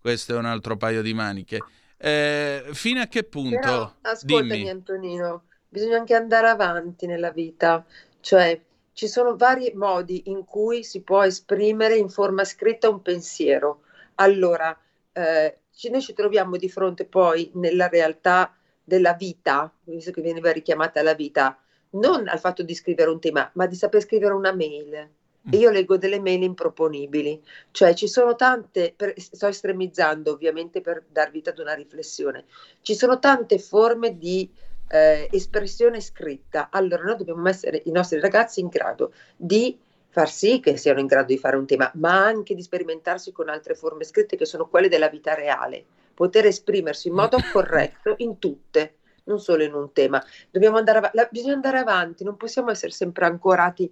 questo 0.00 0.34
è 0.34 0.38
un 0.38 0.46
altro 0.46 0.76
paio 0.76 1.00
di 1.00 1.14
maniche. 1.14 1.60
Eh, 1.96 2.64
fino 2.72 3.00
a 3.00 3.06
che 3.06 3.22
punto? 3.22 3.58
Però, 3.58 3.94
ascoltami 4.02 4.48
Dimmi. 4.48 4.68
Antonino, 4.68 5.44
bisogna 5.68 5.98
anche 5.98 6.14
andare 6.14 6.48
avanti 6.48 7.06
nella 7.06 7.30
vita, 7.30 7.84
cioè 8.20 8.60
ci 8.92 9.08
sono 9.08 9.36
vari 9.36 9.72
modi 9.74 10.22
in 10.26 10.44
cui 10.44 10.82
si 10.82 11.02
può 11.02 11.22
esprimere 11.22 11.96
in 11.96 12.08
forma 12.08 12.44
scritta 12.44 12.88
un 12.88 13.00
pensiero. 13.02 13.82
Allora, 14.16 14.76
eh, 15.12 15.58
noi 15.90 16.00
ci 16.00 16.14
troviamo 16.14 16.56
di 16.56 16.68
fronte 16.68 17.04
poi 17.04 17.50
nella 17.54 17.88
realtà 17.88 18.54
della 18.82 19.12
vita, 19.12 19.72
visto 19.84 20.10
che 20.10 20.22
veniva 20.22 20.50
richiamata 20.50 21.02
la 21.02 21.14
vita, 21.14 21.58
non 21.98 22.28
al 22.28 22.38
fatto 22.38 22.62
di 22.62 22.74
scrivere 22.74 23.10
un 23.10 23.20
tema, 23.20 23.50
ma 23.54 23.66
di 23.66 23.74
saper 23.74 24.02
scrivere 24.02 24.34
una 24.34 24.52
mail. 24.52 25.08
E 25.48 25.58
io 25.58 25.70
leggo 25.70 25.96
delle 25.96 26.18
mail 26.18 26.42
improponibili, 26.42 27.40
cioè 27.70 27.94
ci 27.94 28.08
sono 28.08 28.34
tante, 28.34 28.92
per- 28.96 29.14
sto 29.16 29.46
estremizzando 29.46 30.32
ovviamente 30.32 30.80
per 30.80 31.04
dar 31.08 31.30
vita 31.30 31.50
ad 31.50 31.60
una 31.60 31.72
riflessione, 31.72 32.46
ci 32.82 32.96
sono 32.96 33.20
tante 33.20 33.60
forme 33.60 34.18
di 34.18 34.50
eh, 34.88 35.28
espressione 35.30 36.00
scritta. 36.00 36.68
Allora 36.70 37.04
noi 37.04 37.16
dobbiamo 37.16 37.48
essere 37.48 37.80
i 37.84 37.92
nostri 37.92 38.18
ragazzi 38.18 38.58
in 38.58 38.66
grado 38.66 39.12
di 39.36 39.78
far 40.08 40.30
sì 40.30 40.60
che 40.60 40.76
siano 40.76 41.00
in 41.00 41.06
grado 41.06 41.26
di 41.26 41.38
fare 41.38 41.56
un 41.56 41.66
tema, 41.66 41.90
ma 41.94 42.24
anche 42.24 42.54
di 42.54 42.62
sperimentarsi 42.62 43.32
con 43.32 43.48
altre 43.48 43.74
forme 43.74 44.04
scritte 44.04 44.36
che 44.36 44.46
sono 44.46 44.66
quelle 44.66 44.88
della 44.88 45.08
vita 45.08 45.34
reale, 45.34 45.84
poter 46.14 46.46
esprimersi 46.46 47.08
in 47.08 47.14
modo 47.14 47.36
corretto 47.52 48.14
in 48.18 48.38
tutte, 48.38 48.94
non 49.26 49.40
solo 49.40 49.62
in 49.62 49.74
un 49.74 49.92
tema. 49.92 50.22
Dobbiamo 50.50 50.76
andare 50.78 50.98
av- 50.98 51.10
la- 51.12 51.28
bisogna 51.30 51.54
andare 51.54 51.78
avanti, 51.78 52.24
non 52.24 52.36
possiamo 52.36 52.70
essere 52.70 52.92
sempre 52.92 53.26
ancorati 53.26 53.90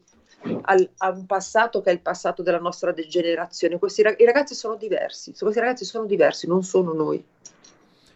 al- 0.62 0.90
a 0.98 1.10
un 1.10 1.26
passato 1.26 1.80
che 1.80 1.90
è 1.90 1.92
il 1.92 2.00
passato 2.00 2.42
della 2.42 2.58
nostra 2.58 2.92
de- 2.92 3.06
generazione. 3.06 3.78
Questi 3.78 4.02
ra- 4.02 4.14
I 4.16 4.24
ragazzi 4.24 4.54
sono 4.54 4.76
diversi, 4.76 5.34
questi 5.38 5.60
ragazzi 5.60 5.84
sono 5.84 6.06
diversi, 6.06 6.46
non 6.46 6.62
sono 6.62 6.92
noi. 6.92 7.24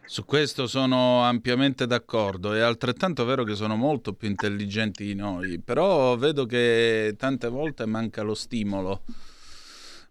Su 0.04 0.24
questo 0.24 0.66
sono 0.66 1.22
ampiamente 1.22 1.86
d'accordo. 1.86 2.54
È 2.54 2.60
altrettanto 2.60 3.26
vero 3.26 3.44
che 3.44 3.54
sono 3.54 3.76
molto 3.76 4.14
più 4.14 4.26
intelligenti 4.28 5.04
di 5.04 5.14
noi, 5.14 5.58
però 5.58 6.16
vedo 6.16 6.46
che 6.46 7.14
tante 7.18 7.48
volte 7.48 7.84
manca 7.84 8.22
lo 8.22 8.34
stimolo. 8.34 9.02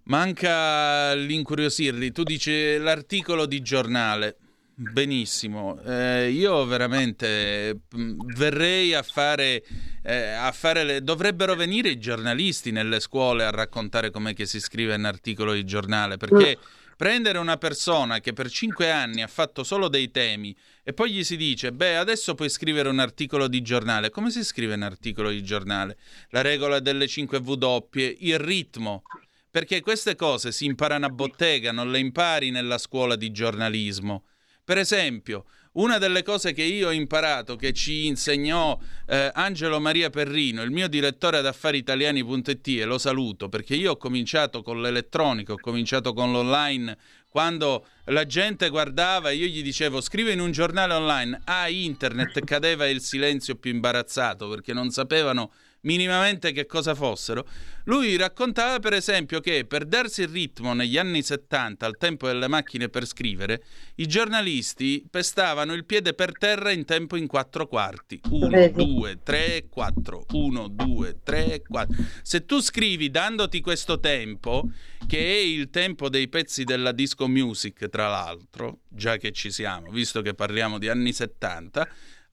Manca 0.04 1.14
l'incuriosirli. 1.14 2.12
Tu 2.12 2.24
dici 2.24 2.78
l'articolo 2.78 3.48
di 3.48 3.62
giornale. 3.62 4.38
Benissimo. 4.80 5.82
Eh, 5.82 6.30
io 6.30 6.64
veramente 6.66 7.80
mh, 7.90 8.36
verrei 8.36 8.94
a 8.94 9.02
fare, 9.02 9.64
eh, 10.04 10.34
a 10.34 10.52
fare 10.52 10.84
le... 10.84 11.02
Dovrebbero 11.02 11.56
venire 11.56 11.90
i 11.90 11.98
giornalisti 11.98 12.70
nelle 12.70 13.00
scuole 13.00 13.44
a 13.44 13.50
raccontare 13.50 14.12
com'è 14.12 14.36
che 14.36 14.46
si 14.46 14.60
scrive 14.60 14.94
un 14.94 15.06
articolo 15.06 15.54
di 15.54 15.64
giornale, 15.64 16.18
perché 16.18 16.60
prendere 16.96 17.40
una 17.40 17.58
persona 17.58 18.20
che 18.20 18.34
per 18.34 18.52
cinque 18.52 18.92
anni 18.92 19.24
ha 19.24 19.28
fatto 19.28 19.64
solo 19.64 19.88
dei 19.88 20.12
temi 20.12 20.56
e 20.84 20.94
poi 20.94 21.12
gli 21.12 21.24
si 21.24 21.38
dice, 21.38 21.72
beh, 21.72 21.98
adesso 21.98 22.36
puoi 22.36 22.50
scrivere 22.50 22.88
un 22.88 23.00
articolo 23.00 23.48
di 23.48 23.64
giornale. 23.64 24.12
Come 24.12 24.30
si 24.30 24.44
scrive 24.44 24.76
un 24.76 24.84
articolo 24.84 25.32
di 25.32 25.44
giornale? 25.44 25.98
La 26.30 26.42
regola 26.42 26.80
delle 26.80 27.08
5 27.08 27.40
W, 27.40 27.88
il 28.20 28.38
ritmo. 28.38 29.02
Perché 29.50 29.82
queste 29.82 30.16
cose 30.16 30.52
si 30.52 30.66
imparano 30.66 31.08
a 31.08 31.10
bottega, 31.10 31.72
non 31.72 31.90
le 31.90 31.98
impari 31.98 32.52
nella 32.52 32.78
scuola 32.78 33.16
di 33.16 33.32
giornalismo. 33.32 34.26
Per 34.68 34.78
esempio, 34.78 35.46
una 35.76 35.98
delle 35.98 36.24
cose 36.24 36.52
che 36.52 36.62
io 36.62 36.90
ho 36.90 36.92
imparato, 36.92 37.56
che 37.56 37.72
ci 37.72 38.06
insegnò 38.06 38.78
eh, 39.08 39.32
Angelo 39.34 39.80
Maria 39.80 40.10
Perrino, 40.10 40.62
il 40.62 40.72
mio 40.72 40.90
direttore 40.90 41.38
ad 41.38 41.46
affariitaliani.it, 41.46 42.68
e 42.68 42.84
lo 42.84 42.98
saluto 42.98 43.48
perché 43.48 43.76
io 43.76 43.92
ho 43.92 43.96
cominciato 43.96 44.62
con 44.64 44.82
l'elettronico, 44.82 45.54
ho 45.54 45.60
cominciato 45.62 46.12
con 46.12 46.34
l'online. 46.34 46.98
Quando 47.30 47.86
la 48.08 48.26
gente 48.26 48.68
guardava 48.68 49.30
io 49.30 49.46
gli 49.46 49.64
dicevo 49.64 50.02
scrive 50.02 50.34
in 50.34 50.42
un 50.42 50.52
giornale 50.52 50.96
online, 50.96 51.40
a 51.46 51.70
internet 51.70 52.44
cadeva 52.44 52.90
il 52.90 53.00
silenzio 53.00 53.56
più 53.56 53.72
imbarazzato 53.72 54.50
perché 54.50 54.74
non 54.74 54.90
sapevano 54.90 55.50
minimamente 55.88 56.52
che 56.52 56.66
cosa 56.66 56.94
fossero, 56.94 57.48
lui 57.86 58.18
raccontava 58.18 58.80
per 58.80 58.92
esempio 58.92 59.40
che 59.40 59.64
per 59.66 59.86
darsi 59.86 60.22
il 60.22 60.28
ritmo 60.28 60.74
negli 60.74 60.98
anni 60.98 61.24
70, 61.24 61.86
al 61.86 61.96
tempo 61.98 62.28
delle 62.28 62.50
macchine 62.50 62.90
per 62.90 63.06
scrivere, 63.06 63.64
i 63.96 64.08
giornalisti 64.08 65.06
pestavano 65.10 65.72
il 65.72 65.86
piede 65.86 66.14
per 66.14 66.38
terra 66.38 66.72
in 66.72 66.84
tempo 66.84 67.16
in 67.16 67.28
quattro 67.28 67.66
quarti. 67.66 68.20
1, 68.30 68.70
2, 68.72 69.20
3, 69.24 69.68
4. 69.70 70.26
1, 70.30 70.68
2, 70.68 71.20
3, 71.24 71.62
4. 71.66 71.96
Se 72.22 72.44
tu 72.44 72.60
scrivi 72.60 73.10
dandoti 73.10 73.62
questo 73.62 74.02
tempo, 74.02 74.70
che 75.08 75.20
è 75.20 75.38
il 75.40 75.70
tempo 75.70 76.10
dei 76.10 76.28
pezzi 76.28 76.66
della 76.66 76.92
disco 76.92 77.30
music, 77.30 77.88
tra 77.88 78.10
l'altro, 78.10 78.80
già 78.90 79.16
che 79.16 79.32
ci 79.32 79.50
siamo, 79.50 79.92
visto 79.92 80.22
che 80.22 80.34
parliamo 80.34 80.78
di 80.78 80.90
anni 80.90 81.14
70, 81.14 81.88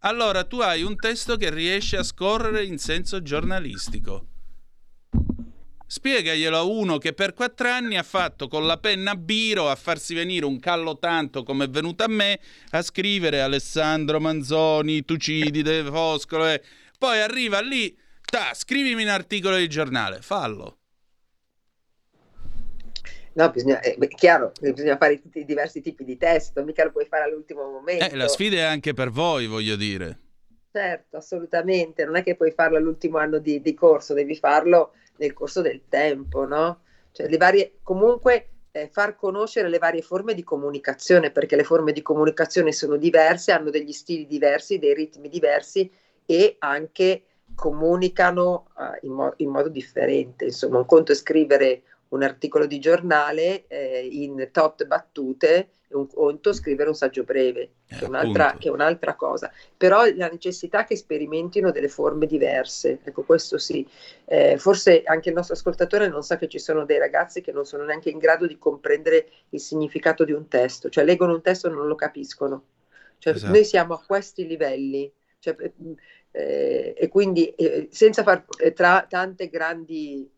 allora 0.04 0.44
tu 0.44 0.60
hai 0.60 0.82
un 0.82 0.96
testo 0.96 1.36
che 1.36 1.50
riesce 1.50 1.96
a 1.96 2.02
scorrere 2.02 2.64
in 2.64 2.78
senso 2.78 3.22
giornalistico. 3.22 4.28
Spiegaglielo 5.86 6.56
a 6.56 6.62
uno 6.62 6.98
che 6.98 7.12
per 7.12 7.34
quattro 7.34 7.68
anni 7.68 7.96
ha 7.96 8.02
fatto 8.02 8.48
con 8.48 8.66
la 8.66 8.78
penna 8.78 9.14
biro 9.14 9.68
a 9.68 9.76
farsi 9.76 10.14
venire 10.14 10.44
un 10.44 10.58
callo 10.58 10.98
tanto 10.98 11.42
come 11.42 11.66
è 11.66 11.68
venuto 11.68 12.04
a 12.04 12.08
me 12.08 12.40
a 12.70 12.82
scrivere 12.82 13.40
Alessandro 13.40 14.18
Manzoni, 14.18 15.04
Tucidide, 15.04 15.84
Foscolo 15.84 16.48
e 16.48 16.62
poi 16.98 17.20
arriva 17.20 17.60
lì, 17.60 17.96
ta, 18.24 18.52
scrivimi 18.54 19.02
un 19.02 19.10
articolo 19.10 19.56
di 19.56 19.68
giornale, 19.68 20.20
fallo. 20.20 20.78
No, 23.34 23.50
bisogna, 23.50 23.80
è 23.80 23.96
chiaro, 24.08 24.52
bisogna 24.60 24.96
fare 24.96 25.20
tutti 25.20 25.40
i 25.40 25.44
diversi 25.44 25.80
tipi 25.80 26.04
di 26.04 26.16
testo, 26.16 26.62
mica 26.62 26.84
lo 26.84 26.92
puoi 26.92 27.06
fare 27.06 27.24
all'ultimo 27.24 27.68
momento. 27.68 28.04
Eh, 28.04 28.14
la 28.16 28.28
sfida 28.28 28.56
è 28.56 28.62
anche 28.62 28.94
per 28.94 29.10
voi, 29.10 29.46
voglio 29.46 29.74
dire. 29.74 30.18
Certo, 30.70 31.16
assolutamente, 31.16 32.04
non 32.04 32.16
è 32.16 32.22
che 32.22 32.36
puoi 32.36 32.52
farlo 32.52 32.76
all'ultimo 32.76 33.18
anno 33.18 33.38
di, 33.38 33.60
di 33.60 33.74
corso, 33.74 34.14
devi 34.14 34.36
farlo 34.36 34.92
nel 35.16 35.32
corso 35.32 35.62
del 35.62 35.82
tempo, 35.88 36.46
no? 36.46 36.82
Cioè, 37.12 37.28
le 37.28 37.36
varie, 37.36 37.78
comunque 37.82 38.48
eh, 38.70 38.88
far 38.92 39.16
conoscere 39.16 39.68
le 39.68 39.78
varie 39.78 40.02
forme 40.02 40.34
di 40.34 40.42
comunicazione, 40.42 41.30
perché 41.30 41.56
le 41.56 41.64
forme 41.64 41.92
di 41.92 42.02
comunicazione 42.02 42.72
sono 42.72 42.96
diverse, 42.96 43.52
hanno 43.52 43.70
degli 43.70 43.92
stili 43.92 44.26
diversi, 44.26 44.78
dei 44.78 44.94
ritmi 44.94 45.28
diversi 45.28 45.90
e 46.26 46.56
anche 46.58 47.22
comunicano 47.54 48.66
uh, 48.76 49.06
in, 49.06 49.12
mo- 49.12 49.34
in 49.36 49.50
modo 49.50 49.68
differente. 49.68 50.46
Insomma, 50.46 50.78
un 50.78 50.86
conto 50.86 51.12
è 51.12 51.14
scrivere 51.14 51.82
un 52.14 52.22
articolo 52.22 52.66
di 52.66 52.78
giornale 52.78 53.66
eh, 53.66 54.08
in 54.10 54.48
tot 54.52 54.86
battute 54.86 55.70
un 55.94 56.08
conto 56.08 56.52
scrivere 56.52 56.88
un 56.88 56.94
saggio 56.94 57.22
breve, 57.22 57.70
che 57.86 58.04
è, 58.04 58.08
un'altra, 58.08 58.56
che 58.58 58.68
è, 58.68 58.70
un'altra, 58.72 59.14
cosa. 59.14 59.52
Però 59.76 60.04
la 60.16 60.28
necessità 60.28 60.84
che 60.84 60.96
sperimentino 60.96 61.70
delle 61.70 61.88
forme 61.88 62.26
diverse, 62.26 62.98
ecco 63.04 63.22
questo 63.22 63.58
sì. 63.58 63.86
Eh, 64.24 64.56
forse 64.58 65.02
anche 65.04 65.28
il 65.28 65.36
nostro 65.36 65.54
ascoltatore 65.54 66.08
non 66.08 66.22
sa 66.22 66.36
che 66.36 66.48
ci 66.48 66.58
sono 66.58 66.84
dei 66.84 66.98
ragazzi 66.98 67.40
che 67.40 67.52
non 67.52 67.64
sono 67.64 67.84
neanche 67.84 68.10
in 68.10 68.18
grado 68.18 68.46
di 68.46 68.58
comprendere 68.58 69.28
il 69.50 69.60
significato 69.60 70.24
di 70.24 70.32
un 70.32 70.48
testo, 70.48 70.88
cioè 70.88 71.04
leggono 71.04 71.34
un 71.34 71.42
testo 71.42 71.68
e 71.68 71.70
non 71.70 71.86
lo 71.86 71.94
capiscono. 71.94 72.64
Cioè, 73.18 73.34
esatto. 73.34 73.52
Noi 73.52 73.64
siamo 73.64 73.94
a 73.94 74.02
questi 74.04 74.46
livelli. 74.46 75.12
Cioè, 75.38 75.56
eh, 76.32 76.94
e 76.96 77.08
quindi 77.08 77.50
eh, 77.50 77.88
senza 77.92 78.24
far 78.24 78.44
eh, 78.58 78.72
tra 78.72 79.06
tante 79.08 79.48
grandi 79.48 80.28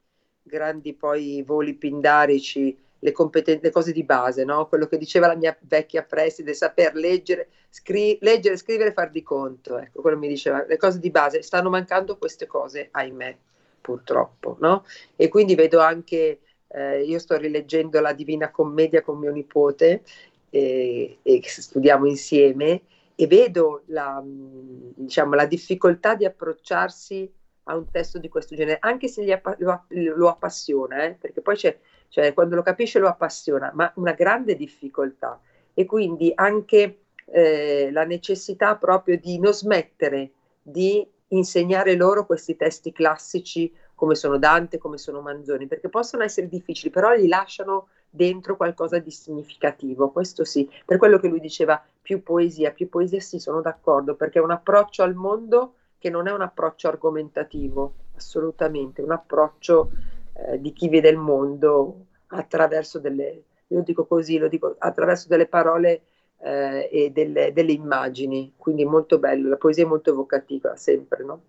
grandi 0.46 0.94
poi 0.94 1.42
voli 1.44 1.74
pindarici, 1.74 2.76
le, 2.98 3.12
competen- 3.12 3.60
le 3.62 3.70
cose 3.70 3.92
di 3.92 4.04
base, 4.04 4.44
no? 4.44 4.66
quello 4.68 4.86
che 4.86 4.96
diceva 4.98 5.26
la 5.26 5.36
mia 5.36 5.56
vecchia 5.60 6.02
preside, 6.02 6.54
saper 6.54 6.94
leggere, 6.94 7.48
scri- 7.68 8.18
leggere, 8.20 8.56
scrivere, 8.56 8.92
far 8.92 9.10
di 9.10 9.22
conto, 9.22 9.78
ecco, 9.78 10.00
quello 10.00 10.18
mi 10.18 10.28
diceva, 10.28 10.64
le 10.66 10.76
cose 10.76 10.98
di 10.98 11.10
base, 11.10 11.42
stanno 11.42 11.68
mancando 11.68 12.16
queste 12.16 12.46
cose, 12.46 12.88
ahimè, 12.90 13.36
purtroppo, 13.80 14.56
no? 14.60 14.84
E 15.14 15.28
quindi 15.28 15.54
vedo 15.54 15.80
anche, 15.80 16.40
eh, 16.68 17.02
io 17.02 17.18
sto 17.18 17.36
rileggendo 17.36 18.00
la 18.00 18.12
Divina 18.12 18.50
Commedia 18.50 19.02
con 19.02 19.18
mio 19.18 19.30
nipote 19.30 20.02
e, 20.50 21.18
e 21.22 21.40
studiamo 21.44 22.06
insieme 22.06 22.82
e 23.14 23.26
vedo 23.26 23.82
la, 23.86 24.22
diciamo, 24.24 25.34
la 25.34 25.46
difficoltà 25.46 26.14
di 26.14 26.24
approcciarsi 26.24 27.30
a 27.68 27.76
un 27.76 27.90
testo 27.90 28.18
di 28.18 28.28
questo 28.28 28.54
genere, 28.54 28.78
anche 28.80 29.08
se 29.08 29.30
app- 29.32 29.58
lo, 29.58 29.84
lo, 29.88 30.28
appassiona, 30.28 31.04
eh? 31.04 31.12
perché 31.12 31.40
poi 31.40 31.56
c'è, 31.56 31.78
cioè, 32.08 32.32
quando 32.32 32.54
lo 32.54 32.62
capisce 32.62 32.98
lo 32.98 33.08
appassiona, 33.08 33.70
ma 33.74 33.90
una 33.96 34.12
grande 34.12 34.56
difficoltà 34.56 35.40
e 35.74 35.84
quindi 35.84 36.32
anche 36.34 37.00
eh, 37.26 37.90
la 37.92 38.04
necessità 38.04 38.76
proprio 38.76 39.18
di 39.18 39.38
non 39.38 39.52
smettere 39.52 40.30
di 40.62 41.06
insegnare 41.28 41.96
loro 41.96 42.24
questi 42.24 42.56
testi 42.56 42.92
classici 42.92 43.72
come 43.94 44.14
sono 44.14 44.38
Dante, 44.38 44.78
come 44.78 44.98
sono 44.98 45.20
Manzoni, 45.20 45.66
perché 45.66 45.88
possono 45.88 46.22
essere 46.22 46.48
difficili, 46.48 46.90
però 46.90 47.12
li 47.12 47.26
lasciano 47.26 47.88
dentro 48.08 48.56
qualcosa 48.56 48.98
di 48.98 49.10
significativo, 49.10 50.10
questo 50.10 50.44
sì, 50.44 50.70
per 50.84 50.98
quello 50.98 51.18
che 51.18 51.28
lui 51.28 51.40
diceva 51.40 51.82
più 52.00 52.22
poesia, 52.22 52.70
più 52.70 52.88
poesia 52.88 53.20
sì, 53.20 53.38
sono 53.38 53.60
d'accordo, 53.60 54.14
perché 54.14 54.38
è 54.38 54.42
un 54.42 54.50
approccio 54.50 55.02
al 55.02 55.14
mondo 55.14 55.74
che 55.98 56.10
non 56.10 56.28
è 56.28 56.32
un 56.32 56.42
approccio 56.42 56.88
argomentativo, 56.88 57.94
assolutamente, 58.16 59.02
un 59.02 59.12
approccio 59.12 59.90
eh, 60.34 60.60
di 60.60 60.72
chi 60.72 60.88
vede 60.88 61.08
il 61.08 61.18
mondo 61.18 62.06
attraverso 62.28 62.98
delle, 62.98 63.42
io 63.68 63.82
dico 63.82 64.06
così, 64.06 64.38
lo 64.38 64.48
dico 64.48 64.76
attraverso 64.78 65.28
delle 65.28 65.46
parole 65.46 66.02
eh, 66.38 66.88
e 66.92 67.10
delle, 67.10 67.52
delle, 67.52 67.72
immagini, 67.72 68.52
quindi 68.56 68.84
molto 68.84 69.18
bello, 69.18 69.48
la 69.48 69.56
poesia 69.56 69.84
è 69.84 69.88
molto 69.88 70.10
evocativa 70.10 70.76
sempre, 70.76 71.24
no? 71.24 71.42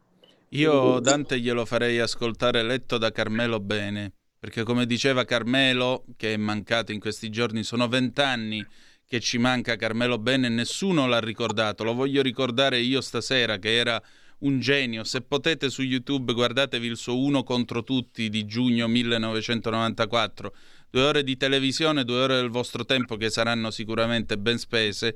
Io 0.51 0.99
Dante 1.01 1.39
glielo 1.39 1.65
farei 1.65 1.99
ascoltare 1.99 2.63
letto 2.63 2.97
da 2.97 3.11
Carmelo 3.11 3.59
Bene, 3.59 4.13
perché 4.39 4.63
come 4.63 4.85
diceva 4.85 5.25
Carmelo, 5.25 6.05
che 6.15 6.33
è 6.33 6.37
mancato 6.37 6.93
in 6.93 7.01
questi 7.01 7.29
giorni, 7.29 7.63
sono 7.63 7.89
vent'anni 7.89 8.65
che 9.05 9.19
ci 9.19 9.37
manca 9.37 9.75
Carmelo 9.75 10.17
Bene 10.17 10.47
e 10.47 10.49
nessuno 10.49 11.05
l'ha 11.05 11.19
ricordato, 11.19 11.83
lo 11.83 11.93
voglio 11.93 12.21
ricordare 12.21 12.79
io 12.79 13.01
stasera 13.01 13.57
che 13.57 13.75
era 13.75 14.01
un 14.39 14.59
genio. 14.59 15.03
Se 15.03 15.21
potete 15.21 15.69
su 15.69 15.81
YouTube 15.81 16.33
guardatevi 16.33 16.87
il 16.87 16.97
suo 16.97 17.17
Uno 17.17 17.43
contro 17.43 17.83
tutti 17.83 18.29
di 18.29 18.45
giugno 18.45 18.87
1994. 18.87 20.55
Due 20.89 21.01
ore 21.01 21.23
di 21.23 21.37
televisione, 21.37 22.03
due 22.03 22.19
ore 22.21 22.35
del 22.35 22.49
vostro 22.49 22.85
tempo 22.85 23.15
che 23.17 23.29
saranno 23.29 23.71
sicuramente 23.71 24.37
ben 24.37 24.57
spese. 24.57 25.15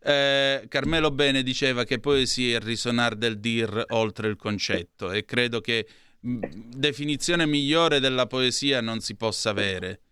Eh, 0.00 0.64
Carmelo 0.68 1.10
Bene 1.10 1.42
diceva 1.42 1.84
che 1.84 1.98
poesia 1.98 2.54
è 2.54 2.56
il 2.56 2.64
risonar 2.64 3.16
del 3.16 3.38
dir 3.40 3.84
oltre 3.88 4.28
il 4.28 4.36
concetto 4.36 5.10
e 5.10 5.24
credo 5.24 5.60
che 5.60 5.88
mh, 6.20 6.38
definizione 6.76 7.46
migliore 7.46 7.98
della 7.98 8.26
poesia 8.26 8.80
non 8.80 9.00
si 9.00 9.16
possa 9.16 9.50
avere 9.50 10.02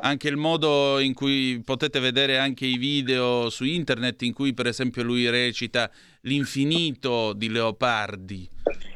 anche 0.00 0.28
il 0.28 0.36
modo 0.36 0.98
in 0.98 1.14
cui 1.14 1.60
potete 1.64 2.00
vedere 2.00 2.38
anche 2.38 2.66
i 2.66 2.76
video 2.76 3.50
su 3.50 3.64
internet 3.64 4.22
in 4.22 4.32
cui 4.32 4.54
per 4.54 4.66
esempio 4.66 5.02
lui 5.02 5.28
recita 5.28 5.90
l'infinito 6.22 7.32
di 7.32 7.48
Leopardi. 7.50 8.48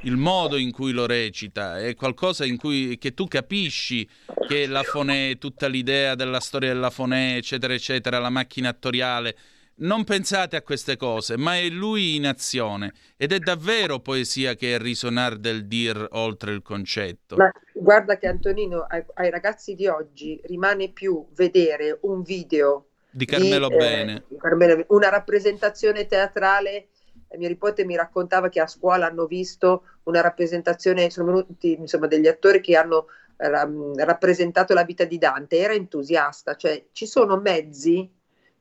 Il 0.03 0.17
modo 0.17 0.57
in 0.57 0.71
cui 0.71 0.93
lo 0.93 1.07
recita 1.07 1.79
è 1.79 1.95
qualcosa 1.95 2.45
in 2.45 2.57
cui 2.57 2.99
che 2.99 3.15
tu 3.15 3.27
capisci 3.27 4.07
che 4.47 4.67
la 4.67 4.83
fonè 4.83 5.39
tutta 5.39 5.67
l'idea 5.67 6.15
della 6.15 6.41
storia 6.41 6.73
della 6.73 6.91
fonè 6.91 7.37
eccetera 7.37 7.73
eccetera 7.73 8.19
la 8.19 8.31
macchina 8.31 8.69
attoriale 8.69 9.37
non 9.77 10.05
pensate 10.05 10.57
a 10.57 10.63
queste 10.63 10.97
cose, 10.97 11.37
ma 11.37 11.57
è 11.57 11.69
lui 11.69 12.17
in 12.17 12.27
azione 12.27 12.93
ed 13.17 13.33
è 13.33 13.39
davvero 13.39 14.01
poesia 14.01 14.55
che 14.55 14.75
è 14.75 14.79
risonar 14.79 15.37
del 15.37 15.67
dir 15.67 16.09
oltre 16.13 16.53
il 16.53 16.63
concetto. 16.63 17.37
Ma 17.37 17.51
guarda 17.73 18.17
che 18.17 18.29
Antonino, 18.29 18.87
ai, 18.89 19.05
ai 19.15 19.31
ragazzi 19.31 19.75
di 19.75 19.87
oggi 19.87 20.41
rimane 20.45 20.91
più 20.91 21.27
vedere 21.35 21.99
un 22.03 22.23
video 22.23 22.87
di 23.11 23.25
Carmelo 23.27 23.69
di, 23.69 23.77
Bene, 23.77 24.25
eh, 24.29 24.37
Carmelo, 24.37 24.85
una 24.89 25.09
rappresentazione 25.09 26.07
teatrale. 26.07 26.89
Mio 27.37 27.49
nipote 27.49 27.85
mi 27.85 27.97
raccontava 27.97 28.49
che 28.49 28.61
a 28.61 28.69
scuola 28.69 29.07
hanno 29.07 29.27
visto 29.27 29.83
una 30.05 30.21
rappresentazione, 30.21 31.11
sono 31.11 31.33
venuti 31.33 31.73
insomma 31.73 32.07
degli 32.07 32.29
attori 32.29 32.61
che 32.61 32.77
hanno 32.77 33.07
rappresentato 33.37 34.75
la 34.75 34.85
vita 34.85 35.05
di 35.05 35.19
Dante, 35.19 35.59
era 35.59 35.73
entusiasta, 35.73 36.55
cioè 36.55 36.87
ci 36.93 37.05
sono 37.05 37.37
mezzi 37.39 38.09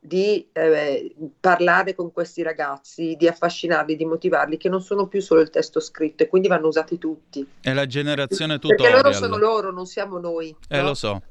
di 0.05 0.49
eh, 0.51 1.15
parlare 1.39 1.95
con 1.95 2.11
questi 2.11 2.41
ragazzi, 2.41 3.15
di 3.17 3.27
affascinarli, 3.27 3.95
di 3.95 4.03
motivarli, 4.03 4.57
che 4.57 4.67
non 4.67 4.81
sono 4.81 5.07
più 5.07 5.21
solo 5.21 5.39
il 5.39 5.49
testo 5.49 5.79
scritto 5.79 6.23
e 6.23 6.27
quindi 6.27 6.49
vanno 6.49 6.67
usati 6.67 6.97
tutti. 6.97 7.47
È 7.61 7.71
la 7.71 7.85
generazione 7.85 8.59
tutorial. 8.59 8.91
Perché 8.91 9.07
loro 9.07 9.13
sono 9.13 9.37
loro, 9.37 9.71
non 9.71 9.85
siamo 9.85 10.19
noi. 10.19 10.53
Eh, 10.67 10.77
no? 10.77 10.87
lo 10.87 10.93
so. 10.93 11.21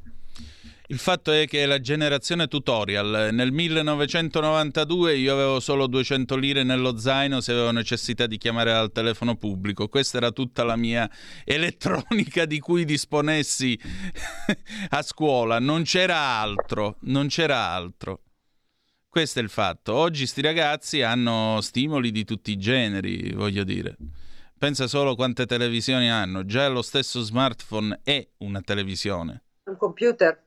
Il 0.87 0.99
fatto 0.99 1.33
è 1.33 1.47
che 1.47 1.67
la 1.67 1.81
generazione 1.81 2.49
tutorial. 2.49 3.29
Nel 3.33 3.53
1992 3.53 5.17
io 5.17 5.35
avevo 5.35 5.61
solo 5.61 5.87
200 5.87 6.35
lire 6.37 6.63
nello 6.65 6.99
zaino 6.99 7.41
se 7.41 7.53
avevo 7.53 7.71
necessità 7.71 8.27
di 8.27 8.37
chiamare 8.39 8.73
al 8.73 8.91
telefono 8.91 9.37
pubblico. 9.37 9.89
Questa 9.89 10.17
era 10.17 10.31
tutta 10.33 10.65
la 10.65 10.77
mia 10.77 11.09
elettronica 11.45 12.47
di 12.47 12.59
cui 12.59 12.85
disponessi 12.87 13.79
a 14.91 15.03
scuola. 15.03 15.59
Non 15.59 15.83
c'era 15.83 16.17
altro, 16.17 16.97
non 17.03 17.29
c'era 17.29 17.69
altro. 17.69 18.21
Questo 19.13 19.41
è 19.41 19.43
il 19.43 19.51
fatto. 19.51 19.93
Oggi 19.93 20.27
sti 20.27 20.41
ragazzi 20.41 21.03
hanno 21.03 21.61
stimoli 21.61 22.11
di 22.11 22.25
tutti 22.25 22.51
i 22.51 22.57
generi, 22.57 23.35
voglio 23.35 23.63
dire. 23.63 23.95
Pensa 24.57 24.87
solo 24.87 25.15
quante 25.15 25.45
televisioni 25.45 26.11
hanno. 26.11 26.47
Già 26.47 26.67
lo 26.69 26.81
stesso 26.81 27.21
smartphone 27.21 28.01
è 28.03 28.27
una 28.39 28.63
televisione. 28.63 29.43
Un 29.65 29.77
computer. 29.77 30.43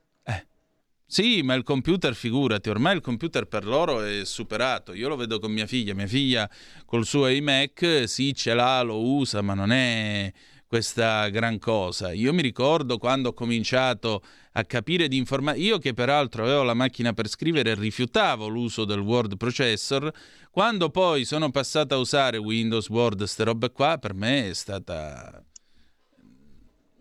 Sì, 1.06 1.42
ma 1.42 1.54
il 1.54 1.62
computer, 1.62 2.16
figurati, 2.16 2.68
ormai 2.68 2.96
il 2.96 3.02
computer 3.02 3.46
per 3.46 3.64
loro 3.64 4.02
è 4.02 4.24
superato. 4.24 4.94
Io 4.94 5.06
lo 5.06 5.14
vedo 5.14 5.38
con 5.38 5.52
mia 5.52 5.68
figlia. 5.68 5.94
Mia 5.94 6.08
figlia 6.08 6.50
col 6.84 7.06
suo 7.06 7.28
iMac, 7.28 8.08
sì, 8.08 8.34
ce 8.34 8.52
l'ha, 8.52 8.82
lo 8.82 9.00
usa, 9.00 9.42
ma 9.42 9.54
non 9.54 9.70
è 9.70 10.32
questa 10.66 11.28
gran 11.28 11.58
cosa. 11.58 12.12
Io 12.12 12.32
mi 12.32 12.42
ricordo 12.42 12.98
quando 12.98 13.30
ho 13.30 13.32
cominciato 13.32 14.22
a 14.52 14.64
capire 14.64 15.08
di 15.08 15.16
informare, 15.16 15.58
io 15.58 15.78
che 15.78 15.94
peraltro 15.94 16.44
avevo 16.44 16.62
la 16.62 16.74
macchina 16.74 17.12
per 17.12 17.28
scrivere 17.28 17.70
e 17.70 17.74
rifiutavo 17.74 18.48
l'uso 18.48 18.84
del 18.84 18.98
word 18.98 19.36
processor, 19.36 20.12
quando 20.50 20.90
poi 20.90 21.24
sono 21.24 21.50
passato 21.50 21.94
a 21.94 21.98
usare 21.98 22.38
Windows, 22.38 22.88
Word, 22.88 23.18
queste 23.18 23.44
robe 23.44 23.70
qua, 23.70 23.98
per 23.98 24.14
me 24.14 24.48
è 24.48 24.54
stata, 24.54 25.38
è 25.38 25.42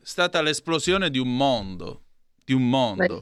stata 0.02 0.42
l'esplosione 0.42 1.10
di 1.10 1.20
un 1.20 1.36
mondo, 1.36 2.04
di 2.44 2.54
un 2.54 2.70
mondo. 2.70 3.22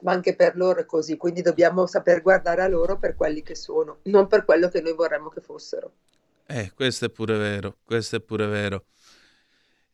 Ma 0.00 0.12
anche 0.12 0.36
per 0.36 0.54
loro 0.56 0.80
è 0.80 0.86
così, 0.86 1.16
quindi 1.16 1.42
dobbiamo 1.42 1.86
saper 1.86 2.22
guardare 2.22 2.62
a 2.62 2.68
loro 2.68 2.98
per 2.98 3.16
quelli 3.16 3.42
che 3.42 3.56
sono, 3.56 3.98
non 4.04 4.28
per 4.28 4.44
quello 4.44 4.68
che 4.68 4.80
noi 4.80 4.94
vorremmo 4.94 5.28
che 5.28 5.40
fossero. 5.40 5.92
Eh, 6.46 6.72
questo 6.74 7.06
è 7.06 7.10
pure 7.10 7.36
vero, 7.36 7.78
questo 7.84 8.16
è 8.16 8.20
pure 8.20 8.46
vero. 8.46 8.84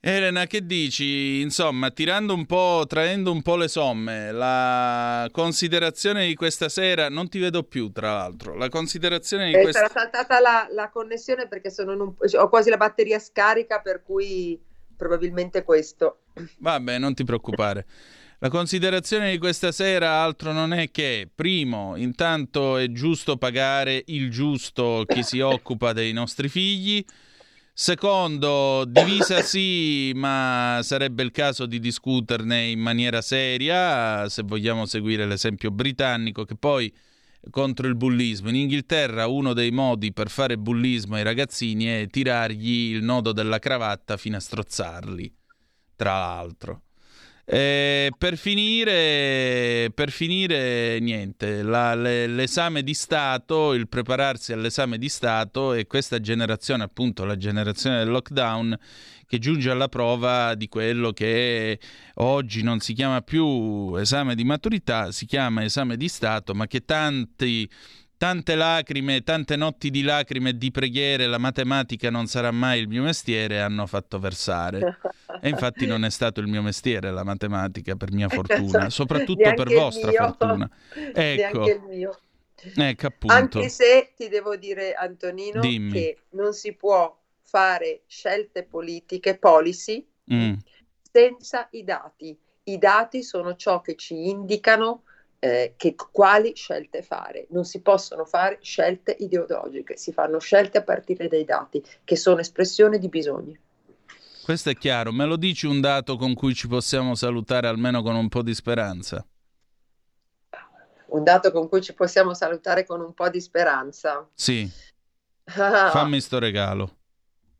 Elena, 0.06 0.47
che 0.47 0.66
dici? 0.66 1.40
Insomma, 1.40 1.90
tirando 1.90 2.35
un 2.35 2.44
po', 2.44 2.85
traendo 2.86 3.32
un 3.32 3.40
po' 3.40 3.56
le 3.56 3.68
somme, 3.68 4.32
la 4.32 5.26
considerazione 5.32 6.26
di 6.26 6.35
questa 6.35 6.68
sera, 6.68 7.09
non 7.09 7.31
ti 7.31 7.39
vedo 7.39 7.62
più 7.62 7.90
tra 7.90 8.12
l'altro, 8.12 8.55
la 8.55 8.68
considerazione 8.68 9.47
di 9.48 9.56
Eh, 9.56 9.62
questa... 9.62 9.89
sarà 9.89 9.90
saltata 9.90 10.40
la, 10.40 10.66
la 10.72 10.90
connessione 10.90 11.48
perché 11.48 11.72
un- 11.78 12.12
ho 12.39 12.48
quasi 12.51 12.68
la 12.68 12.76
batteria 12.76 13.18
scarica, 13.18 13.81
per 13.81 14.02
cui 14.02 14.60
probabilmente 14.94 15.62
questo. 15.64 16.18
Vabbè, 16.59 16.98
non 16.98 17.14
ti 17.14 17.24
preoccupare. 17.24 17.86
La 18.40 18.48
considerazione 18.51 19.31
di 19.31 19.39
questa 19.39 19.72
sera 19.72 20.22
altro 20.22 20.52
non 20.52 20.72
è 20.74 20.90
che, 20.90 21.31
primo, 21.35 21.97
intanto 21.97 22.76
è 22.76 22.90
giusto 22.93 23.39
pagare 23.39 24.02
il 24.06 24.31
giusto 24.31 25.06
chi 25.09 25.22
si 25.22 25.40
occupa 25.40 25.93
dei 25.94 26.12
nostri 26.12 26.48
figli. 26.48 27.02
Secondo, 27.76 28.84
divisa 28.86 29.42
sì, 29.42 30.12
ma 30.14 30.78
sarebbe 30.84 31.24
il 31.24 31.32
caso 31.32 31.66
di 31.66 31.80
discuterne 31.80 32.66
in 32.66 32.78
maniera 32.78 33.20
seria, 33.20 34.28
se 34.28 34.44
vogliamo 34.44 34.86
seguire 34.86 35.26
l'esempio 35.26 35.72
britannico, 35.72 36.44
che 36.44 36.55
poi 36.55 36.94
contro 37.51 37.88
il 37.88 37.96
bullismo. 37.96 38.48
In 38.51 38.55
Inghilterra 38.55 39.26
uno 39.26 39.55
dei 39.55 39.72
modi 39.72 40.12
per 40.12 40.30
fare 40.30 40.56
bullismo 40.56 41.16
ai 41.16 41.24
ragazzini 41.24 41.86
è 41.86 42.06
tirargli 42.06 42.94
il 42.94 43.02
nodo 43.02 43.32
della 43.32 43.59
cravatta 43.59 44.16
fino 44.16 44.36
a 44.36 44.40
strozzarli, 44.40 45.34
tra 45.96 46.12
l'altro. 46.16 46.82
Eh, 47.46 48.10
per, 48.16 48.38
finire, 48.38 49.90
per 49.94 50.10
finire, 50.10 50.98
niente, 51.00 51.62
la- 51.62 51.94
le- 51.94 52.26
l'esame 52.26 52.82
di 52.82 52.94
Stato, 52.94 53.74
il 53.74 53.86
prepararsi 53.86 54.52
all'esame 54.54 54.96
di 54.96 55.10
Stato 55.10 55.74
e 55.74 55.86
questa 55.86 56.20
generazione, 56.20 56.84
appunto 56.84 57.24
la 57.24 57.36
generazione 57.36 57.98
del 57.98 58.08
lockdown, 58.08 58.78
che 59.26 59.38
giunge 59.38 59.70
alla 59.70 59.88
prova 59.88 60.54
di 60.54 60.68
quello 60.68 61.12
che 61.12 61.78
oggi 62.14 62.62
non 62.62 62.80
si 62.80 62.94
chiama 62.94 63.20
più 63.20 63.94
esame 63.96 64.34
di 64.34 64.44
maturità, 64.44 65.12
si 65.12 65.26
chiama 65.26 65.64
esame 65.64 65.98
di 65.98 66.08
Stato, 66.08 66.54
ma 66.54 66.66
che 66.66 66.84
tanti 66.84 67.68
tante 68.16 68.55
lacrime, 68.55 69.23
tante 69.23 69.57
notti 69.57 69.91
di 69.91 70.03
lacrime 70.03 70.51
e 70.51 70.59
di 70.59 70.70
preghiere, 70.70 71.27
la 71.27 71.39
matematica 71.39 72.11
non 72.11 72.27
sarà 72.27 72.51
mai 72.51 72.81
il 72.81 72.89
mio 72.89 73.03
mestiere, 73.03 73.61
hanno 73.61 73.86
fatto 73.86 74.19
versare. 74.19 74.99
E 75.41 75.49
infatti 75.49 75.86
non 75.86 76.05
è 76.05 76.11
stato 76.11 76.41
il 76.41 76.47
mio 76.47 76.62
mestiere 76.62 77.11
la 77.11 77.24
matematica, 77.24 77.97
per 77.97 78.12
mia 78.12 78.28
fortuna, 78.28 78.89
soprattutto 78.91 79.53
per 79.55 79.73
vostra 79.73 80.11
mio. 80.11 80.19
fortuna. 80.19 80.70
Ecco, 81.12 81.69
il 81.69 81.82
mio. 81.89 82.19
ecco 82.77 83.07
appunto. 83.07 83.35
Anche 83.35 83.69
se 83.69 84.12
ti 84.16 84.28
devo 84.28 84.57
dire, 84.57 84.95
Antonino, 84.95 85.61
Dimmi. 85.61 85.93
che 85.93 86.19
non 86.31 86.53
si 86.55 86.73
può 86.74 87.15
fare 87.43 88.03
scelte 88.07 88.65
politiche, 88.65 89.36
policy, 89.39 90.07
Mm. 90.32 90.55
senza 91.12 91.69
i 91.73 91.85
dati. 91.85 92.36
I 92.65 92.78
dati 92.78 93.23
sono 93.23 93.57
ciò 93.57 93.82
che 93.82 93.95
ci 93.95 94.28
indicano 94.31 95.03
eh, 95.44 95.74
che, 95.76 95.94
quali 95.94 96.54
scelte 96.54 97.02
fare. 97.02 97.46
Non 97.50 97.64
si 97.64 97.82
possono 97.82 98.24
fare 98.24 98.58
scelte 98.62 99.14
ideologiche, 99.18 99.98
si 99.98 100.10
fanno 100.10 100.38
scelte 100.38 100.78
a 100.78 100.82
partire 100.82 101.28
dai 101.28 101.44
dati, 101.44 101.84
che 102.02 102.16
sono 102.16 102.40
espressione 102.40 102.98
di 102.98 103.08
bisogni. 103.08 103.58
Questo 104.42 104.70
è 104.70 104.74
chiaro, 104.74 105.12
me 105.12 105.26
lo 105.26 105.36
dici 105.36 105.66
un 105.66 105.80
dato 105.80 106.16
con 106.16 106.32
cui 106.32 106.54
ci 106.54 106.66
possiamo 106.66 107.14
salutare 107.14 107.66
almeno 107.66 108.02
con 108.02 108.14
un 108.14 108.28
po' 108.28 108.42
di 108.42 108.54
speranza? 108.54 109.26
Un 111.06 111.22
dato 111.22 111.52
con 111.52 111.68
cui 111.68 111.82
ci 111.82 111.92
possiamo 111.92 112.32
salutare 112.32 112.86
con 112.86 113.00
un 113.00 113.12
po' 113.12 113.28
di 113.28 113.40
speranza. 113.40 114.26
Sì, 114.34 114.68
Ah, 115.46 115.90
fammi 115.92 116.20
sto 116.20 116.38
regalo. 116.38 116.96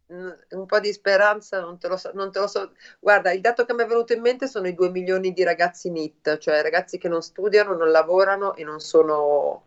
Un 0.07 0.67
po' 0.67 0.81
di 0.81 0.93
speranza, 0.93 1.61
non 1.61 1.79
te 1.79 1.89
lo 1.89 1.97
so, 1.97 2.11
non 2.15 2.31
te 2.31 2.39
lo 2.39 2.47
so. 2.47 2.73
Guarda, 3.01 3.33
il 3.33 3.41
dato 3.41 3.65
che 3.65 3.75
mi 3.75 3.83
è 3.83 3.87
venuto 3.87 4.13
in 4.13 4.21
mente 4.21 4.47
sono 4.47 4.69
i 4.69 4.75
due 4.75 4.91
milioni 4.91 5.33
di 5.33 5.43
ragazzi 5.43 5.91
NIT, 5.91 6.39
cioè 6.39 6.63
ragazzi 6.63 6.99
che 6.99 7.09
non 7.09 7.23
studiano, 7.23 7.75
non 7.75 7.91
lavorano 7.91 8.55
e 8.55 8.65
non 8.65 8.81
sono, 8.81 9.65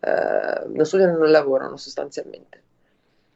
eh, 0.00 0.62
non 0.66 0.84
studiano 0.84 1.14
e 1.16 1.18
non 1.18 1.30
lavorano 1.30 1.76
sostanzialmente. 1.76 2.60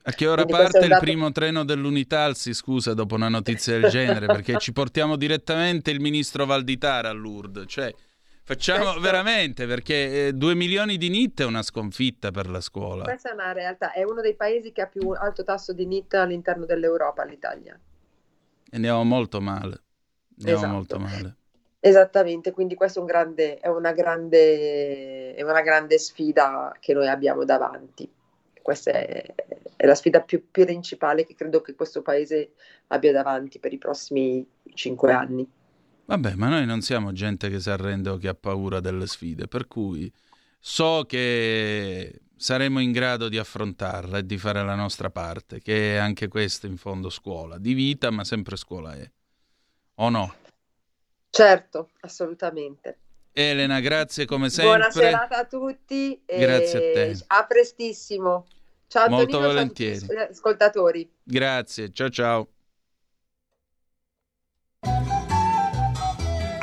A 0.08 0.12
che 0.12 0.26
ora 0.28 0.44
Quindi 0.44 0.62
parte 0.62 0.78
il 0.78 0.88
dato- 0.88 1.04
primo 1.04 1.32
treno 1.32 1.64
dell'Unitalsi, 1.64 2.54
scusa, 2.54 2.94
dopo 2.94 3.16
una 3.16 3.28
notizia 3.28 3.76
del 3.78 3.90
genere? 3.90 4.26
Perché 4.26 4.56
ci 4.58 4.72
portiamo 4.72 5.16
direttamente 5.16 5.90
il 5.90 6.00
ministro 6.00 6.46
Valditara 6.46 7.08
a 7.08 7.12
Lourdes. 7.12 7.64
Cioè, 7.66 7.92
facciamo 8.46 8.84
Questo- 8.84 9.00
veramente, 9.00 9.66
perché 9.66 10.28
eh, 10.28 10.32
due 10.32 10.54
milioni 10.54 10.96
di 10.96 11.08
NIT 11.08 11.40
è 11.42 11.44
una 11.44 11.62
sconfitta 11.62 12.30
per 12.30 12.48
la 12.48 12.60
scuola. 12.60 13.02
Questa 13.02 13.30
è 13.30 13.32
una 13.32 13.52
realtà, 13.52 13.92
è 13.92 14.04
uno 14.04 14.20
dei 14.20 14.36
paesi 14.36 14.70
che 14.70 14.82
ha 14.82 14.86
più 14.86 15.10
alto 15.10 15.42
tasso 15.42 15.72
di 15.72 15.84
NIT 15.84 16.14
all'interno 16.14 16.64
dell'Europa, 16.64 17.24
l'Italia. 17.24 17.78
E 18.70 18.76
andiamo 18.76 19.02
molto 19.02 19.40
male. 19.40 19.82
Andiamo 20.38 20.58
Esatto. 20.58 20.72
molto 20.72 20.98
male. 20.98 21.36
Esattamente, 21.80 22.52
quindi 22.52 22.74
questa 22.76 22.98
è, 22.98 23.02
un 23.02 23.08
grande, 23.08 23.58
è, 23.58 23.68
una 23.68 23.92
grande, 23.92 25.34
è 25.34 25.42
una 25.42 25.62
grande 25.62 25.98
sfida 25.98 26.74
che 26.80 26.94
noi 26.94 27.08
abbiamo 27.08 27.44
davanti. 27.44 28.08
Questa 28.62 28.90
è, 28.92 29.34
è 29.76 29.86
la 29.86 29.94
sfida 29.94 30.20
più 30.20 30.50
principale 30.50 31.24
che 31.24 31.34
credo 31.34 31.60
che 31.60 31.74
questo 31.74 32.02
paese 32.02 32.52
abbia 32.88 33.12
davanti 33.12 33.58
per 33.58 33.72
i 33.72 33.78
prossimi 33.78 34.46
cinque 34.74 35.12
anni. 35.12 35.48
Vabbè, 36.06 36.34
ma 36.34 36.48
noi 36.48 36.66
non 36.66 36.82
siamo 36.82 37.12
gente 37.12 37.50
che 37.50 37.60
si 37.60 37.68
arrende 37.68 38.10
o 38.10 38.16
che 38.16 38.28
ha 38.28 38.34
paura 38.34 38.78
delle 38.80 39.06
sfide, 39.06 39.48
per 39.48 39.66
cui 39.66 40.10
so 40.58 41.04
che 41.06 42.20
saremo 42.36 42.78
in 42.80 42.92
grado 42.92 43.28
di 43.28 43.38
affrontarla 43.38 44.18
e 44.18 44.26
di 44.26 44.38
fare 44.38 44.62
la 44.64 44.76
nostra 44.76 45.10
parte, 45.10 45.60
che 45.60 45.94
è 45.94 45.96
anche 45.96 46.28
questo 46.28 46.66
in 46.66 46.76
fondo 46.76 47.10
scuola, 47.10 47.58
di 47.58 47.74
vita, 47.74 48.10
ma 48.10 48.22
sempre 48.24 48.56
scuola 48.56 48.94
è. 48.94 49.10
O 49.96 50.08
no? 50.08 50.34
Certo, 51.30 51.90
assolutamente. 52.00 52.98
Elena, 53.32 53.80
grazie 53.80 54.26
come 54.26 54.48
sempre. 54.48 54.76
Buona 54.76 54.90
serata 54.90 55.38
a 55.38 55.44
tutti 55.44 56.22
e 56.24 56.38
Grazie 56.38 56.76
a 56.78 56.80
te. 56.92 57.24
a 57.26 57.44
prestissimo. 57.46 58.46
Ciao 58.86 59.08
Molto 59.08 59.36
Antonino, 59.38 59.52
ciao 59.52 59.62
a 59.62 59.66
tutti 59.66 59.84
volentieri. 59.84 60.30
ascoltatori. 60.30 61.10
Grazie, 61.22 61.92
ciao 61.92 62.08
ciao. 62.10 62.48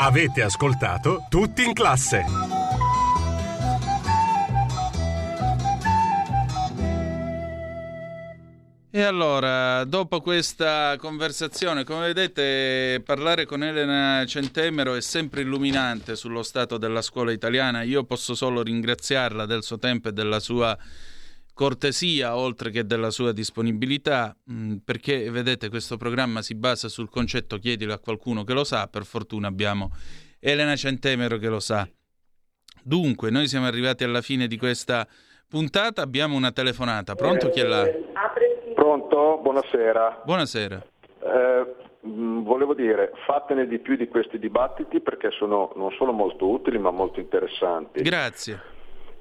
Avete 0.05 0.41
ascoltato 0.41 1.27
Tutti 1.29 1.63
in 1.63 1.71
classe. 1.71 2.25
E 8.91 9.01
allora, 9.01 9.85
dopo 9.85 10.19
questa 10.19 10.97
conversazione, 10.97 11.85
come 11.85 12.11
vedete, 12.11 13.01
parlare 13.05 13.45
con 13.45 13.63
Elena 13.63 14.25
Centemero 14.25 14.93
è 14.95 15.01
sempre 15.01 15.39
illuminante 15.39 16.17
sullo 16.17 16.43
stato 16.43 16.77
della 16.77 17.01
scuola 17.01 17.31
italiana. 17.31 17.83
Io 17.83 18.03
posso 18.03 18.35
solo 18.35 18.61
ringraziarla 18.61 19.45
del 19.45 19.63
suo 19.63 19.79
tempo 19.79 20.09
e 20.09 20.11
della 20.11 20.41
sua 20.41 20.77
cortesia, 21.53 22.35
oltre 22.35 22.71
che 22.71 22.85
della 22.85 23.11
sua 23.11 23.31
disponibilità, 23.31 24.35
mh, 24.43 24.77
perché 24.83 25.29
vedete, 25.29 25.69
questo 25.69 25.97
programma 25.97 26.41
si 26.41 26.55
basa 26.55 26.87
sul 26.89 27.09
concetto 27.09 27.57
chiedilo 27.57 27.93
a 27.93 27.99
qualcuno 27.99 28.43
che 28.43 28.53
lo 28.53 28.63
sa. 28.63 28.87
Per 28.87 29.05
fortuna 29.05 29.47
abbiamo 29.47 29.91
Elena 30.39 30.75
Centemero 30.75 31.37
che 31.37 31.47
lo 31.47 31.59
sa. 31.59 31.87
Dunque, 32.83 33.29
noi 33.29 33.47
siamo 33.47 33.67
arrivati 33.67 34.03
alla 34.03 34.21
fine 34.21 34.47
di 34.47 34.57
questa 34.57 35.07
puntata, 35.47 36.01
abbiamo 36.01 36.35
una 36.35 36.51
telefonata. 36.51 37.15
Pronto 37.15 37.49
chi 37.49 37.59
è 37.61 37.63
là? 37.63 37.87
Pronto? 38.73 39.39
Buonasera. 39.41 40.23
Buonasera. 40.25 40.85
Eh, 41.23 41.75
mh, 42.07 42.43
volevo 42.43 42.73
dire, 42.73 43.11
fatene 43.25 43.67
di 43.67 43.79
più 43.79 43.95
di 43.95 44.07
questi 44.07 44.39
dibattiti 44.39 44.99
perché 44.99 45.29
sono 45.31 45.71
non 45.75 45.91
solo 45.91 46.11
molto 46.11 46.49
utili 46.49 46.77
ma 46.77 46.91
molto 46.91 47.19
interessanti. 47.19 48.01
Grazie. 48.01 48.59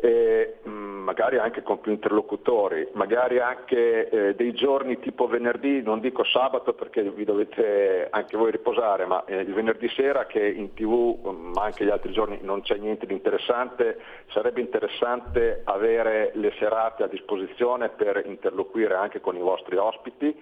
E 0.05 0.57
mh, 0.65 0.71
magari 0.71 1.39
anche 1.39 1.63
con 1.63 1.81
più 1.81 1.93
interlocutori, 1.93 2.89
magari 2.95 3.39
anche 3.39 4.09
eh, 4.09 4.35
dei 4.35 4.53
giorni 4.53 4.99
tipo 4.99 5.29
venerdì, 5.29 5.81
non 5.81 6.01
dico 6.01 6.25
sabato 6.25 6.73
perché 6.73 7.03
vi 7.03 7.23
dovete 7.23 8.09
anche 8.11 8.37
voi 8.37 8.51
riposare, 8.51 9.07
ma 9.07 9.25
eh, 9.27 9.43
il 9.43 9.55
venerdì 9.55 9.89
sera 9.91 10.27
che 10.27 10.45
in 10.45 10.75
tv, 10.75 11.25
ma 11.55 11.63
anche 11.63 11.85
gli 11.85 11.91
altri 11.91 12.11
giorni 12.11 12.41
non 12.43 12.63
c'è 12.63 12.79
niente 12.79 13.07
di 13.07 13.13
interessante, 13.13 14.01
sarebbe 14.31 14.61
interessante 14.61 15.61
avere 15.63 16.33
le 16.35 16.53
serate 16.59 17.05
a 17.05 17.07
disposizione 17.07 17.91
per 17.91 18.25
interloquire 18.27 18.95
anche 18.95 19.21
con 19.21 19.37
i 19.37 19.41
vostri 19.41 19.77
ospiti. 19.77 20.37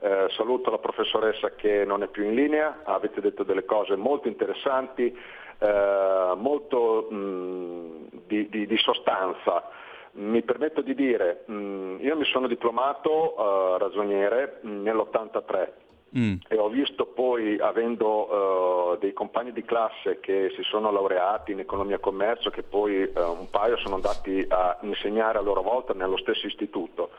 Eh, 0.00 0.26
saluto 0.30 0.70
la 0.70 0.78
professoressa 0.78 1.50
che 1.56 1.84
non 1.84 2.02
è 2.02 2.06
più 2.06 2.24
in 2.24 2.34
linea, 2.34 2.80
avete 2.84 3.20
detto 3.20 3.42
delle 3.42 3.66
cose 3.66 3.96
molto 3.96 4.28
interessanti, 4.28 5.14
eh, 5.58 6.32
molto 6.36 7.08
mh, 7.10 8.26
di, 8.26 8.48
di, 8.48 8.66
di, 8.66 8.76
sostanza. 8.78 9.68
Mi 10.12 10.42
permetto 10.42 10.80
di 10.80 10.94
dire, 10.94 11.44
mh, 11.46 11.96
io 12.00 12.16
mi 12.16 12.24
sono 12.24 12.46
diplomato 12.46 13.34
uh, 13.36 13.78
ragioniere 13.78 14.60
nell'83 14.62 15.68
mm. 16.16 16.34
e 16.46 16.56
ho 16.56 16.68
visto 16.68 17.06
poi, 17.06 17.58
avendo 17.58 18.92
uh, 18.92 18.98
dei 18.98 19.12
compagni 19.12 19.52
di 19.52 19.64
classe 19.64 20.20
che 20.20 20.52
si 20.54 20.62
sono 20.62 20.92
laureati 20.92 21.50
in 21.50 21.58
economia 21.58 21.96
e 21.96 22.00
commercio, 22.00 22.50
che 22.50 22.62
poi 22.62 23.02
uh, 23.02 23.10
un 23.16 23.50
paio 23.50 23.76
sono 23.78 23.96
andati 23.96 24.44
a 24.48 24.78
insegnare 24.82 25.38
a 25.38 25.42
loro 25.42 25.62
volta 25.62 25.94
nello 25.94 26.16
stesso 26.16 26.46
istituto 26.46 27.10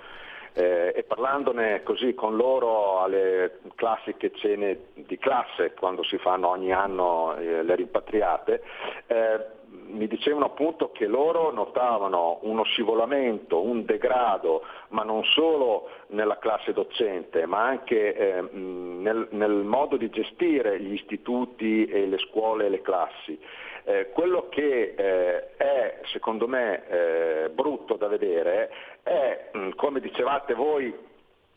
eh, 0.55 0.93
e 0.95 1.03
parlandone 1.03 1.83
così 1.83 2.13
con 2.13 2.37
loro 2.37 3.01
alle 3.01 3.59
classiche 3.75 4.31
cene 4.35 4.87
di 4.93 5.17
classe 5.17 5.73
quando 5.77 6.01
si 6.03 6.17
fanno 6.17 6.47
ogni 6.47 6.71
anno 6.71 7.35
eh, 7.35 7.61
le 7.61 7.75
rimpatriate, 7.75 8.63
eh, 9.07 9.45
mi 9.87 10.07
dicevano 10.07 10.45
appunto 10.45 10.91
che 10.91 11.07
loro 11.07 11.51
notavano 11.51 12.39
uno 12.43 12.63
scivolamento, 12.63 13.61
un 13.61 13.83
degrado, 13.83 14.63
ma 14.89 15.03
non 15.03 15.23
solo 15.25 15.89
nella 16.07 16.37
classe 16.39 16.73
docente, 16.73 17.45
ma 17.45 17.65
anche 17.65 18.15
eh, 18.15 18.41
nel, 18.41 19.27
nel, 19.31 19.51
modo 19.51 19.97
di 19.97 20.09
gestire 20.09 20.79
gli 20.79 20.93
istituti 20.93 21.85
e 21.85 22.07
le 22.07 22.17
scuole 22.19 22.65
e 22.65 22.69
le 22.69 22.81
classi. 22.81 23.39
Eh, 23.87 24.09
quello 24.13 24.49
che 24.49 24.95
eh, 24.97 25.55
è 25.57 25.99
secondo 26.05 26.47
me 26.47 26.87
eh, 26.87 27.49
brutto 27.49 27.97
da 27.97 28.07
vedere 28.07 28.71
è, 29.03 29.49
mh, 29.51 29.69
come 29.75 29.99
dicevate 29.99 30.55
voi, 30.55 30.91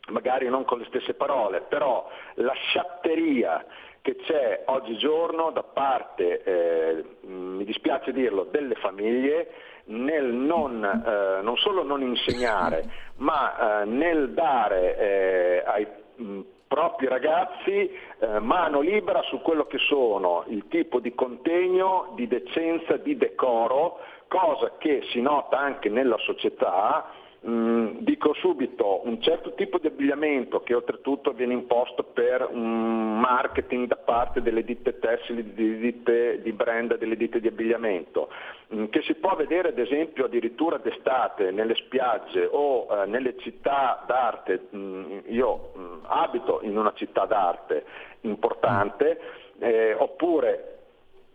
magari 0.09 0.47
non 0.49 0.67
con 0.67 0.79
le 0.79 0.85
stesse 0.89 1.15
parole, 1.15 1.63
però 1.63 2.07
la 2.35 2.53
sciatteria 2.53 3.65
che 4.03 4.17
c'è 4.17 4.65
oggigiorno 4.67 5.51
da 5.53 5.63
parte, 5.63 6.43
eh, 6.43 7.05
mi 7.23 7.65
dispiace 7.65 8.13
dirlo, 8.13 8.45
delle 8.45 8.75
famiglie 8.75 9.49
nel 9.85 10.27
non, 10.27 10.85
eh, 10.85 11.41
non 11.43 11.57
solo 11.57 11.83
non 11.83 12.03
insegnare, 12.03 12.85
ma 13.17 13.81
eh, 13.81 13.85
nel 13.87 14.33
dare 14.35 15.65
ai 15.65 15.87
mh, 16.17 16.41
propri 16.69 17.09
ragazzi 17.09 17.91
eh, 18.19 18.39
mano 18.39 18.81
libera 18.81 19.23
su 19.23 19.41
quello 19.41 19.67
che 19.67 19.79
sono 19.79 20.45
il 20.49 20.69
tipo 20.69 21.01
di 21.01 21.15
contegno, 21.15 22.13
di 22.15 22.29
decenza, 22.29 22.97
di 22.97 23.17
decoro, 23.17 23.99
cosa 24.29 24.73
che 24.79 25.03
si 25.11 25.21
nota 25.21 25.59
anche 25.59 25.89
nella 25.89 26.19
società 26.19 27.11
Mm, 27.47 27.99
dico 28.01 28.35
subito, 28.35 29.07
un 29.07 29.23
certo 29.23 29.55
tipo 29.55 29.79
di 29.79 29.87
abbigliamento 29.87 30.61
che 30.63 30.75
oltretutto 30.75 31.31
viene 31.31 31.53
imposto 31.53 32.03
per 32.03 32.49
un 32.51 33.21
marketing 33.21 33.87
da 33.87 33.95
parte 33.95 34.43
delle 34.43 34.65
ditte 34.65 34.99
tessili, 34.99 35.55
di 35.55 35.79
ditte 35.79 36.43
di 36.43 36.51
brand, 36.53 36.99
delle 36.99 37.17
ditte 37.17 37.39
di 37.39 37.47
abbigliamento, 37.47 38.29
mm, 38.75 38.87
che 38.87 39.03
si 39.03 39.15
può 39.15 39.37
vedere 39.37 39.69
ad 39.69 39.79
esempio 39.79 40.25
addirittura 40.25 40.79
d'estate 40.79 41.53
nelle 41.53 41.77
spiagge 41.77 42.49
o 42.51 42.89
eh, 42.91 43.07
nelle 43.07 43.37
città 43.39 44.03
d'arte, 44.05 44.67
mm, 44.75 45.19
io 45.27 46.01
abito 46.07 46.59
in 46.63 46.77
una 46.77 46.93
città 46.97 47.25
d'arte 47.25 47.85
importante, 48.23 49.21
eh, 49.61 49.95
oppure 49.95 50.78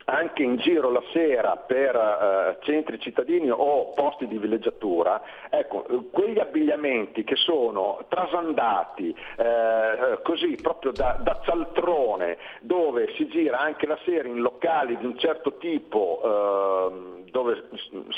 anche 0.05 0.43
in 0.43 0.57
giro 0.57 0.91
la 0.91 1.03
sera 1.11 1.55
per 1.55 1.95
eh, 1.95 2.57
centri 2.63 2.99
cittadini 2.99 3.49
o 3.49 3.91
posti 3.93 4.27
di 4.27 4.37
villeggiatura, 4.37 5.21
ecco, 5.49 5.85
quegli 6.11 6.39
abbigliamenti 6.39 7.23
che 7.23 7.35
sono 7.35 8.05
trasandati 8.09 9.15
eh, 9.37 10.19
così 10.23 10.57
proprio 10.61 10.91
da, 10.91 11.19
da, 11.21 11.39
cialtrone, 11.43 12.37
dove 12.61 13.13
si 13.15 13.27
gira 13.27 13.59
anche 13.59 13.85
la 13.85 13.97
sera 14.03 14.27
in 14.27 14.39
locali 14.39 14.97
di 14.97 15.05
un 15.05 15.17
certo 15.17 15.57
tipo, 15.57 16.21
eh, 16.23 17.22
dove 17.33 17.63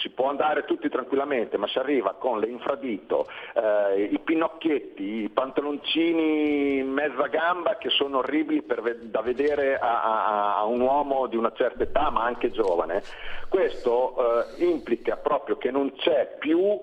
si 0.02 0.10
può 0.10 0.28
andare 0.28 0.66
tutti 0.66 0.90
tranquillamente, 0.90 1.56
ma 1.56 1.68
si 1.70 1.80
arriva 1.80 2.16
con 2.16 2.38
le 2.38 2.48
infradito, 2.48 3.28
eh, 3.54 4.10
i 4.12 4.20
pinocchietti, 4.20 5.24
i 5.24 5.30
pantaloncini 5.30 6.84
mezza 6.84 7.28
gamba 7.28 7.78
che 7.78 7.90
sono 7.90 8.18
orribili 8.18 8.62
per, 8.62 8.82
da 9.04 9.22
vedere 9.22 9.80
a, 9.80 10.04
a, 10.04 10.58
a 10.58 10.66
un 10.66 10.82
uomo 10.82 11.28
di 11.28 11.38
una 11.38 11.54
certa 11.54 11.84
età, 11.84 12.10
ma 12.10 12.26
anche 12.26 12.52
giovane, 12.52 13.04
questo 13.48 14.16
eh, 14.18 14.66
implica 14.66 15.16
proprio 15.16 15.56
che 15.56 15.72
non 15.72 15.94
c'è 15.96 16.36
più 16.38 16.78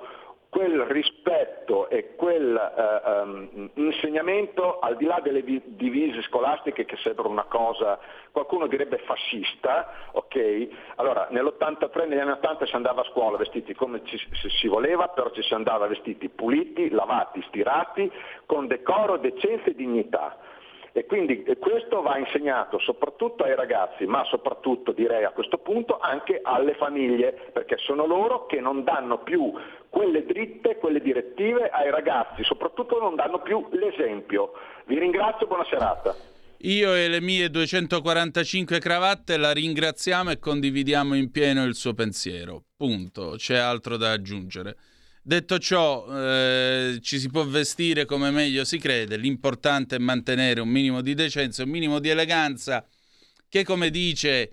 quel 0.52 0.80
rispetto 0.80 1.88
e 1.88 2.14
quel 2.14 2.54
eh, 2.54 3.20
um, 3.22 3.70
insegnamento 3.72 4.80
al 4.80 4.98
di 4.98 5.06
là 5.06 5.18
delle 5.22 5.42
divise 5.42 6.20
scolastiche 6.24 6.84
che 6.84 6.98
sembrano 6.98 7.30
una 7.30 7.44
cosa, 7.44 7.98
qualcuno 8.30 8.66
direbbe 8.66 8.98
fascista, 8.98 10.10
ok? 10.12 10.68
Allora 10.96 11.28
nell'83, 11.30 12.06
negli 12.06 12.18
anni 12.18 12.32
80 12.32 12.66
si 12.66 12.74
andava 12.74 13.00
a 13.00 13.04
scuola 13.04 13.38
vestiti 13.38 13.72
come 13.74 14.02
ci, 14.04 14.18
si 14.60 14.68
voleva, 14.68 15.08
però 15.08 15.30
ci 15.30 15.40
si 15.40 15.54
andava 15.54 15.86
vestiti 15.86 16.28
puliti, 16.28 16.90
lavati, 16.90 17.42
stirati, 17.48 18.12
con 18.44 18.66
decoro, 18.66 19.16
decenza 19.16 19.70
e 19.70 19.74
dignità. 19.74 20.36
E 20.94 21.06
quindi 21.06 21.42
questo 21.58 22.02
va 22.02 22.18
insegnato 22.18 22.78
soprattutto 22.78 23.44
ai 23.44 23.54
ragazzi, 23.54 24.04
ma 24.04 24.24
soprattutto 24.24 24.92
direi 24.92 25.24
a 25.24 25.30
questo 25.30 25.56
punto 25.58 25.98
anche 25.98 26.40
alle 26.42 26.74
famiglie, 26.74 27.50
perché 27.52 27.76
sono 27.78 28.06
loro 28.06 28.44
che 28.44 28.60
non 28.60 28.84
danno 28.84 29.22
più 29.22 29.52
quelle 29.88 30.26
dritte, 30.26 30.76
quelle 30.76 31.00
direttive 31.00 31.70
ai 31.70 31.90
ragazzi, 31.90 32.44
soprattutto 32.44 33.00
non 33.00 33.14
danno 33.14 33.40
più 33.40 33.68
l'esempio. 33.72 34.52
Vi 34.84 34.98
ringrazio, 34.98 35.46
buona 35.46 35.64
serata. 35.64 36.14
Io 36.64 36.94
e 36.94 37.08
le 37.08 37.20
mie 37.20 37.48
245 37.50 38.78
cravatte 38.78 39.36
la 39.36 39.50
ringraziamo 39.50 40.30
e 40.30 40.38
condividiamo 40.38 41.14
in 41.14 41.30
pieno 41.30 41.64
il 41.64 41.74
suo 41.74 41.94
pensiero. 41.94 42.64
Punto, 42.76 43.34
c'è 43.36 43.56
altro 43.56 43.96
da 43.96 44.12
aggiungere. 44.12 44.76
Detto 45.24 45.60
ciò, 45.60 46.04
eh, 46.10 46.98
ci 47.00 47.20
si 47.20 47.28
può 47.28 47.44
vestire 47.44 48.06
come 48.06 48.32
meglio 48.32 48.64
si 48.64 48.78
crede, 48.78 49.16
l'importante 49.16 49.94
è 49.94 49.98
mantenere 50.00 50.60
un 50.60 50.68
minimo 50.68 51.00
di 51.00 51.14
decenza, 51.14 51.62
un 51.62 51.68
minimo 51.68 52.00
di 52.00 52.08
eleganza, 52.08 52.84
che 53.48 53.62
come 53.62 53.90
dice 53.90 54.50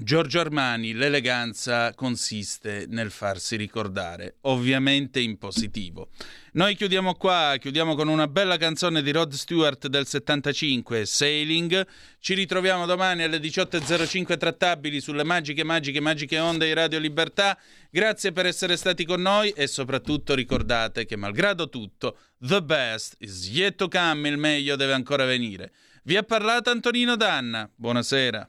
Giorgio 0.00 0.38
Armani, 0.38 0.92
l'eleganza 0.92 1.92
consiste 1.92 2.86
nel 2.88 3.10
farsi 3.10 3.56
ricordare, 3.56 4.36
ovviamente 4.42 5.18
in 5.18 5.38
positivo. 5.38 6.10
Noi 6.52 6.76
chiudiamo 6.76 7.14
qua, 7.14 7.56
chiudiamo 7.58 7.96
con 7.96 8.06
una 8.06 8.28
bella 8.28 8.56
canzone 8.58 9.02
di 9.02 9.10
Rod 9.10 9.32
Stewart 9.32 9.88
del 9.88 10.06
75, 10.06 11.04
Sailing. 11.04 11.84
Ci 12.20 12.34
ritroviamo 12.34 12.86
domani 12.86 13.24
alle 13.24 13.38
18.05 13.38 14.38
trattabili 14.38 15.00
sulle 15.00 15.24
magiche, 15.24 15.64
magiche, 15.64 16.00
magiche 16.00 16.38
onde 16.38 16.66
di 16.66 16.74
Radio 16.74 17.00
Libertà. 17.00 17.58
Grazie 17.90 18.30
per 18.30 18.46
essere 18.46 18.76
stati 18.76 19.04
con 19.04 19.20
noi 19.20 19.50
e 19.50 19.66
soprattutto 19.66 20.34
ricordate 20.34 21.06
che 21.06 21.16
malgrado 21.16 21.68
tutto, 21.68 22.18
the 22.38 22.62
best 22.62 23.16
is 23.18 23.48
yet 23.48 23.74
to 23.74 23.88
come, 23.88 24.28
il 24.28 24.38
meglio 24.38 24.76
deve 24.76 24.92
ancora 24.92 25.24
venire. 25.24 25.72
Vi 26.04 26.16
ha 26.16 26.22
parlato 26.22 26.70
Antonino 26.70 27.16
Danna. 27.16 27.68
Buonasera. 27.74 28.48